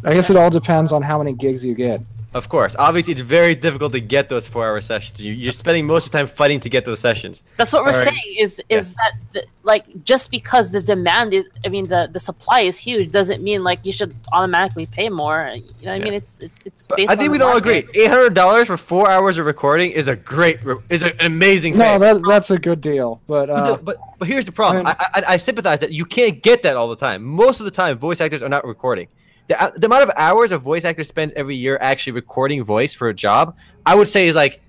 I 0.03 0.13
guess 0.13 0.29
it 0.29 0.35
all 0.35 0.49
depends 0.49 0.91
on 0.91 1.01
how 1.01 1.17
many 1.17 1.33
gigs 1.33 1.65
you 1.65 1.73
get. 1.73 2.01
Of 2.31 2.47
course, 2.47 2.75
obviously, 2.77 3.13
it's 3.13 3.21
very 3.21 3.55
difficult 3.55 3.91
to 3.93 3.99
get 3.99 4.29
those 4.29 4.47
four-hour 4.47 4.81
sessions. 4.81 5.19
You, 5.19 5.33
you're 5.33 5.51
spending 5.51 5.87
most 5.87 6.05
of 6.05 6.11
the 6.11 6.19
time 6.19 6.27
fighting 6.27 6.59
to 6.59 6.69
get 6.69 6.85
those 6.85 6.99
sessions. 6.99 7.41
That's 7.57 7.73
what 7.73 7.83
we're 7.83 7.89
Alright. 7.91 8.09
saying 8.13 8.35
is 8.37 8.61
is 8.69 8.93
that 8.93 9.13
the, 9.33 9.43
like 9.63 9.85
just 10.05 10.29
because 10.29 10.69
the 10.69 10.79
demand 10.79 11.33
is 11.33 11.49
I 11.65 11.69
mean 11.69 11.87
the 11.87 12.07
the 12.11 12.19
supply 12.19 12.59
is 12.59 12.77
huge 12.77 13.11
doesn't 13.11 13.41
mean 13.41 13.63
like 13.63 13.79
you 13.83 13.91
should 13.91 14.13
automatically 14.31 14.85
pay 14.85 15.09
more. 15.09 15.51
You 15.55 15.61
know 15.61 15.67
what 15.81 15.91
I 15.91 15.95
Yeah. 15.95 16.03
mean 16.03 16.13
it's 16.13 16.39
it, 16.39 16.51
it's 16.65 16.85
based 16.85 17.09
I 17.09 17.15
think 17.15 17.29
the 17.29 17.31
we'd 17.31 17.41
all 17.41 17.57
agree, 17.57 17.87
eight 17.95 18.09
hundred 18.11 18.35
dollars 18.35 18.67
for 18.67 18.77
four 18.77 19.09
hours 19.09 19.39
of 19.39 19.47
recording 19.47 19.89
is 19.89 20.07
a 20.07 20.15
great, 20.15 20.63
re- 20.63 20.75
is 20.89 21.01
a- 21.01 21.19
an 21.19 21.25
amazing. 21.25 21.79
No, 21.79 21.97
that, 21.97 22.21
that's 22.27 22.51
a 22.51 22.59
good 22.59 22.79
deal, 22.81 23.19
but 23.25 23.47
But, 23.47 23.49
uh, 23.49 23.71
the- 23.71 23.77
but 23.81 23.97
but 24.19 24.27
here's 24.27 24.45
the 24.45 24.51
problem. 24.51 24.85
I 24.85 24.91
I, 24.91 25.05
I, 25.15 25.23
I 25.33 25.37
sympathize 25.37 25.79
that 25.79 25.91
you 25.93 26.05
can't 26.05 26.43
get 26.43 26.61
that 26.61 26.77
all 26.77 26.89
the 26.89 26.95
time. 26.95 27.23
Most 27.23 27.59
of 27.59 27.65
the 27.65 27.71
time, 27.71 27.97
voice 27.97 28.21
actors 28.21 28.43
are 28.43 28.49
not 28.49 28.65
recording. 28.67 29.07
The, 29.49 29.59
uh, 29.59 29.71
the 29.75 29.87
amount 29.87 30.03
of 30.03 30.11
hours 30.15 30.51
a 30.51 30.59
voice 30.59 30.85
actor 30.85 31.03
spends 31.03 31.33
every 31.33 31.55
year 31.55 31.79
actually 31.81 32.13
recording 32.13 32.63
voice 32.63 32.93
for 32.93 33.09
a 33.09 33.13
job, 33.15 33.57
I 33.83 33.95
would 33.95 34.07
say 34.07 34.27
is 34.27 34.35
like, 34.35 34.61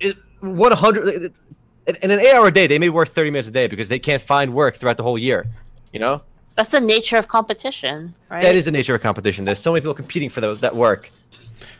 is 0.00 0.14
one 0.40 0.72
hundred. 0.72 1.32
In 1.86 1.96
in 1.96 2.10
an 2.10 2.18
eight-hour 2.18 2.50
day, 2.50 2.66
they 2.66 2.80
may 2.80 2.88
work 2.88 3.08
thirty 3.10 3.30
minutes 3.30 3.46
a 3.46 3.52
day 3.52 3.68
because 3.68 3.88
they 3.88 4.00
can't 4.00 4.20
find 4.20 4.52
work 4.52 4.76
throughout 4.76 4.96
the 4.96 5.04
whole 5.04 5.16
year. 5.16 5.46
You 5.92 6.00
know, 6.00 6.22
That's 6.56 6.70
the 6.70 6.80
nature 6.80 7.16
of 7.16 7.28
competition, 7.28 8.12
right? 8.28 8.42
that 8.42 8.56
is 8.56 8.64
the 8.64 8.72
nature 8.72 8.96
of 8.96 9.02
competition. 9.02 9.44
There's 9.44 9.60
so 9.60 9.70
many 9.70 9.82
people 9.82 9.94
competing 9.94 10.30
for 10.30 10.40
those 10.40 10.60
that 10.60 10.74
work 10.74 11.08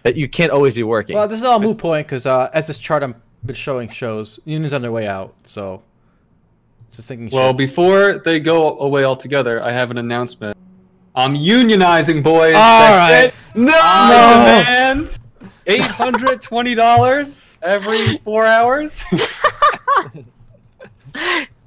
that 0.04 0.14
you 0.14 0.28
can't 0.28 0.52
always 0.52 0.74
be 0.74 0.84
working. 0.84 1.16
Well, 1.16 1.26
this 1.26 1.40
is 1.40 1.44
all 1.44 1.58
moot 1.58 1.78
point 1.78 2.06
because 2.06 2.24
uh, 2.24 2.50
as 2.54 2.68
this 2.68 2.78
chart 2.78 3.02
I'm 3.02 3.16
been 3.44 3.56
showing 3.56 3.88
shows, 3.88 4.38
unions 4.44 4.72
on 4.72 4.82
their 4.82 4.92
way 4.92 5.08
out. 5.08 5.34
So 5.42 5.82
it's 6.86 6.98
just 6.98 7.08
thinking. 7.08 7.30
Well, 7.36 7.50
shit. 7.50 7.56
before 7.58 8.22
they 8.24 8.38
go 8.38 8.78
away 8.78 9.04
altogether, 9.04 9.60
I 9.60 9.72
have 9.72 9.90
an 9.90 9.98
announcement. 9.98 10.56
I'm 11.14 11.34
unionizing, 11.34 12.22
boys. 12.22 12.54
All 12.54 12.60
That's 12.60 13.12
right. 13.12 13.34
it. 13.54 13.58
no, 13.58 13.72
I 13.74 14.62
demand 14.64 15.18
eight 15.66 15.80
hundred 15.82 16.42
twenty 16.42 16.74
dollars 16.74 17.46
every 17.62 18.18
four 18.18 18.46
hours. 18.46 19.02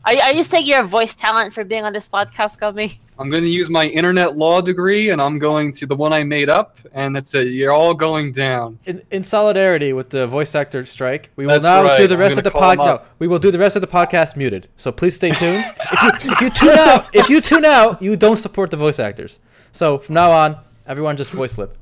Are, 0.05 0.13
are 0.23 0.31
you 0.33 0.43
saying 0.43 0.65
you're 0.65 0.81
a 0.81 0.87
voice 0.87 1.13
talent 1.15 1.53
for 1.53 1.63
being 1.65 1.83
on 1.83 1.91
this 1.93 2.07
podcast, 2.07 2.59
Gummy? 2.59 2.99
I'm 3.19 3.29
going 3.29 3.43
to 3.43 3.49
use 3.49 3.69
my 3.69 3.85
internet 3.87 4.35
law 4.37 4.61
degree, 4.61 5.09
and 5.09 5.21
I'm 5.21 5.39
going 5.39 5.71
to 5.73 5.85
the 5.87 5.95
one 5.95 6.13
I 6.13 6.23
made 6.23 6.49
up, 6.49 6.77
and 6.93 7.15
that's 7.15 7.33
it. 7.33 7.47
You're 7.47 7.71
all 7.73 7.93
going 7.93 8.31
down. 8.31 8.77
in, 8.85 9.01
in 9.11 9.23
solidarity 9.23 9.91
with 9.93 10.09
the 10.11 10.27
voice 10.27 10.53
actor 10.55 10.85
strike, 10.85 11.31
we 11.35 11.45
will 11.45 11.53
That's 11.53 11.63
now 11.63 11.83
right. 11.83 11.97
do 11.97 12.07
the 12.07 12.17
rest 12.17 12.37
of 12.37 12.43
the 12.43 12.51
call 12.51 12.75
pod. 12.75 12.77
No, 12.77 13.01
we 13.19 13.27
will 13.27 13.39
do 13.39 13.49
the 13.51 13.57
rest 13.59 13.75
of 13.75 13.81
the 13.81 13.87
podcast 13.87 14.35
muted. 14.35 14.69
So 14.77 14.91
please 14.91 15.15
stay 15.15 15.31
tuned. 15.31 15.63
if 15.91 16.01
you 16.23 16.31
if 16.31 16.41
you 16.41 16.49
tune 16.51 16.77
out, 16.77 17.15
if 17.15 17.29
you 17.29 17.41
tune 17.41 17.65
out, 17.65 18.01
you 18.01 18.15
don't 18.15 18.37
support 18.37 18.69
the 18.71 18.77
voice 18.77 18.99
actors. 18.99 19.39
So 19.71 19.97
from 19.97 20.15
now 20.15 20.31
on, 20.31 20.57
everyone 20.85 21.17
just 21.17 21.31
voice 21.31 21.57
lip. 21.57 21.75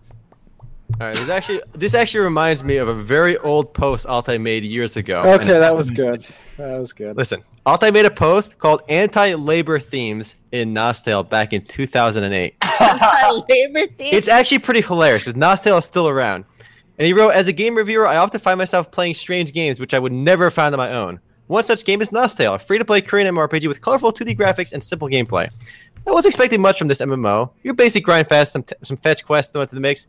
All 1.02 1.08
right, 1.08 1.16
this 1.16 1.30
actually 1.30 1.62
this 1.74 1.94
actually 1.96 2.24
reminds 2.24 2.64
me 2.64 2.78
of 2.78 2.88
a 2.88 2.94
very 2.94 3.38
old 3.40 3.74
post 3.74 4.06
Altai 4.06 4.38
made 4.38 4.64
years 4.64 4.96
ago. 4.98 5.20
okay, 5.22 5.42
And- 5.42 5.50
that 5.64 5.76
was 5.76 5.90
good. 5.92 6.26
That 6.58 6.80
was 6.80 6.94
good. 6.94 7.18
Listen, 7.18 7.44
Altai 7.68 7.90
made 7.90 8.06
a 8.06 8.12
post 8.12 8.60
called 8.60 8.84
"Anti-Labor 8.90 9.80
Themes 9.80 10.36
in 10.52 10.72
Nostale" 10.72 11.24
back 11.24 11.52
in 11.52 11.64
2008. 11.64 12.56
Anti-labor 12.80 13.88
thing. 13.94 14.14
It's 14.14 14.28
actually 14.28 14.60
pretty 14.60 14.82
hilarious 14.82 15.26
because 15.26 15.36
Nostale 15.36 15.80
is 15.80 15.86
still 15.86 16.08
around. 16.08 16.46
And 17.00 17.08
he 17.08 17.14
wrote, 17.14 17.32
"As 17.32 17.48
a 17.48 17.54
game 17.54 17.76
reviewer, 17.76 18.08
I 18.08 18.18
often 18.18 18.40
find 18.40 18.60
myself 18.60 18.92
playing 18.92 19.16
strange 19.16 19.52
games 19.52 19.80
which 19.80 19.96
I 19.96 20.00
would 20.00 20.12
never 20.12 20.44
have 20.44 20.54
found 20.54 20.76
on 20.76 20.78
my 20.78 20.94
own. 20.94 21.20
One 21.48 21.64
such 21.64 21.86
game 21.86 22.02
is 22.02 22.12
Nostale, 22.12 22.54
a 22.56 22.60
free-to-play 22.60 23.02
Korean 23.02 23.34
MMORPG 23.34 23.68
with 23.68 23.82
colorful 23.82 24.12
2D 24.14 24.38
graphics 24.38 24.74
and 24.74 24.84
simple 24.84 25.08
gameplay. 25.08 25.50
I 26.08 26.12
wasn't 26.12 26.34
expecting 26.34 26.62
much 26.62 26.78
from 26.78 26.88
this 26.88 27.02
MMO. 27.02 27.52
Your 27.64 27.74
basic 27.74 28.04
grind 28.04 28.28
fast, 28.28 28.52
some, 28.52 28.64
t- 28.64 28.76
some 28.84 28.98
fetch 28.98 29.26
quests 29.26 29.52
thrown 29.52 29.64
into 29.64 29.76
the 29.76 29.82
mix. 29.82 30.08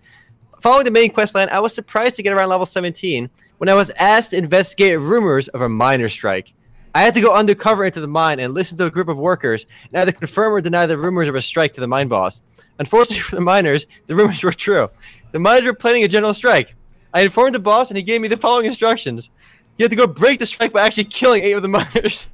Following 0.61 0.85
the 0.85 0.91
main 0.91 1.11
quest 1.11 1.35
line, 1.35 1.49
I 1.51 1.61
was 1.61 1.75
surprised 1.75 2.17
to 2.17 2.23
get 2.23 2.33
around 2.33 2.51
level 2.51 2.67
17 2.67 3.31
when 3.59 3.69
I 3.69 3.75
was 3.75 3.91
asked 3.99 4.31
to 4.31 4.37
investigate 4.37 4.99
rumors 5.01 5.49
of 5.49 5.63
a 5.63 5.69
miner 5.69 6.09
strike. 6.09 6.53
I 6.97 7.01
had 7.03 7.13
to 7.15 7.21
go 7.21 7.35
undercover 7.35 7.85
into 7.85 8.01
the 8.01 8.09
mine 8.09 8.41
and 8.41 8.55
listen 8.55 8.79
to 8.79 8.87
a 8.87 8.91
group 8.91 9.09
of 9.09 9.19
workers 9.19 9.67
and 9.93 10.01
either 10.01 10.13
confirm 10.13 10.55
or 10.55 10.61
deny 10.63 10.87
the 10.87 10.97
rumors 10.97 11.29
of 11.29 11.35
a 11.35 11.43
strike 11.43 11.75
to 11.75 11.81
the 11.83 11.87
mine 11.87 12.09
boss. 12.09 12.41
Unfortunately 12.79 13.21
for 13.29 13.35
the 13.37 13.43
miners, 13.43 13.87
the 14.07 14.15
rumors 14.15 14.43
were 14.43 14.53
true. 14.53 14.89
The 15.33 15.39
miners 15.39 15.67
were 15.67 15.75
planning 15.75 16.05
a 16.05 16.09
general 16.09 16.33
strike. 16.33 16.75
I 17.13 17.21
informed 17.21 17.55
the 17.55 17.59
boss 17.59 17.91
and 17.91 17.99
he 17.99 18.03
gave 18.03 18.23
me 18.23 18.29
the 18.29 18.37
following 18.39 18.65
instructions. 18.65 19.29
You 19.77 19.85
had 19.85 19.91
to 19.91 19.97
go 19.97 20.07
break 20.07 20.39
the 20.39 20.47
strike 20.47 20.73
by 20.73 20.87
actually 20.87 21.05
killing 21.05 21.43
eight 21.43 21.53
of 21.53 21.61
the 21.63 21.69
miners. 21.81 22.29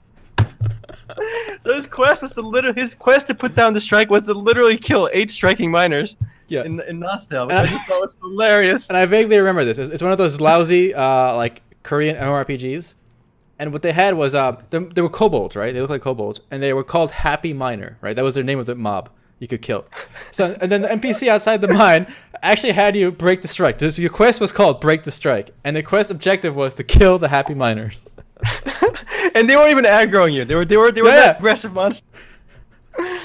so 1.60 1.74
his 1.74 1.86
quest 1.86 2.22
was 2.22 2.32
to 2.34 2.40
literally 2.40 2.80
his 2.80 2.94
quest 2.94 3.26
to 3.26 3.34
put 3.34 3.54
down 3.56 3.74
the 3.74 3.80
strike 3.80 4.10
was 4.10 4.22
to 4.22 4.32
literally 4.34 4.76
kill 4.76 5.10
eight 5.12 5.30
striking 5.32 5.70
miners 5.72 6.16
Yeah. 6.48 6.62
in 6.64 6.80
in 6.88 7.00
Nostale, 7.00 7.46
which 7.46 7.56
I 7.56 7.66
just 7.66 7.86
thought 7.86 7.98
it 7.98 8.00
was 8.00 8.16
hilarious. 8.22 8.88
And 8.90 8.96
I 8.96 9.06
vaguely 9.06 9.38
remember 9.38 9.64
this. 9.64 9.78
It's, 9.78 9.90
it's 9.90 10.02
one 10.04 10.12
of 10.12 10.18
those 10.18 10.40
lousy, 10.40 10.94
uh, 10.94 11.34
like 11.36 11.62
Korean 11.82 12.16
MMORPGs. 12.16 12.94
And 13.62 13.72
what 13.72 13.82
they 13.82 13.92
had 13.92 14.14
was 14.14 14.34
uh, 14.34 14.56
they, 14.70 14.80
they 14.80 15.02
were 15.02 15.08
kobolds, 15.08 15.54
right? 15.54 15.72
They 15.72 15.80
looked 15.80 15.92
like 15.92 16.02
kobolds, 16.02 16.40
and 16.50 16.60
they 16.60 16.72
were 16.72 16.82
called 16.82 17.12
Happy 17.12 17.52
Miner, 17.52 17.96
right? 18.00 18.16
That 18.16 18.24
was 18.24 18.34
their 18.34 18.42
name 18.42 18.58
of 18.58 18.66
the 18.66 18.74
mob 18.74 19.08
you 19.38 19.46
could 19.46 19.62
kill. 19.62 19.84
So, 20.32 20.56
and 20.60 20.72
then 20.72 20.82
the 20.82 20.88
NPC 20.88 21.28
outside 21.28 21.60
the 21.60 21.68
mine 21.68 22.12
actually 22.42 22.72
had 22.72 22.96
you 22.96 23.12
break 23.12 23.40
the 23.40 23.46
strike. 23.46 23.78
So 23.78 23.86
your 24.02 24.10
quest 24.10 24.40
was 24.40 24.50
called 24.50 24.80
Break 24.80 25.04
the 25.04 25.12
Strike, 25.12 25.52
and 25.62 25.76
the 25.76 25.82
quest 25.84 26.10
objective 26.10 26.56
was 26.56 26.74
to 26.74 26.82
kill 26.82 27.20
the 27.20 27.28
Happy 27.28 27.54
Miners. 27.54 28.00
and 29.36 29.48
they 29.48 29.54
weren't 29.54 29.70
even 29.70 29.84
aggroing 29.84 30.32
you. 30.32 30.44
They 30.44 30.56
were 30.56 30.64
they 30.64 30.76
were 30.76 30.90
they 30.90 31.02
were 31.02 31.10
Yeah, 31.10 31.26
yeah. 31.26 31.36
aggressive 31.36 31.72
monsters. 31.72 32.02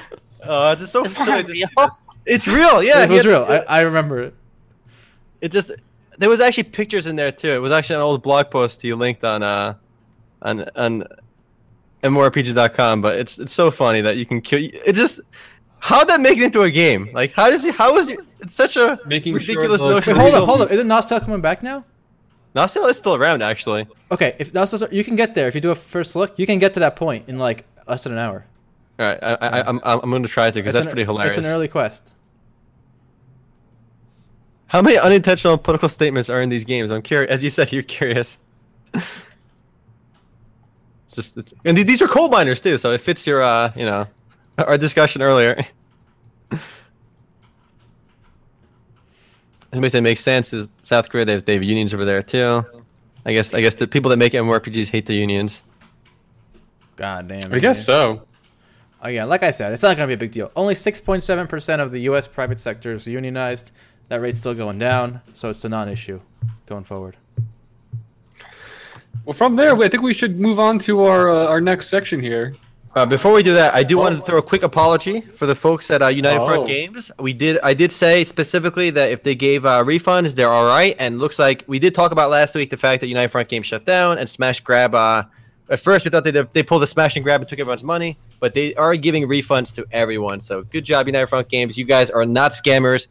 Oh, 0.50 0.72
it's 0.72 0.82
just 0.82 0.94
so 0.94 1.04
Is 1.04 1.18
silly. 1.18 1.44
real? 1.78 1.90
It's 2.28 2.48
real, 2.48 2.84
yeah. 2.84 3.04
it 3.04 3.10
was 3.10 3.24
had- 3.24 3.26
real. 3.26 3.44
I, 3.50 3.80
I 3.80 3.82
remember 3.82 4.22
it. 4.22 4.36
it 5.42 5.52
just 5.52 5.72
there 6.20 6.30
was 6.30 6.42
actually 6.42 6.64
pictures 6.66 7.08
in 7.08 7.16
there 7.16 7.32
too. 7.32 7.50
It 7.50 7.58
was 7.58 7.72
actually 7.72 7.96
an 7.96 8.02
old 8.04 8.22
blog 8.22 8.52
post 8.52 8.84
you 8.84 8.96
linked 8.96 9.24
on 9.24 9.42
uh 9.42 9.74
on 10.48 10.66
on 10.76 11.04
MMORPG.com, 12.04 13.02
but 13.02 13.20
it's 13.20 13.40
it's 13.40 13.54
so 13.54 13.70
funny 13.70 14.02
that 14.02 14.18
you 14.18 14.26
can 14.26 14.42
kill. 14.42 14.60
It 14.62 14.94
just 14.94 15.20
how'd 15.80 16.08
that 16.08 16.22
make 16.22 16.38
it 16.38 16.44
into 16.44 16.62
a 16.64 16.72
game? 16.72 17.10
Like 17.14 17.34
how 17.34 17.50
does 17.50 17.64
he? 17.64 17.72
How 17.72 17.98
is 17.98 18.10
it? 18.10 18.20
It's 18.40 18.56
such 18.56 18.78
a 18.78 19.00
Making 19.06 19.34
ridiculous 19.34 19.82
the- 19.82 19.90
notion. 19.90 20.14
Wait, 20.14 20.22
hold 20.22 20.34
of 20.36 20.44
up, 20.44 20.50
hold 20.50 20.62
up. 20.62 20.72
Isn't 20.72 20.88
Nostal 20.88 21.20
coming 21.20 21.42
back 21.42 21.64
now? 21.64 21.86
Nostale 22.56 22.90
is 22.90 22.98
still 22.98 23.16
around 23.16 23.44
actually. 23.44 23.88
Okay, 24.12 24.36
if 24.40 24.54
Nostal, 24.54 24.92
you 24.92 25.04
can 25.04 25.16
get 25.16 25.36
there 25.36 25.48
if 25.48 25.56
you 25.56 25.62
do 25.62 25.72
a 25.72 25.76
first 25.76 26.16
look. 26.16 26.38
You 26.40 26.46
can 26.46 26.60
get 26.60 26.74
to 26.76 26.80
that 26.80 26.96
point 26.96 27.28
in 27.28 27.38
like 27.38 27.66
less 27.88 28.04
than 28.04 28.14
an 28.14 28.20
hour. 28.20 28.46
All 29.00 29.06
right, 29.08 29.20
I, 29.22 29.34
I, 29.36 29.70
I'm 29.70 29.80
I'm 29.84 30.00
I'm 30.04 30.10
going 30.10 30.24
to 30.24 30.30
try 30.30 30.48
it 30.48 30.54
because 30.54 30.74
that's 30.74 30.86
an, 30.86 30.92
pretty 30.92 31.06
hilarious. 31.06 31.38
It's 31.38 31.46
an 31.46 31.54
early 31.54 31.68
quest. 31.68 32.14
How 34.68 34.82
many 34.82 34.98
unintentional 34.98 35.58
political 35.58 35.88
statements 35.88 36.30
are 36.30 36.42
in 36.42 36.50
these 36.50 36.66
games? 36.66 36.92
I'm 36.92 37.02
curious. 37.02 37.32
As 37.32 37.44
you 37.44 37.50
said, 37.50 37.72
you're 37.72 37.84
curious. 37.84 38.38
it's 41.18 41.34
just, 41.34 41.38
it's, 41.38 41.54
and 41.66 41.76
th- 41.76 41.88
these 41.88 42.02
are 42.02 42.08
coal 42.08 42.30
miners 42.30 42.62
too, 42.62 42.78
so 42.78 42.92
it 42.92 43.02
fits 43.02 43.26
your, 43.26 43.42
uh, 43.42 43.72
you 43.76 43.86
know, 43.86 44.08
our 44.58 44.78
discussion 44.78 45.22
earlier. 45.22 45.66
Somebody 49.74 49.90
said 49.90 50.04
makes 50.04 50.22
sense. 50.22 50.54
Is 50.54 50.70
South 50.82 51.10
Korea? 51.10 51.26
They 51.26 51.34
have, 51.34 51.46
they 51.46 51.54
have 51.54 51.64
unions 51.64 51.94
over 51.94 52.06
there 52.06 52.24
too. 52.24 52.64
I 53.26 53.34
guess 53.34 53.54
I 53.54 53.62
guess 53.62 53.76
the 53.76 53.88
people 53.88 54.10
that 54.10 54.18
make 54.18 54.34
MMORPGs 54.34 54.90
hate 54.90 55.06
the 55.06 55.14
unions. 55.14 55.64
God 56.96 57.28
damn. 57.28 57.40
It. 57.40 57.54
I 57.54 57.60
guess 57.60 57.86
so. 57.86 58.26
Oh 59.04 59.10
yeah, 59.10 59.26
like 59.26 59.44
I 59.44 59.52
said, 59.52 59.74
it's 59.74 59.84
not 59.84 59.98
going 59.98 60.08
to 60.10 60.16
be 60.16 60.16
a 60.16 60.18
big 60.18 60.32
deal. 60.32 60.52
Only 60.56 60.74
6.7% 60.74 61.80
of 61.80 61.92
the 61.92 62.00
U.S. 62.02 62.28
private 62.28 62.60
sector 62.60 62.94
is 62.94 63.06
unionized. 63.06 63.72
That 64.10 64.22
rate's 64.22 64.40
still 64.40 64.56
going 64.56 64.80
down, 64.80 65.22
so 65.34 65.50
it's 65.52 65.64
a 65.66 65.70
non-issue 65.70 66.20
going 66.66 66.84
forward. 66.84 67.16
Well, 69.28 69.34
from 69.34 69.58
there, 69.58 69.76
I 69.76 69.90
think 69.90 70.04
we 70.04 70.14
should 70.14 70.40
move 70.40 70.58
on 70.58 70.80
to 70.80 71.04
our 71.04 71.30
uh, 71.30 71.48
our 71.48 71.60
next 71.60 71.90
section 71.90 72.22
here. 72.22 72.56
Uh, 72.96 73.06
before 73.06 73.34
we 73.34 73.44
do 73.44 73.54
that, 73.54 73.76
I 73.76 73.84
do 73.84 73.98
want 73.98 74.16
to 74.16 74.22
throw 74.22 74.38
a 74.38 74.42
quick 74.42 74.64
apology 74.64 75.20
for 75.20 75.46
the 75.46 75.54
folks 75.54 75.92
at 75.92 76.02
uh, 76.02 76.08
United 76.08 76.40
Oh. 76.40 76.46
Front 76.46 76.68
Games. 76.68 77.12
We 77.20 77.34
did, 77.34 77.60
I 77.62 77.74
did 77.74 77.92
say 77.92 78.24
specifically 78.24 78.90
that 78.92 79.12
if 79.12 79.24
they 79.24 79.36
gave 79.36 79.66
uh, 79.66 79.84
refunds, 79.84 80.34
they're 80.34 80.48
all 80.48 80.66
right. 80.66 80.96
And 80.98 81.20
looks 81.20 81.40
like 81.40 81.66
we 81.68 81.78
did 81.78 81.94
talk 81.94 82.14
about 82.14 82.30
last 82.30 82.56
week 82.56 82.70
the 82.70 82.78
fact 82.78 83.02
that 83.02 83.08
United 83.08 83.28
Front 83.28 83.50
Games 83.50 83.66
shut 83.66 83.84
down 83.84 84.18
and 84.18 84.30
Smash 84.30 84.62
Grab. 84.62 84.96
Uh, 84.96 85.24
at 85.70 85.82
first, 85.82 86.06
we 86.06 86.10
thought 86.10 86.24
they 86.24 86.32
they 86.32 86.64
pulled 86.64 86.84
the 86.84 86.88
Smash 86.88 87.18
and 87.18 87.24
Grab 87.26 87.42
and 87.42 87.50
took 87.50 87.60
everyone's 87.60 87.84
money, 87.84 88.18
but 88.40 88.54
they 88.54 88.74
are 88.76 88.96
giving 88.96 89.28
refunds 89.28 89.76
to 89.76 89.86
everyone. 89.92 90.40
So 90.40 90.64
good 90.64 90.86
job, 90.86 91.06
United 91.06 91.28
Front 91.28 91.50
Games. 91.50 91.78
You 91.78 91.84
guys 91.84 92.10
are 92.10 92.26
not 92.26 92.54
scammers. 92.54 93.10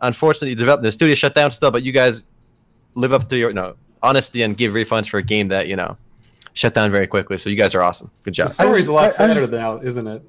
Unfortunately, 0.00 0.54
the 0.54 0.76
the 0.78 0.90
studio 0.90 1.14
shut 1.14 1.34
down 1.34 1.50
still, 1.50 1.70
but 1.70 1.82
you 1.82 1.92
guys 1.92 2.22
live 2.94 3.12
up 3.12 3.28
to 3.28 3.36
your 3.36 3.52
no 3.52 3.76
honesty 4.02 4.42
and 4.42 4.56
give 4.56 4.72
refunds 4.72 5.08
for 5.08 5.18
a 5.18 5.22
game 5.22 5.48
that 5.48 5.68
you 5.68 5.76
know 5.76 5.96
shut 6.54 6.74
down 6.74 6.90
very 6.90 7.06
quickly. 7.06 7.36
So 7.38 7.50
you 7.50 7.56
guys 7.56 7.74
are 7.74 7.82
awesome. 7.82 8.10
Good 8.22 8.34
job. 8.34 8.48
The 8.48 8.54
story's 8.54 8.78
just- 8.82 8.88
a 8.88 8.92
lot 8.92 9.04
I- 9.04 9.06
I 9.06 9.10
sadder 9.10 9.40
just- 9.40 9.52
now, 9.52 9.78
isn't 9.80 10.06
it? 10.06 10.22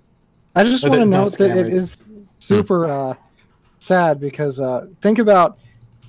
I 0.55 0.63
just 0.63 0.83
Or 0.83 0.89
want 0.89 0.99
to 1.01 1.05
the- 1.05 1.09
not 1.11 1.23
note 1.23 1.37
that 1.37 1.51
it 1.57 1.67
scammers. 1.67 1.71
is 1.71 2.11
super 2.39 2.85
uh, 2.85 3.13
sad 3.79 4.19
because 4.19 4.59
uh, 4.59 4.87
think 5.01 5.19
about 5.19 5.59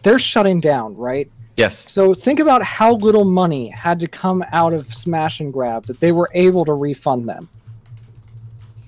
they're 0.02 0.18
shutting 0.18 0.59
down, 0.61 0.96
right? 0.96 1.30
Yes. 1.56 1.76
So 1.92 2.14
think 2.14 2.38
about 2.40 2.62
how 2.62 2.94
little 2.94 3.24
money 3.24 3.68
had 3.68 3.98
to 4.00 4.06
come 4.09 4.44
out 4.52 4.72
of 4.72 4.92
Smash 4.94 5.40
and 5.40 5.52
Grab 5.52 5.86
that 5.86 5.98
they 6.00 6.12
were 6.12 6.30
able 6.34 6.64
to 6.64 6.72
refund 6.72 7.28
them. 7.28 7.48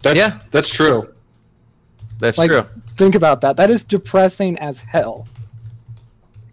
That's, 0.03 0.17
Yeah. 0.17 0.39
that's 0.51 0.69
true. 0.69 1.09
That's 2.21 2.39
Like- 2.39 2.49
true. 2.51 2.65
Think 2.97 3.15
about 3.17 3.41
that. 3.43 3.57
That 3.57 3.71
is 3.71 3.83
depressing 3.83 4.59
as 4.61 4.81
hell. 4.81 5.27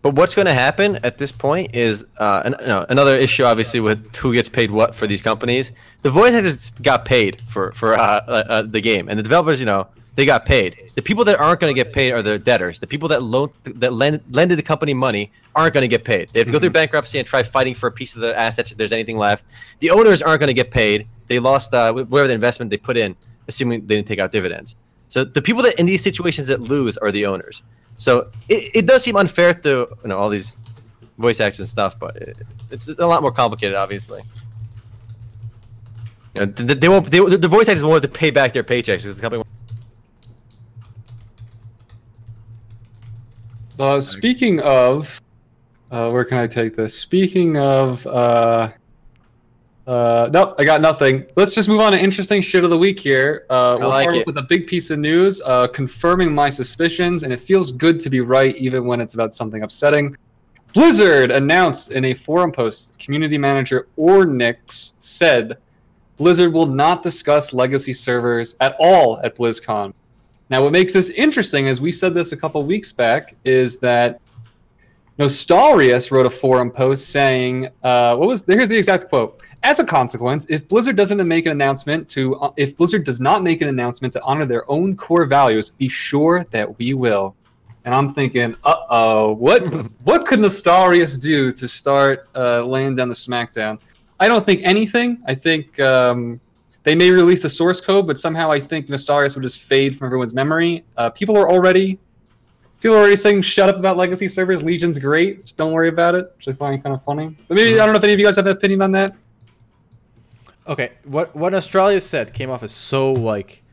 But 0.01 0.15
what's 0.15 0.35
going 0.35 0.45
to 0.45 0.53
happen 0.53 0.97
at 1.03 1.17
this 1.17 1.31
point 1.31 1.75
is 1.75 2.05
uh, 2.17 2.43
an, 2.45 2.55
no, 2.65 2.85
another 2.89 3.15
issue, 3.15 3.43
obviously, 3.43 3.79
with 3.79 4.15
who 4.15 4.33
gets 4.33 4.49
paid 4.49 4.71
what 4.71 4.95
for 4.95 5.07
these 5.07 5.21
companies. 5.21 5.71
The 6.03 6.11
voice 6.11 6.33
actors 6.33 6.71
got 6.71 7.05
paid 7.05 7.41
for 7.47 7.71
for 7.73 7.95
uh, 7.95 7.99
uh, 7.99 8.43
uh, 8.47 8.61
the 8.61 8.81
game, 8.81 9.09
and 9.09 9.17
the 9.17 9.23
developers, 9.23 9.59
you 9.59 9.65
know, 9.65 9.87
they 10.17 10.25
got 10.25 10.45
paid. 10.45 10.91
The 10.95 11.01
people 11.01 11.23
that 11.25 11.39
aren't 11.39 11.59
going 11.59 11.73
to 11.73 11.83
get 11.83 11.93
paid 11.93 12.11
are 12.11 12.23
the 12.23 12.39
debtors. 12.39 12.79
The 12.79 12.87
people 12.87 13.07
that 13.09 13.21
loan 13.21 13.49
that 13.63 13.93
lend, 13.93 14.21
lended 14.31 14.57
the 14.57 14.63
company 14.63 14.93
money 14.93 15.31
aren't 15.55 15.73
going 15.75 15.83
to 15.83 15.87
get 15.87 16.03
paid. 16.03 16.29
They 16.33 16.39
have 16.39 16.47
to 16.47 16.51
go 16.51 16.59
through 16.59 16.71
bankruptcy 16.71 17.19
and 17.19 17.27
try 17.27 17.43
fighting 17.43 17.75
for 17.75 17.87
a 17.87 17.91
piece 17.91 18.15
of 18.15 18.21
the 18.21 18.37
assets 18.37 18.71
if 18.71 18.77
there's 18.77 18.91
anything 18.91 19.17
left. 19.17 19.45
The 19.79 19.91
owners 19.91 20.21
aren't 20.23 20.39
going 20.39 20.47
to 20.47 20.55
get 20.55 20.71
paid. 20.71 21.07
They 21.27 21.39
lost 21.39 21.73
uh, 21.73 21.93
whatever 21.93 22.27
the 22.27 22.33
investment 22.33 22.71
they 22.71 22.77
put 22.77 22.97
in, 22.97 23.15
assuming 23.47 23.81
they 23.81 23.95
didn't 23.95 24.07
take 24.07 24.19
out 24.19 24.31
dividends. 24.31 24.75
So 25.07 25.23
the 25.23 25.41
people 25.41 25.61
that 25.63 25.79
in 25.79 25.85
these 25.85 26.03
situations 26.03 26.47
that 26.47 26.61
lose 26.61 26.97
are 26.97 27.11
the 27.11 27.25
owners. 27.25 27.61
So 27.97 28.31
it, 28.47 28.75
it 28.75 28.85
does 28.85 29.03
seem 29.03 29.15
unfair 29.15 29.53
to 29.53 29.69
you 29.69 30.07
know 30.09 30.17
all 30.17 30.29
these 30.29 30.55
voice 31.17 31.39
acts 31.39 31.59
and 31.59 31.67
stuff, 31.67 31.99
but 31.99 32.15
it, 32.15 32.37
it's 32.71 32.87
a 32.87 33.05
lot 33.05 33.21
more 33.21 33.31
complicated, 33.31 33.75
obviously. 33.75 34.21
You 36.33 36.41
know, 36.41 36.45
they, 36.45 36.75
they 36.75 36.89
won't. 36.89 37.09
They, 37.09 37.19
the 37.19 37.47
voice 37.47 37.67
actors 37.67 37.83
won't 37.83 38.03
have 38.03 38.11
to 38.11 38.19
pay 38.19 38.29
back 38.29 38.53
their 38.53 38.63
paychecks 38.63 38.97
because 38.97 39.15
the 39.15 39.21
company. 39.21 39.43
Uh, 43.79 44.01
speaking 44.01 44.59
of, 44.61 45.21
uh, 45.91 46.09
where 46.09 46.23
can 46.23 46.37
I 46.37 46.47
take 46.47 46.75
this? 46.75 46.97
Speaking 46.97 47.57
of, 47.57 48.05
uh, 48.07 48.71
uh, 49.87 50.29
nope, 50.33 50.55
I 50.59 50.65
got 50.65 50.81
nothing. 50.81 51.25
Let's 51.37 51.55
just 51.55 51.69
move 51.69 51.79
on 51.79 51.93
to 51.93 51.99
interesting 51.99 52.41
shit 52.41 52.65
of 52.65 52.69
the 52.69 52.77
week 52.77 52.99
here. 52.99 53.45
Uh, 53.49 53.77
we'll 53.79 53.89
like 53.89 54.03
start 54.03 54.17
it. 54.17 54.27
with 54.27 54.37
a 54.37 54.41
big 54.41 54.67
piece 54.67 54.89
of 54.89 54.99
news, 54.99 55.41
uh, 55.45 55.67
confirming 55.67 56.33
my 56.33 56.49
suspicions, 56.49 57.23
and 57.23 57.31
it 57.31 57.39
feels 57.39 57.71
good 57.71 57.97
to 58.01 58.09
be 58.09 58.19
right, 58.19 58.53
even 58.57 58.85
when 58.85 58.99
it's 58.99 59.13
about 59.13 59.33
something 59.33 59.63
upsetting. 59.63 60.17
Blizzard 60.73 61.31
announced 61.31 61.93
in 61.93 62.03
a 62.03 62.13
forum 62.13 62.51
post, 62.51 62.99
community 62.99 63.37
manager 63.37 63.87
Ornyx 63.97 64.93
said 64.99 65.57
Blizzard 66.17 66.51
will 66.51 66.65
not 66.65 67.01
discuss 67.01 67.53
legacy 67.53 67.93
servers 67.93 68.55
at 68.59 68.75
all 68.79 69.21
at 69.23 69.37
BlizzCon. 69.37 69.93
Now, 70.49 70.63
what 70.63 70.73
makes 70.73 70.91
this 70.91 71.11
interesting, 71.11 71.67
as 71.69 71.79
we 71.79 71.93
said 71.93 72.13
this 72.13 72.33
a 72.33 72.37
couple 72.37 72.61
weeks 72.63 72.91
back, 72.91 73.35
is 73.45 73.77
that 73.79 74.19
Nostalrius 75.19 76.11
wrote 76.11 76.25
a 76.25 76.29
forum 76.29 76.71
post 76.71 77.09
saying, 77.09 77.69
uh, 77.83 78.15
"What 78.15 78.27
was 78.27 78.45
here's 78.45 78.69
the 78.69 78.77
exact 78.77 79.09
quote." 79.09 79.41
As 79.63 79.79
a 79.79 79.83
consequence, 79.83 80.45
if 80.49 80.67
Blizzard 80.67 80.95
doesn't 80.95 81.25
make 81.27 81.45
an 81.45 81.51
announcement 81.51 82.07
to, 82.09 82.35
uh, 82.35 82.51
if 82.57 82.77
Blizzard 82.77 83.03
does 83.03 83.19
not 83.19 83.43
make 83.43 83.61
an 83.61 83.67
announcement 83.67 84.13
to 84.13 84.23
honor 84.23 84.45
their 84.45 84.69
own 84.69 84.95
core 84.95 85.25
values, 85.25 85.69
be 85.69 85.89
sure 85.89 86.45
that 86.51 86.77
we 86.77 86.93
will. 86.93 87.35
And 87.83 87.95
I'm 87.95 88.09
thinking, 88.09 88.55
uh 88.63 88.75
oh, 88.89 89.31
what 89.33 89.67
what 90.03 90.25
could 90.25 90.39
Nostalrius 90.39 91.19
do 91.19 91.51
to 91.53 91.67
start 91.67 92.27
uh, 92.35 92.61
laying 92.61 92.95
down 92.95 93.07
the 93.07 93.15
smackdown? 93.15 93.79
I 94.19 94.27
don't 94.27 94.45
think 94.45 94.61
anything. 94.63 95.21
I 95.25 95.35
think 95.35 95.79
um, 95.79 96.39
they 96.83 96.95
may 96.95 97.11
release 97.11 97.43
the 97.43 97.49
source 97.49 97.81
code, 97.81 98.07
but 98.07 98.19
somehow 98.19 98.51
I 98.51 98.59
think 98.59 98.87
Nostalrius 98.87 99.35
would 99.35 99.43
just 99.43 99.59
fade 99.59 99.97
from 99.97 100.05
everyone's 100.07 100.33
memory. 100.33 100.83
Uh, 100.95 101.09
people 101.09 101.37
are 101.37 101.49
already 101.49 101.99
people 102.79 102.95
are 102.95 102.99
already 102.99 103.15
saying 103.15 103.41
shut 103.41 103.69
up 103.69 103.77
about 103.77 103.97
legacy 103.97 104.27
servers. 104.27 104.63
Legion's 104.63 104.99
great. 104.99 105.41
Just 105.41 105.57
don't 105.57 105.71
worry 105.71 105.89
about 105.89 106.15
it, 106.15 106.31
which 106.37 106.47
I 106.47 106.53
find 106.53 106.81
kind 106.81 106.95
of 106.95 107.03
funny. 107.03 107.35
But 107.47 107.55
maybe 107.55 107.79
I 107.79 107.85
don't 107.85 107.93
know 107.93 107.99
if 107.99 108.03
any 108.03 108.13
of 108.13 108.19
you 108.19 108.25
guys 108.25 108.35
have 108.35 108.45
an 108.45 108.53
opinion 108.53 108.81
on 108.81 108.91
that. 108.93 109.15
Okay, 110.67 110.91
what 111.05 111.35
what 111.35 111.53
Nostalrius 111.53 112.01
said 112.01 112.33
came 112.33 112.49
off 112.49 112.63
as 112.63 112.71
so 112.71 113.13
like 113.13 113.63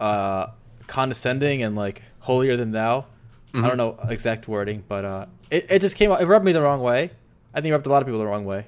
uh 0.00 0.48
condescending 0.86 1.62
and 1.62 1.76
like 1.76 2.02
holier 2.20 2.56
than 2.56 2.72
thou. 2.72 3.06
I 3.54 3.66
don't 3.66 3.76
know 3.76 3.98
exact 4.08 4.46
wording, 4.46 4.84
but 4.86 5.04
uh 5.04 5.26
it, 5.50 5.66
it 5.68 5.78
just 5.80 5.96
came 5.96 6.12
out 6.12 6.20
it 6.20 6.26
rubbed 6.26 6.44
me 6.44 6.52
the 6.52 6.62
wrong 6.62 6.80
way. 6.80 7.10
I 7.54 7.60
think 7.60 7.70
it 7.70 7.72
rubbed 7.72 7.86
a 7.86 7.90
lot 7.90 8.02
of 8.02 8.06
people 8.06 8.20
the 8.20 8.26
wrong 8.26 8.44
way. 8.44 8.66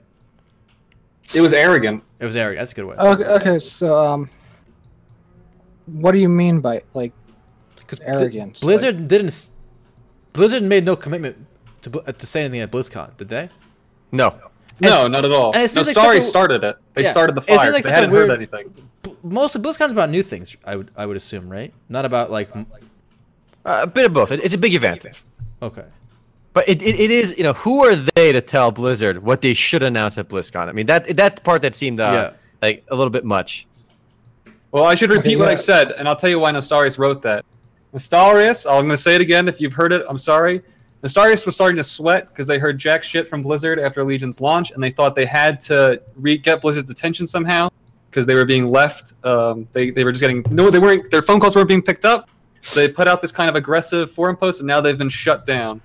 It 1.35 1.41
was 1.41 1.53
arrogant. 1.53 2.03
It 2.19 2.27
was 2.27 2.35
arrogant. 2.35 2.61
That's 2.61 2.73
a 2.73 2.75
good 2.75 2.87
way. 2.87 2.97
Okay, 2.97 3.25
okay 3.25 3.59
so 3.61 4.05
um, 4.05 4.29
what 5.87 6.13
do 6.13 6.19
you 6.19 6.29
mean 6.29 6.61
by 6.61 6.83
like? 6.95 7.13
Because 7.77 8.01
arrogance, 8.01 8.61
Blizzard 8.61 9.07
didn't 9.07 9.51
Blizzard 10.33 10.63
made 10.63 10.85
no 10.85 10.97
commitment 10.97 11.47
to 11.83 11.91
to 11.91 12.27
say 12.27 12.41
anything 12.41 12.61
at 12.61 12.71
BlizzCon, 12.71 13.17
did 13.17 13.29
they? 13.29 13.49
No. 14.13 14.50
No, 14.81 15.07
not 15.07 15.25
at 15.25 15.33
all. 15.33 15.47
and 15.53 15.57
No, 15.57 15.63
it 15.65 15.69
seems 15.71 15.87
like 15.87 15.97
Starry 15.97 16.19
a- 16.19 16.23
started 16.23 16.65
it. 16.65 16.77
They 16.95 17.03
Yeah. 17.03 17.11
started 17.11 17.35
the 17.35 17.43
fire. 17.43 17.71
like 17.73 17.85
they 17.85 17.91
hadn't 17.91 18.11
weird- 18.11 18.31
heard 18.31 18.37
anything. 18.39 18.73
Most 19.23 19.55
of 19.55 19.63
BlizzCon's 19.63 19.93
about 19.93 20.11
new 20.11 20.23
things. 20.23 20.57
I 20.65 20.77
would 20.77 20.91
I 20.97 21.07
would 21.07 21.17
assume, 21.17 21.49
right? 21.49 21.73
Not 21.89 22.05
about 22.05 22.31
like 22.31 22.51
Uh, 22.55 23.81
a 23.83 23.87
bit 23.87 24.07
of 24.07 24.13
both. 24.13 24.33
It, 24.33 24.41
it's 24.43 24.55
a 24.55 24.59
big 24.59 24.75
event. 24.75 25.05
okay. 25.63 25.85
But 26.53 26.69
it, 26.69 26.83
it, 26.83 26.99
it 26.99 27.11
is, 27.13 27.35
you 27.37 27.45
know, 27.45 27.53
who 27.53 27.85
are 27.85 27.95
they 27.95 28.33
to 28.33 28.41
tell 28.41 28.73
Blizzard 28.73 29.23
what 29.23 29.41
they 29.41 29.55
should 29.55 29.83
announce 29.85 30.19
at 30.19 30.29
BlizzCon? 30.29 30.69
I 30.69 30.73
mean, 30.73 30.87
that 30.87 31.17
that's 31.17 31.37
the 31.37 31.41
part 31.43 31.63
that 31.63 31.77
seemed 31.77 32.01
uh, 32.01 32.11
Yeah. 32.13 32.31
like 32.67 32.85
a 32.91 32.97
little 32.97 33.11
bit 33.11 33.25
much. 33.25 33.67
Well, 34.73 34.85
I 34.85 34.95
should 34.95 35.11
repeat 35.11 35.31
Okay, 35.35 35.37
what 35.37 35.49
I 35.49 35.55
said, 35.57 35.93
and 35.93 36.09
I'll 36.09 36.17
tell 36.17 36.31
you 36.31 36.39
why 36.39 36.51
Nostalrius 36.53 36.99
wrote 36.99 37.23
that. 37.23 37.45
Nostalrius, 37.95 38.67
I'm 38.71 38.79
going 38.87 38.91
to 38.91 38.97
say 38.97 39.15
it 39.17 39.21
again. 39.21 39.49
If 39.49 39.61
you've 39.61 39.73
heard 39.73 39.93
it, 39.93 40.05
I'm 40.09 40.19
sorry. 40.19 40.63
Nostalrius 41.03 41.47
was 41.47 41.55
starting 41.55 41.77
to 41.77 41.85
sweat 41.85 42.29
because 42.29 42.47
they 42.47 42.59
heard 42.59 42.79
jack 42.79 43.03
shit 43.03 43.27
from 43.29 43.43
Blizzard 43.43 43.79
after 43.79 44.05
Legion's 44.05 44.41
launch, 44.41 44.71
and 44.71 44.83
they 44.83 44.91
thought 44.91 45.15
they 45.15 45.25
had 45.27 45.59
to 45.61 46.01
re- 46.17 46.37
get 46.37 46.61
Blizzard's 46.61 46.91
attention 46.91 47.27
somehow 47.27 47.71
because 48.11 48.27
they 48.27 48.35
were 48.35 48.45
being 48.45 48.69
left. 48.69 49.15
Um, 49.25 49.67
they, 49.73 49.91
they 49.91 50.05
were 50.05 50.13
just 50.13 50.21
getting 50.21 50.45
no, 50.51 50.71
they 50.71 50.79
weren't. 50.79 51.11
Their 51.11 51.23
phone 51.23 51.41
calls 51.41 51.57
weren't 51.57 51.69
being 51.69 51.83
picked 51.83 52.05
up. 52.05 52.29
So 52.63 52.81
they 52.81 52.93
put 52.93 53.09
out 53.09 53.23
this 53.23 53.33
kind 53.33 53.49
of 53.49 53.57
aggressive 53.57 54.11
forum 54.11 54.37
post, 54.37 54.61
and 54.61 54.67
now 54.67 54.83
they've 54.83 54.99
been 54.99 55.09
shut 55.09 55.47
down. 55.47 55.81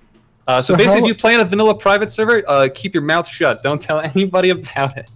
Uh, 0.46 0.60
so, 0.60 0.74
So 0.74 0.76
basically, 0.76 1.00
how- 1.00 1.06
if 1.06 1.08
you 1.08 1.14
play 1.14 1.34
on 1.34 1.40
a 1.40 1.44
vanilla 1.44 1.74
private 1.74 2.10
server, 2.10 2.44
uh, 2.46 2.68
keep 2.74 2.92
your 2.92 3.02
mouth 3.02 3.26
shut. 3.26 3.62
Don't 3.62 3.80
tell 3.80 4.00
anybody 4.14 4.50
about 4.50 4.98
it. 4.98 5.08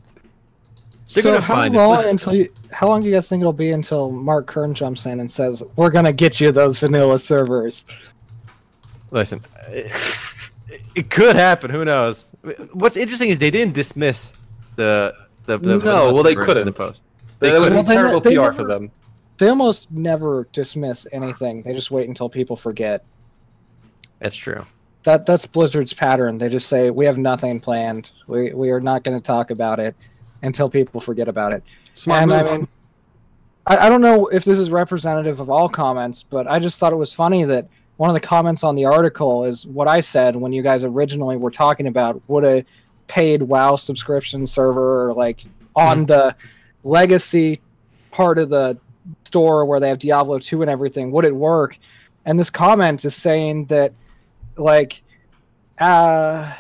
They're 1.13 1.23
so 1.25 1.31
gonna 1.33 1.41
how 1.43 1.67
long 1.69 2.05
until 2.05 2.35
you? 2.35 2.49
How 2.71 2.89
long 2.89 3.03
do 3.03 3.09
you 3.09 3.15
guys 3.15 3.29
think 3.29 3.41
it'll 3.41 3.53
be 3.53 3.73
until 3.73 4.11
Mark 4.13 4.47
Kern 4.47 4.73
jumps 4.73 5.07
in 5.07 5.19
and 5.21 5.31
says, 5.31 5.63
"We're 5.75 5.91
gonna 5.91 6.13
get 6.13 6.41
you 6.41 6.53
those 6.53 6.79
vanilla 6.79 7.19
servers"? 7.19 7.85
Listen, 9.11 9.41
it, 9.69 9.93
it 10.95 11.11
could 11.11 11.37
happen. 11.37 11.71
Who 11.71 11.85
knows? 11.85 12.29
What's 12.73 12.97
interesting 12.97 13.31
is 13.31 13.39
they 13.39 13.51
didn't 13.51 13.75
dismiss 13.75 14.33
the 14.77 15.15
the. 15.47 15.59
the 15.59 15.67
No, 15.75 15.79
vanilla 15.79 16.13
well, 16.13 16.23
they 16.23 16.35
couldn't. 16.35 16.65
the 16.67 16.73
post. 16.73 17.03
That 17.41 17.53
They 17.53 17.59
would 17.59 17.71
be 17.71 17.77
couldn't. 17.79 17.87
terrible 17.87 18.21
They 18.21 18.35
PR 18.35 18.41
never- 18.43 18.53
for 18.53 18.65
them. 18.67 18.91
They 19.39 19.49
almost 19.49 19.91
never 19.91 20.47
dismiss 20.53 21.07
anything. 21.13 21.63
They 21.63 21.73
just 21.73 21.91
wait 21.91 22.07
until 22.09 22.29
people 22.29 22.57
forget. 22.57 23.07
That's 24.19 24.37
true. 24.37 24.67
That 25.05 25.25
that's 25.25 25.47
Blizzard's 25.47 25.95
pattern. 25.95 26.37
They 26.37 26.51
just 26.51 26.69
say, 26.69 26.91
"We 26.91 27.07
have 27.07 27.17
nothing 27.17 27.59
planned. 27.59 28.11
We 28.29 28.53
we 28.53 28.69
are 28.71 28.81
not 28.81 29.03
going 29.03 29.19
to 29.19 29.25
talk 29.25 29.51
about 29.51 29.81
it 29.81 29.97
until 30.43 30.69
people 30.69 31.01
forget 31.01 31.27
about 31.27 31.55
it." 31.55 31.63
Smart 31.95 32.23
and 32.25 32.31
move. 32.31 32.47
I 32.47 32.57
mean, 32.59 32.69
I, 33.67 33.77
I 33.87 33.89
don't 33.89 34.03
know 34.03 34.27
if 34.27 34.45
this 34.45 34.59
is 34.59 34.71
representative 34.71 35.41
of 35.41 35.49
all 35.49 35.71
comments, 35.71 36.23
but 36.23 36.47
I 36.47 36.59
just 36.59 36.79
thought 36.79 36.93
it 36.93 36.97
was 36.97 37.11
funny 37.15 37.45
that 37.45 37.67
one 38.01 38.09
of 38.09 38.15
the 38.15 38.27
comments 38.27 38.65
on 38.65 38.75
the 38.77 38.87
article 38.87 39.45
is 39.45 39.67
what 39.67 39.87
I 39.87 40.01
said 40.01 40.35
when 40.35 40.55
you 40.55 40.63
guys 40.63 40.85
originally 40.85 41.37
were 41.37 41.51
talking 41.51 41.87
about 41.87 42.23
would 42.31 42.45
a 42.47 42.65
paid 43.09 43.43
WoW 43.43 43.77
subscription 43.77 44.47
server 44.47 45.11
or 45.11 45.13
like 45.13 45.45
on 45.77 46.07
the 46.07 46.35
legacy 46.83 47.61
part 48.11 48.39
of 48.39 48.49
the 48.49 48.79
store 49.25 49.67
where 49.67 49.81
they 49.81 49.89
have 49.91 49.99
Diablo 49.99 50.39
2 50.39 50.63
and 50.63 50.71
everything, 50.71 51.11
would 51.11 51.27
it 51.27 51.37
work? 51.37 51.77
And 52.25 52.41
this 52.41 52.49
comment 52.49 53.05
is 53.05 53.15
saying 53.15 53.67
that 53.67 53.93
like 54.57 55.03
uh 55.79 56.55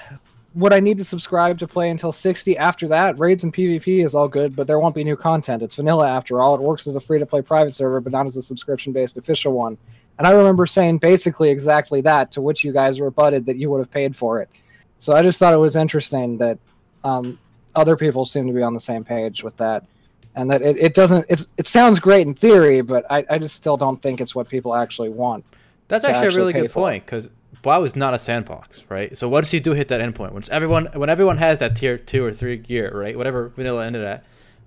would 0.54 0.74
I 0.74 0.80
need 0.80 0.98
to 0.98 1.04
subscribe 1.04 1.58
to 1.60 1.66
play 1.66 1.88
until 1.88 2.12
60? 2.12 2.58
After 2.58 2.86
that, 2.88 3.18
raids 3.18 3.44
and 3.44 3.54
PvP 3.54 4.04
is 4.04 4.14
all 4.14 4.28
good, 4.28 4.54
but 4.54 4.66
there 4.66 4.78
won't 4.78 4.94
be 4.94 5.04
new 5.04 5.16
content. 5.16 5.62
It's 5.62 5.76
vanilla 5.76 6.06
after 6.06 6.42
all. 6.42 6.54
It 6.54 6.60
works 6.60 6.86
as 6.86 6.96
a 6.96 7.00
free 7.00 7.18
to 7.18 7.24
play 7.24 7.40
private 7.40 7.74
server, 7.74 8.02
but 8.02 8.12
not 8.12 8.26
as 8.26 8.36
a 8.36 8.42
subscription 8.42 8.92
based 8.92 9.16
official 9.16 9.54
one. 9.54 9.78
And 10.20 10.26
I 10.26 10.32
remember 10.32 10.66
saying 10.66 10.98
basically 10.98 11.48
exactly 11.48 12.02
that, 12.02 12.30
to 12.32 12.42
which 12.42 12.62
you 12.62 12.74
guys 12.74 13.00
rebutted 13.00 13.46
that 13.46 13.56
you 13.56 13.70
would 13.70 13.78
have 13.78 13.90
paid 13.90 14.14
for 14.14 14.42
it. 14.42 14.50
So 14.98 15.14
I 15.14 15.22
just 15.22 15.38
thought 15.38 15.54
it 15.54 15.56
was 15.56 15.76
interesting 15.76 16.36
that 16.36 16.58
um, 17.04 17.38
other 17.74 17.96
people 17.96 18.26
seem 18.26 18.46
to 18.46 18.52
be 18.52 18.60
on 18.60 18.74
the 18.74 18.80
same 18.80 19.02
page 19.02 19.42
with 19.42 19.56
that. 19.56 19.86
And 20.34 20.50
that 20.50 20.60
it, 20.60 20.76
it 20.76 20.92
doesn't, 20.92 21.24
it's, 21.30 21.46
it 21.56 21.66
sounds 21.66 21.98
great 22.00 22.26
in 22.26 22.34
theory, 22.34 22.82
but 22.82 23.10
I, 23.10 23.24
I 23.30 23.38
just 23.38 23.56
still 23.56 23.78
don't 23.78 23.96
think 24.02 24.20
it's 24.20 24.34
what 24.34 24.46
people 24.46 24.74
actually 24.74 25.08
want. 25.08 25.42
That's 25.88 26.04
to 26.04 26.10
actually 26.10 26.34
a 26.34 26.36
really 26.36 26.52
good 26.52 26.70
for. 26.70 26.82
point 26.82 27.06
because 27.06 27.30
WoW 27.64 27.82
is 27.82 27.96
not 27.96 28.12
a 28.12 28.18
sandbox, 28.18 28.84
right? 28.90 29.16
So 29.16 29.26
once 29.26 29.54
you 29.54 29.60
do 29.60 29.72
hit 29.72 29.88
that 29.88 30.02
endpoint, 30.02 30.32
once 30.32 30.50
everyone 30.50 30.90
when 30.92 31.08
everyone 31.08 31.38
has 31.38 31.60
that 31.60 31.76
tier 31.76 31.96
two 31.96 32.22
or 32.22 32.34
three 32.34 32.58
gear, 32.58 32.92
right? 32.94 33.16
Whatever 33.16 33.48
vanilla 33.48 33.86
ended 33.86 34.02
at, 34.02 34.22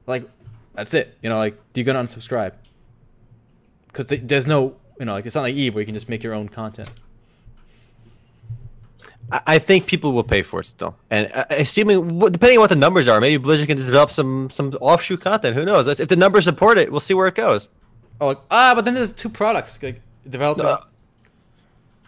like 0.08 0.28
that's 0.74 0.96
it. 0.96 1.16
You 1.22 1.30
know, 1.30 1.38
like 1.38 1.60
do 1.74 1.82
you 1.82 1.86
gonna 1.86 2.04
unsubscribe? 2.04 2.54
Because 3.86 4.08
there's 4.08 4.48
no, 4.48 4.78
you 5.00 5.06
know, 5.06 5.14
like 5.14 5.26
it's 5.26 5.36
not 5.36 5.42
like 5.42 5.56
Eve 5.56 5.76
where 5.76 5.82
you 5.82 5.86
can 5.86 5.96
just 5.96 6.10
make 6.10 6.24
your 6.24 6.34
own 6.34 6.50
content. 6.50 6.92
I 9.32 9.58
think 9.58 9.88
people 9.88 10.12
will 10.12 10.24
pay 10.24 10.44
for 10.44 10.60
it 10.60 10.66
still, 10.66 10.98
and 11.10 11.32
uh, 11.34 11.46
assuming 11.50 12.20
depending 12.20 12.58
on 12.58 12.62
what 12.62 12.70
the 12.70 12.76
numbers 12.76 13.08
are, 13.08 13.22
maybe 13.22 13.38
Blizzard 13.38 13.68
can 13.68 13.78
develop 13.78 14.12
some 14.12 14.50
some 14.50 14.74
offshoot 14.82 15.22
content. 15.22 15.56
Who 15.56 15.66
knows? 15.66 15.88
If 15.88 16.10
the 16.10 16.18
numbers 16.18 16.44
support 16.44 16.78
it, 16.78 16.92
we'll 16.92 17.00
see 17.00 17.14
where 17.14 17.28
it 17.28 17.36
goes. 17.36 17.70
Oh, 18.20 18.28
like, 18.28 18.40
ah, 18.52 18.74
but 18.76 18.86
then 18.86 18.94
there's 18.94 19.14
two 19.14 19.30
products 19.30 19.82
like 19.82 20.02
developing. 20.30 20.66
Uh, 20.66 20.78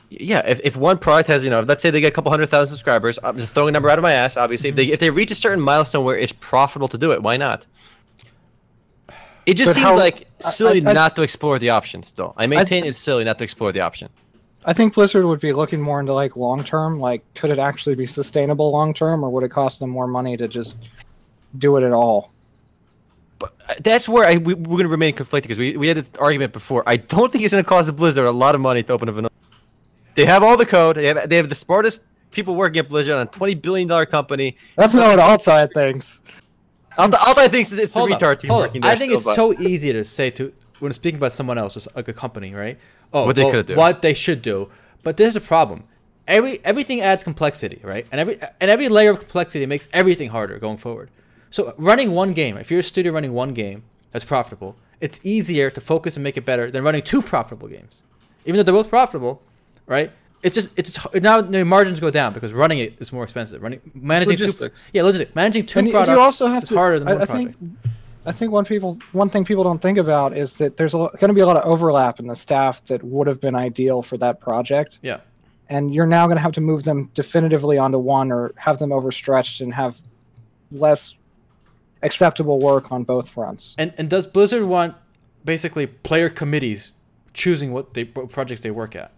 Yeah, 0.10 0.44
if, 0.46 0.60
if 0.64 0.76
one 0.76 0.98
product 1.00 1.28
has, 1.30 1.44
you 1.44 1.50
know, 1.50 1.62
let's 1.62 1.82
say 1.82 1.90
they 1.90 2.00
get 2.02 2.10
a 2.10 2.16
couple 2.16 2.30
hundred 2.32 2.48
thousand 2.48 2.70
subscribers, 2.78 3.18
I'm 3.24 3.38
just 3.38 3.50
throwing 3.54 3.70
a 3.70 3.72
number 3.72 3.90
out 3.90 3.98
of 3.98 4.04
my 4.04 4.14
ass. 4.14 4.38
Obviously, 4.38 4.70
if 4.70 4.76
they 4.76 4.86
if 4.86 5.00
they 5.00 5.10
reach 5.10 5.32
a 5.32 5.36
certain 5.36 5.62
milestone 5.64 6.04
where 6.06 6.18
it's 6.18 6.34
profitable 6.34 6.90
to 6.90 6.98
do 6.98 7.12
it, 7.14 7.24
why 7.24 7.38
not? 7.38 7.66
It 9.46 9.56
just 9.56 9.70
But 9.70 9.74
seems 9.76 9.86
how- 9.86 9.98
like 9.98 10.28
silly 10.40 10.84
I- 10.86 10.90
I- 10.90 10.94
not 10.94 11.16
to 11.18 11.22
explore 11.22 11.60
the 11.60 11.70
option. 11.70 12.02
Still, 12.04 12.34
I 12.38 12.48
maintain 12.48 12.84
it's 12.86 12.98
silly 12.98 13.24
not 13.24 13.38
to 13.38 13.44
explore 13.44 13.72
the 13.72 13.82
option. 13.82 14.10
I 14.68 14.74
think 14.74 14.96
Blizzard 14.96 15.26
would 15.26 15.40
be 15.40 15.54
looking 15.54 15.80
more 15.80 16.00
into 16.00 16.14
like 16.14 16.36
long 16.36 16.64
term. 16.64 17.00
Like, 17.00 17.22
could 17.36 17.52
it 17.52 17.60
actually 17.60 17.94
be 17.96 18.08
sustainable 18.08 18.72
long 18.72 18.94
term, 18.94 19.24
or 19.24 19.30
would 19.30 19.44
it 19.44 19.50
cost 19.50 19.80
them 19.80 19.92
more 19.92 20.08
money 20.08 20.36
to 20.38 20.48
just 20.48 20.78
do 21.60 21.78
it 21.78 21.84
at 21.84 21.92
all? 21.94 22.32
But 23.38 23.54
uh, 23.70 23.74
that's 23.82 24.10
where 24.10 24.28
I 24.28 24.38
we, 24.38 24.56
we're 24.56 24.78
going 24.78 24.84
to 24.84 24.88
remain 24.90 25.14
conflicted 25.14 25.50
because 25.50 25.60
we, 25.60 25.78
we 25.78 25.88
had 25.88 25.98
this 25.98 26.10
argument 26.20 26.52
before. 26.54 26.82
I 26.88 26.98
don't 26.98 27.32
think 27.32 27.44
it's 27.44 27.52
going 27.54 27.64
to 27.64 27.68
cost 27.68 27.96
Blizzard 27.96 28.26
a 28.26 28.32
lot 28.32 28.56
of 28.56 28.62
money 28.62 28.82
to 28.82 28.94
open 28.94 29.08
a 29.10 29.12
vanilla. 29.12 29.30
They 30.16 30.26
have 30.26 30.42
all 30.42 30.58
the 30.58 30.66
code. 30.66 30.96
They 30.96 31.06
have 31.08 31.30
they 31.30 31.36
have 31.36 31.50
the 31.50 31.56
smartest 31.56 32.04
people 32.32 32.56
working 32.56 32.80
at 32.80 32.90
Blizzard 32.90 33.14
on 33.16 33.22
a 33.28 33.30
twenty 33.30 33.54
billion 33.54 33.88
dollar 33.88 34.08
company. 34.08 34.58
That's 34.78 34.96
not 34.96 35.10
what 35.10 35.20
Altai 35.20 35.68
thinks. 35.68 36.22
Alta, 36.98 37.18
Alta 37.26 37.50
thinks 37.50 37.72
it's 37.72 37.94
the 37.94 38.00
up, 38.02 38.10
retard 38.10 38.40
team 38.40 38.50
working 38.52 38.82
there. 38.82 38.92
I 38.92 38.96
think 38.96 39.14
it's 39.14 39.24
so 39.36 39.54
easy 39.60 39.92
to 39.94 40.04
say 40.06 40.30
to 40.32 40.54
when 40.80 40.92
speaking 40.94 41.18
about 41.18 41.32
someone 41.32 41.58
else, 41.58 41.76
or 41.78 41.90
like 41.96 42.08
a 42.08 42.14
company, 42.14 42.54
right? 42.54 42.78
Oh, 43.14 43.26
What 43.26 43.36
they 43.36 43.44
well, 43.44 43.52
could 43.52 43.68
do. 43.68 43.76
what 43.76 44.02
they 44.02 44.14
should 44.14 44.42
do. 44.42 44.70
But 45.04 45.18
there's 45.18 45.36
a 45.36 45.42
problem. 45.42 45.84
Every 46.28 46.60
everything 46.66 47.02
adds 47.02 47.24
complexity, 47.24 47.80
right? 47.84 48.08
And 48.12 48.20
every 48.20 48.40
and 48.60 48.72
every 48.72 48.90
layer 48.90 49.12
of 49.12 49.20
complexity 49.20 49.66
makes 49.66 49.88
everything 49.94 50.30
harder 50.30 50.58
going 50.58 50.78
forward. 50.78 51.12
So 51.52 51.74
running 51.78 52.12
one 52.12 52.34
game, 52.34 52.58
if 52.58 52.72
you're 52.72 52.80
a 52.80 52.84
studio 52.84 53.14
running 53.14 53.34
one 53.34 53.54
game 53.54 53.84
that's 54.12 54.26
profitable, 54.26 54.76
it's 55.00 55.20
easier 55.24 55.70
to 55.70 55.80
focus 55.82 56.18
and 56.18 56.24
make 56.24 56.36
it 56.38 56.46
better 56.46 56.72
than 56.72 56.84
running 56.84 57.04
two 57.04 57.22
profitable 57.22 57.68
games. 57.68 58.02
Even 58.46 58.58
though 58.58 58.64
they're 58.64 58.74
both 58.74 58.90
profitable, 58.90 59.42
right? 59.86 60.12
It's 60.46 60.54
just 60.54 60.70
it's 60.78 60.98
now 61.16 61.42
the 61.42 61.66
margins 61.66 62.00
go 62.00 62.12
down 62.12 62.32
because 62.32 62.54
running 62.54 62.78
it 62.78 63.02
is 63.02 63.12
more 63.12 63.24
expensive. 63.24 63.64
Running 63.64 63.82
managing 63.96 64.38
two, 64.38 64.44
logistics. 64.44 64.88
yeah, 64.94 65.02
logistics. 65.02 65.34
Managing 65.34 65.66
two 65.66 65.80
And 65.80 65.90
products 65.90 66.16
you 66.16 66.22
also 66.22 66.48
have 66.48 66.62
is 66.64 66.70
to. 66.70 66.76
harder 66.76 67.00
than 67.00 67.08
I, 67.08 67.14
one 67.14 67.22
I 67.24 67.26
project. 67.26 67.60
think. 67.60 67.72
I 68.28 68.32
think 68.32 68.52
one 68.52 68.64
people 68.64 69.00
one 69.12 69.28
thing 69.28 69.44
people 69.44 69.64
don't 69.64 69.82
think 69.82 69.98
about 69.98 70.38
is 70.38 70.54
that 70.58 70.78
there's 70.78 70.94
going 70.94 71.10
to 71.20 71.34
be 71.34 71.42
a 71.42 71.48
lot 71.48 71.58
of 71.58 71.64
overlap 71.66 72.20
in 72.20 72.28
the 72.28 72.36
staff 72.36 72.86
that 72.86 73.04
would 73.04 73.26
have 73.26 73.42
been 73.42 73.56
ideal 73.56 74.04
for 74.04 74.18
that 74.18 74.40
project, 74.40 75.00
yeah. 75.02 75.20
and 75.70 75.94
you're 75.96 76.06
now 76.08 76.28
going 76.28 76.38
to 76.38 76.42
have 76.42 76.52
to 76.54 76.62
move 76.62 76.84
them 76.84 77.10
definitively 77.16 77.80
onto 77.80 77.98
one 77.98 78.32
or 78.32 78.52
have 78.58 78.78
them 78.78 78.92
overstretched 78.92 79.62
and 79.62 79.74
have 79.74 79.98
less 80.72 81.16
acceptable 82.04 82.60
work 82.60 82.92
on 82.92 83.04
both 83.04 83.30
fronts. 83.30 83.74
And 83.80 83.94
and 83.98 84.10
does 84.12 84.28
Blizzard 84.28 84.64
want 84.64 84.96
basically 85.44 85.88
player 85.88 86.30
committees 86.30 86.92
choosing 87.34 87.72
what 87.72 87.96
they 87.96 88.04
what 88.04 88.30
projects 88.30 88.62
they 88.62 88.72
work 88.72 88.96
at? 88.96 89.12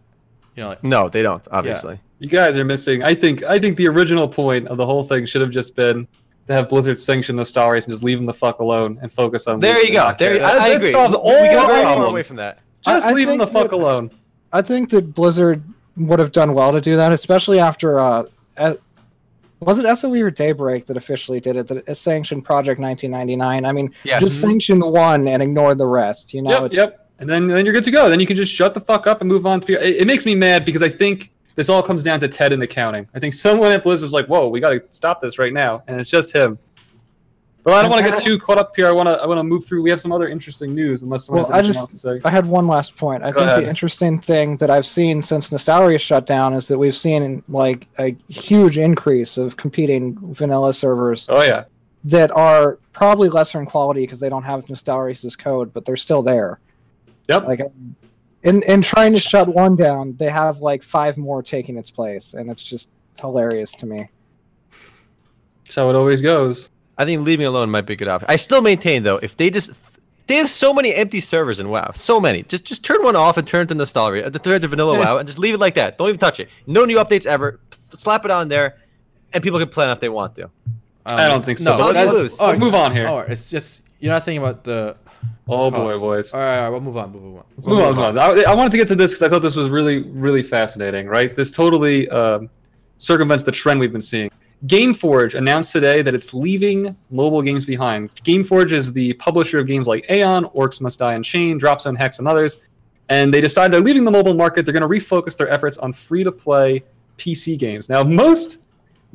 You 0.57 0.63
know, 0.63 0.69
like, 0.69 0.83
No, 0.83 1.07
they 1.07 1.21
don't. 1.21 1.47
Obviously. 1.51 1.99
You 2.19 2.27
guys 2.27 2.57
are 2.57 2.65
missing. 2.65 3.03
I 3.03 3.13
think. 3.13 3.43
I 3.43 3.59
think 3.59 3.77
the 3.77 3.87
original 3.87 4.27
point 4.27 4.67
of 4.67 4.77
the 4.77 4.85
whole 4.85 5.03
thing 5.03 5.25
should 5.27 5.41
have 5.41 5.51
just 5.51 5.75
been 5.75 6.07
to 6.47 6.53
have 6.53 6.67
Blizzard 6.67 6.97
sanction 6.97 7.35
those 7.35 7.47
star 7.49 7.73
race 7.73 7.85
and 7.85 7.93
just 7.93 8.03
leave 8.03 8.17
them 8.17 8.25
the 8.25 8.33
fuck 8.33 8.59
alone 8.59 8.97
and 9.03 9.11
focus 9.13 9.45
on. 9.47 9.59
There 9.59 9.81
you 9.85 9.93
go. 9.93 10.13
There, 10.17 10.37
care. 10.37 10.45
I, 10.47 10.53
That- 10.53 10.61
I 10.63 10.67
agree. 10.69 10.91
solves 10.91 11.13
we, 11.13 11.21
all 11.21 11.41
we 11.41 11.47
got 11.49 11.67
very 11.67 11.83
far 11.83 11.93
problems. 11.93 12.09
away 12.09 12.21
from 12.23 12.37
that. 12.37 12.59
Just 12.83 13.05
I- 13.05 13.09
I 13.09 13.13
leave 13.13 13.27
them 13.27 13.37
the 13.37 13.45
think 13.45 13.55
fuck 13.57 13.69
that- 13.69 13.75
alone. 13.75 14.09
I 14.51 14.61
think 14.63 14.89
that 14.89 15.13
Blizzard 15.13 15.61
would 15.97 16.17
have 16.19 16.31
done 16.31 16.53
well 16.55 16.71
to 16.71 16.81
do 16.81 16.95
that, 16.95 17.11
especially 17.11 17.59
after 17.59 17.99
uh, 17.99 18.23
uh, 18.57 18.73
was 19.59 19.77
it 19.77 19.97
SOE 19.97 20.13
or 20.21 20.31
Daybreak 20.31 20.85
that 20.87 20.97
officially 20.97 21.39
did 21.39 21.55
it? 21.55 21.67
That 21.67 21.95
sanctioned 21.97 22.45
Project 22.45 22.79
1999. 22.79 23.65
I 23.65 23.71
mean, 23.71 23.93
Yes. 24.03 24.21
just 24.21 24.41
sanction 24.41 24.79
one 24.79 25.27
and 25.27 25.43
ignore 25.43 25.75
the 25.75 25.85
rest. 25.85 26.33
You 26.33 26.41
know, 26.43 26.51
Yep, 26.51 26.61
it's, 26.63 26.77
yep. 26.77 27.06
And 27.19 27.29
then 27.29 27.47
then 27.47 27.65
you're 27.65 27.73
good 27.73 27.83
to 27.85 27.91
go. 27.91 28.09
Then 28.09 28.19
you 28.19 28.27
can 28.27 28.35
just 28.35 28.51
shut 28.53 28.73
the 28.73 28.79
fuck 28.79 29.07
up 29.07 29.21
and 29.21 29.27
move 29.27 29.45
on 29.45 29.59
to. 29.61 29.71
Your, 29.71 29.81
it, 29.81 29.97
it 29.97 30.07
makes 30.07 30.25
me 30.25 30.35
mad 30.35 30.65
because 30.65 30.83
I 30.83 30.89
think 30.89 31.31
this 31.55 31.69
all 31.69 31.81
comes 31.81 32.03
down 32.03 32.19
to 32.19 32.27
Ted 32.27 32.53
and 32.53 32.61
accounting. 32.61 33.07
I 33.15 33.19
think 33.19 33.33
someone 33.33 33.71
at 33.71 33.83
Blizzard 33.83 34.03
was 34.03 34.13
like, 34.13 34.27
"Whoa, 34.27 34.47
we 34.49 34.59
got 34.59 34.69
to 34.69 34.83
stop 34.91 35.19
this 35.21 35.39
right 35.39 35.51
now," 35.53 35.83
and 35.87 35.99
it's 35.99 36.09
just 36.09 36.35
him. 36.35 36.59
But 37.63 37.73
I 37.73 37.81
don't 37.81 37.91
want 37.91 38.05
to 38.05 38.09
get 38.09 38.19
too 38.19 38.39
caught 38.39 38.57
up 38.57 38.73
here. 38.75 38.87
I 38.87 38.91
want 38.91 39.09
to 39.09 39.15
I 39.15 39.25
want 39.25 39.39
to 39.39 39.43
move 39.43 39.65
through. 39.65 39.81
We 39.83 39.89
have 39.89 39.99
some 39.99 40.11
other 40.13 40.29
interesting 40.29 40.73
news, 40.75 41.01
unless 41.03 41.25
someone 41.25 41.41
Well, 41.43 41.51
has 41.51 41.55
I 41.55 41.59
anything 41.59 41.73
just- 41.73 41.79
else 41.79 41.91
to 41.91 41.97
say. 41.97 42.21
I 42.23 42.29
had 42.29 42.45
one 42.45 42.67
last 42.67 42.95
point. 42.95 43.23
I 43.25 43.31
Go 43.31 43.39
think 43.39 43.49
ahead. 43.51 43.63
the 43.65 43.67
interesting 43.69 44.19
thing 44.19 44.55
that 44.57 44.69
I've 44.69 44.85
seen 44.85 45.21
since 45.21 45.49
Nostalrius 45.49 45.99
shut 45.99 46.25
down 46.27 46.53
is 46.53 46.67
that 46.69 46.77
we've 46.77 46.95
seen 46.95 47.43
like 47.49 47.87
a 47.99 48.15
huge 48.29 48.77
increase 48.77 49.37
of 49.37 49.57
competing 49.57 50.17
vanilla 50.33 50.73
servers 50.73 51.25
Oh 51.29 51.41
yeah, 51.43 51.65
that 52.05 52.31
are 52.31 52.77
probably 52.93 53.27
lesser 53.27 53.59
in 53.59 53.65
quality 53.65 54.01
because 54.01 54.19
they 54.21 54.29
don't 54.29 54.43
have 54.43 54.65
Nostalrius's 54.67 55.35
code, 55.35 55.73
but 55.73 55.83
they're 55.85 55.97
still 55.97 56.21
there. 56.21 56.59
Yep. 57.27 57.45
Like, 57.45 57.61
in 58.43 58.63
in 58.63 58.81
trying 58.81 59.13
to 59.13 59.19
shut 59.19 59.47
one 59.47 59.75
down, 59.75 60.15
they 60.17 60.29
have 60.29 60.59
like 60.59 60.83
five 60.83 61.17
more 61.17 61.43
taking 61.43 61.77
its 61.77 61.91
place, 61.91 62.33
and 62.33 62.49
it's 62.49 62.63
just 62.63 62.89
hilarious 63.19 63.71
to 63.73 63.85
me. 63.85 64.09
That's 65.63 65.75
how 65.75 65.89
it 65.89 65.95
always 65.95 66.21
goes. 66.21 66.69
I 66.97 67.05
think 67.05 67.23
leaving 67.23 67.45
alone 67.45 67.69
might 67.69 67.81
be 67.81 67.93
a 67.93 67.95
good 67.95 68.07
option. 68.07 68.29
I 68.29 68.37
still 68.37 68.61
maintain 68.61 69.03
though, 69.03 69.17
if 69.17 69.35
they 69.37 69.49
just 69.49 69.97
they 70.27 70.35
have 70.35 70.49
so 70.49 70.73
many 70.73 70.93
empty 70.93 71.19
servers 71.19 71.59
in 71.59 71.69
WoW, 71.69 71.91
so 71.93 72.19
many. 72.19 72.43
Just 72.43 72.65
just 72.65 72.83
turn 72.83 73.03
one 73.03 73.15
off 73.15 73.37
and 73.37 73.47
turn 73.47 73.63
it 73.63 73.67
to 73.69 73.75
Nostalrius, 73.75 74.25
uh, 74.25 74.39
turn 74.39 74.55
it 74.55 74.59
to 74.59 74.67
Vanilla 74.67 74.97
WoW, 74.99 75.17
and 75.17 75.27
just 75.27 75.39
leave 75.39 75.53
it 75.53 75.59
like 75.59 75.75
that. 75.75 75.97
Don't 75.97 76.09
even 76.09 76.19
touch 76.19 76.39
it. 76.39 76.49
No 76.67 76.85
new 76.85 76.97
updates 76.97 77.25
ever. 77.25 77.59
Slap 77.71 78.25
it 78.25 78.31
on 78.31 78.47
there, 78.47 78.77
and 79.33 79.43
people 79.43 79.59
can 79.59 79.69
play 79.69 79.87
it 79.87 79.91
if 79.91 79.99
they 79.99 80.09
want 80.09 80.35
to. 80.35 80.49
I 81.05 81.27
don't 81.29 81.45
think 81.45 81.59
so, 81.59 81.77
but 81.77 81.85
let's 81.87 81.95
that's- 81.95 82.13
lose. 82.13 82.39
Let's 82.39 82.59
move 82.59 82.75
on 82.75 82.93
here. 82.93 83.07
Oh, 83.07 83.19
it's 83.19 83.49
just 83.49 83.81
you're 83.99 84.13
not 84.13 84.23
thinking 84.23 84.41
about 84.41 84.63
the. 84.63 84.95
Oh 85.47 85.71
cost. 85.71 85.81
boy, 85.81 85.99
boys. 85.99 86.33
All 86.33 86.41
right, 86.41 86.57
all 86.57 86.63
right, 86.63 86.69
we'll 86.69 86.81
move 86.81 86.97
on. 86.97 87.11
Move 87.11 87.37
on. 87.37 87.43
Let's 87.55 87.67
move 87.67 87.79
on. 87.79 87.95
Move 87.95 88.17
on. 88.17 88.19
I, 88.19 88.51
I 88.51 88.55
wanted 88.55 88.71
to 88.71 88.77
get 88.77 88.87
to 88.89 88.95
this 88.95 89.11
because 89.11 89.23
I 89.23 89.29
thought 89.29 89.41
this 89.41 89.55
was 89.55 89.69
really, 89.69 89.99
really 89.99 90.43
fascinating. 90.43 91.07
Right, 91.07 91.35
this 91.35 91.51
totally 91.51 92.09
um, 92.09 92.49
circumvents 92.97 93.43
the 93.43 93.51
trend 93.51 93.79
we've 93.79 93.91
been 93.91 94.01
seeing. 94.01 94.29
GameForge 94.65 95.35
announced 95.35 95.71
today 95.71 96.01
that 96.01 96.15
it's 96.15 96.33
leaving 96.33 96.95
mobile 97.11 97.43
games 97.43 97.63
behind. 97.63 98.13
GameForge 98.15 98.71
is 98.71 98.91
the 98.91 99.13
publisher 99.13 99.59
of 99.59 99.67
games 99.67 99.85
like 99.85 100.05
Aion, 100.07 100.51
Orcs 100.55 100.81
Must 100.81 100.97
Die 100.97 101.13
Unchained, 101.13 101.59
Drop 101.59 101.79
Zone 101.79 101.95
Hex, 101.95 102.17
and 102.17 102.27
others. 102.27 102.61
And 103.09 103.31
they 103.31 103.39
decided 103.39 103.71
they're 103.71 103.81
leaving 103.81 104.03
the 104.03 104.11
mobile 104.11 104.33
market. 104.33 104.65
They're 104.65 104.73
going 104.73 104.81
to 104.81 104.87
refocus 104.87 105.37
their 105.37 105.47
efforts 105.49 105.77
on 105.77 105.93
free-to-play 105.93 106.83
PC 107.19 107.57
games. 107.57 107.87
Now, 107.87 108.03
most 108.03 108.66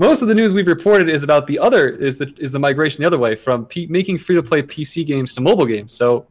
most 0.02 0.20
of 0.20 0.26
the 0.26 0.34
news 0.34 0.52
we've 0.52 0.66
reported 0.66 1.08
is 1.08 1.22
about 1.22 1.46
the 1.46 1.56
other 1.60 1.88
is 1.88 2.18
the 2.18 2.34
is 2.38 2.50
the 2.50 2.58
migration 2.58 3.00
the 3.02 3.06
other 3.06 3.18
way 3.18 3.36
from 3.36 3.64
P- 3.66 3.86
making 3.86 4.18
free-to-play 4.18 4.62
PC 4.62 5.06
games 5.06 5.32
to 5.34 5.40
mobile 5.40 5.64
games. 5.64 5.92
So 5.92 6.26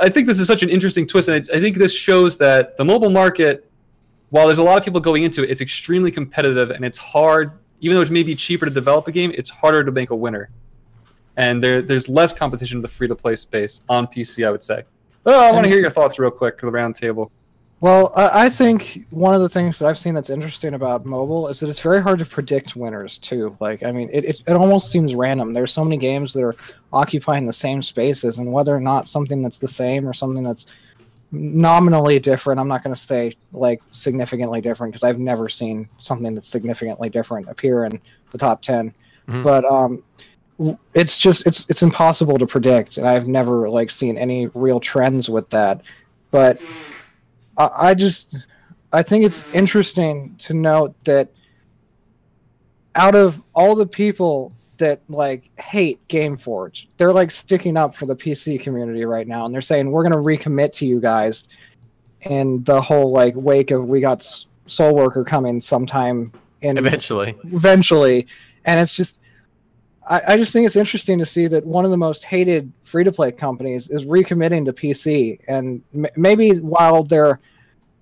I 0.00 0.08
think 0.08 0.26
this 0.26 0.40
is 0.40 0.48
such 0.48 0.64
an 0.64 0.68
interesting 0.68 1.06
twist, 1.06 1.28
and 1.28 1.36
I, 1.36 1.56
I 1.56 1.60
think 1.60 1.76
this 1.76 1.94
shows 1.94 2.36
that 2.38 2.76
the 2.76 2.84
mobile 2.84 3.08
market, 3.08 3.70
while 4.30 4.48
there's 4.48 4.58
a 4.58 4.64
lot 4.64 4.78
of 4.78 4.84
people 4.84 5.00
going 5.00 5.22
into 5.22 5.44
it, 5.44 5.50
it's 5.50 5.60
extremely 5.60 6.10
competitive 6.10 6.70
and 6.70 6.84
it's 6.84 6.98
hard. 6.98 7.52
Even 7.80 7.96
though 7.96 8.02
it 8.02 8.10
may 8.10 8.24
be 8.24 8.34
cheaper 8.34 8.66
to 8.66 8.70
develop 8.70 9.06
a 9.06 9.12
game, 9.12 9.32
it's 9.36 9.48
harder 9.48 9.84
to 9.84 9.92
make 9.92 10.10
a 10.10 10.16
winner, 10.16 10.50
and 11.36 11.62
there 11.62 11.82
there's 11.82 12.08
less 12.08 12.32
competition 12.32 12.78
in 12.78 12.82
the 12.82 12.88
free 12.88 13.06
to 13.06 13.14
play 13.14 13.36
space 13.36 13.84
on 13.88 14.08
PC. 14.08 14.44
I 14.44 14.50
would 14.50 14.64
say. 14.64 14.82
Oh, 15.24 15.40
I 15.40 15.52
want 15.52 15.62
to 15.64 15.70
hear 15.70 15.80
your 15.80 15.90
thoughts 15.90 16.18
real 16.18 16.32
quick 16.32 16.58
for 16.58 16.66
the 16.66 16.72
round 16.72 16.96
table. 16.96 17.30
Well, 17.82 18.12
I 18.14 18.44
I 18.44 18.48
think 18.48 19.04
one 19.10 19.34
of 19.34 19.40
the 19.40 19.48
things 19.48 19.76
that 19.80 19.88
I've 19.88 19.98
seen 19.98 20.14
that's 20.14 20.30
interesting 20.30 20.74
about 20.74 21.04
mobile 21.04 21.48
is 21.48 21.58
that 21.60 21.68
it's 21.68 21.80
very 21.80 22.00
hard 22.00 22.20
to 22.20 22.24
predict 22.24 22.76
winners 22.76 23.18
too. 23.18 23.56
Like, 23.58 23.82
I 23.82 23.90
mean, 23.90 24.08
it, 24.12 24.24
it, 24.24 24.42
it 24.46 24.52
almost 24.52 24.92
seems 24.92 25.16
random. 25.16 25.52
There's 25.52 25.72
so 25.72 25.82
many 25.82 25.96
games 25.96 26.32
that 26.32 26.44
are 26.44 26.54
occupying 26.92 27.44
the 27.44 27.52
same 27.52 27.82
spaces, 27.82 28.38
and 28.38 28.52
whether 28.52 28.74
or 28.74 28.80
not 28.80 29.08
something 29.08 29.42
that's 29.42 29.58
the 29.58 29.66
same 29.66 30.08
or 30.08 30.14
something 30.14 30.44
that's 30.44 30.68
nominally 31.32 32.20
different. 32.20 32.60
I'm 32.60 32.68
not 32.68 32.84
going 32.84 32.94
to 32.94 33.00
say 33.00 33.34
like 33.52 33.82
significantly 33.90 34.60
different 34.60 34.92
because 34.92 35.02
I've 35.02 35.18
never 35.18 35.48
seen 35.48 35.88
something 35.98 36.36
that's 36.36 36.48
significantly 36.48 37.08
different 37.08 37.48
appear 37.48 37.86
in 37.86 38.00
the 38.30 38.38
top 38.38 38.62
10. 38.62 38.94
Mhm. 39.28 39.42
But 39.42 39.64
um, 39.64 40.04
it's 40.94 41.16
just 41.16 41.44
it's 41.48 41.66
it's 41.68 41.82
impossible 41.82 42.38
to 42.38 42.46
predict, 42.46 42.98
and 42.98 43.08
I've 43.08 43.26
never 43.26 43.68
like 43.68 43.90
seen 43.90 44.16
any 44.18 44.46
real 44.54 44.78
trends 44.78 45.28
with 45.28 45.50
that. 45.50 45.80
But 46.30 46.60
I, 47.56 47.70
I 47.74 47.94
just 47.94 48.36
I 48.92 49.02
think 49.02 49.24
it's 49.24 49.52
interesting 49.54 50.36
to 50.40 50.54
note 50.54 50.94
that 51.04 51.30
out 52.94 53.14
of 53.14 53.42
all 53.54 53.74
the 53.74 53.86
people 53.86 54.52
that 54.78 55.00
like 55.08 55.48
hate 55.58 56.06
GameForge, 56.08 56.88
they're 56.96 57.12
like 57.12 57.30
sticking 57.30 57.76
up 57.76 57.94
for 57.94 58.06
the 58.06 58.16
PC 58.16 58.60
community 58.60 59.04
right 59.04 59.26
now, 59.26 59.46
and 59.46 59.54
they're 59.54 59.62
saying 59.62 59.90
we're 59.90 60.02
gonna 60.02 60.16
recommit 60.16 60.72
to 60.74 60.86
you 60.86 61.00
guys. 61.00 61.48
And 62.22 62.64
the 62.64 62.80
whole 62.80 63.10
like 63.10 63.34
wake 63.34 63.70
of 63.72 63.88
we 63.88 64.00
got 64.00 64.26
Soul 64.66 64.94
Worker 64.94 65.24
coming 65.24 65.60
sometime 65.60 66.32
in 66.60 66.78
Eventually. 66.78 67.36
eventually, 67.44 68.26
and 68.64 68.78
it's 68.78 68.94
just. 68.94 69.18
I, 70.08 70.22
I 70.28 70.36
just 70.36 70.52
think 70.52 70.66
it's 70.66 70.76
interesting 70.76 71.18
to 71.20 71.26
see 71.26 71.46
that 71.46 71.64
one 71.64 71.84
of 71.84 71.90
the 71.90 71.96
most 71.96 72.24
hated 72.24 72.72
free 72.84 73.04
to 73.04 73.12
play 73.12 73.30
companies 73.32 73.88
is 73.88 74.04
recommitting 74.04 74.64
to 74.66 74.72
PC, 74.72 75.38
and 75.48 75.82
m- 75.94 76.06
maybe 76.16 76.58
while 76.58 77.04
their 77.04 77.40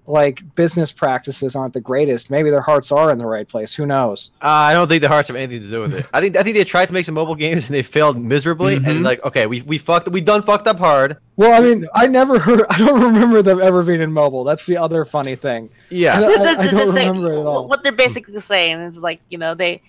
like 0.06 0.40
business 0.56 0.90
practices 0.90 1.54
aren't 1.54 1.72
the 1.72 1.80
greatest, 1.80 2.30
maybe 2.30 2.50
their 2.50 2.62
hearts 2.62 2.90
are 2.90 3.12
in 3.12 3.18
the 3.18 3.26
right 3.26 3.46
place. 3.46 3.72
Who 3.74 3.86
knows? 3.86 4.32
Uh, 4.42 4.48
I 4.48 4.72
don't 4.72 4.88
think 4.88 5.02
the 5.02 5.08
hearts 5.08 5.28
have 5.28 5.36
anything 5.36 5.60
to 5.62 5.70
do 5.70 5.80
with 5.82 5.94
it. 5.94 6.06
I 6.14 6.20
think 6.20 6.36
I 6.36 6.42
think 6.42 6.56
they 6.56 6.64
tried 6.64 6.86
to 6.86 6.92
make 6.92 7.04
some 7.04 7.14
mobile 7.14 7.36
games 7.36 7.66
and 7.66 7.74
they 7.74 7.82
failed 7.82 8.18
miserably. 8.18 8.78
Mhm. 8.80 8.88
And 8.88 9.02
like, 9.04 9.22
okay, 9.24 9.46
we 9.46 9.62
we 9.62 9.78
fucked, 9.78 10.08
we 10.08 10.20
done 10.20 10.42
fucked 10.42 10.66
up 10.66 10.78
hard. 10.78 11.18
Well, 11.36 11.52
I 11.52 11.64
mean, 11.64 11.86
I 11.94 12.06
never 12.08 12.38
heard. 12.40 12.62
I 12.70 12.78
don't 12.78 13.00
remember 13.00 13.40
them 13.42 13.60
ever 13.60 13.84
being 13.84 14.00
in 14.00 14.10
mobile. 14.10 14.42
That's 14.42 14.66
the 14.66 14.78
other 14.78 15.04
funny 15.04 15.36
thing. 15.36 15.68
Yeah, 15.90 16.16
I- 16.16 16.20
They're- 16.20 16.30
I 16.58 16.66
don't 16.70 16.88
saying- 16.88 17.08
remember 17.08 17.32
it 17.34 17.40
at 17.40 17.46
all. 17.46 17.68
What 17.68 17.84
they're 17.84 17.92
basically 17.92 18.40
saying 18.40 18.80
is 18.80 18.98
like, 18.98 19.20
you 19.28 19.38
know, 19.38 19.54
they 19.54 19.82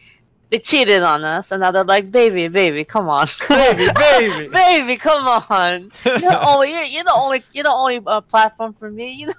they 0.52 0.60
cheated 0.60 1.02
on 1.02 1.24
us, 1.24 1.52
and 1.52 1.62
now 1.62 1.72
they're 1.72 1.84
like, 1.84 2.12
baby, 2.12 2.48
baby, 2.50 2.84
come 2.86 3.10
on, 3.10 3.26
baby, 3.50 3.90
baby. 3.96 4.48
baby, 4.54 4.98
come 4.98 5.26
on. 5.50 5.92
You're 6.06 6.20
the 6.20 6.48
only, 6.48 6.72
you're, 6.72 6.84
you're 6.84 7.04
the 7.06 7.14
only, 7.16 7.44
you're 7.54 7.64
the 7.64 7.72
only 7.72 8.02
uh, 8.06 8.22
platform 8.22 8.74
for 8.74 8.92
me. 8.92 9.12
You 9.14 9.28
know, 9.28 9.34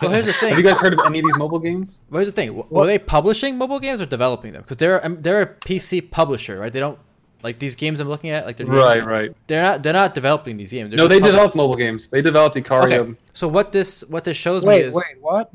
Well, 0.00 0.12
here's 0.12 0.26
the 0.26 0.32
thing. 0.34 0.50
Have 0.50 0.58
you 0.58 0.64
guys 0.64 0.78
heard 0.78 0.92
of 0.92 1.00
any 1.06 1.18
of 1.18 1.24
these 1.24 1.38
mobile 1.38 1.58
games? 1.58 2.04
Well, 2.10 2.18
here's 2.20 2.28
the 2.28 2.32
thing. 2.32 2.48
W- 2.50 2.66
Were 2.70 2.86
they 2.86 2.98
publishing 2.98 3.58
mobile 3.58 3.80
games 3.80 4.00
or 4.00 4.06
developing 4.06 4.52
them? 4.52 4.62
Because 4.62 4.76
they're 4.76 5.00
they're 5.20 5.42
a 5.42 5.46
PC 5.46 6.10
publisher, 6.10 6.58
right? 6.58 6.72
They 6.72 6.80
don't 6.80 6.98
like 7.42 7.58
these 7.58 7.74
games 7.74 7.98
I'm 8.00 8.08
looking 8.08 8.30
at. 8.30 8.44
Like 8.46 8.58
they're 8.58 8.66
Right, 8.66 9.04
right. 9.04 9.34
They're 9.46 9.62
not 9.62 9.82
they're 9.82 9.92
not 9.92 10.14
developing 10.14 10.56
these 10.58 10.70
games. 10.70 10.90
They're 10.90 10.98
No, 10.98 11.08
they 11.08 11.14
publishing- 11.16 11.32
developed 11.32 11.56
mobile 11.56 11.76
games. 11.76 12.08
They 12.08 12.20
developed 12.22 12.56
Ikariam. 12.56 12.92
Okay. 13.10 13.14
So 13.32 13.48
what 13.48 13.72
this 13.72 14.04
what 14.08 14.24
this 14.24 14.36
shows 14.36 14.64
me 14.66 14.76
is 14.76 14.94
wait, 14.94 15.04
what? 15.20 15.50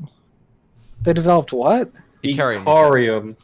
They 1.02 1.12
developed 1.12 1.52
what? 1.52 1.90
Ikariam, 2.22 2.58
you 2.58 2.64
said. 2.64 2.66
Ikariam. 2.66 3.36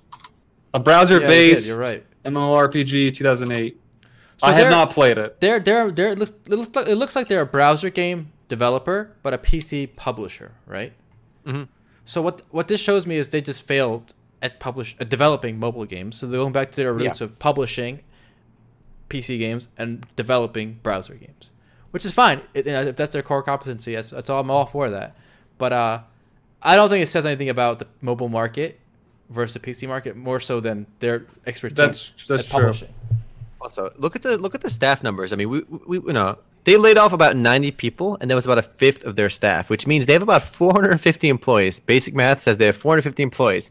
A 0.75 0.79
browser-based 0.79 1.67
did, 1.67 1.77
right. 1.77 2.05
MMORPG 2.25 3.15
2008. 3.15 3.81
So 4.39 4.47
I 4.47 4.53
have 4.53 4.71
not 4.71 4.91
played 4.91 5.19
it. 5.19 5.41
They're 5.41 5.59
they're 5.59 5.91
they're 5.91 6.11
it 6.13 6.19
looks, 6.19 6.31
it 6.31 6.51
looks 6.51 6.75
like, 6.77 6.89
it 6.89 6.95
looks 6.97 7.17
like 7.17 7.27
they're 7.29 7.41
a 7.41 7.47
browser 7.47 7.91
game 7.91 8.31
developer, 8.49 9.13
but 9.23 9.35
a 9.35 9.39
PC 9.39 9.97
publisher, 9.97 10.53
right? 10.67 10.93
Mhm. 11.47 11.69
So 12.05 12.23
what 12.23 12.43
what 12.51 12.69
this 12.69 12.81
shows 12.81 13.05
me 13.07 13.17
is 13.17 13.31
they 13.31 13.41
just 13.41 13.67
failed 13.67 14.15
at 14.41 14.61
publish 14.61 14.95
at 15.01 15.09
developing 15.09 15.59
mobile 15.59 15.85
games. 15.87 16.17
So 16.19 16.27
they're 16.27 16.39
going 16.41 16.53
back 16.53 16.71
to 16.71 16.77
their 16.77 16.93
roots 16.93 17.21
Yeah. 17.21 17.25
of 17.25 17.39
publishing 17.41 18.01
PC 19.11 19.39
games 19.39 19.69
and 19.77 20.07
developing 20.15 20.79
browser 20.85 21.15
games, 21.15 21.51
which 21.91 22.05
is 22.05 22.13
fine 22.13 22.43
It- 22.55 22.67
if 22.67 22.95
that's 22.95 23.13
their 23.13 23.23
core 23.23 23.43
competency. 23.43 23.95
That's, 23.97 24.11
that's 24.11 24.31
all 24.31 24.41
I'm 24.41 24.51
all 24.51 24.67
for 24.67 24.91
that. 24.91 25.17
But 25.57 25.73
uh, 25.73 26.01
I 26.63 26.77
don't 26.77 26.89
think 26.91 27.03
it 27.03 27.07
says 27.09 27.27
anything 27.27 27.49
about 27.49 27.81
the 27.81 27.87
mobile 28.01 28.29
market 28.29 28.79
versus 29.31 29.55
the 29.55 29.61
PC 29.61 29.87
market 29.89 30.17
more 30.17 30.41
so 30.41 30.61
than 30.61 30.87
their 31.01 31.27
expertise 31.47 31.77
That's 31.77 32.13
that's 32.27 32.45
at 32.45 32.51
true. 32.51 32.61
publishing. 32.61 32.89
Also, 33.61 33.93
look 33.99 34.15
at 34.17 34.23
the 34.23 34.39
look 34.39 34.55
at 34.55 34.61
the 34.61 34.71
staff 34.71 35.03
numbers. 35.03 35.33
I 35.33 35.37
mean, 35.37 35.51
we, 35.51 35.61
we 35.87 35.99
you 35.99 36.13
know 36.13 36.39
they 36.65 36.77
laid 36.77 36.99
off 36.99 37.13
about 37.13 37.37
90 37.37 37.71
people, 37.73 38.19
and 38.21 38.31
that 38.31 38.35
was 38.35 38.45
about 38.45 38.59
a 38.59 38.63
fifth 38.63 39.05
of 39.05 39.17
their 39.17 39.31
staff, 39.31 39.71
which 39.71 39.87
means 39.87 40.07
they 40.07 40.13
have 40.13 40.23
about 40.23 40.43
450 40.43 41.29
employees. 41.29 41.81
Basic 41.81 42.15
math 42.15 42.41
says 42.41 42.59
they 42.59 42.67
have 42.67 42.77
450 42.77 43.23
employees. 43.23 43.71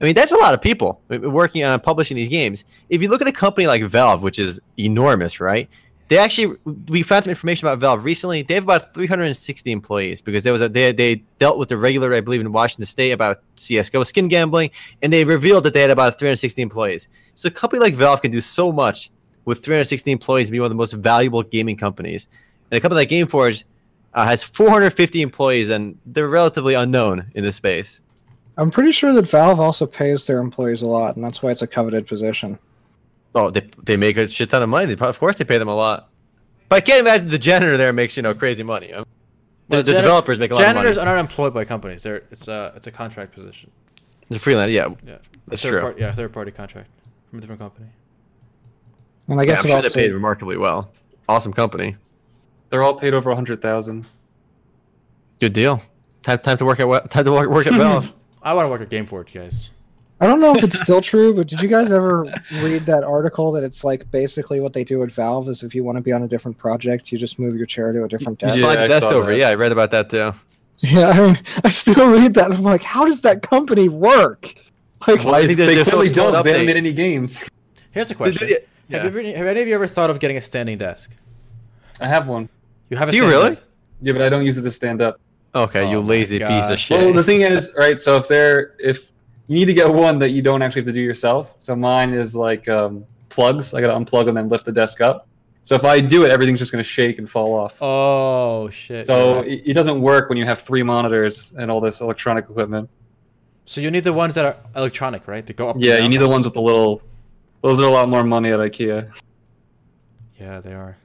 I 0.00 0.04
mean, 0.04 0.14
that's 0.14 0.32
a 0.32 0.36
lot 0.36 0.54
of 0.54 0.62
people 0.62 1.00
uh, 1.10 1.18
working 1.18 1.64
on 1.64 1.78
publishing 1.80 2.16
these 2.16 2.28
games. 2.28 2.64
If 2.88 3.02
you 3.02 3.08
look 3.08 3.20
at 3.20 3.28
a 3.28 3.32
company 3.32 3.66
like 3.66 3.82
Valve, 3.84 4.22
which 4.22 4.38
is 4.38 4.60
enormous, 4.78 5.40
right? 5.40 5.68
They 6.08 6.16
actually 6.16 6.56
we 6.88 7.02
found 7.02 7.24
some 7.24 7.30
information 7.30 7.68
about 7.68 7.78
Valve 7.80 8.04
recently. 8.04 8.42
They 8.42 8.54
have 8.54 8.64
about 8.64 8.94
360 8.94 9.70
employees 9.70 10.22
because 10.22 10.42
there 10.42 10.52
was 10.52 10.62
a 10.62 10.68
they 10.68 10.92
they 10.92 11.16
dealt 11.38 11.58
with 11.58 11.68
the 11.68 11.76
regular, 11.76 12.14
I 12.14 12.20
believe, 12.20 12.40
in 12.40 12.50
Washington 12.50 12.86
State 12.86 13.12
about 13.12 13.42
CS:GO 13.56 14.04
skin 14.04 14.28
gambling, 14.28 14.70
and 15.02 15.12
they 15.12 15.24
revealed 15.24 15.64
that 15.64 15.74
they 15.74 15.82
had 15.82 15.90
about 15.90 16.18
360 16.18 16.62
employees. 16.62 17.08
So 17.34 17.48
a 17.48 17.50
company 17.50 17.80
like 17.80 17.94
Valve 17.94 18.22
can 18.22 18.30
do 18.30 18.40
so 18.40 18.72
much 18.72 19.10
with 19.44 19.62
360 19.62 20.10
employees 20.10 20.48
and 20.48 20.52
be 20.52 20.60
one 20.60 20.66
of 20.66 20.70
the 20.70 20.76
most 20.76 20.94
valuable 20.94 21.42
gaming 21.42 21.76
companies. 21.76 22.28
And 22.70 22.78
a 22.78 22.80
company 22.80 23.00
like 23.00 23.08
GameForge 23.08 23.64
uh, 24.14 24.24
has 24.24 24.42
450 24.42 25.22
employees, 25.22 25.68
and 25.68 25.98
they're 26.06 26.28
relatively 26.28 26.74
unknown 26.74 27.30
in 27.34 27.44
this 27.44 27.56
space. 27.56 28.00
I'm 28.56 28.70
pretty 28.70 28.92
sure 28.92 29.12
that 29.12 29.28
Valve 29.28 29.60
also 29.60 29.86
pays 29.86 30.26
their 30.26 30.38
employees 30.38 30.82
a 30.82 30.88
lot, 30.88 31.16
and 31.16 31.24
that's 31.24 31.42
why 31.42 31.50
it's 31.50 31.62
a 31.62 31.66
coveted 31.66 32.06
position. 32.06 32.58
Oh, 33.34 33.50
they 33.50 33.68
they 33.84 33.96
make 33.96 34.16
a 34.16 34.26
shit 34.28 34.50
ton 34.50 34.62
of 34.62 34.68
money. 34.68 34.94
They, 34.94 35.04
of 35.04 35.18
course, 35.18 35.36
they 35.36 35.44
pay 35.44 35.58
them 35.58 35.68
a 35.68 35.74
lot. 35.74 36.08
But 36.68 36.76
I 36.76 36.80
can't 36.80 37.00
imagine 37.00 37.28
the 37.28 37.38
janitor 37.38 37.76
there 37.76 37.92
makes 37.92 38.16
you 38.16 38.22
know 38.22 38.34
crazy 38.34 38.62
money. 38.62 38.92
Um, 38.92 39.04
The, 39.68 39.76
The 39.78 39.82
the 39.82 39.92
jani- 39.92 40.02
developers 40.02 40.38
make 40.38 40.50
a 40.50 40.54
lot 40.54 40.60
of 40.62 40.66
money. 40.66 40.74
Janitors 40.76 40.98
are 40.98 41.04
not 41.04 41.18
employed 41.18 41.52
by 41.54 41.64
companies. 41.64 42.02
They're 42.02 42.22
it's 42.30 42.48
a 42.48 42.72
it's 42.76 42.86
a 42.86 42.90
contract 42.90 43.32
position. 43.32 43.70
The 44.30 44.38
freelance, 44.38 44.70
yeah. 44.72 44.88
Yeah, 45.06 45.18
That's 45.46 45.62
third 45.62 45.70
true. 45.70 45.80
Part, 45.80 45.98
yeah, 45.98 46.14
third 46.14 46.32
party 46.32 46.50
contract 46.50 46.88
from 47.30 47.38
a 47.38 47.40
different 47.40 47.60
company. 47.60 47.86
And 49.28 49.40
I 49.40 49.42
yeah 49.44 49.46
guess 49.46 49.60
I'm 49.60 49.66
sure 49.68 49.76
also, 49.76 49.88
they 49.88 49.94
paid 49.94 50.12
remarkably 50.12 50.56
well. 50.56 50.90
Awesome 51.28 51.52
company. 51.52 51.96
They're 52.70 52.82
all 52.82 52.94
paid 52.98 53.14
over 53.14 53.30
a 53.30 53.34
100,000. 53.34 54.06
Good 55.40 55.52
deal. 55.54 55.82
Time, 56.22 56.38
time 56.40 56.56
to 56.58 56.64
work 56.66 56.80
at 56.80 56.88
what? 56.88 57.10
Time 57.10 57.24
to 57.24 57.32
work, 57.32 57.48
work 57.48 57.66
at 57.66 57.74
Valve. 57.74 58.12
I 58.42 58.52
want 58.54 58.66
to 58.66 58.70
work 58.70 58.80
at 58.82 58.90
GameForge, 58.90 59.32
guys. 59.32 59.70
I 60.20 60.26
don't 60.26 60.40
know 60.40 60.54
if 60.56 60.64
it's 60.64 60.80
still 60.80 61.00
true, 61.00 61.32
but 61.32 61.46
did 61.46 61.60
you 61.62 61.68
guys 61.68 61.92
ever 61.92 62.24
read 62.60 62.84
that 62.86 63.04
article 63.04 63.52
that 63.52 63.62
it's 63.62 63.84
like 63.84 64.10
basically 64.10 64.58
what 64.58 64.72
they 64.72 64.82
do 64.82 65.02
at 65.04 65.12
Valve 65.12 65.48
is 65.48 65.62
if 65.62 65.74
you 65.76 65.84
want 65.84 65.96
to 65.96 66.02
be 66.02 66.12
on 66.12 66.24
a 66.24 66.28
different 66.28 66.58
project, 66.58 67.12
you 67.12 67.18
just 67.18 67.38
move 67.38 67.56
your 67.56 67.66
chair 67.66 67.92
to 67.92 68.02
a 68.04 68.08
different 68.08 68.40
You 68.42 68.48
desk. 68.48 68.58
Yeah, 68.58 68.64
slide 68.64 68.78
I 68.78 68.88
desk 68.88 69.12
over. 69.12 69.30
that. 69.30 69.36
Yeah, 69.36 69.48
I 69.50 69.54
read 69.54 69.70
about 69.70 69.92
that 69.92 70.10
too. 70.10 70.32
Yeah, 70.80 71.08
I 71.10 71.26
mean, 71.26 71.38
I 71.64 71.70
still 71.70 72.08
read 72.10 72.34
that. 72.34 72.46
And 72.46 72.54
I'm 72.54 72.62
like, 72.62 72.82
how 72.82 73.04
does 73.04 73.20
that 73.22 73.42
company 73.42 73.88
work? 73.88 74.54
Like, 75.06 75.22
Why 75.22 75.42
do 75.42 75.48
you 75.48 75.54
think 75.54 75.58
they 75.58 75.66
they're, 75.66 75.74
they're 75.76 75.84
so 75.84 75.90
clearly 75.98 76.12
don't. 76.14 76.32
to 76.34 76.42
They 76.42 76.50
haven't 76.52 76.66
made 76.66 76.76
any 76.76 76.92
games. 76.92 77.48
Here's 77.92 78.10
a 78.10 78.14
question: 78.16 78.48
they- 78.48 78.64
yeah. 78.88 79.02
have, 79.02 79.14
you 79.14 79.20
ever, 79.20 79.38
have 79.38 79.46
any 79.46 79.62
of 79.62 79.68
you 79.68 79.74
ever 79.74 79.86
thought 79.86 80.10
of 80.10 80.18
getting 80.18 80.36
a 80.36 80.40
standing 80.40 80.78
desk? 80.78 81.14
I 82.00 82.08
have 82.08 82.26
one. 82.26 82.48
You 82.90 82.96
have 82.96 83.08
a 83.08 83.12
Do 83.12 83.18
you 83.18 83.28
really? 83.28 83.50
desk. 83.50 83.62
Yeah, 84.02 84.12
but 84.14 84.22
I 84.22 84.28
don't 84.28 84.44
use 84.44 84.58
it 84.58 84.62
to 84.62 84.70
stand 84.70 85.00
up. 85.02 85.20
Okay, 85.54 85.88
you 85.90 85.98
Oh 85.98 86.02
my 86.02 86.08
lazy 86.10 86.38
piece 86.40 86.68
of 86.70 86.78
shit. 86.78 86.98
Well, 87.00 87.12
the 87.12 87.22
thing 87.24 87.40
is, 87.42 87.72
right? 87.76 87.98
So 88.00 88.16
if 88.16 88.28
they're 88.28 88.74
if 88.78 89.06
you 89.48 89.54
need 89.54 89.64
to 89.64 89.74
get 89.74 89.92
one 89.92 90.18
that 90.18 90.30
you 90.30 90.42
don't 90.42 90.62
actually 90.62 90.82
have 90.82 90.86
to 90.86 90.92
do 90.92 91.00
yourself. 91.00 91.54
So 91.58 91.74
mine 91.74 92.12
is 92.12 92.36
like 92.36 92.68
um, 92.68 93.04
plugs. 93.30 93.74
I 93.74 93.80
got 93.80 93.88
to 93.88 94.04
unplug 94.04 94.28
and 94.28 94.36
then 94.36 94.48
lift 94.48 94.66
the 94.66 94.72
desk 94.72 95.00
up. 95.00 95.26
So 95.64 95.74
if 95.74 95.84
I 95.84 96.00
do 96.00 96.24
it, 96.24 96.30
everything's 96.30 96.58
just 96.58 96.72
going 96.72 96.82
to 96.82 96.88
shake 96.88 97.18
and 97.18 97.28
fall 97.28 97.54
off. 97.54 97.76
Oh 97.82 98.70
shit! 98.70 99.04
so 99.04 99.42
you're 99.42 99.44
it, 99.44 99.62
it 99.66 99.74
doesn't 99.74 100.00
work 100.00 100.28
when 100.28 100.38
you 100.38 100.46
have 100.46 100.60
three 100.62 100.82
monitors 100.82 101.52
and 101.58 101.70
all 101.70 101.80
this 101.80 102.00
electronic 102.00 102.48
equipment. 102.48 102.88
so 103.66 103.80
you 103.80 103.90
need 103.90 104.04
the 104.04 104.12
ones 104.12 104.34
that 104.34 104.44
are 104.44 104.56
electronic, 104.76 105.26
right? 105.28 105.46
To 105.46 105.52
go 105.52 105.70
up. 105.70 105.76
Yeah, 105.78 105.98
you 105.98 106.08
need 106.08 106.20
the 106.20 106.28
ones 106.28 106.44
with 106.44 106.54
the 106.54 106.62
little. 106.62 107.02
Those 107.60 107.80
are 107.80 107.88
a 107.88 107.90
lot 107.90 108.08
more 108.08 108.24
money 108.24 108.50
at 108.50 108.58
IKEA. 108.58 109.12
Yeah, 110.38 110.60
they 110.60 110.72
are. 110.72 110.96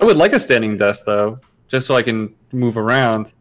I 0.00 0.04
would 0.04 0.16
like 0.16 0.32
a 0.32 0.38
standing 0.38 0.76
desk 0.76 1.04
though, 1.06 1.40
just 1.68 1.86
so 1.86 1.94
I 1.94 2.02
can 2.02 2.34
move 2.52 2.76
around. 2.76 3.32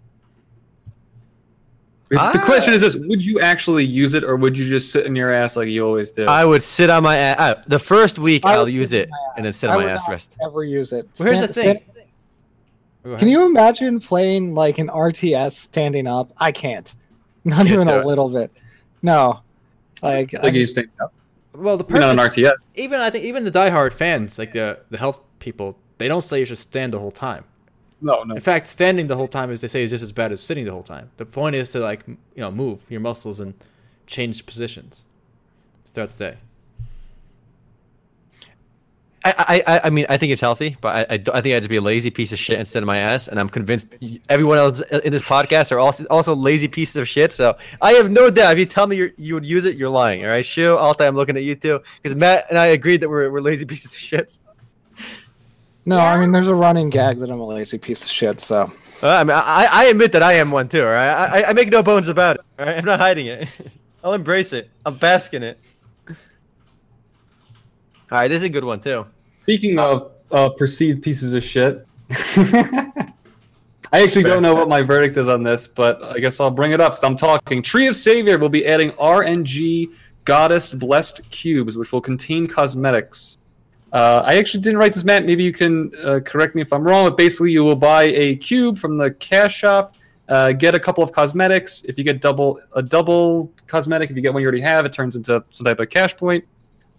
The- 2.10 2.16
The 2.18 2.22
Ah. 2.22 2.46
question 2.46 2.74
is 2.74 2.82
this: 2.82 2.96
Would 2.96 3.26
you 3.26 3.40
actually 3.40 3.84
use 3.84 4.14
it, 4.14 4.24
or 4.24 4.36
would 4.36 4.58
you 4.58 4.70
just 4.70 4.92
sit 4.92 5.06
in 5.08 5.16
your 5.16 5.32
ass 5.34 5.56
like 5.56 5.68
you 5.70 5.84
always 5.86 6.12
do? 6.12 6.26
I 6.26 6.46
would 6.46 6.62
sit 6.62 6.90
on 6.90 7.02
my 7.04 7.18
ass. 7.18 7.40
Uh, 7.40 7.64
the 7.68 7.80
first 7.80 8.20
week, 8.20 8.44
I 8.46 8.54
I'll 8.54 8.70
use 8.70 8.94
it 8.94 9.10
and 9.36 9.46
then 9.46 9.54
sit 9.54 9.70
I 9.70 9.74
on 9.74 9.78
would 9.80 9.86
my 9.88 9.92
ass 9.94 10.04
not 10.08 10.12
rest. 10.12 10.36
ever 10.46 10.64
use 10.64 10.94
it. 10.94 11.08
Well, 11.20 11.28
here's 11.34 11.48
the 11.48 11.52
thing. 11.54 11.80
stand- 13.04 13.20
Can 13.20 13.28
you 13.28 13.46
imagine 13.46 14.00
playing 14.00 14.54
like 14.54 14.78
an 14.80 14.90
RTS 14.90 15.54
standing 15.54 16.08
up? 16.08 16.32
I 16.38 16.52
can't. 16.52 16.94
Not 17.46 17.58
Can't 17.58 17.70
even 17.70 17.88
a 17.88 18.00
it. 18.00 18.06
little 18.08 18.30
bit. 18.30 18.52
No. 19.04 19.42
Like, 20.02 20.34
I 20.34 20.42
Like 20.42 20.54
you 20.56 20.62
just- 20.64 20.74
stand 20.74 20.90
up. 21.00 21.14
Well, 21.54 21.78
the 21.78 21.86
You're 21.88 22.00
not 22.00 22.10
an 22.10 22.18
purpose, 22.18 22.36
RTS. 22.38 22.52
even 22.76 23.00
I 23.00 23.10
think 23.12 23.24
even 23.26 23.44
the 23.46 23.52
diehard 23.52 23.94
fans, 23.94 24.38
like 24.40 24.52
the 24.54 24.80
the 24.90 24.98
health 24.98 25.22
people, 25.40 25.78
they 26.00 26.08
don't 26.08 26.24
say 26.24 26.40
you 26.40 26.46
should 26.46 26.58
stand 26.58 26.94
the 26.94 27.00
whole 27.00 27.12
time. 27.12 27.46
No, 28.06 28.22
no. 28.22 28.36
In 28.36 28.42
fact, 28.42 28.68
standing 28.68 29.08
the 29.08 29.16
whole 29.16 29.28
time 29.28 29.50
is 29.50 29.62
they 29.62 29.68
say 29.68 29.82
is 29.82 29.90
just 29.90 30.04
as 30.04 30.12
bad 30.12 30.32
as 30.32 30.40
sitting 30.40 30.64
the 30.64 30.72
whole 30.72 30.84
time. 30.84 31.10
The 31.18 31.26
point 31.26 31.56
is 31.56 31.72
to 31.72 31.80
like 31.80 32.04
you 32.08 32.20
know 32.36 32.52
move 32.52 32.82
your 32.88 33.00
muscles 33.00 33.40
and 33.40 33.56
change 34.06 34.46
positions 34.46 35.06
throughout 35.88 36.16
the 36.16 36.32
day. 36.32 36.38
I, 39.28 39.64
I, 39.66 39.82
I 39.86 39.90
mean, 39.90 40.06
I 40.08 40.18
think 40.18 40.32
it's 40.32 40.42
healthy, 40.42 40.78
but 40.82 41.10
I, 41.10 41.16
I, 41.16 41.20
I 41.34 41.42
think 41.42 41.56
I'd 41.56 41.62
just 41.62 41.70
be 41.70 41.78
a 41.78 41.82
lazy 41.82 42.12
piece 42.12 42.32
of 42.32 42.38
shit 42.38 42.60
instead 42.60 42.84
of 42.84 42.86
my 42.86 43.00
ass. 43.00 43.28
And 43.28 43.40
I'm 43.40 43.50
convinced 43.50 43.96
everyone 44.30 44.60
else 44.60 44.82
in 44.82 45.12
this 45.12 45.24
podcast 45.24 45.72
are 45.72 45.80
also, 45.80 46.06
also 46.12 46.36
lazy 46.36 46.68
pieces 46.68 46.98
of 46.98 47.08
shit. 47.08 47.34
So 47.34 47.58
I 47.82 47.94
have 47.94 48.12
no 48.12 48.30
doubt 48.30 48.54
if 48.54 48.60
you 48.60 48.68
tell 48.68 48.86
me 48.86 48.98
you're, 48.98 49.10
you 49.18 49.34
would 49.34 49.44
use 49.44 49.66
it, 49.66 49.78
you're 49.78 49.90
lying. 49.90 50.24
All 50.24 50.30
right, 50.30 50.46
Shu, 50.46 50.78
Alta, 50.78 51.08
I'm 51.08 51.16
looking 51.16 51.36
at 51.38 51.42
you 51.42 51.56
too. 51.56 51.82
Because 52.04 52.16
Matt 52.22 52.46
and 52.52 52.60
I 52.60 52.68
agreed 52.68 53.02
that 53.02 53.10
we're, 53.10 53.32
we're 53.32 53.42
lazy 53.42 53.66
pieces 53.74 53.94
of 53.94 53.98
shit. 53.98 54.38
No, 55.86 55.98
Yeah. 55.98 56.14
I 56.14 56.20
mean 56.20 56.32
there's 56.32 56.48
a 56.48 56.56
running 56.56 56.90
gag 56.90 57.20
that 57.20 57.30
I'm 57.30 57.40
a 57.40 57.46
lazy 57.48 57.78
piece 57.78 58.02
of 58.04 58.10
shit. 58.10 58.42
So 58.42 58.72
Uh, 59.04 59.10
I 59.10 59.24
mean, 59.24 59.36
I, 59.36 59.68
I 59.72 59.86
admit 59.86 60.12
that 60.14 60.24
I 60.24 60.34
am 60.34 60.50
one 60.52 60.68
too. 60.70 60.80
All 60.82 60.86
right, 60.92 61.10
I, 61.10 61.42
I- 61.42 61.50
I 61.50 61.54
make 61.54 61.70
no 61.70 61.84
bones 61.84 62.08
about 62.08 62.38
it. 62.38 62.42
All 62.60 62.66
right, 62.66 62.78
I'm 62.78 62.86
not 62.86 63.00
hiding 63.00 63.28
it. 63.28 63.48
I'll 64.04 64.14
embrace 64.14 64.54
it. 64.54 64.70
I'll 64.86 64.94
bask 64.94 65.34
in 65.34 65.44
it. 65.44 65.60
All 68.12 68.20
right, 68.20 68.28
this 68.28 68.38
is 68.38 68.44
a 68.44 68.50
good 68.50 68.64
one 68.64 68.80
too. 68.80 69.06
Speaking 69.44 69.78
of 69.80 70.12
uh, 70.32 70.50
perceived 70.50 71.04
pieces 71.04 71.34
of 71.34 71.44
shit, 71.44 71.86
I 72.10 74.02
actually 74.02 74.24
don't 74.24 74.42
know 74.42 74.54
what 74.54 74.68
my 74.70 74.82
verdict 74.82 75.18
is 75.18 75.28
on 75.30 75.44
this, 75.44 75.68
but 75.68 76.02
I 76.04 76.20
guess 76.20 76.40
I'll 76.40 76.52
bring 76.52 76.72
it 76.72 76.82
up 76.82 76.94
because 76.94 77.04
I'm 77.04 77.16
talking. 77.16 77.62
Tree 77.64 77.88
of 77.88 77.96
Savior 77.96 78.38
will 78.38 78.50
be 78.50 78.66
adding 78.66 78.92
RNG 78.92 79.90
Goddess 80.26 80.72
Blessed 80.74 81.28
cubes, 81.30 81.78
which 81.78 81.92
will 81.92 82.02
contain 82.02 82.48
cosmetics. 82.48 83.38
Uh, 83.96 84.22
I 84.26 84.36
actually 84.36 84.60
didn't 84.60 84.78
write 84.78 84.92
this, 84.92 85.06
Matt. 85.06 85.26
Maybe 85.26 85.42
you 85.42 85.54
can 85.54 85.90
uh, 86.04 86.20
correct 86.20 86.54
me 86.54 86.62
if 86.62 86.74
I'm 86.74 86.84
wrong. 86.84 87.08
But 87.08 87.16
basically, 87.16 87.52
you 87.54 87.64
will 87.64 87.78
buy 87.78 88.04
a 88.04 88.36
cube 88.36 88.78
from 88.78 88.98
the 88.98 89.12
cash 89.12 89.56
shop, 89.56 89.96
uh, 90.28 90.52
get 90.52 90.76
a 90.76 90.80
couple 90.82 91.02
of 91.02 91.14
cosmetics. 91.14 91.84
If 91.86 91.98
you 91.98 92.04
get 92.04 92.20
double 92.20 92.60
a 92.76 92.82
double 92.82 93.50
cosmetic, 93.68 94.10
if 94.10 94.18
you 94.18 94.22
get 94.22 94.34
one 94.34 94.42
you 94.42 94.48
already 94.50 94.60
have, 94.62 94.86
it 94.86 94.92
turns 94.92 95.16
into 95.16 95.42
some 95.52 95.64
type 95.66 95.80
of 95.80 95.90
cash 95.90 96.18
point. 96.18 96.44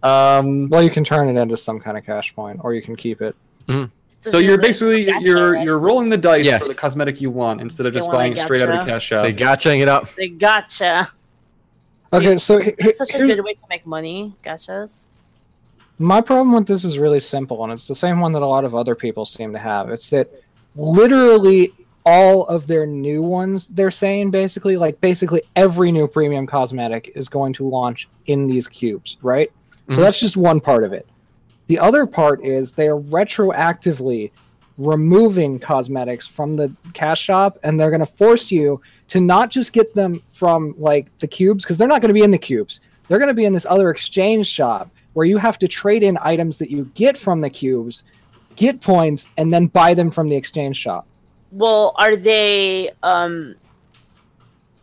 Um, 0.03 0.71
well, 0.71 0.83
you 0.83 0.89
can 0.91 1.05
turn 1.05 1.29
it 1.29 1.39
into 1.39 1.57
some 1.59 1.79
kind 1.79 1.99
of 1.99 2.05
cash 2.07 2.35
point, 2.35 2.61
or 2.63 2.73
you 2.73 2.81
can 2.81 2.97
keep 2.97 3.21
it. 3.21 3.37
So 4.21 4.39
you're 4.39 4.61
basically 4.61 5.05
Gacha, 5.05 5.27
you're 5.27 5.53
right? 5.53 5.65
you're 5.65 5.79
rolling 5.79 6.09
the 6.09 6.17
dice 6.17 6.47
Yes. 6.47 6.63
for 6.63 6.69
the 6.69 6.75
cosmetic 6.75 7.21
you 7.21 7.31
want 7.31 7.61
instead 7.61 7.85
of 7.85 7.93
just 7.93 8.11
buying 8.11 8.33
it 8.33 8.39
straight 8.39 8.63
out 8.63 8.71
of 8.71 8.81
the 8.81 8.87
cash 8.91 9.05
shop. 9.05 9.23
They 9.23 9.35
gotchaing 9.35 9.81
it 9.83 9.89
up. 9.89 10.15
They 10.15 10.29
gotcha. 10.29 11.11
Okay, 12.13 12.39
so 12.39 12.59
It's 12.59 12.97
such 12.99 13.15
a 13.15 13.19
good 13.19 13.45
way 13.45 13.53
to 13.53 13.65
make 13.69 13.85
money. 13.85 14.35
Gotchas. 14.43 15.09
My 15.99 16.21
problem 16.21 16.53
with 16.53 16.67
this 16.67 16.85
is 16.85 16.99
really 16.99 17.21
simple, 17.21 17.65
and 17.65 17.73
it's 17.73 17.89
the 17.89 17.95
same 17.95 18.21
one 18.21 18.33
that 18.33 18.43
a 18.43 18.47
lot 18.47 18.65
of 18.65 18.75
other 18.75 18.95
people 18.95 19.25
seem 19.25 19.53
to 19.53 19.59
have. 19.59 19.89
It's 19.89 20.11
that 20.11 20.31
literally 20.75 21.73
all 22.05 22.47
of 22.47 22.67
their 22.67 22.87
new 22.87 23.23
ones, 23.23 23.67
they're 23.69 23.91
saying 23.91 24.31
basically, 24.31 24.77
like 24.77 25.01
basically 25.01 25.43
every 25.57 25.91
new 25.91 26.07
premium 26.07 26.47
cosmetic 26.47 27.13
is 27.15 27.29
going 27.29 27.53
to 27.55 27.69
launch 27.69 28.09
in 28.27 28.47
these 28.47 28.69
cubes, 28.69 29.17
right? 29.23 29.51
Mhm. 29.89 29.95
So 29.95 30.01
that's 30.03 30.21
just 30.21 30.37
one 30.37 30.61
part 30.61 30.85
of 30.85 30.93
it. 30.93 31.07
The 31.67 31.79
other 31.79 32.07
part 32.07 32.45
is 32.45 32.73
they 32.73 32.89
are 32.89 33.01
retroactively 33.01 34.31
removing 34.79 35.59
cosmetics 35.59 36.27
from 36.27 36.55
the 36.55 36.71
cash 36.93 37.21
shop, 37.21 37.59
and 37.63 37.81
they're 37.81 37.91
going 37.91 38.01
to 38.01 38.07
force 38.07 38.51
you 38.51 38.81
to 39.09 39.21
not 39.21 39.51
just 39.51 39.73
get 39.73 39.95
them 39.95 40.23
from 40.29 40.75
like 40.79 41.07
the 41.21 41.27
cubes, 41.27 41.65
because 41.65 41.79
they're 41.79 41.89
not 41.89 42.03
going 42.03 42.11
to 42.11 42.15
be 42.15 42.23
in 42.23 42.31
the 42.31 42.39
cubes. 42.39 42.81
They're 43.09 43.19
going 43.19 43.29
to 43.29 43.35
be 43.35 43.47
in 43.47 43.53
this 43.53 43.67
other 43.67 43.91
exchange 43.91 44.47
shop 44.47 44.91
where 45.17 45.25
you 45.25 45.39
have 45.39 45.59
to 45.59 45.67
trade 45.67 46.03
in 46.03 46.19
items 46.21 46.59
that 46.59 46.71
you 46.71 46.85
get 46.95 47.17
from 47.17 47.41
the 47.41 47.49
cubes, 47.49 48.03
get 48.55 48.83
points, 48.83 49.27
and 49.39 49.51
then 49.51 49.65
buy 49.67 49.95
them 49.95 50.11
from 50.11 50.29
the 50.29 50.37
exchange 50.37 50.77
shop. 50.77 51.07
Well, 51.53 51.95
are 51.97 52.17
they 52.17 52.91
um 53.03 53.55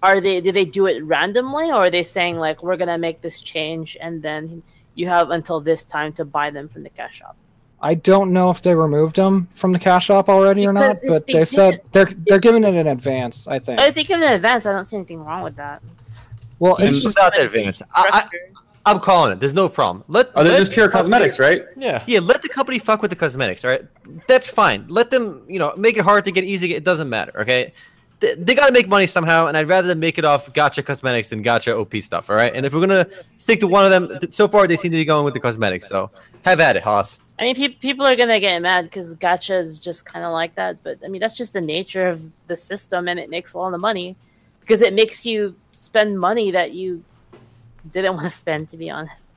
are 0.01 0.19
they 0.19 0.41
did 0.41 0.55
they 0.55 0.65
do 0.65 0.87
it 0.87 1.03
randomly 1.03 1.69
or 1.69 1.85
are 1.85 1.91
they 1.91 2.01
saying 2.01 2.37
like 2.37 2.63
we're 2.63 2.77
gonna 2.77 2.97
make 2.97 3.21
this 3.21 3.43
change 3.43 3.95
and 4.01 4.23
then 4.23 4.63
you 4.95 5.07
have 5.07 5.29
until 5.29 5.59
this 5.59 5.83
time 5.83 6.11
to 6.13 6.25
buy 6.25 6.49
them 6.49 6.67
from 6.67 6.81
the 6.81 6.89
cash 6.89 7.17
shop? 7.17 7.37
I 7.79 7.93
don't 7.93 8.33
know 8.33 8.49
if 8.49 8.63
they 8.63 8.73
removed 8.73 9.17
them 9.17 9.45
from 9.53 9.71
the 9.71 9.77
cash 9.77 10.05
shop 10.07 10.29
already 10.29 10.65
or 10.65 10.73
not, 10.73 10.95
but 11.07 11.27
they 11.27 11.33
they, 11.33 11.45
said 11.45 11.81
they're 11.91 12.09
they're 12.25 12.39
giving 12.39 12.63
it 12.63 12.73
in 12.73 12.87
advance. 12.87 13.47
I 13.47 13.59
think. 13.59 13.79
I 13.79 13.91
think 13.91 14.09
in 14.09 14.23
advance 14.23 14.65
I 14.65 14.71
don't 14.71 14.85
see 14.85 14.97
anything 14.97 15.23
wrong 15.23 15.43
with 15.43 15.57
that. 15.57 15.83
It's 15.99 16.21
well, 16.57 16.77
And 16.77 16.87
it's 16.87 17.03
just 17.03 17.17
without 17.17 17.35
the 17.35 17.45
advance, 17.45 17.83
I, 17.93 18.25
I, 18.33 18.37
I'm 18.85 18.99
calling 18.99 19.31
it. 19.31 19.39
There's 19.39 19.53
no 19.53 19.69
problem. 19.69 20.03
Let 20.07 20.31
Oh, 20.35 20.43
they're 20.43 20.53
let 20.53 20.59
just 20.59 20.73
pure 20.73 20.89
cosmetics, 20.89 21.39
right? 21.39 21.63
Yeah. 21.77 22.03
Yeah, 22.05 22.19
let 22.19 22.41
the 22.41 22.49
company 22.49 22.79
fuck 22.79 23.01
with 23.01 23.11
the 23.11 23.15
cosmetics. 23.15 23.63
All 23.63 23.71
right, 23.71 23.83
that's 24.27 24.49
fine. 24.49 24.85
Let 24.89 25.09
them, 25.09 25.45
you 25.47 25.57
know, 25.59 25.73
make 25.77 25.97
it 25.97 26.03
hard 26.03 26.25
to 26.25 26.31
get 26.31 26.43
easy. 26.43 26.73
It 26.75 26.83
doesn't 26.83 27.09
matter. 27.09 27.39
Okay, 27.41 27.73
they, 28.19 28.35
they 28.35 28.55
got 28.55 28.67
to 28.67 28.73
make 28.73 28.89
money 28.89 29.07
somehow, 29.07 29.47
and 29.47 29.55
I'd 29.55 29.69
rather 29.69 29.87
them 29.87 29.99
make 29.99 30.17
it 30.17 30.25
off 30.25 30.51
gotcha 30.53 30.83
cosmetics 30.83 31.29
than 31.29 31.41
gotcha 31.41 31.75
OP 31.75 31.95
stuff. 31.97 32.29
All 32.29 32.35
right, 32.35 32.53
and 32.53 32.65
if 32.65 32.73
we're 32.73 32.81
gonna 32.81 33.07
stick 33.37 33.61
to 33.61 33.67
one 33.67 33.85
of 33.85 33.91
them, 33.91 34.19
th- 34.19 34.33
so 34.33 34.47
far 34.49 34.67
they 34.67 34.75
seem 34.75 34.91
to 34.91 34.97
be 34.97 35.05
going 35.05 35.23
with 35.23 35.33
the 35.33 35.39
cosmetics. 35.39 35.87
So 35.87 36.11
have 36.43 36.59
at 36.59 36.75
it, 36.75 36.83
Haas. 36.83 37.19
I 37.39 37.43
mean, 37.43 37.55
pe- 37.55 37.69
people 37.69 38.05
are 38.05 38.15
gonna 38.17 38.39
get 38.39 38.61
mad 38.61 38.85
because 38.85 39.15
gacha 39.15 39.61
is 39.61 39.79
just 39.79 40.05
kind 40.05 40.25
of 40.25 40.33
like 40.33 40.55
that. 40.55 40.83
But 40.83 40.99
I 41.05 41.07
mean, 41.07 41.21
that's 41.21 41.35
just 41.35 41.53
the 41.53 41.61
nature 41.61 42.07
of 42.07 42.29
the 42.47 42.57
system, 42.57 43.07
and 43.07 43.17
it 43.17 43.29
makes 43.29 43.53
a 43.53 43.57
lot 43.59 43.73
of 43.73 43.79
money 43.79 44.17
because 44.59 44.81
it 44.81 44.93
makes 44.93 45.25
you 45.25 45.55
spend 45.71 46.19
money 46.19 46.51
that 46.51 46.73
you 46.73 47.03
didn't 47.91 48.13
want 48.13 48.25
to 48.25 48.29
spend. 48.35 48.69
To 48.69 48.77
be 48.77 48.89
honest, 48.89 49.29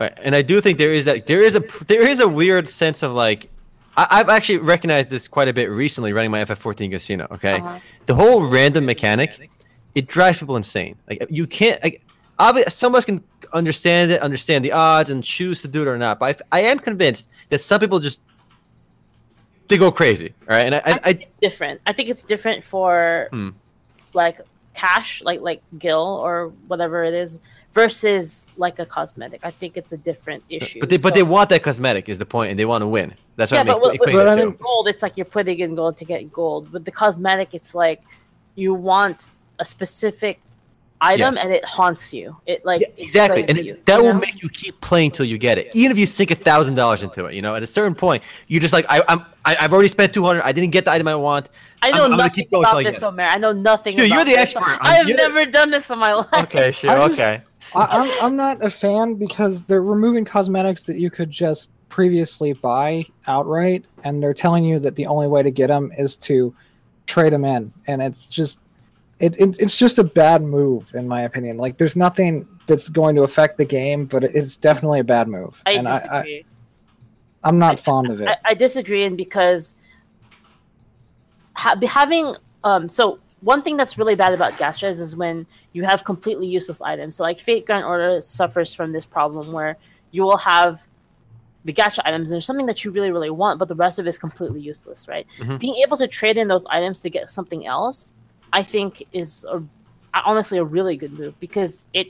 Right, 0.00 0.12
and 0.22 0.34
I 0.34 0.42
do 0.42 0.60
think 0.60 0.78
there 0.78 0.92
is 0.92 1.04
that 1.04 1.26
there 1.26 1.40
is 1.40 1.56
a 1.56 1.60
there 1.86 2.06
is 2.08 2.20
a 2.20 2.28
weird 2.28 2.68
sense 2.68 3.02
of 3.02 3.12
like 3.12 3.48
I, 3.96 4.06
I've 4.10 4.28
actually 4.28 4.58
recognized 4.58 5.08
this 5.10 5.28
quite 5.28 5.48
a 5.48 5.52
bit 5.52 5.70
recently 5.70 6.12
running 6.12 6.30
my 6.30 6.42
FF14 6.44 6.90
casino. 6.90 7.26
Okay, 7.30 7.54
Uh-huh. 7.60 7.78
the 8.06 8.14
whole 8.14 8.46
random 8.48 8.84
mechanic 8.86 9.50
it 9.94 10.08
drives 10.08 10.38
people 10.38 10.56
insane. 10.56 10.96
Like 11.08 11.24
you 11.30 11.46
can't 11.46 11.80
like 11.82 12.02
obviously 12.38 12.70
some 12.70 12.92
of 12.94 12.98
us 12.98 13.04
can 13.04 13.22
understand 13.52 14.10
it, 14.10 14.20
understand 14.20 14.64
the 14.64 14.72
odds, 14.72 15.10
and 15.10 15.22
choose 15.22 15.62
to 15.62 15.68
do 15.68 15.82
it 15.82 15.88
or 15.88 15.96
not. 15.98 16.18
But 16.18 16.42
I 16.50 16.62
am 16.62 16.80
convinced 16.80 17.28
that 17.50 17.60
some 17.60 17.78
people 17.80 18.00
just 18.00 18.20
they 19.68 19.78
go 19.78 19.90
crazy. 19.92 20.34
All 20.48 20.56
right, 20.56 20.66
and 20.66 20.74
I 20.74 20.80
I, 20.84 20.90
I 21.04 21.10
it's 21.10 21.24
different. 21.40 21.80
I 21.86 21.92
think 21.92 22.08
it's 22.08 22.24
different 22.24 22.64
for 22.64 23.28
Hmm. 23.30 23.50
like 24.12 24.40
cash, 24.74 25.22
like 25.22 25.40
like 25.40 25.62
Gil 25.78 26.00
or 26.00 26.48
whatever 26.66 27.04
it 27.04 27.14
is, 27.14 27.40
versus 27.72 28.48
like 28.56 28.78
a 28.78 28.86
cosmetic. 28.86 29.40
I 29.42 29.50
think 29.50 29.76
it's 29.76 29.92
a 29.92 29.96
different 29.96 30.42
issue. 30.48 30.80
but 30.80 30.90
they 30.90 30.98
but 30.98 31.14
they 31.14 31.22
want 31.22 31.50
that 31.50 31.62
cosmetic 31.62 32.08
is 32.08 32.18
the 32.18 32.26
point, 32.26 32.50
and 32.50 32.58
they 32.58 32.64
want 32.64 32.82
to 32.82 32.86
win. 32.88 33.14
That's 33.36 33.50
what 33.50 33.58
yeah, 33.66 33.72
but 33.72 33.80
with, 33.80 34.00
with, 34.00 34.10
equating 34.10 34.26
it 34.26 34.28
I 34.28 34.36
to. 34.36 34.46
mean- 34.46 34.56
gold, 34.56 34.88
it's 34.88 35.02
like 35.02 35.16
you're 35.16 35.24
putting 35.24 35.58
in 35.58 35.74
gold 35.74 35.96
to 35.98 36.04
get 36.04 36.32
gold. 36.32 36.72
With 36.72 36.84
the 36.84 36.92
cosmetic, 36.92 37.54
it's 37.54 37.74
like 37.74 38.02
you 38.54 38.74
want 38.74 39.30
a 39.58 39.64
specific 39.64 40.40
item 41.04 41.34
Yes. 41.34 41.44
and 41.44 41.52
it 41.52 41.64
haunts 41.64 42.12
you. 42.14 42.36
It 42.46 42.64
like 42.64 42.80
Yeah, 42.80 42.88
it 42.88 42.94
exactly, 42.98 43.42
and 43.48 43.58
it- 43.58 43.64
you, 43.66 43.78
that 43.84 43.96
you 43.98 44.02
will 44.02 44.14
know? 44.14 44.20
make 44.20 44.42
you 44.42 44.48
keep 44.48 44.80
playing 44.80 45.10
till 45.12 45.26
you 45.26 45.38
get 45.38 45.58
it. 45.58 45.70
Even 45.74 45.90
if 45.92 45.98
you 45.98 46.06
sink 46.06 46.30
a 46.30 46.34
thousand 46.34 46.74
dollars 46.74 47.02
into 47.02 47.24
it, 47.26 47.34
you 47.34 47.42
know, 47.42 47.54
at 47.54 47.62
a 47.62 47.66
certain 47.66 47.94
point, 47.94 48.22
you're 48.48 48.60
just 48.60 48.72
like 48.72 48.86
I, 48.88 49.02
I'm 49.08 49.20
I, 49.44 49.56
I've 49.60 49.72
already 49.72 49.88
spent 49.88 50.14
two 50.14 50.24
hundred. 50.24 50.42
I 50.42 50.52
didn't 50.52 50.70
get 50.72 50.84
the 50.86 50.92
item 50.92 51.06
I 51.08 51.14
want. 51.14 51.48
I 51.82 51.88
I'm- 51.88 51.96
know 51.96 52.04
I'm 52.06 52.16
nothing 52.16 52.32
keep 52.32 52.50
going 52.50 52.64
till 52.64 52.70
about 52.70 52.78
I 52.86 52.90
this. 52.90 53.02
Omer. 53.02 53.22
I 53.24 53.38
know 53.38 53.52
nothing. 53.52 53.96
Dude, 53.96 54.08
you're 54.10 54.24
the 54.24 54.30
this. 54.32 54.54
expert. 54.56 54.78
I 54.80 54.94
have 54.94 55.08
You're- 55.08 55.16
never 55.22 55.44
done 55.50 55.70
this 55.70 55.90
in 55.90 55.98
my 55.98 56.14
life. 56.14 56.26
Okay, 56.34 56.70
sure, 56.72 56.90
I 56.90 57.08
just- 57.08 57.20
okay. 57.20 57.42
I, 57.74 57.84
I'm 57.86 58.24
I'm 58.24 58.36
not 58.36 58.64
a 58.64 58.70
fan 58.70 59.14
because 59.14 59.64
they're 59.64 59.82
removing 59.82 60.24
cosmetics 60.24 60.84
that 60.84 60.96
you 60.98 61.10
could 61.10 61.30
just 61.30 61.70
previously 61.88 62.52
buy 62.52 63.04
outright, 63.26 63.84
and 64.04 64.22
they're 64.22 64.34
telling 64.34 64.64
you 64.64 64.78
that 64.80 64.94
the 64.96 65.06
only 65.06 65.26
way 65.28 65.42
to 65.42 65.50
get 65.50 65.68
them 65.68 65.92
is 65.98 66.16
to 66.16 66.54
trade 67.06 67.32
them 67.32 67.44
in, 67.44 67.72
and 67.86 68.00
it's 68.02 68.26
just 68.26 68.60
it, 69.20 69.38
it 69.38 69.56
it's 69.58 69.76
just 69.76 69.98
a 69.98 70.04
bad 70.04 70.42
move 70.42 70.94
in 70.94 71.06
my 71.06 71.22
opinion. 71.22 71.56
Like 71.56 71.78
there's 71.78 71.96
nothing 71.96 72.48
that's 72.66 72.88
going 72.88 73.14
to 73.16 73.22
affect 73.22 73.58
the 73.58 73.64
game, 73.64 74.06
but 74.06 74.24
it's 74.24 74.56
definitely 74.56 75.00
a 75.00 75.04
bad 75.04 75.28
move, 75.28 75.60
I 75.66 75.72
and 75.72 75.88
I, 75.88 75.92
I 75.92 75.98
disagree. 75.98 76.46
I'm 77.44 77.58
not 77.58 77.78
fond 77.78 78.10
of 78.10 78.20
it. 78.20 78.28
I, 78.28 78.36
I 78.46 78.54
disagree, 78.54 79.04
and 79.04 79.16
because 79.16 79.76
ha- 81.54 81.76
having 81.86 82.34
um, 82.64 82.88
so 82.88 83.20
one 83.40 83.60
thing 83.60 83.76
that's 83.76 83.98
really 83.98 84.14
bad 84.14 84.32
about 84.32 84.54
gachas 84.54 84.98
is 85.00 85.16
when 85.16 85.46
you 85.72 85.84
have 85.84 86.02
completely 86.04 86.46
useless 86.46 86.80
items. 86.80 87.16
So 87.16 87.24
like 87.24 87.38
Fate 87.38 87.66
Grand 87.66 87.84
Order 87.84 88.20
suffers 88.22 88.72
from 88.72 88.92
this 88.92 89.04
problem 89.04 89.52
where 89.52 89.76
you 90.12 90.22
will 90.22 90.38
have 90.38 90.80
the 91.66 91.72
gacha 91.72 92.00
items 92.04 92.30
and 92.30 92.34
there's 92.34 92.46
something 92.46 92.66
that 92.66 92.84
you 92.84 92.90
really 92.90 93.10
really 93.10 93.30
want, 93.30 93.58
but 93.58 93.68
the 93.68 93.74
rest 93.74 93.98
of 93.98 94.06
it 94.06 94.08
is 94.08 94.18
completely 94.18 94.60
useless, 94.60 95.06
right? 95.08 95.26
Mhm. 95.38 95.58
Being 95.58 95.76
able 95.76 95.96
to 95.98 96.08
trade 96.08 96.36
in 96.38 96.48
those 96.48 96.64
items 96.66 97.00
to 97.02 97.10
get 97.10 97.28
something 97.28 97.66
else, 97.66 98.14
I 98.54 98.62
think, 98.62 99.04
is 99.12 99.44
a, 99.50 99.62
honestly 100.24 100.58
a 100.58 100.64
really 100.64 100.96
good 100.96 101.12
move 101.18 101.38
because 101.40 101.86
it 101.92 102.08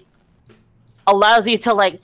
allows 1.06 1.48
you 1.48 1.56
to 1.58 1.74
like 1.74 2.00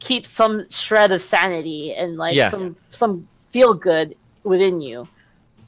keep 0.00 0.26
some 0.26 0.68
shred 0.70 1.10
of 1.12 1.22
sanity 1.22 1.94
and 1.94 2.16
like 2.16 2.34
Yeah. 2.34 2.50
some 2.50 2.76
some 2.90 3.26
feel 3.50 3.72
good 3.72 4.16
within 4.44 4.80
you. 4.80 5.08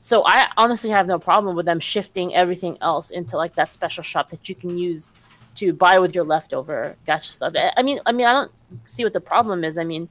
So 0.00 0.22
I 0.26 0.48
honestly 0.56 0.90
have 0.90 1.06
no 1.06 1.18
problem 1.18 1.56
with 1.56 1.66
them 1.66 1.80
shifting 1.80 2.34
everything 2.34 2.76
else 2.80 3.10
into 3.10 3.36
like 3.36 3.54
that 3.54 3.72
special 3.72 4.02
shop 4.02 4.30
that 4.30 4.48
you 4.48 4.54
can 4.54 4.76
use 4.76 5.12
to 5.56 5.72
buy 5.72 5.98
with 5.98 6.14
your 6.14 6.24
leftover 6.24 6.94
gacha 7.06 7.30
stuff. 7.32 7.54
I- 7.56 7.72
I 7.76 7.82
mean, 7.82 7.98
I 8.06 8.12
mean, 8.12 8.26
I 8.26 8.32
don't 8.32 8.52
see 8.84 9.02
what 9.04 9.12
the 9.12 9.20
problem 9.20 9.64
is. 9.64 9.78
I 9.78 9.84
mean, 9.84 10.08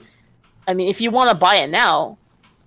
I 0.67 0.73
mean, 0.73 0.89
if 0.89 0.99
you 0.99 1.09
want 1.11 1.29
to 1.29 1.35
buy 1.35 1.55
it 1.57 1.69
now, 1.69 2.17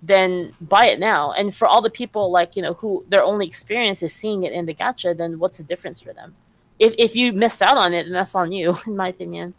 then 0.01 0.53
buy 0.61 0.87
it 0.87 0.99
now. 0.99 1.31
And 1.33 1.55
for 1.55 1.67
all 1.67 1.81
the 1.81 1.89
people 1.89 2.31
like 2.31 2.55
you 2.55 2.61
know 2.61 2.73
who 2.73 3.05
their 3.09 3.23
only 3.23 3.45
experience 3.45 4.01
is 4.01 4.13
seeing 4.13 4.43
it 4.43 4.53
in 4.53 4.65
the 4.65 4.73
gacha, 4.73 5.15
then 5.15 5.39
what's 5.39 5.59
the 5.59 5.63
difference 5.63 6.01
for 6.01 6.13
them? 6.13 6.35
If 6.79 6.93
if 6.97 7.15
you 7.15 7.33
miss 7.33 7.61
out 7.61 7.77
on 7.77 7.93
it, 7.93 8.03
then 8.03 8.13
that's 8.13 8.35
on 8.35 8.51
you, 8.51 8.77
in 8.87 8.95
my 8.95 9.09
opinion. 9.09 9.53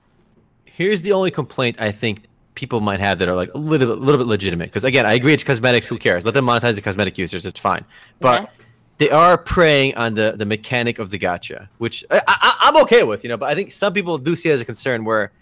Here's 0.65 1.03
the 1.03 1.13
only 1.13 1.31
complaint 1.31 1.81
I 1.81 1.93
think 1.93 2.25
people 2.55 2.81
might 2.81 3.01
have 3.01 3.19
that 3.19 3.29
are 3.29 3.35
like 3.35 3.53
a 3.55 3.59
little 3.59 3.89
bit, 3.89 4.03
little 4.03 4.19
bit 4.19 4.27
legitimate. 4.27 4.67
Because 4.67 4.85
again, 4.85 5.07
I 5.07 5.15
agree 5.15 5.33
it's 5.33 5.45
cosmetics. 5.45 5.87
Who 5.87 5.99
cares? 5.99 6.25
Let 6.25 6.35
them 6.35 6.47
monetize 6.47 6.75
the 6.75 6.83
cosmetic 6.83 7.19
users. 7.19 7.47
It's 7.47 7.61
fine. 7.61 7.85
But 8.21 8.51
they 8.99 9.11
are 9.11 9.39
preying 9.39 9.95
on 9.97 10.15
the 10.15 10.35
the 10.37 10.47
mechanic 10.47 10.99
of 10.99 11.11
the 11.11 11.19
gotcha, 11.19 11.69
which 11.79 12.05
I, 12.11 12.21
I, 12.27 12.57
I'm 12.63 12.77
okay 12.83 13.05
with. 13.05 13.23
You 13.23 13.29
know, 13.31 13.37
but 13.37 13.49
I 13.49 13.55
think 13.55 13.73
some 13.73 13.93
people 13.93 14.19
do 14.19 14.35
see 14.35 14.51
it 14.51 14.53
as 14.53 14.61
a 14.61 14.65
concern 14.65 15.05
where 15.05 15.33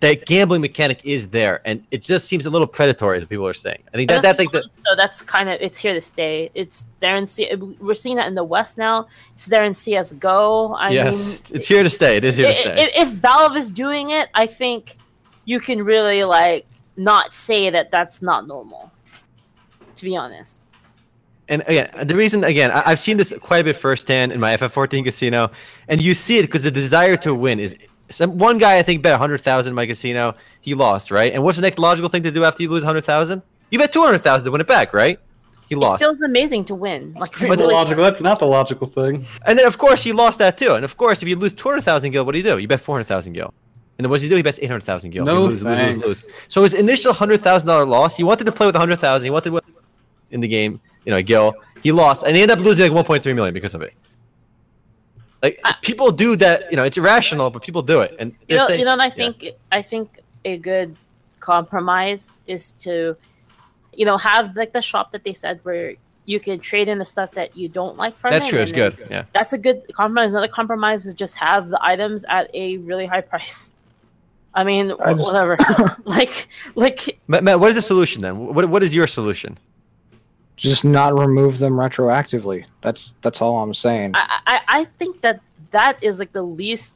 that 0.00 0.26
gambling 0.26 0.60
mechanic 0.60 1.00
is 1.04 1.28
there, 1.28 1.60
and 1.64 1.84
it 1.90 2.02
just 2.02 2.26
seems 2.26 2.46
a 2.46 2.50
little 2.50 2.66
predatory. 2.66 3.18
As 3.18 3.24
people 3.24 3.46
are 3.46 3.54
saying. 3.54 3.82
I 3.92 3.96
think 3.96 4.10
that 4.10 4.22
that's 4.22 4.38
like 4.38 4.52
the 4.52 4.62
so 4.70 4.94
that's 4.96 5.22
kind 5.22 5.48
of 5.48 5.60
it's 5.60 5.78
here 5.78 5.94
to 5.94 6.00
stay. 6.00 6.50
It's 6.54 6.86
there 7.00 7.16
in 7.16 7.26
C. 7.26 7.54
We're 7.54 7.94
seeing 7.94 8.16
that 8.16 8.26
in 8.26 8.34
the 8.34 8.44
West 8.44 8.76
now. 8.76 9.06
It's 9.34 9.46
there 9.46 9.64
in 9.64 9.72
CS:GO. 9.72 10.74
I 10.74 10.90
yes, 10.90 11.50
mean, 11.50 11.58
it's 11.58 11.68
here 11.68 11.82
to 11.82 11.90
stay. 11.90 12.16
It 12.16 12.24
is 12.24 12.36
here 12.36 12.48
to 12.48 12.54
stay. 12.54 12.92
if 12.94 13.10
Valve 13.10 13.56
is 13.56 13.70
doing 13.70 14.10
it, 14.10 14.28
I 14.34 14.46
think 14.46 14.96
you 15.44 15.60
can 15.60 15.82
really 15.82 16.24
like 16.24 16.66
not 16.96 17.32
say 17.32 17.70
that 17.70 17.90
that's 17.90 18.20
not 18.20 18.46
normal. 18.46 18.90
To 19.96 20.04
be 20.04 20.16
honest, 20.16 20.60
and 21.48 21.62
again, 21.66 21.90
the 22.06 22.16
reason 22.16 22.44
again, 22.44 22.70
I, 22.70 22.82
I've 22.86 22.98
seen 22.98 23.16
this 23.16 23.32
quite 23.40 23.58
a 23.58 23.64
bit 23.64 23.76
firsthand 23.76 24.32
in 24.32 24.40
my 24.40 24.56
FF14 24.56 25.04
casino, 25.04 25.50
and 25.88 26.00
you 26.00 26.14
see 26.14 26.38
it 26.38 26.42
because 26.42 26.62
the 26.62 26.70
desire 26.70 27.16
to 27.18 27.34
win 27.34 27.58
is. 27.60 27.74
Some 28.10 28.38
one 28.38 28.58
guy 28.58 28.78
I 28.78 28.82
think 28.82 29.02
bet 29.02 29.18
hundred 29.18 29.38
thousand 29.40 29.72
in 29.72 29.74
my 29.74 29.86
casino. 29.86 30.34
He 30.60 30.74
lost, 30.74 31.10
right? 31.10 31.32
And 31.32 31.42
what's 31.42 31.56
the 31.56 31.62
next 31.62 31.78
logical 31.78 32.08
thing 32.08 32.22
to 32.24 32.30
do 32.30 32.44
after 32.44 32.62
you 32.62 32.68
lose 32.68 32.84
hundred 32.84 33.04
thousand? 33.04 33.42
You 33.70 33.78
bet 33.78 33.92
two 33.92 34.02
hundred 34.02 34.18
thousand 34.18 34.44
to 34.46 34.50
win 34.52 34.60
it 34.60 34.66
back, 34.66 34.92
right? 34.92 35.18
He 35.68 35.74
lost. 35.74 36.02
it 36.02 36.06
lost, 36.06 36.18
feels 36.18 36.22
amazing 36.22 36.66
to 36.66 36.74
win. 36.74 37.14
Like 37.14 37.38
But 37.38 37.58
the 37.58 37.66
logical, 37.66 38.04
that's 38.04 38.22
not 38.22 38.38
the 38.38 38.46
logical 38.46 38.86
thing. 38.86 39.24
and 39.46 39.58
then 39.58 39.66
of 39.66 39.78
course 39.78 40.02
he 40.02 40.12
lost 40.12 40.38
that 40.38 40.58
too. 40.58 40.74
And 40.74 40.84
of 40.84 40.96
course, 40.98 41.22
if 41.22 41.28
you 41.28 41.36
lose 41.36 41.54
two 41.54 41.68
hundred 41.68 41.82
thousand 41.82 42.10
gil, 42.12 42.24
what 42.26 42.32
do 42.32 42.38
you 42.38 42.44
do? 42.44 42.58
You 42.58 42.68
bet 42.68 42.80
four 42.80 42.96
hundred 42.96 43.06
thousand 43.06 43.32
gil. 43.32 43.54
And 43.96 44.04
then 44.04 44.10
what 44.10 44.16
does 44.16 44.22
he 44.22 44.28
do? 44.28 44.36
He 44.36 44.42
bets 44.42 44.58
eight 44.60 44.66
hundred 44.66 44.82
thousand 44.82 45.10
gil. 45.12 45.24
No 45.24 45.42
lose, 45.44 45.62
lose, 45.62 45.62
lose, 45.62 45.76
thanks. 45.78 46.06
lose. 46.06 46.28
So 46.48 46.62
his 46.62 46.74
initial 46.74 47.12
hundred 47.12 47.40
thousand 47.40 47.68
dollar 47.68 47.86
loss, 47.86 48.16
he 48.16 48.24
wanted 48.24 48.44
to 48.44 48.52
play 48.52 48.66
with 48.66 48.76
hundred 48.76 48.96
thousand. 48.96 49.24
He 49.24 49.30
wanted 49.30 49.44
to 49.44 49.52
win 49.52 49.62
in 50.30 50.40
the 50.40 50.48
game, 50.48 50.80
you 51.06 51.12
know, 51.12 51.22
gil. 51.22 51.54
He 51.82 51.92
lost, 51.92 52.24
and 52.24 52.36
he 52.36 52.42
ended 52.42 52.58
up 52.58 52.64
losing 52.64 52.84
like 52.86 52.94
one 52.94 53.04
point 53.04 53.22
three 53.22 53.32
million 53.32 53.54
because 53.54 53.74
of 53.74 53.82
it. 53.82 53.94
Like 55.44 55.60
I- 55.62 55.74
people 55.82 56.10
do 56.10 56.36
that, 56.36 56.70
you 56.70 56.76
know, 56.78 56.84
it's 56.84 56.96
irrational, 56.96 57.50
but 57.50 57.60
people 57.62 57.82
do 57.82 58.00
it, 58.00 58.16
and 58.18 58.34
you 58.48 58.56
know, 58.56 58.66
saying- 58.66 58.80
you 58.80 58.86
know, 58.86 58.92
and 58.92 59.02
I 59.02 59.10
yeah. 59.12 59.20
think 59.20 59.36
I 59.78 59.82
think 59.82 60.20
a 60.46 60.56
good 60.56 60.96
compromise 61.40 62.40
is 62.46 62.72
to, 62.84 63.14
you 63.92 64.06
know, 64.08 64.16
have 64.16 64.56
like 64.56 64.72
the 64.72 64.80
shop 64.80 65.12
that 65.12 65.22
they 65.22 65.34
said 65.34 65.60
where 65.62 65.94
you 66.24 66.40
can 66.40 66.58
trade 66.58 66.88
in 66.88 66.98
the 66.98 67.04
stuff 67.04 67.30
that 67.32 67.54
you 67.54 67.68
don't 67.68 67.98
like 67.98 68.18
from 68.18 68.30
that's 68.32 68.46
it, 68.46 68.50
true. 68.50 68.60
It's 68.60 68.72
and 68.72 68.80
then- 68.80 68.90
good. 68.96 69.06
Yeah. 69.10 69.24
That's 69.34 69.52
a 69.52 69.58
good 69.58 69.82
compromise. 69.92 70.30
Another 70.30 70.48
compromise 70.48 71.04
is 71.04 71.12
just 71.12 71.34
have 71.36 71.68
the 71.68 71.78
items 71.82 72.24
at 72.30 72.44
a 72.54 72.78
really 72.78 73.04
high 73.04 73.20
price. 73.20 73.74
I 74.54 74.64
mean, 74.64 74.92
I 74.92 75.12
just- 75.12 75.24
whatever. 75.26 75.58
like, 76.06 76.48
like 76.74 77.18
Matt, 77.28 77.44
Matt, 77.44 77.60
what 77.60 77.68
is 77.68 77.76
the 77.76 77.82
solution 77.82 78.22
then? 78.22 78.38
What 78.54 78.64
what 78.70 78.82
is 78.82 78.94
your 78.94 79.06
solution? 79.06 79.58
Just 80.56 80.84
not 80.84 81.18
remove 81.18 81.58
them 81.58 81.72
retroactively. 81.72 82.64
That's 82.80 83.14
that's 83.22 83.42
all 83.42 83.60
I'm 83.60 83.74
saying. 83.74 84.12
I, 84.14 84.40
I, 84.46 84.60
I 84.68 84.84
think 84.84 85.20
that 85.22 85.40
that 85.70 85.98
is 86.02 86.18
like 86.20 86.32
the 86.32 86.42
least 86.42 86.94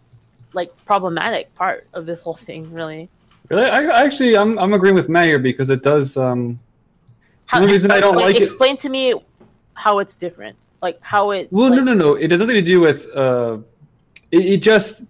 like 0.52 0.72
problematic 0.84 1.52
part 1.54 1.86
of 1.92 2.06
this 2.06 2.22
whole 2.22 2.34
thing, 2.34 2.72
really. 2.72 3.08
Really, 3.48 3.64
I, 3.64 3.82
I 3.84 4.02
actually, 4.02 4.36
I'm, 4.36 4.58
I'm 4.58 4.74
agreeing 4.74 4.94
with 4.94 5.08
Matt 5.08 5.24
here 5.24 5.38
because 5.38 5.70
it 5.70 5.82
does. 5.82 6.16
Um, 6.16 6.58
How, 7.46 7.58
The 7.58 7.62
only 7.62 7.72
reason 7.72 7.90
I 7.90 8.00
don't 8.00 8.10
explain, 8.10 8.26
like 8.26 8.36
it- 8.36 8.42
explain 8.42 8.76
to 8.78 8.88
me 8.88 9.14
how 9.74 9.98
it's 10.00 10.14
different, 10.14 10.56
like 10.82 10.98
how 11.00 11.30
it. 11.30 11.48
well, 11.52 11.70
like, 11.70 11.78
no, 11.78 11.94
no, 11.94 11.94
no. 11.94 12.14
It 12.14 12.30
has 12.30 12.40
nothing 12.40 12.56
to 12.56 12.62
do 12.62 12.80
with. 12.80 13.06
Uh, 13.14 13.58
it, 14.30 14.46
it 14.46 14.62
just. 14.62 15.04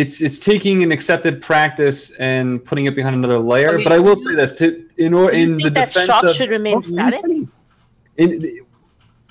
It's 0.00 0.20
it's 0.20 0.38
taking 0.38 0.84
an 0.84 0.92
accepted 0.92 1.42
practice 1.42 2.12
and 2.20 2.64
putting 2.64 2.86
it 2.86 2.94
behind 2.94 3.16
another 3.16 3.40
layer. 3.40 3.74
Okay. 3.74 3.82
But 3.82 3.92
I 3.92 3.98
will 3.98 4.14
say 4.14 4.36
this: 4.36 4.54
to 4.60 4.86
in 4.96 5.12
or 5.12 5.32
in 5.32 5.56
the 5.56 5.70
that 5.70 5.88
defense 5.88 6.06
shops 6.06 6.24
of 6.28 6.36
should 6.36 6.50
remain 6.50 6.76
Oh, 6.76 6.80
static? 6.80 7.24
In, 8.16 8.60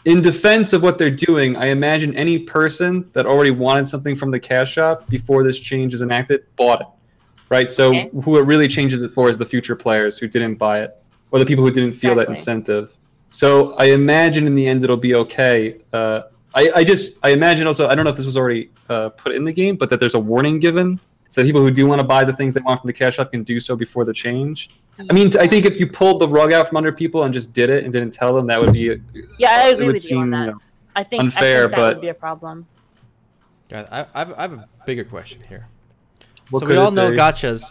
in 0.03 0.21
defense 0.21 0.73
of 0.73 0.81
what 0.83 0.97
they're 0.97 1.09
doing, 1.29 1.55
I 1.55 1.67
imagine 1.67 2.13
any 2.17 2.39
person 2.39 3.09
that 3.13 3.25
already 3.25 3.51
wanted 3.51 3.87
something 3.87 4.13
from 4.13 4.29
the 4.29 4.41
cash 4.41 4.73
shop 4.73 5.07
before 5.09 5.41
this 5.43 5.57
change 5.57 5.93
is 5.93 6.01
enacted 6.01 6.41
bought 6.57 6.81
it, 6.81 6.87
right? 7.49 7.71
So 7.71 7.87
Okay. 7.89 8.09
who 8.23 8.37
it 8.37 8.45
really 8.45 8.67
changes 8.67 9.03
it 9.03 9.11
for 9.11 9.29
is 9.29 9.37
the 9.37 9.45
future 9.45 9.75
players 9.75 10.17
who 10.17 10.27
didn't 10.27 10.55
buy 10.55 10.81
it, 10.81 10.91
or 11.31 11.39
the 11.39 11.45
people 11.45 11.63
who 11.63 11.71
didn't 11.71 11.93
feel 11.93 12.13
that 12.15 12.27
incentive. 12.27 12.97
So 13.29 13.73
I 13.75 13.85
imagine 13.85 14.47
in 14.47 14.55
the 14.55 14.67
end 14.67 14.83
it'll 14.83 14.97
be 14.97 15.15
okay. 15.15 15.77
Uh, 15.93 16.23
I, 16.57 16.71
I 16.79 16.83
just 16.83 17.17
I 17.23 17.29
imagine 17.39 17.67
also 17.67 17.87
I 17.87 17.93
don't 17.95 18.03
know 18.05 18.09
if 18.11 18.17
this 18.17 18.25
was 18.25 18.35
already 18.37 18.69
uh, 18.89 19.09
put 19.09 19.31
in 19.37 19.43
the 19.43 19.51
game, 19.53 19.75
but 19.75 19.89
that 19.91 19.99
there's 19.99 20.15
a 20.15 20.19
warning 20.19 20.59
given 20.59 20.99
so 21.29 21.41
that 21.41 21.45
people 21.45 21.61
who 21.61 21.69
do 21.69 21.85
want 21.85 21.99
to 21.99 22.07
buy 22.07 22.23
the 22.23 22.33
things 22.33 22.53
they 22.55 22.61
want 22.61 22.79
from 22.81 22.87
the 22.87 22.93
cash 22.93 23.15
shop 23.15 23.31
can 23.31 23.43
do 23.43 23.59
so 23.59 23.75
before 23.75 24.03
the 24.05 24.13
change. 24.13 24.69
I 25.09 25.13
mean, 25.13 25.29
I 25.37 25.45
think 25.47 25.65
if 25.65 25.79
you 25.79 25.85
pulled 25.85 26.19
the 26.19 26.27
rug 26.27 26.53
out 26.53 26.67
from 26.67 26.77
under 26.77 26.91
people 26.91 27.23
and 27.25 27.33
just 27.33 27.53
did 27.53 27.69
it 27.69 27.83
and 27.83 27.93
didn't 27.93 28.11
tell 28.11 28.33
them, 28.33 28.47
that 28.47 28.59
would 28.59 28.73
be 28.73 28.99
Yeah, 29.37 29.51
I 29.51 29.67
it 29.69 29.73
agree 29.73 29.85
would 29.87 29.93
with 29.95 30.09
you 30.09 30.17
on 30.17 30.23
seem 30.23 30.31
that. 30.31 30.45
you 30.45 30.51
know, 30.53 30.61
I 30.95 31.03
think 31.03 31.23
unfair, 31.23 31.59
I 31.65 31.67
think 31.67 31.71
that 31.71 31.77
but- 31.77 31.95
would 31.97 32.01
be 32.01 32.07
a 32.09 32.13
problem. 32.15 32.65
Guys, 33.69 33.85
I, 33.91 34.05
I, 34.15 34.19
have, 34.19 34.33
I 34.37 34.41
have 34.43 34.53
a 34.53 34.67
bigger 34.85 35.03
question 35.03 35.41
here. 35.49 35.67
What 36.49 36.61
so 36.61 36.65
we 36.67 36.77
all 36.77 36.89
know 36.91 37.11
be? 37.11 37.17
gotchas 37.17 37.69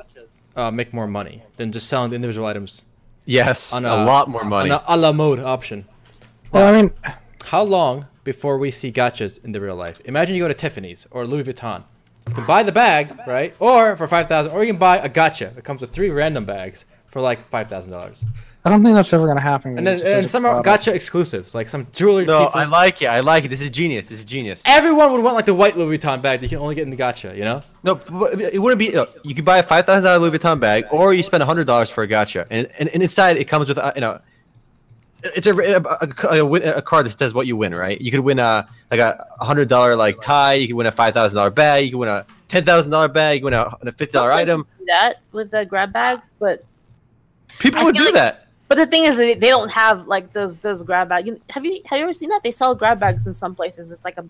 uh, 0.54 0.70
make 0.70 0.92
more 0.92 1.06
money 1.08 1.42
than 1.56 1.72
just 1.72 1.88
selling 1.88 2.10
the 2.10 2.16
individual 2.16 2.46
items 2.46 2.84
Yes, 3.24 3.72
On 3.72 3.84
a, 3.84 3.88
a- 3.88 4.04
lot 4.04 4.28
more 4.28 4.44
money. 4.44 4.70
on 4.70 4.80
the 4.86 4.94
a 4.94 4.94
la 4.96 5.10
mode 5.12 5.40
option. 5.40 5.86
well, 6.52 6.72
I 6.72 6.80
mean, 6.80 6.92
How 7.46 7.62
long 7.64 8.06
before 8.26 8.58
we 8.58 8.70
see 8.70 8.90
gotchas 8.92 9.42
in 9.42 9.52
the 9.52 9.60
real 9.60 9.76
life? 9.76 10.00
Imagine 10.04 10.34
you 10.34 10.42
go 10.42 10.48
to 10.48 10.54
Tiffany's 10.54 11.06
or 11.12 11.26
Louis 11.26 11.44
Vuitton. 11.44 11.84
You 12.28 12.34
can 12.34 12.44
buy 12.44 12.64
the 12.64 12.72
bag, 12.72 13.16
right? 13.26 13.54
Or 13.60 13.96
for 13.96 14.08
five 14.08 14.26
thousand, 14.26 14.50
or 14.52 14.64
you 14.64 14.72
can 14.72 14.80
buy 14.80 14.98
a 14.98 15.08
gotcha. 15.08 15.52
that 15.54 15.62
comes 15.62 15.80
with 15.80 15.92
three 15.92 16.10
random 16.10 16.44
bags 16.44 16.84
for 17.06 17.20
like 17.22 17.48
five 17.48 17.68
thousand 17.68 17.92
dollars. 17.92 18.24
I 18.64 18.68
don't 18.68 18.82
think 18.82 18.96
that's 18.96 19.12
ever 19.12 19.26
going 19.26 19.36
to 19.36 19.42
happen. 19.44 19.78
And 19.78 19.86
then 19.86 20.04
and 20.04 20.28
some 20.28 20.44
are 20.44 20.54
product. 20.60 20.64
gotcha 20.64 20.92
exclusives, 20.92 21.54
like 21.54 21.68
some 21.68 21.86
jewelry 21.92 22.24
no, 22.24 22.40
pieces. 22.40 22.56
I 22.56 22.64
like 22.64 23.00
it. 23.00 23.06
I 23.06 23.20
like 23.20 23.44
it. 23.44 23.48
This 23.48 23.60
is 23.60 23.70
genius. 23.70 24.08
This 24.08 24.18
is 24.18 24.24
genius. 24.24 24.60
Everyone 24.66 25.12
would 25.12 25.22
want 25.22 25.36
like 25.36 25.46
the 25.46 25.54
white 25.54 25.76
Louis 25.76 25.96
Vuitton 25.96 26.20
bag 26.20 26.40
that 26.40 26.46
you 26.46 26.56
can 26.56 26.58
only 26.58 26.74
get 26.74 26.82
in 26.82 26.90
the 26.90 26.96
gotcha, 26.96 27.32
you 27.36 27.44
know? 27.44 27.62
No, 27.84 27.94
but 27.94 28.40
it 28.40 28.58
wouldn't 28.60 28.80
be. 28.80 28.88
no, 28.88 29.06
You 29.22 29.36
could 29.36 29.44
buy 29.44 29.58
a 29.58 29.62
five 29.62 29.86
thousand 29.86 30.02
dollar 30.02 30.18
Louis 30.18 30.36
Vuitton 30.36 30.58
bag, 30.58 30.86
or 30.90 31.14
you 31.14 31.22
spend 31.22 31.44
hundred 31.44 31.68
dollars 31.68 31.90
for 31.90 32.02
a 32.02 32.08
gotcha, 32.08 32.44
and, 32.50 32.68
and 32.80 32.88
and 32.88 33.04
inside 33.04 33.36
it 33.36 33.44
comes 33.44 33.68
with 33.68 33.78
uh, 33.78 33.92
you 33.94 34.00
know, 34.00 34.20
it's 35.22 35.46
a 35.46 35.54
a, 35.54 35.80
a, 35.82 36.38
a, 36.40 36.44
win- 36.44 36.62
a 36.62 36.82
card 36.82 37.06
that 37.06 37.18
says 37.18 37.34
what 37.34 37.46
you 37.46 37.56
win, 37.56 37.74
right? 37.74 38.00
You 38.00 38.10
could 38.10 38.20
win 38.20 38.38
a 38.38 38.68
like 38.90 39.00
a 39.00 39.26
hundred 39.40 39.68
dollar 39.68 39.96
like 39.96 40.20
tie. 40.20 40.54
You 40.54 40.66
could 40.68 40.76
win 40.76 40.86
a 40.86 40.92
five 40.92 41.14
thousand 41.14 41.36
dollar 41.36 41.50
bag. 41.50 41.84
You 41.86 41.92
could 41.92 41.98
win 41.98 42.08
a 42.08 42.26
ten 42.48 42.64
thousand 42.64 42.90
dollar 42.92 43.08
bag. 43.08 43.36
You 43.36 43.40
could 43.40 43.44
win 43.52 43.54
a, 43.54 43.76
a 43.88 43.92
fifty 43.92 44.12
dollar 44.12 44.32
item. 44.32 44.66
that 44.86 45.14
with 45.32 45.50
the 45.50 45.64
grab 45.64 45.92
bags, 45.92 46.22
but 46.38 46.64
People 47.58 47.80
I 47.80 47.84
would 47.84 47.96
do 47.96 48.04
like- 48.04 48.14
that. 48.14 48.46
but 48.68 48.76
the 48.76 48.86
thing 48.86 49.04
is 49.04 49.16
they, 49.16 49.34
they 49.34 49.48
don't 49.48 49.70
have 49.70 50.06
like 50.06 50.32
those 50.32 50.56
those 50.56 50.82
grab 50.82 51.08
bags. 51.08 51.28
Have 51.50 51.64
you 51.64 51.80
have 51.86 51.98
you 51.98 52.04
ever 52.04 52.12
seen 52.12 52.28
that? 52.30 52.42
They 52.42 52.52
sell 52.52 52.74
grab 52.74 53.00
bags 53.00 53.26
in 53.26 53.34
some 53.34 53.54
places. 53.54 53.90
It's 53.90 54.04
like 54.04 54.18
a 54.18 54.24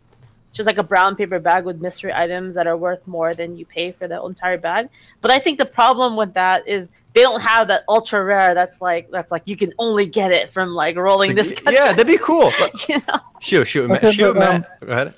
just 0.53 0.67
like 0.67 0.79
a 0.79 0.83
brown 0.83 1.17
paper 1.17 1.39
bag 1.39 1.65
with 1.67 1.83
mystery 1.83 2.13
items 2.15 2.55
that 2.55 2.67
are 2.67 2.77
worth 2.79 3.07
more 3.07 3.35
than 3.35 3.59
you 3.59 3.67
pay 3.67 3.93
for 3.93 4.09
the 4.09 4.23
entire 4.23 4.57
bag. 4.57 4.89
But 5.21 5.31
I 5.31 5.39
think 5.39 5.59
the 5.59 5.67
problem 5.67 6.17
with 6.17 6.33
that 6.33 6.67
is 6.67 6.91
they 7.17 7.23
don't 7.23 7.41
have 7.41 7.67
that 7.69 7.83
ultra 7.89 8.23
rare. 8.23 8.55
That's 8.55 8.83
like 8.83 9.11
that's 9.11 9.33
like 9.33 9.43
you 9.47 9.57
can 9.57 9.73
only 9.79 10.07
get 10.07 10.33
it 10.33 10.51
from 10.51 10.75
like 10.75 10.97
rolling 10.97 11.35
this. 11.35 11.55
yeah, 11.67 11.93
that'd 11.95 12.07
be 12.07 12.19
cool. 12.19 12.53
But, 12.59 12.89
you 12.91 12.99
know. 13.09 13.19
shoot, 13.41 13.65
shoot, 13.65 13.91
Okay, 13.91 14.13
shoot, 14.13 14.35
but, 14.35 14.55
um, 14.55 14.67
Go 14.85 14.93
ahead. 14.93 15.15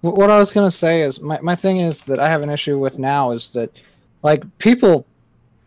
What 0.00 0.28
I 0.28 0.38
was 0.40 0.50
gonna 0.50 0.72
say 0.72 1.02
is 1.02 1.20
my, 1.20 1.40
my 1.40 1.54
thing 1.54 1.78
is 1.80 2.04
that 2.06 2.18
I 2.18 2.28
have 2.28 2.42
an 2.42 2.50
issue 2.50 2.78
with 2.80 2.98
now 2.98 3.30
is 3.30 3.52
that 3.52 3.70
like 4.24 4.42
people 4.58 5.06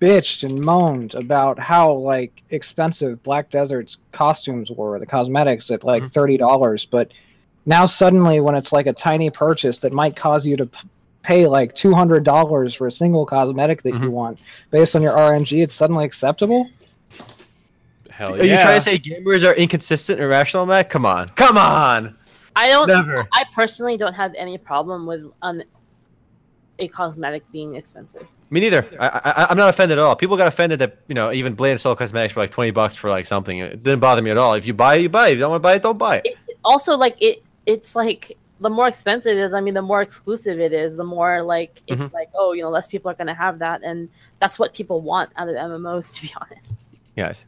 bitched 0.02 0.44
and 0.44 0.60
moaned 0.64 1.16
about 1.16 1.58
how 1.58 1.94
like 1.94 2.34
expensive 2.50 3.24
Black 3.24 3.50
Desert's 3.50 4.00
costumes 4.12 4.70
were, 4.70 5.00
the 5.00 5.06
cosmetics 5.06 5.72
at 5.72 5.86
like 5.86 6.04
Mhm. 6.04 6.12
thirty 6.12 6.36
dollars, 6.38 6.86
but 6.86 7.10
now 7.66 7.86
suddenly 7.86 8.42
when 8.42 8.54
it's 8.54 8.74
like 8.74 8.86
a 8.86 8.94
tiny 8.94 9.30
purchase 9.30 9.78
that 9.78 9.94
might 9.94 10.16
cause 10.18 10.46
you 10.46 10.58
to 10.58 10.66
p- 10.66 10.88
pay 11.28 11.46
like 11.46 11.76
two 11.76 11.94
hundred 11.94 12.24
dollars 12.24 12.74
for 12.74 12.88
a 12.88 12.92
single 12.92 13.26
cosmetic 13.26 13.82
that 13.84 13.90
you 13.90 14.00
Mhm. 14.00 14.12
want 14.12 14.40
based 14.72 14.96
on 14.96 15.02
your 15.02 15.12
RNG, 15.14 15.62
it's 15.62 15.74
suddenly 15.74 16.06
acceptable. 16.06 16.70
Hell 18.10 18.38
yeah! 18.38 18.42
Are 18.42 18.46
you 18.46 18.64
trying 18.64 18.80
to 18.80 18.82
say 18.82 18.98
gamers 18.98 19.44
are 19.48 19.54
inconsistent, 19.54 20.20
and 20.20 20.26
irrational, 20.26 20.66
Matt? 20.66 20.90
Come 20.90 21.06
on, 21.06 21.30
come 21.30 21.58
on. 21.58 22.16
I 22.56 22.68
don't. 22.68 22.88
Never. 22.88 23.28
I 23.34 23.44
personally 23.54 23.98
don't 23.98 24.14
have 24.14 24.34
any 24.36 24.58
problem 24.58 25.06
with 25.06 25.26
an 25.44 25.64
a 26.80 26.88
cosmetic 26.88 27.44
being 27.52 27.76
expensive. 27.76 28.26
Me 28.50 28.62
neither. 28.62 28.86
I, 29.00 29.08
I, 29.08 29.48
I'm 29.50 29.58
not 29.58 29.68
offended 29.70 29.98
at 29.98 30.04
all. 30.04 30.16
People 30.16 30.38
got 30.38 30.48
offended 30.48 30.80
that 30.80 31.00
you 31.10 31.14
know 31.16 31.34
even 31.34 31.54
Blade 31.56 31.72
and 31.72 31.80
Soul 31.82 31.96
Cosmetics 31.96 32.34
for 32.34 32.40
like 32.40 32.52
20 32.52 32.72
bucks 32.72 32.96
for 32.96 33.10
like 33.10 33.26
something. 33.26 33.60
It 33.60 33.84
didn't 33.84 34.00
bother 34.00 34.22
me 34.22 34.32
at 34.32 34.38
all. 34.38 34.54
If 34.54 34.66
you 34.66 34.74
buy 34.74 34.96
it, 34.96 35.02
you 35.02 35.10
buy 35.10 35.28
it. 35.28 35.32
If 35.32 35.36
you 35.36 35.42
don't 35.42 35.52
want 35.52 35.62
to 35.62 35.64
buy 35.64 35.74
it, 35.76 35.84
don't 35.84 35.98
buy 35.98 36.22
it. 36.24 36.38
Also, 36.64 36.96
like 36.96 37.18
it, 37.22 37.44
it's 37.66 37.96
like 37.96 38.38
the 38.60 38.70
more 38.70 38.88
expensive 38.88 39.38
it 39.38 39.42
is. 39.42 39.54
I 39.54 39.62
mean, 39.62 39.74
the 39.74 39.82
more 39.82 40.02
exclusive 40.02 40.60
it 40.60 40.74
is. 40.74 40.96
The 40.96 41.04
more 41.04 41.44
like 41.44 41.82
it's 41.88 42.02
Mhm. 42.02 42.14
like 42.14 42.30
oh, 42.36 42.54
you 42.54 42.62
know, 42.64 42.70
less 42.70 42.88
people 42.88 43.12
are 43.12 43.14
gonna 43.14 43.34
have 43.34 43.60
that, 43.60 43.82
and 43.84 44.10
that's 44.40 44.58
what 44.60 44.74
people 44.74 45.02
want 45.02 45.30
out 45.38 45.50
of 45.50 45.56
MMOs. 45.56 46.14
To 46.16 46.22
be 46.24 46.34
honest, 46.40 46.74
Yes. 47.16 47.46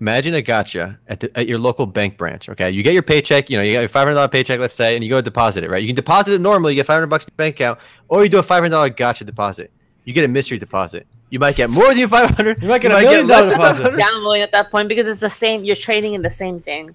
Imagine 0.00 0.32
a 0.34 0.40
gotcha 0.40 0.98
at, 1.08 1.20
the, 1.20 1.30
at 1.38 1.46
your 1.46 1.58
local 1.58 1.84
bank 1.84 2.16
branch. 2.16 2.48
Okay, 2.48 2.70
you 2.70 2.82
get 2.82 2.94
your 2.94 3.02
paycheck. 3.02 3.50
You 3.50 3.58
know, 3.58 3.62
you 3.62 3.72
get 3.72 3.80
your 3.80 3.88
five 3.88 4.04
hundred 4.04 4.14
dollar 4.14 4.28
paycheck, 4.28 4.58
let's 4.58 4.72
say, 4.74 4.94
and 4.94 5.04
you 5.04 5.10
go 5.10 5.20
deposit 5.20 5.62
it. 5.62 5.68
Right, 5.70 5.82
you 5.82 5.88
can 5.88 5.94
deposit 5.96 6.32
it 6.34 6.40
normally. 6.40 6.72
You 6.72 6.76
get 6.76 6.86
five 6.86 6.94
hundred 6.94 7.08
bucks 7.08 7.24
in 7.26 7.32
your 7.32 7.36
bank 7.36 7.56
account, 7.56 7.78
or 8.08 8.22
you 8.24 8.30
do 8.30 8.38
a 8.38 8.42
five 8.42 8.62
hundred 8.62 8.70
dollar 8.70 8.88
gotcha 8.88 9.24
deposit. 9.24 9.70
you 10.06 10.14
get 10.14 10.24
a 10.24 10.28
mystery 10.28 10.56
deposit. 10.58 11.06
You 11.28 11.38
might 11.38 11.54
get 11.54 11.68
more 11.70 11.86
than 11.88 11.98
your 11.98 12.08
500. 12.08 12.62
You 12.62 12.68
might 12.68 12.80
get 12.80 12.90
a 12.90 12.94
get 12.94 13.02
million 13.02 13.26
less 13.28 13.42
dollar 13.50 13.52
deposit. 13.52 13.82
500. 13.82 13.98
Gambling 13.98 14.40
at 14.42 14.50
that 14.52 14.70
point 14.70 14.88
because 14.88 15.06
it's 15.06 15.20
the 15.20 15.28
same. 15.30 15.62
You're 15.64 15.76
trading 15.76 16.14
in 16.14 16.22
the 16.22 16.30
same 16.30 16.58
thing. 16.60 16.94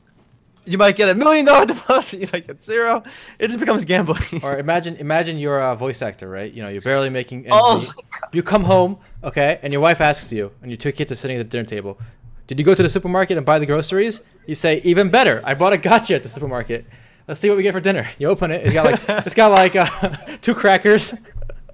You 0.65 0.77
might 0.77 0.95
get 0.95 1.09
a 1.09 1.13
million 1.13 1.45
dollar 1.45 1.65
deposit. 1.73 2.21
You 2.21 2.27
might 2.33 2.47
get 2.47 2.61
zero. 2.61 3.03
It 3.39 3.47
just 3.47 3.59
becomes 3.59 3.85
gambling. 3.85 4.43
Or 4.43 4.57
imagine 4.57 4.95
imagine 4.97 5.37
you're 5.37 5.59
a 5.59 5.75
voice 5.75 6.01
actor, 6.01 6.29
right? 6.29 6.51
You 6.51 6.63
know, 6.63 6.69
you're 6.69 6.81
barely 6.81 7.09
making 7.09 7.45
ends 7.45 7.57
Oh 7.59 7.77
meet. 7.79 7.89
You 8.33 8.43
come 8.43 8.63
home, 8.63 8.97
okay, 9.23 9.59
and 9.61 9.71
your 9.71 9.81
wife 9.81 10.01
asks 10.01 10.31
you, 10.31 10.51
and 10.61 10.71
your 10.71 10.77
two 10.77 10.91
kids 10.91 11.11
are 11.11 11.15
sitting 11.15 11.37
at 11.37 11.39
the 11.39 11.49
dinner 11.49 11.65
table. 11.67 11.99
Did 12.47 12.59
you 12.59 12.65
go 12.65 12.75
to 12.75 12.83
the 12.83 12.89
supermarket 12.89 13.37
and 13.37 13.45
buy 13.45 13.57
the 13.59 13.65
groceries? 13.65 14.21
You 14.45 14.53
say, 14.55 14.79
even 14.83 15.09
better. 15.09 15.41
I 15.43 15.55
bought 15.55 15.73
a 15.73 15.77
gotcha 15.77 16.13
at 16.15 16.23
the 16.23 16.29
supermarket. 16.29 16.85
Let's 17.27 17.39
see 17.39 17.49
what 17.49 17.57
we 17.57 17.63
get 17.63 17.73
for 17.73 17.79
dinner. 17.79 18.07
You 18.19 18.27
open 18.29 18.51
it. 18.51 18.65
It's 18.65 18.73
got 18.73 18.85
like 18.85 19.01
it's 19.25 19.35
got 19.35 19.51
like 19.51 19.75
uh, 19.75 20.09
two 20.41 20.53
crackers. 20.53 21.13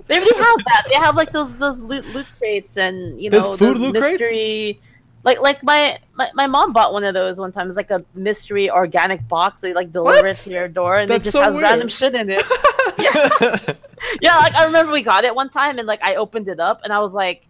They 0.08 0.18
already 0.18 0.36
have 0.36 0.58
that. 0.66 0.84
They 0.90 0.96
have 0.96 1.16
like 1.16 1.32
those 1.32 1.58
those 1.58 1.84
loot, 1.84 2.06
loot 2.14 2.26
crates 2.38 2.78
and 2.78 3.20
you 3.22 3.30
There's 3.30 3.46
know 3.46 3.58
food 3.58 3.78
those 3.78 3.92
loot 3.92 3.98
crates? 3.98 4.80
Mystery. 5.24 5.42
Like 5.42 5.42
like 5.42 5.64
my, 5.64 6.00
my 6.16 6.30
my 6.34 6.48
mom 6.48 6.74
bought 6.74 6.94
one 6.94 7.04
of 7.04 7.14
those 7.14 7.40
one 7.40 7.52
time. 7.52 7.68
It's 7.68 7.78
like 7.78 7.92
a 7.92 8.04
mystery 8.16 8.70
organic 8.70 9.28
box. 9.28 9.62
They 9.62 9.74
like 9.74 9.92
deliver 9.92 10.28
What? 10.28 10.30
it 10.30 10.44
to 10.44 10.50
your 10.52 10.68
door, 10.68 10.96
and 10.96 11.10
That's 11.10 11.26
it 11.26 11.32
just 11.32 11.34
so 11.34 11.42
has 11.42 11.56
random 11.56 11.88
shit 11.88 12.16
in 12.16 12.30
it. 12.30 12.44
yeah. 13.00 13.76
yeah, 14.22 14.38
like 14.38 14.56
I 14.56 14.66
remember 14.66 14.92
we 14.92 15.02
got 15.02 15.24
it 15.24 15.34
one 15.34 15.50
time, 15.50 15.78
and 15.78 15.88
like 15.88 16.04
I 16.04 16.16
opened 16.16 16.48
it 16.48 16.60
up, 16.60 16.82
and 16.84 16.92
I 16.92 17.00
was 17.00 17.14
like, 17.14 17.48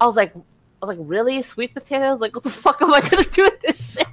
I 0.00 0.06
was 0.06 0.16
like, 0.16 0.34
I 0.36 0.40
was 0.80 0.88
like, 0.88 0.98
really 1.00 1.40
sweet 1.42 1.72
potatoes? 1.74 2.20
Like, 2.20 2.34
what 2.34 2.44
the 2.44 2.50
fuck 2.50 2.82
am 2.82 2.92
I 2.92 3.00
gonna 3.00 3.24
do 3.24 3.44
with 3.44 3.60
this 3.60 3.94
shit? 3.94 4.06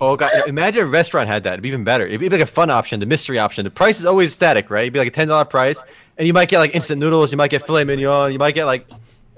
oh 0.00 0.16
god! 0.16 0.46
Imagine 0.48 0.82
a 0.82 0.86
restaurant 0.86 1.28
had 1.28 1.44
that. 1.44 1.54
It'd 1.54 1.62
be 1.62 1.68
even 1.68 1.84
better. 1.84 2.06
It'd 2.06 2.20
be 2.20 2.28
like 2.28 2.40
a 2.40 2.46
fun 2.46 2.68
option, 2.68 3.00
the 3.00 3.06
mystery 3.06 3.38
option. 3.38 3.64
The 3.64 3.70
price 3.70 3.98
is 3.98 4.04
always 4.04 4.34
static, 4.34 4.68
right? 4.68 4.82
It'd 4.82 4.92
be 4.92 4.98
like 4.98 5.08
a 5.08 5.12
ten 5.12 5.28
dollar 5.28 5.44
price, 5.46 5.82
and 6.18 6.26
you 6.26 6.34
might 6.34 6.48
get 6.48 6.58
like 6.58 6.74
instant 6.74 7.00
noodles. 7.00 7.30
You 7.32 7.38
might 7.38 7.50
get 7.50 7.62
filet 7.64 7.84
mignon. 7.84 8.32
You 8.32 8.38
might 8.38 8.54
get 8.54 8.66
like. 8.66 8.86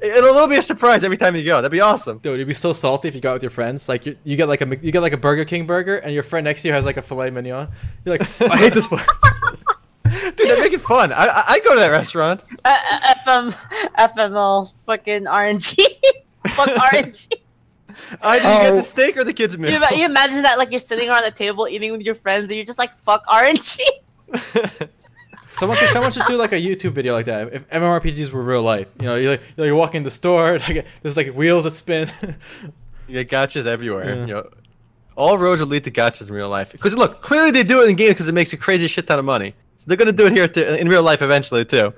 It'll, 0.02 0.34
it'll 0.34 0.46
be 0.48 0.56
a 0.56 0.62
surprise 0.62 1.04
every 1.04 1.16
time 1.16 1.34
you 1.36 1.44
go. 1.44 1.56
That'd 1.56 1.70
be 1.72 1.80
awesome. 1.80 2.18
Dude, 2.18 2.38
you'd 2.38 2.46
be 2.48 2.52
so 2.54 2.72
salty 2.74 3.08
if 3.08 3.14
you 3.14 3.20
got 3.20 3.32
with 3.32 3.42
your 3.42 3.50
friends. 3.50 3.88
Like 3.88 4.04
you, 4.04 4.16
you 4.24 4.36
get 4.36 4.46
like 4.48 4.60
a 4.60 4.68
you 4.82 4.92
get 4.92 5.00
like 5.00 5.14
a 5.14 5.16
Burger 5.16 5.44
King 5.46 5.66
burger, 5.66 5.96
and 5.96 6.12
your 6.12 6.22
friend 6.22 6.44
next 6.44 6.62
to 6.62 6.68
you 6.68 6.74
has 6.74 6.84
like 6.84 6.98
a 6.98 7.02
filet 7.02 7.30
mignon. 7.30 7.68
You're 8.04 8.18
like, 8.18 8.40
I 8.42 8.56
hate 8.58 8.74
this. 8.74 8.86
place." 8.86 9.06
Dude, 10.04 10.50
that 10.50 10.58
make 10.60 10.72
it 10.72 10.80
fun. 10.82 11.12
I 11.12 11.26
I 11.26 11.44
I'd 11.54 11.64
go 11.64 11.72
to 11.74 11.80
that 11.80 11.90
restaurant. 11.90 12.42
Uh, 12.64 12.76
uh, 12.92 13.14
FM 13.26 13.52
FML 13.98 14.72
fucking 14.84 15.24
RNG. 15.24 15.76
Fuck 16.48 16.68
RNG. 16.92 17.32
I 18.20 18.38
did 18.38 18.44
you 18.44 18.50
get 18.58 18.72
Oh. 18.72 18.76
the 18.76 18.82
steak 18.82 19.16
or 19.16 19.24
the 19.24 19.32
kids 19.32 19.56
meal. 19.56 19.70
You, 19.72 19.96
you 19.96 20.04
imagine 20.04 20.42
that 20.42 20.58
like 20.58 20.70
you're 20.70 20.78
sitting 20.78 21.08
around 21.08 21.22
the 21.24 21.30
table 21.30 21.66
eating 21.66 21.90
with 21.92 22.02
your 22.02 22.14
friends, 22.14 22.44
and 22.44 22.52
you're 22.52 22.64
just 22.66 22.78
like, 22.78 22.94
"Fuck 23.00 23.24
RNG." 23.26 23.80
Someone 25.58 25.78
should, 25.78 25.88
someone 25.88 26.12
should 26.12 26.26
do 26.26 26.36
like 26.36 26.52
a 26.52 26.60
YouTube 26.60 26.92
video 26.92 27.14
like 27.14 27.24
that. 27.26 27.52
If 27.52 27.68
MMORPGs 27.70 28.30
were 28.30 28.42
real 28.42 28.62
life, 28.62 28.88
you 29.00 29.06
know, 29.06 29.14
you're 29.14 29.30
like, 29.32 29.42
you're 29.56 29.74
walking 29.74 30.02
the 30.02 30.10
store, 30.10 30.58
like 30.58 30.86
there's 31.02 31.16
like 31.16 31.28
wheels 31.28 31.64
that 31.64 31.72
spin. 31.72 32.10
You 33.08 33.22
get 33.22 33.30
gotchas 33.30 33.66
everywhere. 33.66 34.16
Yeah. 34.16 34.26
You 34.26 34.34
know, 34.34 34.50
all 35.16 35.38
roads 35.38 35.60
will 35.60 35.68
lead 35.68 35.84
to 35.84 35.92
gotchas 35.92 36.28
in 36.28 36.34
real 36.34 36.48
life. 36.48 36.72
Because 36.72 36.96
look, 36.96 37.22
clearly 37.22 37.52
they 37.52 37.62
do 37.62 37.80
it 37.82 37.88
in 37.88 37.94
games 37.94 38.14
because 38.14 38.26
it 38.26 38.34
makes 38.34 38.52
a 38.52 38.56
crazy 38.56 38.88
shit 38.88 39.06
ton 39.06 39.20
of 39.20 39.24
money. 39.24 39.54
So 39.76 39.84
they're 39.86 39.96
gonna 39.96 40.10
do 40.10 40.26
it 40.26 40.32
here 40.32 40.48
to, 40.48 40.76
in 40.76 40.88
real 40.88 41.04
life 41.04 41.22
eventually 41.22 41.64
too. 41.64 41.94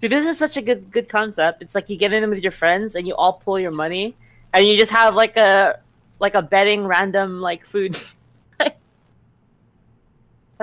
Dude, 0.00 0.12
this 0.12 0.24
is 0.24 0.38
such 0.38 0.56
a 0.56 0.62
good 0.62 0.92
good 0.92 1.08
concept. 1.08 1.60
It's 1.60 1.74
like 1.74 1.90
you 1.90 1.96
get 1.96 2.12
in 2.12 2.30
with 2.30 2.38
your 2.38 2.52
friends, 2.52 2.94
and 2.94 3.04
you 3.04 3.16
all 3.16 3.32
pull 3.32 3.58
your 3.58 3.72
money, 3.72 4.14
and 4.52 4.64
you 4.64 4.76
just 4.76 4.92
have 4.92 5.16
like 5.16 5.36
a 5.36 5.80
like 6.20 6.36
a 6.36 6.42
betting 6.42 6.86
random 6.86 7.40
like 7.40 7.66
food. 7.66 7.98
That'd 8.58 8.76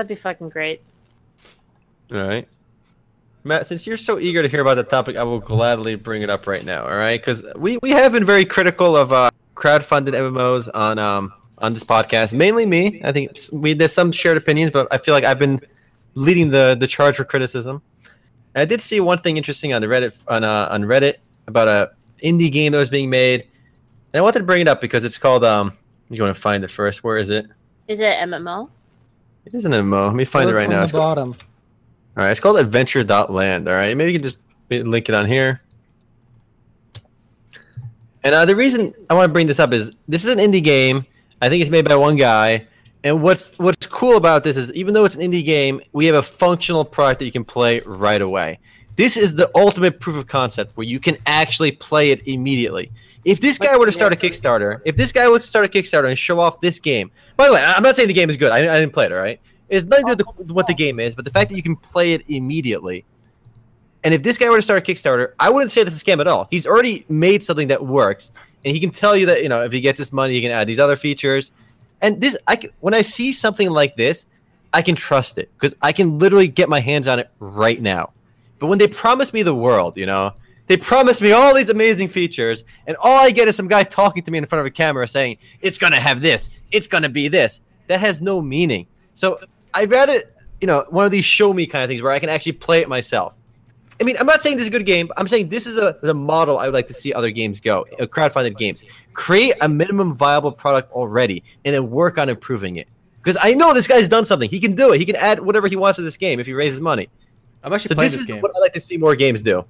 be 0.07 0.15
fucking 0.15 0.47
great. 0.49 0.81
All 2.11 2.23
right, 2.23 2.47
Matt. 3.43 3.67
Since 3.67 3.85
you're 3.85 3.97
so 3.97 4.19
eager 4.19 4.41
to 4.41 4.47
hear 4.47 4.61
about 4.61 4.75
the 4.75 4.83
topic, 4.83 5.15
I 5.15 5.23
will 5.23 5.39
gladly 5.39 5.95
bring 5.95 6.21
it 6.21 6.29
up 6.29 6.47
right 6.47 6.63
now. 6.65 6.83
All 6.83 6.95
right, 6.95 7.19
because 7.19 7.45
we, 7.55 7.77
we 7.81 7.91
have 7.91 8.11
been 8.11 8.25
very 8.25 8.45
critical 8.45 8.95
of 8.95 9.13
uh, 9.13 9.29
crowdfunded 9.55 10.13
MMOs 10.13 10.69
on 10.73 10.97
um 10.97 11.33
on 11.59 11.73
this 11.73 11.83
podcast. 11.83 12.33
Mainly 12.33 12.65
me. 12.65 13.01
I 13.03 13.11
think 13.11 13.37
we 13.53 13.73
there's 13.73 13.93
some 13.93 14.11
shared 14.11 14.37
opinions, 14.37 14.71
but 14.71 14.87
I 14.91 14.97
feel 14.97 15.13
like 15.13 15.23
I've 15.23 15.39
been 15.39 15.59
leading 16.15 16.49
the 16.49 16.75
the 16.79 16.87
charge 16.87 17.17
for 17.17 17.25
criticism. 17.25 17.81
And 18.55 18.61
I 18.63 18.65
did 18.65 18.81
see 18.81 18.99
one 18.99 19.19
thing 19.19 19.37
interesting 19.37 19.73
on 19.73 19.81
the 19.81 19.87
Reddit 19.87 20.13
on 20.27 20.43
uh, 20.43 20.67
on 20.71 20.83
Reddit 20.83 21.15
about 21.47 21.67
a 21.67 21.91
indie 22.23 22.51
game 22.51 22.71
that 22.71 22.79
was 22.79 22.89
being 22.89 23.09
made, 23.09 23.41
and 24.13 24.19
I 24.19 24.21
wanted 24.21 24.39
to 24.39 24.45
bring 24.45 24.61
it 24.61 24.67
up 24.67 24.81
because 24.81 25.05
it's 25.05 25.17
called 25.17 25.45
um. 25.45 25.73
You 26.11 26.23
want 26.23 26.35
to 26.35 26.41
find 26.41 26.63
it 26.63 26.71
first? 26.71 27.03
Where 27.03 27.17
is 27.17 27.29
it? 27.29 27.45
Is 27.87 27.99
it 27.99 28.17
MMO? 28.17 28.67
It 29.45 29.53
is 29.53 29.65
an 29.65 29.73
MMO. 29.73 30.07
Let 30.07 30.15
me 30.15 30.25
find 30.25 30.49
it 30.49 30.55
right 30.55 30.67
now. 30.67 30.77
the 30.77 30.83
It's 30.83 30.91
called, 30.91 31.17
bottom. 31.17 31.35
All 32.19 32.25
right, 32.25 32.31
it's 32.31 32.39
called 32.41 32.57
Adventure.land. 32.57 33.69
All 33.69 33.73
right, 33.73 33.95
maybe 33.95 34.11
you 34.11 34.19
can 34.19 34.23
just 34.23 34.41
link 34.69 35.07
it 35.07 35.15
on 35.15 35.25
here. 35.25 35.61
And 38.25 38.35
uh, 38.35 38.43
the 38.43 38.57
reason 38.57 38.93
I 39.09 39.13
want 39.13 39.29
to 39.29 39.31
bring 39.31 39.47
this 39.47 39.57
up 39.57 39.71
is 39.71 39.95
this 40.09 40.25
is 40.25 40.33
an 40.33 40.39
indie 40.39 40.61
game. 40.61 41.05
I 41.41 41.47
think 41.47 41.61
it's 41.61 41.71
made 41.71 41.87
by 41.87 41.95
one 41.95 42.17
guy. 42.17 42.67
And 43.05 43.23
what's 43.23 43.57
what's 43.57 43.85
cool 43.85 44.17
about 44.17 44.43
this 44.43 44.57
is 44.57 44.73
even 44.73 44.93
though 44.93 45.05
it's 45.05 45.15
an 45.15 45.21
indie 45.21 45.45
game, 45.45 45.79
we 45.93 46.05
have 46.07 46.15
a 46.15 46.21
functional 46.21 46.83
product 46.83 47.19
that 47.19 47.25
you 47.25 47.31
can 47.31 47.45
play 47.45 47.79
right 47.85 48.21
away. 48.21 48.59
This 48.97 49.15
is 49.15 49.35
the 49.35 49.49
ultimate 49.55 50.01
proof 50.01 50.17
of 50.17 50.27
concept 50.27 50.75
where 50.75 50.85
you 50.85 50.99
can 50.99 51.15
actually 51.25 51.71
play 51.71 52.11
it 52.11 52.27
immediately. 52.27 52.91
If 53.23 53.39
this 53.39 53.57
guy 53.57 53.77
were 53.77 53.85
to 53.85 53.93
start 53.93 54.11
a? 54.11 54.17
Kickstarter, 54.17 54.81
if 54.83 54.97
this 54.97 55.13
guy 55.13 55.29
were 55.29 55.39
to 55.39 55.45
start 55.45 55.63
a 55.63 55.69
Kickstarter 55.69 56.09
and 56.09 56.19
show 56.19 56.41
off 56.41 56.59
this 56.59 56.79
game, 56.79 57.11
by 57.37 57.47
the 57.47 57.53
way, 57.53 57.63
I'm 57.63 57.81
not 57.81 57.95
saying 57.95 58.09
the 58.09 58.13
game 58.13 58.29
is 58.29 58.35
good. 58.35 58.51
I, 58.51 58.57
I 58.57 58.79
didn't 58.81 58.91
play 58.91 59.05
it. 59.05 59.13
All 59.13 59.19
right, 59.19 59.39
it's 59.69 59.85
nothing 59.85 60.07
to 60.07 60.15
do 60.15 60.25
with 60.37 60.51
what 60.51 60.67
the 60.67 60.73
oh. 60.73 60.77
game 60.77 60.99
is, 60.99 61.15
but 61.15 61.25
the 61.25 61.31
fact 61.31 61.49
that 61.49 61.55
you 61.55 61.63
can 61.63 61.75
play 61.75 62.13
it 62.13 62.29
immediately. 62.29 63.05
And 64.03 64.13
if 64.13 64.23
this 64.23 64.37
guy 64.37 64.49
were 64.49 64.57
to 64.57 64.61
start 64.61 64.87
a 64.87 64.91
Kickstarter, 64.91 65.33
I 65.39 65.49
wouldn't 65.49 65.71
say 65.71 65.83
this 65.83 65.93
is 65.93 66.01
a 66.01 66.05
scam 66.05 66.19
at 66.19 66.27
all. 66.27 66.47
He's 66.49 66.65
already 66.65 67.05
made 67.09 67.43
something 67.43 67.67
that 67.67 67.85
works, 67.85 68.31
and 68.63 68.73
he 68.73 68.79
can 68.79 68.91
tell 68.91 69.15
you 69.15 69.25
that 69.27 69.43
you 69.43 69.49
know 69.49 69.63
if 69.63 69.71
he 69.71 69.81
gets 69.81 69.99
this 69.99 70.13
money, 70.13 70.33
he 70.33 70.41
can 70.41 70.51
add 70.51 70.67
these 70.67 70.79
other 70.79 70.95
features. 70.95 71.51
And 72.01 72.21
this, 72.21 72.37
I 72.47 72.55
can, 72.55 72.69
when 72.79 72.93
I 72.93 73.01
see 73.01 73.33
something 73.33 73.69
like 73.69 73.95
this, 73.97 74.25
I 74.73 74.81
can 74.81 74.95
trust 74.95 75.37
it 75.37 75.51
because 75.55 75.75
I 75.81 75.91
can 75.91 76.17
literally 76.17 76.47
get 76.47 76.69
my 76.69 76.79
hands 76.79 77.07
on 77.07 77.19
it 77.19 77.29
right 77.39 77.81
now. 77.81 78.11
But 78.57 78.67
when 78.67 78.77
they 78.77 78.87
promise 78.87 79.33
me 79.33 79.43
the 79.43 79.55
world, 79.55 79.97
you 79.97 80.05
know, 80.05 80.33
they 80.67 80.77
promise 80.77 81.21
me 81.21 81.31
all 81.31 81.53
these 81.53 81.69
amazing 81.69 82.07
features, 82.09 82.63
and 82.87 82.95
all 82.97 83.19
I 83.19 83.31
get 83.31 83.47
is 83.47 83.55
some 83.55 83.67
guy 83.67 83.83
talking 83.83 84.23
to 84.23 84.31
me 84.31 84.37
in 84.37 84.45
front 84.45 84.61
of 84.61 84.65
a 84.65 84.71
camera 84.71 85.07
saying 85.07 85.37
it's 85.61 85.77
gonna 85.77 85.99
have 85.99 86.21
this, 86.21 86.51
it's 86.71 86.87
gonna 86.87 87.09
be 87.09 87.27
this. 87.27 87.59
That 87.87 87.99
has 87.99 88.21
no 88.21 88.41
meaning. 88.41 88.85
So 89.15 89.37
I'd 89.79 89.89
rather, 89.91 90.21
you 90.61 90.67
know, 90.67 90.85
one 90.89 91.05
of 91.05 91.11
these 91.11 91.25
show 91.25 91.53
me 91.53 91.65
kind 91.65 91.83
of 91.83 91.89
things 91.89 92.01
where 92.01 92.11
I 92.11 92.19
can 92.19 92.29
actually 92.29 92.51
play 92.53 92.81
it 92.81 92.89
myself. 92.89 93.33
I 94.01 94.03
mean, 94.05 94.15
I'm 94.19 94.25
not 94.25 94.41
saying 94.41 94.55
this 94.57 94.63
is 94.63 94.67
a 94.67 94.71
good 94.71 94.85
game. 94.85 95.09
I'm 95.17 95.27
saying 95.27 95.49
this 95.49 95.67
is 95.67 95.77
a 95.77 95.97
the 96.01 96.13
model 96.13 96.57
I 96.57 96.65
would 96.65 96.73
like 96.73 96.87
to 96.87 96.93
see 96.93 97.13
other 97.13 97.31
games 97.31 97.59
go, 97.59 97.85
uh, 97.99 98.05
crowdfunded 98.05 98.57
games. 98.57 98.83
Create 99.13 99.55
a 99.61 99.67
minimum 99.67 100.15
viable 100.15 100.51
product 100.53 100.91
already, 100.91 101.43
and 101.65 101.73
then 101.75 101.89
work 101.89 102.17
on 102.17 102.29
improving 102.29 102.77
it. 102.77 102.87
Because 103.21 103.37
I 103.41 103.53
know 103.53 103.73
this 103.73 103.87
guy's 103.87 104.07
done 104.07 104.23
something. 104.23 104.49
He 104.49 104.59
can 104.59 104.73
do 104.75 104.93
it. 104.93 104.99
He 104.99 105.05
can 105.05 105.17
add 105.17 105.39
whatever 105.39 105.67
he 105.67 105.75
wants 105.75 105.97
to 105.97 106.01
this 106.01 106.15
game 106.15 106.39
if 106.39 106.45
he 106.45 106.53
raises 106.53 106.79
money. 106.79 107.09
I'm 107.63 107.73
actually 107.73 107.89
So 107.89 107.95
playing 107.95 108.11
this 108.11 108.13
this 108.13 108.21
is 108.21 108.27
game. 108.27 108.41
what 108.41 108.53
I 108.55 108.59
like 108.59 108.73
to 108.73 108.79
see 108.79 108.95
more 108.97 109.15
games 109.15 109.43
do. 109.43 109.65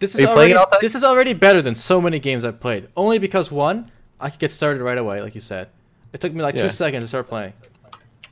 This 0.00 0.14
is 0.16 0.24
already 0.26 0.54
this 0.80 0.94
is 0.96 1.04
already 1.04 1.32
better 1.32 1.62
than 1.62 1.74
so 1.76 2.00
many 2.00 2.18
games 2.18 2.44
I've 2.44 2.58
played. 2.60 2.88
Only 2.96 3.18
because 3.20 3.50
one, 3.52 3.90
I 4.20 4.30
could 4.30 4.40
get 4.40 4.50
started 4.50 4.82
right 4.82 4.98
away, 4.98 5.20
like 5.22 5.34
you 5.36 5.40
said. 5.40 5.68
It 6.12 6.20
took 6.20 6.32
me 6.32 6.42
like 6.42 6.56
Yeah. 6.56 6.62
two 6.62 6.70
seconds 6.70 7.04
to 7.04 7.08
start 7.08 7.28
playing. 7.28 7.52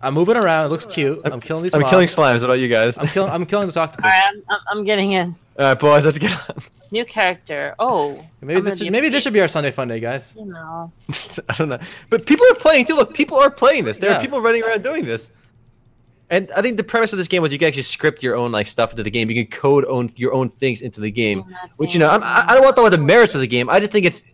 I'm 0.06 0.14
moving 0.14 0.36
around. 0.36 0.66
It 0.66 0.68
looks 0.68 0.86
cute. 0.86 1.20
I'm, 1.24 1.40
killing 1.40 1.62
these. 1.64 1.74
I'm 1.74 1.80
mobs. 1.80 1.90
killing 1.90 2.06
slimes. 2.06 2.40
What 2.40 2.44
about 2.44 2.60
you 2.60 2.68
guys? 2.68 2.96
I'm 2.96 3.08
killing. 3.08 3.30
I'm 3.30 3.44
killing 3.44 3.66
this 3.66 3.76
octopus. 3.76 4.04
All 4.04 4.10
right, 4.10 4.34
I'm, 4.34 4.42
I'm, 4.48 4.78
I'm 4.78 4.84
getting 4.84 5.12
in. 5.12 5.34
All 5.58 5.66
right, 5.66 5.78
boys, 5.78 6.04
let's 6.04 6.18
get 6.18 6.32
on. 6.32 6.62
New 6.92 7.04
character. 7.04 7.74
Oh, 7.78 8.24
Maybe 8.40 8.58
I'm 8.58 8.64
this 8.64 8.78
should, 8.78 8.84
be 8.84 8.90
maybe 8.90 9.08
this 9.08 9.24
should 9.24 9.32
be 9.32 9.40
our 9.40 9.48
Sunday 9.48 9.72
fun 9.72 9.88
day, 9.88 9.98
guys. 9.98 10.34
You 10.38 10.44
know. 10.46 10.92
I 11.48 11.54
don't 11.56 11.68
know, 11.68 11.78
but 12.10 12.26
people 12.26 12.46
are 12.50 12.54
playing 12.54 12.84
too. 12.86 12.94
Look, 12.94 13.14
people 13.14 13.36
are 13.38 13.50
playing 13.50 13.84
this. 13.84 13.98
There 13.98 14.10
Yeah. 14.10 14.18
are 14.18 14.20
people 14.20 14.40
running 14.40 14.62
around 14.62 14.82
doing 14.84 15.04
this. 15.04 15.30
And 16.28 16.50
I 16.56 16.62
think 16.62 16.76
the 16.76 16.84
premise 16.84 17.12
of 17.12 17.18
this 17.18 17.28
game 17.28 17.40
was 17.42 17.52
you 17.52 17.58
can 17.58 17.68
actually 17.68 17.84
script 17.84 18.22
your 18.22 18.34
own 18.34 18.50
like 18.50 18.66
stuff 18.66 18.90
into 18.90 19.02
the 19.02 19.10
game. 19.10 19.30
You 19.30 19.44
can 19.44 19.50
code 19.58 19.84
own 19.86 20.10
your 20.16 20.34
own 20.34 20.48
things 20.48 20.82
into 20.82 21.00
the 21.00 21.10
game. 21.10 21.44
Which 21.76 21.94
you 21.94 22.00
know, 22.00 22.10
I'm, 22.10 22.22
I 22.22 22.44
I 22.48 22.54
don't 22.54 22.62
want 22.64 22.74
to 22.76 22.82
talk 22.82 22.88
about 22.88 22.98
the 22.98 23.04
merits 23.04 23.34
of 23.34 23.40
the 23.40 23.46
game. 23.46 23.68
I 23.70 23.78
just 23.80 23.92
think 23.92 24.06
it's 24.06 24.24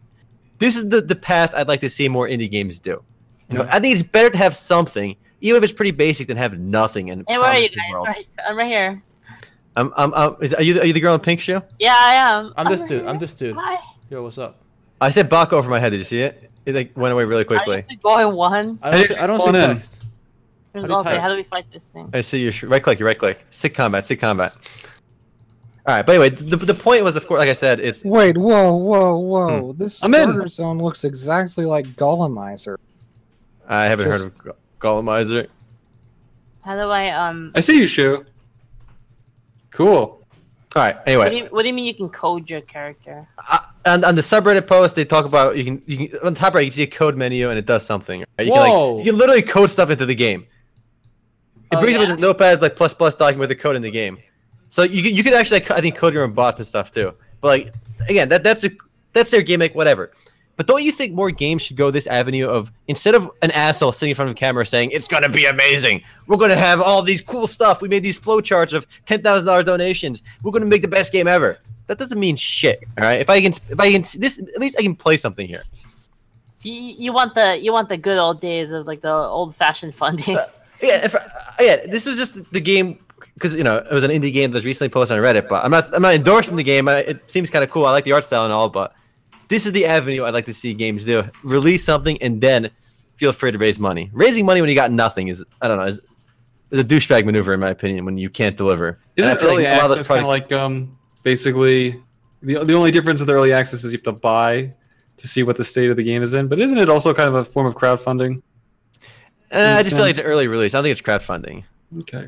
this 0.59 0.77
is 0.77 0.89
the 0.89 1.01
the 1.01 1.17
path 1.17 1.55
I'd 1.55 1.69
like 1.69 1.81
to 1.81 1.89
see 1.89 2.09
more 2.09 2.27
indie 2.29 2.51
games 2.51 2.79
do. 2.79 3.03
You 3.49 3.59
know, 3.59 3.67
I 3.71 3.79
think 3.81 3.93
it's 3.93 4.03
better 4.03 4.31
to 4.31 4.39
have 4.39 4.55
something, 4.57 5.17
even 5.43 5.59
if 5.59 5.65
it's 5.65 5.73
pretty 5.73 5.91
basic, 5.91 6.29
then 6.29 6.37
have 6.37 6.59
nothing 6.59 7.11
and 7.11 7.25
Hey, 7.29 7.37
where 7.37 7.49
are 7.49 7.59
you 7.59 7.69
guys? 7.69 8.03
Right, 8.07 8.27
I'm 8.49 8.57
right 8.57 8.69
here. 8.69 9.03
I'm, 9.77 9.93
I'm, 9.97 10.15
I'm, 10.15 10.37
is, 10.41 10.55
are 10.55 10.63
you 10.63 10.75
the- 10.75 10.83
are 10.83 10.87
you 10.87 10.93
the 10.93 11.01
girl 11.01 11.15
in 11.15 11.21
pink 11.21 11.41
shoe? 11.41 11.61
Yeah, 11.79 11.95
I 11.97 12.15
am. 12.15 12.55
I'm 12.57 12.69
this 12.71 12.81
right 12.83 12.89
dude. 12.89 13.01
here. 13.01 13.11
I'm 13.11 13.19
this 13.19 13.35
dude. 13.35 13.57
Hi. 13.57 13.79
Yo, 14.11 14.23
what's 14.23 14.39
up? 14.39 14.59
I 15.01 15.11
said 15.11 15.29
Baka 15.29 15.57
over 15.57 15.69
my 15.69 15.81
head. 15.81 15.91
Did 15.91 15.99
you 15.99 16.05
see 16.05 16.23
it? 16.23 16.51
It 16.65 16.75
like 16.75 16.97
went 16.97 17.13
away 17.13 17.25
really 17.25 17.41
I 17.43 17.45
quickly. 17.45 17.77
used 17.77 17.91
to 17.91 17.97
go 17.97 18.29
one. 18.29 18.79
I 18.83 18.91
don't. 18.91 19.01
Hey, 19.01 19.07
see, 19.07 19.17
I 19.17 19.27
don't 19.27 19.41
see 19.41 19.49
spawn 19.49 19.55
text. 19.55 20.05
How 20.75 20.81
do 20.81 20.87
you 20.87 20.95
also, 20.95 21.05
type? 21.05 21.21
how 21.21 21.29
do 21.29 21.37
we 21.37 21.43
fight 21.43 21.67
this 21.73 21.87
thing? 21.87 22.09
I 22.13 22.21
see 22.21 22.49
you. 22.49 22.69
Right 22.69 22.83
click. 22.83 23.01
You 23.01 23.07
right 23.07 23.19
click. 23.19 23.45
Sick 23.51 23.75
combat. 23.75 24.07
Sick 24.07 24.21
combat. 24.21 24.55
All 25.87 25.95
right. 25.97 26.07
But 26.07 26.13
anyway, 26.13 26.29
the, 26.31 26.57
the 26.57 26.75
point 26.75 27.03
was, 27.03 27.17
of 27.17 27.27
course, 27.27 27.41
like 27.41 27.49
I 27.49 27.55
said, 27.55 27.81
it's 27.81 28.05
Wait, 28.05 28.39
whoa, 28.39 28.75
whoa, 28.77 29.17
whoa! 29.19 29.73
Hmm. 29.73 29.83
This 29.83 30.03
I'm 30.05 30.15
in. 30.15 30.49
zone 30.49 30.79
looks 30.79 31.05
exactly 31.05 31.65
like 31.65 31.87
Golemizer. 31.97 32.77
I 33.69 33.87
haven't 33.87 34.09
heard 34.09 34.21
of 34.21 34.39
Go- 34.83 35.01
Golemizer. 35.03 35.47
How 36.63 36.75
do 36.77 36.91
I 36.91 37.11
um? 37.11 37.53
I 37.55 37.61
see 37.61 37.79
you, 37.79 37.87
Shu. 37.87 38.25
Cool. 39.71 40.19
All 40.75 40.83
right. 40.83 40.95
What 40.97 41.09
Anyway, 41.09 41.31
do, 41.31 41.37
you, 41.37 41.45
what 41.47 41.63
do 41.63 41.69
you 41.69 41.75
mean 41.75 41.85
you 41.85 41.95
can 41.95 42.09
code 42.09 42.49
your 42.51 42.61
character? 42.63 43.27
uh, 43.51 43.59
on, 43.87 44.05
on 44.05 44.15
the 44.15 44.23
subreddit 44.23 44.67
post, 44.67 44.95
they 44.97 45.05
talk 45.05 45.27
about 45.27 45.57
you 45.57 45.65
can 45.65 45.83
you 45.87 46.09
can 46.09 46.19
on 46.27 46.35
top 46.35 46.55
right 46.55 46.61
you 46.63 46.71
can 46.71 46.77
see 46.77 46.83
a 46.83 46.87
code 46.87 47.17
menu 47.17 47.49
and 47.51 47.59
it 47.59 47.67
does 47.67 47.85
something. 47.85 48.21
Right? 48.39 48.47
You 48.47 48.53
can 48.53 48.69
Whoa. 48.71 48.95
like 48.97 49.07
you 49.07 49.13
can 49.13 49.19
literally 49.19 49.43
code 49.43 49.71
stuff 49.71 49.91
into 49.91 50.07
the 50.07 50.15
game. 50.15 50.47
It 51.71 51.77
Oh, 51.77 51.81
brings 51.81 51.97
up 51.97 52.07
this 52.07 52.19
notepad 52.19 52.61
like 52.63 52.77
plus 52.77 52.93
plus 52.95 53.15
document 53.15 53.41
with 53.41 53.49
the 53.51 53.57
code 53.63 53.77
in 53.77 53.83
the 53.83 53.91
game. 53.91 54.19
So 54.69 54.83
you 54.83 55.03
could, 55.03 55.17
you 55.17 55.23
could 55.23 55.35
actually 55.35 55.63
I 55.71 55.81
think 55.81 55.97
code 55.97 56.15
your 56.15 56.25
own 56.25 56.33
bots 56.33 56.61
and 56.61 56.67
stuff 56.67 56.91
too. 56.91 57.15
But 57.41 57.49
like 57.49 57.75
again, 58.09 58.29
that 58.31 58.43
that's 58.45 58.65
a 58.65 58.71
that's 59.13 59.31
their 59.31 59.43
gimmick, 59.43 59.75
whatever. 59.75 60.13
But 60.63 60.69
don't 60.69 60.85
you 60.85 60.93
think 60.93 61.13
more 61.13 61.33
games 61.33 61.63
should 61.63 61.77
go 61.77 61.91
this 61.91 62.07
avenue 62.07 62.47
of 62.47 62.71
instead 62.87 63.17
of 63.17 63.29
an 63.43 63.51
asshole 63.51 63.91
sitting 63.91 64.11
in 64.11 64.15
front 64.15 64.31
of 64.31 64.37
a 64.37 64.39
camera 64.39 64.65
saying 64.65 64.93
it's 64.93 65.09
gonna 65.09 65.29
be 65.29 65.45
amazing, 65.47 66.05
we're 66.29 66.37
gonna 66.37 66.55
have 66.55 66.81
all 66.81 67.03
these 67.03 67.21
cool 67.21 67.49
stuff. 67.49 67.83
We 67.83 67.89
made 67.89 68.05
these 68.05 68.17
flowcharts 68.17 68.73
of 68.73 68.87
ten 69.05 69.23
thousand 69.23 69.49
dollar 69.49 69.65
donations. 69.65 70.23
We're 70.45 70.53
gonna 70.53 70.67
make 70.67 70.83
the 70.83 70.87
best 70.87 71.13
game 71.13 71.27
ever. 71.27 71.59
That 71.89 71.99
doesn't 71.99 72.21
mean 72.21 72.37
shit. 72.37 72.79
All 72.97 73.03
right. 73.03 73.21
If 73.21 73.29
I 73.29 73.41
can 73.41 73.55
if 73.71 73.81
I 73.81 73.91
can 73.91 74.03
this 74.21 74.39
at 74.39 74.61
least 74.61 74.77
I 74.79 74.83
can 74.83 74.95
play 74.95 75.17
something 75.17 75.49
here. 75.49 75.65
See, 76.55 76.93
you 76.93 77.13
want 77.13 77.35
the 77.35 77.59
you 77.61 77.73
want 77.73 77.89
the 77.89 77.97
good 77.97 78.19
old 78.19 78.41
days 78.41 78.71
of 78.71 78.87
like 78.87 79.01
the 79.01 79.11
old 79.11 79.57
fashioned 79.57 79.97
funding. 79.97 80.39
Yeah, 80.81 81.05
if, 81.05 81.17
uh, 81.17 81.21
yeah. 81.59 81.87
This 81.87 82.07
was 82.07 82.17
just 82.17 82.53
the 82.53 82.61
game 82.61 83.01
because 83.35 83.57
you 83.57 83.65
know 83.65 83.79
it 83.79 83.93
was 83.93 84.05
an 84.05 84.13
indie 84.13 84.33
game 84.33 84.53
that 84.53 84.59
was 84.59 84.65
recently 84.65 84.91
posted 84.91 85.19
on 85.19 85.25
Reddit. 85.25 85.49
But 85.49 85.65
I'm 85.65 85.73
not 85.73 85.93
I'm 85.93 86.03
not 86.03 86.15
endorsing 86.15 86.55
the 86.55 86.63
game. 86.63 86.87
I, 86.87 86.99
it 86.99 87.29
seems 87.29 87.51
kind 87.51 87.65
of 87.65 87.71
cool. 87.71 87.85
I 87.85 87.91
like 87.91 88.05
the 88.05 88.13
art 88.13 88.23
style 88.23 88.45
and 88.45 88.53
all, 88.53 88.69
but 88.69 88.95
this 89.53 89.67
is 89.67 89.73
the 89.73 89.85
avenue 89.85 90.25
I'd 90.25 90.33
like 90.35 90.47
to 90.47 90.55
see 90.55 90.73
games 90.73 91.05
do: 91.05 91.25
release 91.43 91.85
something 91.85 92.21
and 92.23 92.41
then 92.41 92.71
feel 93.17 93.33
free 93.33 93.53
to 93.53 93.59
raise 93.59 93.79
money. 93.79 94.11
Raising 94.13 94.47
money 94.47 94.61
when 94.63 94.71
you 94.71 94.77
got 94.77 94.91
nothing 94.91 95.29
is 95.29 95.45
I 95.61 95.69
don't 95.69 95.77
know 95.77 95.85
is, 95.85 95.99
is 96.71 96.79
a 96.79 96.85
douchebag 96.85 97.27
maneuver 97.27 97.53
in 97.53 97.61
my 97.61 97.69
opinion 97.69 98.05
when 98.07 98.17
you 98.17 98.31
can't 98.31 98.57
deliver. 98.57 98.99
And 99.17 99.27
I 99.27 99.33
Isn't 99.33 99.41
feel 99.41 99.51
early 99.51 99.67
a 99.67 99.73
lot 99.73 99.83
of 99.83 99.89
those 99.91 99.99
access 99.99 100.07
kind 100.07 100.21
of 100.23 100.29
like 100.29 100.51
um 100.53 100.97
basically 101.23 102.03
the 102.43 102.65
the 102.65 102.75
only 102.75 102.91
difference 102.91 103.21
with 103.21 103.29
early 103.29 103.53
access 103.53 103.85
is 103.85 103.93
you 103.93 103.99
have 103.99 104.05
to 104.05 104.13
buy 104.13 104.73
to 105.19 105.29
see 105.29 105.43
what 105.43 105.57
the 105.57 105.65
state 105.65 105.91
of 105.91 105.97
the 105.97 106.03
game 106.03 106.23
is 106.23 106.33
in. 106.33 106.49
But 106.49 106.59
isn't 106.59 106.79
it 106.79 106.89
also 106.89 107.13
kind 107.13 107.29
of 107.29 107.35
a 107.35 107.45
form 107.45 107.67
of 107.67 107.75
crowdfunding? 107.75 108.43
Eh, 109.51 109.77
I 109.79 109.83
just 109.83 109.95
feel 109.95 110.01
like 110.01 110.11
it's 110.11 110.19
an 110.19 110.25
early 110.25 110.49
release. 110.49 110.75
I 110.75 110.79
don't 110.79 110.85
think 110.85 110.99
it's 110.99 111.07
crowdfunding. 111.07 111.65
Okay. 112.01 112.27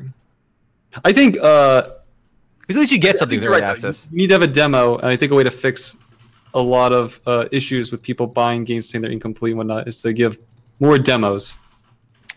I 1.03 1.11
think 1.11 1.37
uh, 1.41 1.89
Because 2.59 2.77
at 2.77 2.79
least 2.79 2.91
you 2.91 2.99
get 2.99 3.17
something 3.17 3.39
with 3.39 3.47
early 3.49 3.61
right. 3.61 3.71
access. 3.71 4.07
You 4.11 4.17
need 4.17 4.27
to 4.27 4.33
have 4.35 4.43
a 4.43 4.47
demo, 4.47 4.97
and 4.97 5.07
I 5.07 5.15
think 5.15 5.31
a 5.31 5.35
way 5.35 5.43
to 5.43 5.51
fix 5.51 5.97
a 6.55 6.61
lot 6.61 6.91
of 6.93 7.19
uh, 7.27 7.45
issues 7.51 7.91
with 7.91 8.01
people 8.01 8.25
buying 8.25 8.63
games 8.63 8.89
saying 8.89 9.01
they're 9.03 9.11
incomplete 9.11 9.51
and 9.51 9.57
whatnot 9.59 9.87
is 9.87 10.01
to 10.01 10.11
give 10.13 10.37
more 10.79 10.97
demos. 10.97 11.57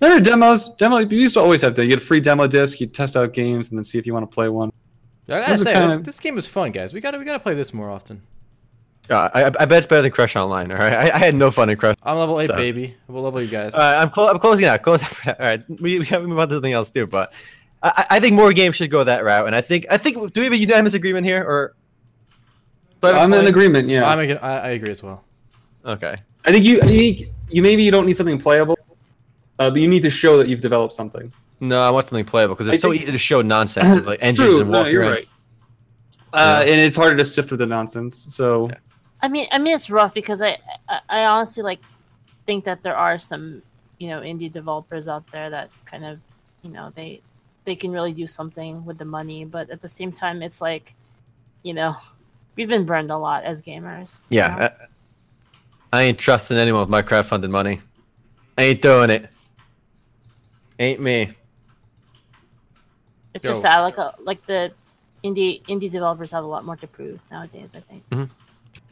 There 0.00 0.14
are 0.16 0.20
demos. 0.20 0.68
Demo. 0.74 0.98
You 0.98 1.18
used 1.18 1.34
to 1.34 1.40
always 1.40 1.62
have 1.62 1.74
to. 1.74 1.82
You 1.82 1.88
get 1.90 1.98
a 2.02 2.04
free 2.04 2.20
demo 2.20 2.46
disc. 2.46 2.80
You 2.80 2.86
test 2.86 3.16
out 3.16 3.32
games 3.32 3.70
and 3.70 3.78
then 3.78 3.84
see 3.84 3.98
if 3.98 4.06
you 4.06 4.12
want 4.14 4.30
to 4.30 4.34
play 4.34 4.48
one. 4.48 4.70
I 5.28 5.40
gotta 5.40 5.50
Those 5.52 5.60
are 5.60 5.64
say, 5.64 5.74
this, 5.74 5.90
kinda- 5.92 6.04
this 6.04 6.20
game 6.20 6.38
is 6.38 6.46
fun, 6.46 6.70
guys. 6.72 6.92
We 6.92 7.00
gotta 7.00 7.18
we 7.18 7.24
gotta 7.24 7.40
play 7.40 7.54
this 7.54 7.72
more 7.74 7.90
often. 7.90 8.22
Uh, 9.10 9.28
I, 9.34 9.44
I 9.46 9.64
bet 9.64 9.78
it's 9.78 9.86
better 9.86 10.02
than 10.02 10.10
Crush 10.12 10.36
Online. 10.36 10.70
All 10.70 10.76
right, 10.78 10.92
I, 10.92 11.10
I 11.14 11.18
had 11.18 11.34
no 11.34 11.50
fun 11.50 11.70
in 11.70 11.76
Crush. 11.78 11.96
I'm 12.02 12.18
level 12.18 12.40
eight, 12.40 12.46
So- 12.48 12.56
baby. 12.56 12.94
We'll 13.08 13.22
level 13.22 13.40
you 13.40 13.48
guys. 13.48 13.72
All 13.74 13.80
right, 13.80 13.96
I'm, 13.98 14.10
clo- 14.10 14.28
I'm 14.28 14.38
closing 14.38 14.66
out. 14.66 14.82
Close 14.82 15.02
out. 15.26 15.40
All 15.40 15.46
right, 15.46 15.62
we, 15.80 15.98
we 15.98 16.04
have 16.06 16.20
to 16.20 16.26
move 16.28 16.38
on 16.38 16.48
to 16.48 16.54
something 16.56 16.72
else 16.72 16.90
too. 16.90 17.06
But 17.06 17.32
I, 17.82 17.92
I 18.10 18.16
I 18.16 18.20
think 18.20 18.34
more 18.36 18.52
games 18.52 18.76
should 18.76 18.90
go 18.90 19.02
that 19.04 19.24
route. 19.24 19.46
And 19.46 19.54
I 19.56 19.60
think 19.62 19.86
I 19.90 19.96
think 19.98 20.16
do 20.32 20.40
we 20.40 20.44
have 20.44 20.52
a 20.52 20.56
unanimous 20.58 20.94
agreement 20.94 21.26
here 21.26 21.42
or? 21.42 21.74
Do 23.00 23.06
I 23.06 23.10
have 23.10 23.16
a 23.16 23.20
I'm 23.20 23.32
in 23.34 23.46
agreement. 23.46 23.88
Yeah. 23.88 24.08
I'm 24.08 24.18
ag- 24.18 24.38
I, 24.42 24.58
I 24.58 24.68
agree 24.70 24.90
as 24.90 25.02
well. 25.02 25.24
Okay. 25.84 26.16
I 26.44 26.52
think 26.52 26.64
you. 26.64 26.80
I 26.82 26.86
think 26.86 27.22
you 27.50 27.62
maybe 27.62 27.82
you 27.82 27.90
don't 27.90 28.06
need 28.06 28.16
something 28.16 28.38
playable, 28.38 28.78
uh, 29.58 29.70
but 29.70 29.80
you 29.80 29.88
need 29.88 30.02
to 30.02 30.10
show 30.10 30.36
that 30.38 30.48
you've 30.48 30.60
developed 30.60 30.92
something. 30.92 31.32
No, 31.60 31.80
I 31.80 31.90
want 31.90 32.06
something 32.06 32.24
playable 32.24 32.54
because 32.54 32.68
it's 32.68 32.84
I 32.84 32.88
so 32.88 32.92
easy 32.92 33.10
to 33.12 33.18
show 33.18 33.42
nonsense 33.42 33.94
with 33.94 34.06
like 34.06 34.22
engines 34.22 34.48
True, 34.48 34.60
and 34.62 34.70
no, 34.70 34.86
you're 34.86 35.02
around. 35.02 35.12
right. 35.12 35.28
Uh, 36.32 36.62
Yeah. 36.66 36.72
And 36.72 36.80
it's 36.80 36.96
harder 36.96 37.16
to 37.16 37.24
sift 37.24 37.48
through 37.48 37.58
the 37.58 37.66
nonsense. 37.66 38.14
So 38.16 38.70
I 39.22 39.28
mean, 39.28 39.48
I 39.50 39.58
mean, 39.58 39.74
it's 39.74 39.90
rough 39.90 40.14
because 40.14 40.42
I, 40.42 40.58
I, 40.88 41.00
I 41.08 41.24
honestly 41.24 41.62
like 41.62 41.80
think 42.46 42.64
that 42.64 42.82
there 42.82 42.96
are 42.96 43.18
some, 43.18 43.62
you 43.98 44.08
know, 44.08 44.20
indie 44.20 44.50
developers 44.52 45.08
out 45.08 45.24
there 45.32 45.50
that 45.50 45.70
kind 45.84 46.04
of, 46.04 46.20
you 46.62 46.70
know, 46.70 46.90
they, 46.94 47.20
they 47.64 47.74
can 47.74 47.90
really 47.90 48.12
do 48.12 48.26
something 48.26 48.84
with 48.84 48.98
the 48.98 49.04
money, 49.04 49.44
but 49.44 49.70
at 49.70 49.82
the 49.82 49.88
same 49.88 50.12
time, 50.12 50.40
it's 50.42 50.60
like, 50.60 50.94
you 51.64 51.74
know, 51.74 51.96
we've 52.58 52.68
been 52.68 52.84
burned 52.84 53.10
a 53.10 53.16
lot 53.16 53.44
as 53.44 53.62
gamers. 53.62 54.24
you 54.28 54.40
know? 54.40 54.46
Yeah. 54.46 54.72
I, 55.92 55.98
I 56.00 56.02
ain't 56.02 56.18
trusting 56.18 56.58
anyone 56.58 56.80
with 56.80 56.90
my 56.90 57.00
crowdfunded 57.00 57.50
money. 57.50 57.80
I 58.58 58.64
ain't 58.64 58.82
doing 58.82 59.08
it. 59.08 59.30
Ain't 60.80 61.00
me. 61.00 61.30
it's 63.32 63.44
just 63.44 63.62
sad. 63.62 63.80
Like, 63.80 63.96
a, 63.96 64.14
like 64.20 64.44
the 64.46 64.72
indie 65.24 65.62
indie 65.64 65.90
developers 65.90 66.30
have 66.32 66.44
a 66.44 66.46
lot 66.46 66.64
more 66.64 66.76
to 66.76 66.86
prove 66.86 67.20
nowadays. 67.30 67.74
I 67.74 67.80
think, 67.80 68.30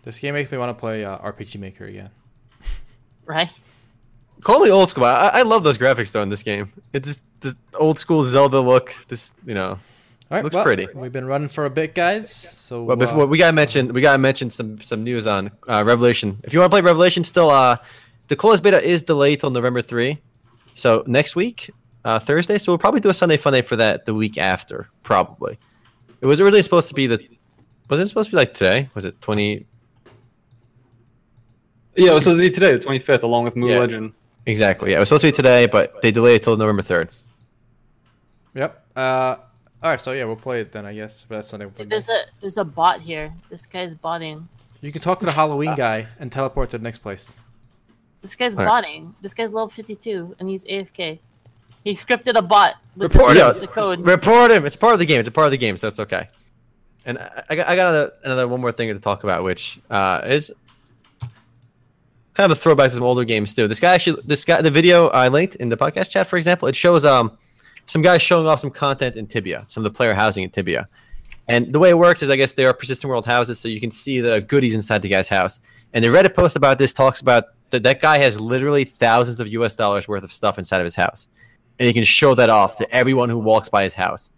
This 0.05 0.18
game 0.18 0.34
makes 0.34 0.51
me 0.51 0.59
want 0.59 0.70
to 0.70 0.80
play 0.80 1.05
uh, 1.05 1.18
RPG 1.18 1.59
Maker 1.59 1.84
again. 1.84 2.10
right? 3.26 3.51
Call 4.43 4.60
me 4.60 4.70
old 4.70 4.90
school. 4.90 5.05
I, 5.05 5.30
I 5.34 5.43
love 5.43 5.64
those 5.64 5.78
graphics 5.78 6.12
though 6.12 6.22
in 6.22 6.28
this 6.28 6.43
game. 6.43 6.72
It's 6.93 7.09
just 7.09 7.22
the 7.40 7.56
old 7.74 7.98
school 7.98 8.24
Zelda 8.24 8.60
look. 8.60 8.94
This 9.09 9.32
you 9.44 9.55
know. 9.55 9.78
All 10.28 10.36
right, 10.36 10.43
Looks 10.43 10.55
well, 10.55 10.65
pretty. 10.65 10.89
We've 10.93 11.12
been 11.12 11.27
running 11.27 11.48
for 11.48 11.66
a 11.66 11.70
bit, 11.70 11.94
guys. 11.94 12.28
So 12.32 12.82
Well, 12.82 13.01
uh, 13.01 13.27
we 13.27 13.39
gotta 13.39 13.53
mention, 13.53 13.93
we 13.93 14.01
gotta 14.01 14.19
mention 14.19 14.51
some 14.51 14.81
some 14.81 15.05
news 15.05 15.24
on 15.24 15.51
uh, 15.69 15.85
Revelation. 15.86 16.40
If 16.43 16.53
you 16.53 16.59
want 16.59 16.73
to 16.73 16.74
play 16.74 16.81
Revelation, 16.81 17.23
still, 17.23 17.48
uh, 17.51 17.77
the 18.27 18.35
closed 18.35 18.65
beta 18.65 18.82
is 18.82 19.05
delayed 19.05 19.39
till 19.39 19.51
November 19.51 19.82
three, 19.82 20.19
so 20.74 21.05
next 21.07 21.36
week, 21.36 21.70
uh, 22.05 22.19
Thursday. 22.19 22.59
So 22.59 22.73
we'll 22.73 22.78
probably 22.78 22.98
do 22.98 23.09
a 23.09 23.15
Sunday 23.15 23.36
Fun 23.36 23.53
Day 23.53 23.62
for 23.62 23.77
that 23.77 24.05
the 24.05 24.15
week 24.15 24.36
after, 24.36 24.89
probably. 25.05 25.61
It 26.20 26.27
was 26.27 26.40
originally 26.40 26.62
supposed 26.62 26.89
to 26.89 26.94
be 26.94 27.07
the, 27.07 27.24
was 27.89 28.01
it 28.01 28.09
supposed 28.09 28.31
to 28.31 28.32
be 28.32 28.36
like 28.39 28.53
today? 28.53 28.90
Was 28.94 29.05
it 29.05 29.20
twenty? 29.20 29.65
yeah, 31.94 32.11
it 32.11 32.15
was 32.15 32.24
supposed 32.24 32.40
to 32.40 32.47
be 32.48 32.51
today, 32.51 32.73
the 32.73 32.78
25th, 32.78 33.23
along 33.23 33.44
with 33.44 33.55
MU 33.55 33.69
Yeah. 33.70 33.78
Legend. 33.78 34.12
Exactly. 34.47 34.90
Yeah, 34.90 34.97
it 34.97 35.01
was 35.01 35.09
supposed 35.09 35.23
to 35.23 35.28
be 35.28 35.32
today, 35.36 35.66
but 35.66 36.03
they 36.03 36.11
delayed 36.11 36.40
it 36.40 36.44
till 36.44 36.57
November 36.57 36.82
third. 36.82 37.11
Yep. 38.55 38.85
Uh, 38.97 39.36
all 39.82 39.90
right. 39.90 40.01
So 40.01 40.12
yeah, 40.12 40.24
we'll 40.24 40.36
play 40.36 40.61
it 40.61 40.73
then. 40.73 40.86
I 40.86 40.94
guess. 40.94 41.24
But 41.28 41.36
that's 41.36 41.48
Sunday. 41.48 41.66
There's 41.66 42.09
a 42.09 42.23
there's 42.40 42.57
a 42.57 42.65
bot 42.65 43.01
here. 43.01 43.32
This 43.51 43.66
guy's 43.66 43.94
botting. 43.94 44.48
You 44.81 44.93
can 44.93 45.03
talk 45.03 45.20
to 45.20 45.27
the 45.27 45.32
Halloween 45.32 45.74
guy 45.74 46.07
and 46.19 46.31
teleport 46.31 46.70
to 46.70 46.78
the 46.78 46.85
next 46.85 46.98
place. 46.98 47.32
This 48.23 48.36
guy's 48.36 48.53
Alright. 48.57 48.66
botting. 48.69 49.15
This 49.23 49.35
guy's 49.35 49.51
level 49.51 49.69
52 49.69 50.36
and 50.39 50.48
he's 50.48 50.65
AFK. 50.65 51.19
He 51.85 51.93
scripted 51.93 52.36
a 52.36 52.43
bot 52.43 52.74
with 52.97 53.15
Report 53.15 53.36
the, 53.36 53.55
him. 53.55 53.61
the 53.61 53.66
code. 53.69 54.01
Report 54.01 54.51
him. 54.51 54.66
It's 54.66 54.77
part 54.77 54.93
of 54.93 54.98
the 54.98 55.07
game. 55.07 55.20
It's 55.20 55.28
a 55.28 55.32
part 55.32 55.47
of 55.47 55.53
the 55.53 55.59
game, 55.59 55.77
so 55.77 55.86
it's 55.89 56.01
okay. 56.01 56.28
And 57.05 57.19
I, 57.19 57.44
I 57.51 57.57
got, 57.57 57.69
I 57.69 57.77
got 57.77 57.89
another, 57.89 58.12
another 58.24 58.48
one 58.48 58.61
more 58.61 58.73
thing 58.73 58.89
to 58.93 58.98
talk 58.98 59.23
about, 59.23 59.44
which 59.44 59.81
uh, 59.89 60.23
is 60.27 60.53
kind 62.35 62.51
of 62.51 62.59
a 62.59 62.61
throwback 62.61 62.90
to 62.90 62.97
some 62.97 63.05
older 63.05 63.24
games 63.24 63.55
too. 63.55 63.69
This 63.69 63.78
guy 63.81 63.94
actually, 63.94 64.20
this 64.24 64.44
guy, 64.44 64.61
the 64.61 64.70
video 64.70 65.09
I 65.09 65.28
linked 65.28 65.55
in 65.57 65.69
the 65.69 65.77
podcast 65.77 66.11
chat, 66.11 66.27
for 66.27 66.36
example, 66.36 66.66
it 66.66 66.74
shows 66.74 67.05
um 67.05 67.39
some 67.86 68.02
guys 68.02 68.22
showing 68.22 68.46
off 68.46 68.60
some 68.60 68.70
content 68.70 69.16
in 69.16 69.26
Tibia, 69.26 69.64
some 69.68 69.80
of 69.80 69.84
the 69.84 69.96
player 69.96 70.14
housing 70.14 70.44
in 70.44 70.50
Tibia. 70.50 70.88
And 71.48 71.72
the 71.72 71.78
way 71.78 71.90
it 71.90 71.98
works 71.98 72.22
is, 72.22 72.30
I 72.30 72.36
guess 72.36 72.52
they 72.52 72.64
are 72.64 72.74
persistent 72.74 73.08
world 73.08 73.26
houses, 73.26 73.58
so 73.58 73.68
you 73.68 73.80
can 73.80 73.90
see 73.90 74.20
the 74.20 74.40
goodies 74.48 74.74
inside 74.74 75.02
the 75.02 75.08
guy's 75.08 75.28
house. 75.28 75.60
And 75.92 76.04
the 76.04 76.08
Reddit 76.08 76.34
post 76.34 76.56
about 76.56 76.78
this 76.78 76.92
talks 76.92 77.20
about 77.20 77.44
that 77.70 77.82
that 77.84 78.00
guy 78.00 78.18
has 78.18 78.40
literally 78.40 78.84
thousands 78.84 79.40
of 79.40 79.48
U.S. 79.48 79.74
dollars 79.74 80.08
worth 80.08 80.24
of 80.24 80.32
stuff 80.32 80.58
inside 80.58 80.80
of 80.80 80.84
his 80.84 80.96
house, 80.96 81.28
and 81.78 81.86
he 81.86 81.92
can 81.92 82.04
show 82.04 82.34
that 82.34 82.50
off 82.50 82.76
to 82.78 82.90
everyone 82.94 83.28
who 83.28 83.38
walks 83.38 83.68
by 83.68 83.84
his 83.84 83.94
house. 83.94 84.30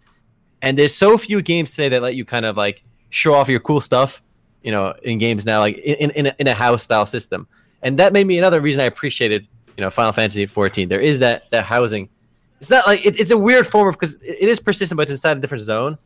And 0.61 0.77
there's 0.77 0.93
so 0.93 1.17
few 1.17 1.41
games 1.41 1.71
today 1.71 1.89
that 1.89 2.01
let 2.01 2.15
you 2.15 2.25
kind 2.25 2.45
of 2.45 2.57
like 2.57 2.83
show 3.09 3.33
off 3.33 3.49
your 3.49 3.59
cool 3.59 3.81
stuff, 3.81 4.21
you 4.61 4.71
know, 4.71 4.93
in 5.03 5.17
games 5.17 5.45
now, 5.45 5.59
like 5.59 5.77
in 5.79 6.11
in 6.11 6.27
a, 6.27 6.35
in 6.37 6.47
a 6.47 6.53
house 6.53 6.83
style 6.83 7.05
system. 7.05 7.47
And 7.81 7.97
that 7.97 8.13
made 8.13 8.27
me 8.27 8.37
another 8.37 8.61
reason 8.61 8.81
I 8.81 8.85
appreciated, 8.85 9.47
you 9.77 9.81
know, 9.81 9.89
Final 9.89 10.11
Fantasy 10.11 10.45
14. 10.45 10.89
There 10.89 10.99
is 10.99 11.19
that 11.19 11.49
that 11.51 11.65
housing. 11.65 12.09
It's 12.59 12.69
not 12.69 12.85
like 12.87 13.05
it, 13.05 13.19
it's 13.19 13.31
a 13.31 13.37
weird 13.37 13.65
form 13.65 13.87
of 13.87 13.95
because 13.95 14.15
it 14.15 14.49
is 14.49 14.59
persistent, 14.59 14.97
but 14.97 15.03
it's 15.03 15.11
inside 15.11 15.37
a 15.37 15.39
different 15.39 15.63
zone. 15.63 15.97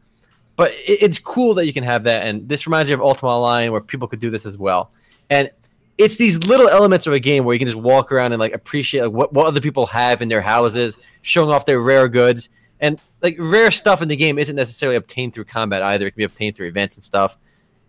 But 0.55 0.71
it, 0.71 1.01
it's 1.01 1.19
cool 1.19 1.53
that 1.55 1.65
you 1.65 1.73
can 1.73 1.83
have 1.83 2.03
that, 2.03 2.25
and 2.25 2.47
this 2.47 2.67
reminds 2.67 2.89
me 2.89 2.93
of 2.93 3.01
Ultima 3.01 3.31
Online, 3.31 3.71
where 3.71 3.81
people 3.81 4.07
could 4.07 4.19
do 4.19 4.29
this 4.29 4.45
as 4.45 4.57
well. 4.57 4.91
And 5.29 5.49
it's 5.97 6.17
these 6.17 6.45
little 6.47 6.69
elements 6.69 7.07
of 7.07 7.13
a 7.13 7.19
game 7.19 7.45
where 7.45 7.53
you 7.53 7.59
can 7.59 7.67
just 7.67 7.77
walk 7.77 8.11
around 8.11 8.33
and 8.33 8.39
like 8.39 8.53
appreciate 8.53 9.03
like 9.03 9.11
what, 9.11 9.33
what 9.33 9.45
other 9.45 9.61
people 9.61 9.85
have 9.87 10.21
in 10.21 10.27
their 10.27 10.41
houses, 10.41 10.97
showing 11.21 11.49
off 11.49 11.65
their 11.65 11.79
rare 11.79 12.07
goods. 12.07 12.49
And 12.79 12.99
like 13.21 13.37
rare 13.39 13.71
stuff 13.71 14.01
in 14.01 14.09
the 14.09 14.15
game 14.15 14.37
isn't 14.37 14.55
necessarily 14.55 14.97
obtained 14.97 15.33
through 15.33 15.45
combat 15.45 15.81
either. 15.81 16.07
It 16.07 16.11
can 16.11 16.17
be 16.17 16.23
obtained 16.25 16.55
through 16.55 16.67
events 16.67 16.97
and 16.97 17.03
stuff. 17.03 17.37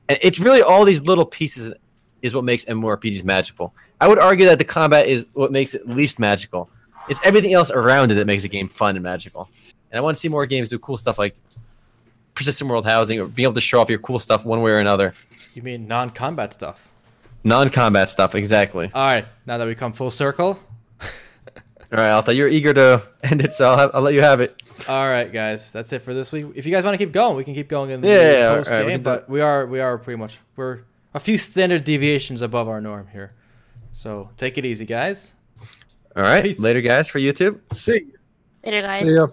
And 0.08 0.18
it's 0.22 0.38
really 0.38 0.62
all 0.62 0.84
these 0.84 1.02
little 1.02 1.24
pieces 1.24 1.72
is 2.22 2.34
what 2.34 2.44
makes 2.44 2.64
MMORPGs 2.66 3.24
magical. 3.24 3.74
I 4.00 4.08
would 4.08 4.18
argue 4.18 4.46
that 4.46 4.58
the 4.58 4.64
combat 4.64 5.06
is 5.08 5.26
what 5.34 5.50
makes 5.50 5.74
it 5.74 5.86
least 5.86 6.18
magical. 6.18 6.70
It's 7.08 7.20
everything 7.24 7.52
else 7.52 7.70
around 7.70 8.10
it 8.10 8.14
that 8.14 8.26
makes 8.26 8.44
a 8.44 8.48
game 8.48 8.68
fun 8.68 8.96
and 8.96 9.02
magical. 9.02 9.48
And 9.90 9.98
I 9.98 10.00
want 10.00 10.16
to 10.16 10.20
see 10.20 10.28
more 10.28 10.46
games 10.46 10.68
do 10.70 10.78
cool 10.78 10.96
stuff 10.96 11.18
like 11.18 11.36
persistent 12.34 12.68
world 12.68 12.84
housing 12.84 13.20
or 13.20 13.26
being 13.26 13.44
able 13.44 13.54
to 13.54 13.60
show 13.60 13.80
off 13.80 13.88
your 13.88 13.98
cool 14.00 14.18
stuff 14.18 14.44
one 14.44 14.60
way 14.60 14.70
or 14.72 14.78
another. 14.78 15.14
You 15.54 15.62
mean 15.62 15.86
non 15.86 16.10
combat 16.10 16.52
stuff? 16.52 16.88
Non 17.44 17.70
combat 17.70 18.10
stuff, 18.10 18.34
exactly. 18.34 18.90
All 18.94 19.06
right, 19.06 19.26
now 19.46 19.58
that 19.58 19.66
we 19.66 19.74
come 19.74 19.92
full 19.92 20.10
circle. 20.10 20.58
All 21.00 21.08
right, 21.92 22.10
Alta, 22.10 22.34
you're 22.34 22.48
eager 22.48 22.72
to 22.74 23.02
end 23.22 23.42
it, 23.42 23.52
so 23.52 23.70
I'll, 23.70 23.76
have, 23.76 23.90
I'll, 23.94 24.02
let 24.02 24.14
you 24.14 24.22
have 24.22 24.40
it. 24.40 24.60
All 24.88 25.06
right, 25.06 25.32
guys, 25.32 25.70
that's 25.70 25.92
it 25.92 26.00
for 26.00 26.14
this 26.14 26.32
week. 26.32 26.46
If 26.54 26.66
you 26.66 26.72
guys 26.72 26.84
want 26.84 26.94
to 26.94 26.98
keep 26.98 27.12
going, 27.12 27.36
we 27.36 27.44
can 27.44 27.54
keep 27.54 27.68
going 27.68 27.90
in 27.90 28.00
the 28.00 28.08
yeah, 28.08 28.48
post 28.48 28.70
right, 28.70 28.86
game. 28.86 28.98
we 28.98 29.04
but 29.04 29.28
we 29.28 29.40
are 29.40 29.66
we 29.66 29.80
are 29.80 29.98
pretty 29.98 30.18
much 30.18 30.38
we're 30.56 30.80
a 31.12 31.20
few 31.20 31.38
standard 31.38 31.84
deviations 31.84 32.42
above 32.42 32.68
our 32.68 32.80
norm 32.80 33.06
here. 33.12 33.30
So 33.92 34.30
take 34.36 34.58
it 34.58 34.64
easy, 34.64 34.84
guys. 34.84 35.32
All 36.16 36.22
right. 36.22 36.44
Peace. 36.44 36.60
Later, 36.60 36.80
guys, 36.80 37.08
for 37.08 37.18
YouTube. 37.18 37.60
See 37.74 37.92
you. 37.92 38.12
Later, 38.64 38.82
guys. 38.82 39.06
See 39.06 39.14
ya. 39.14 39.26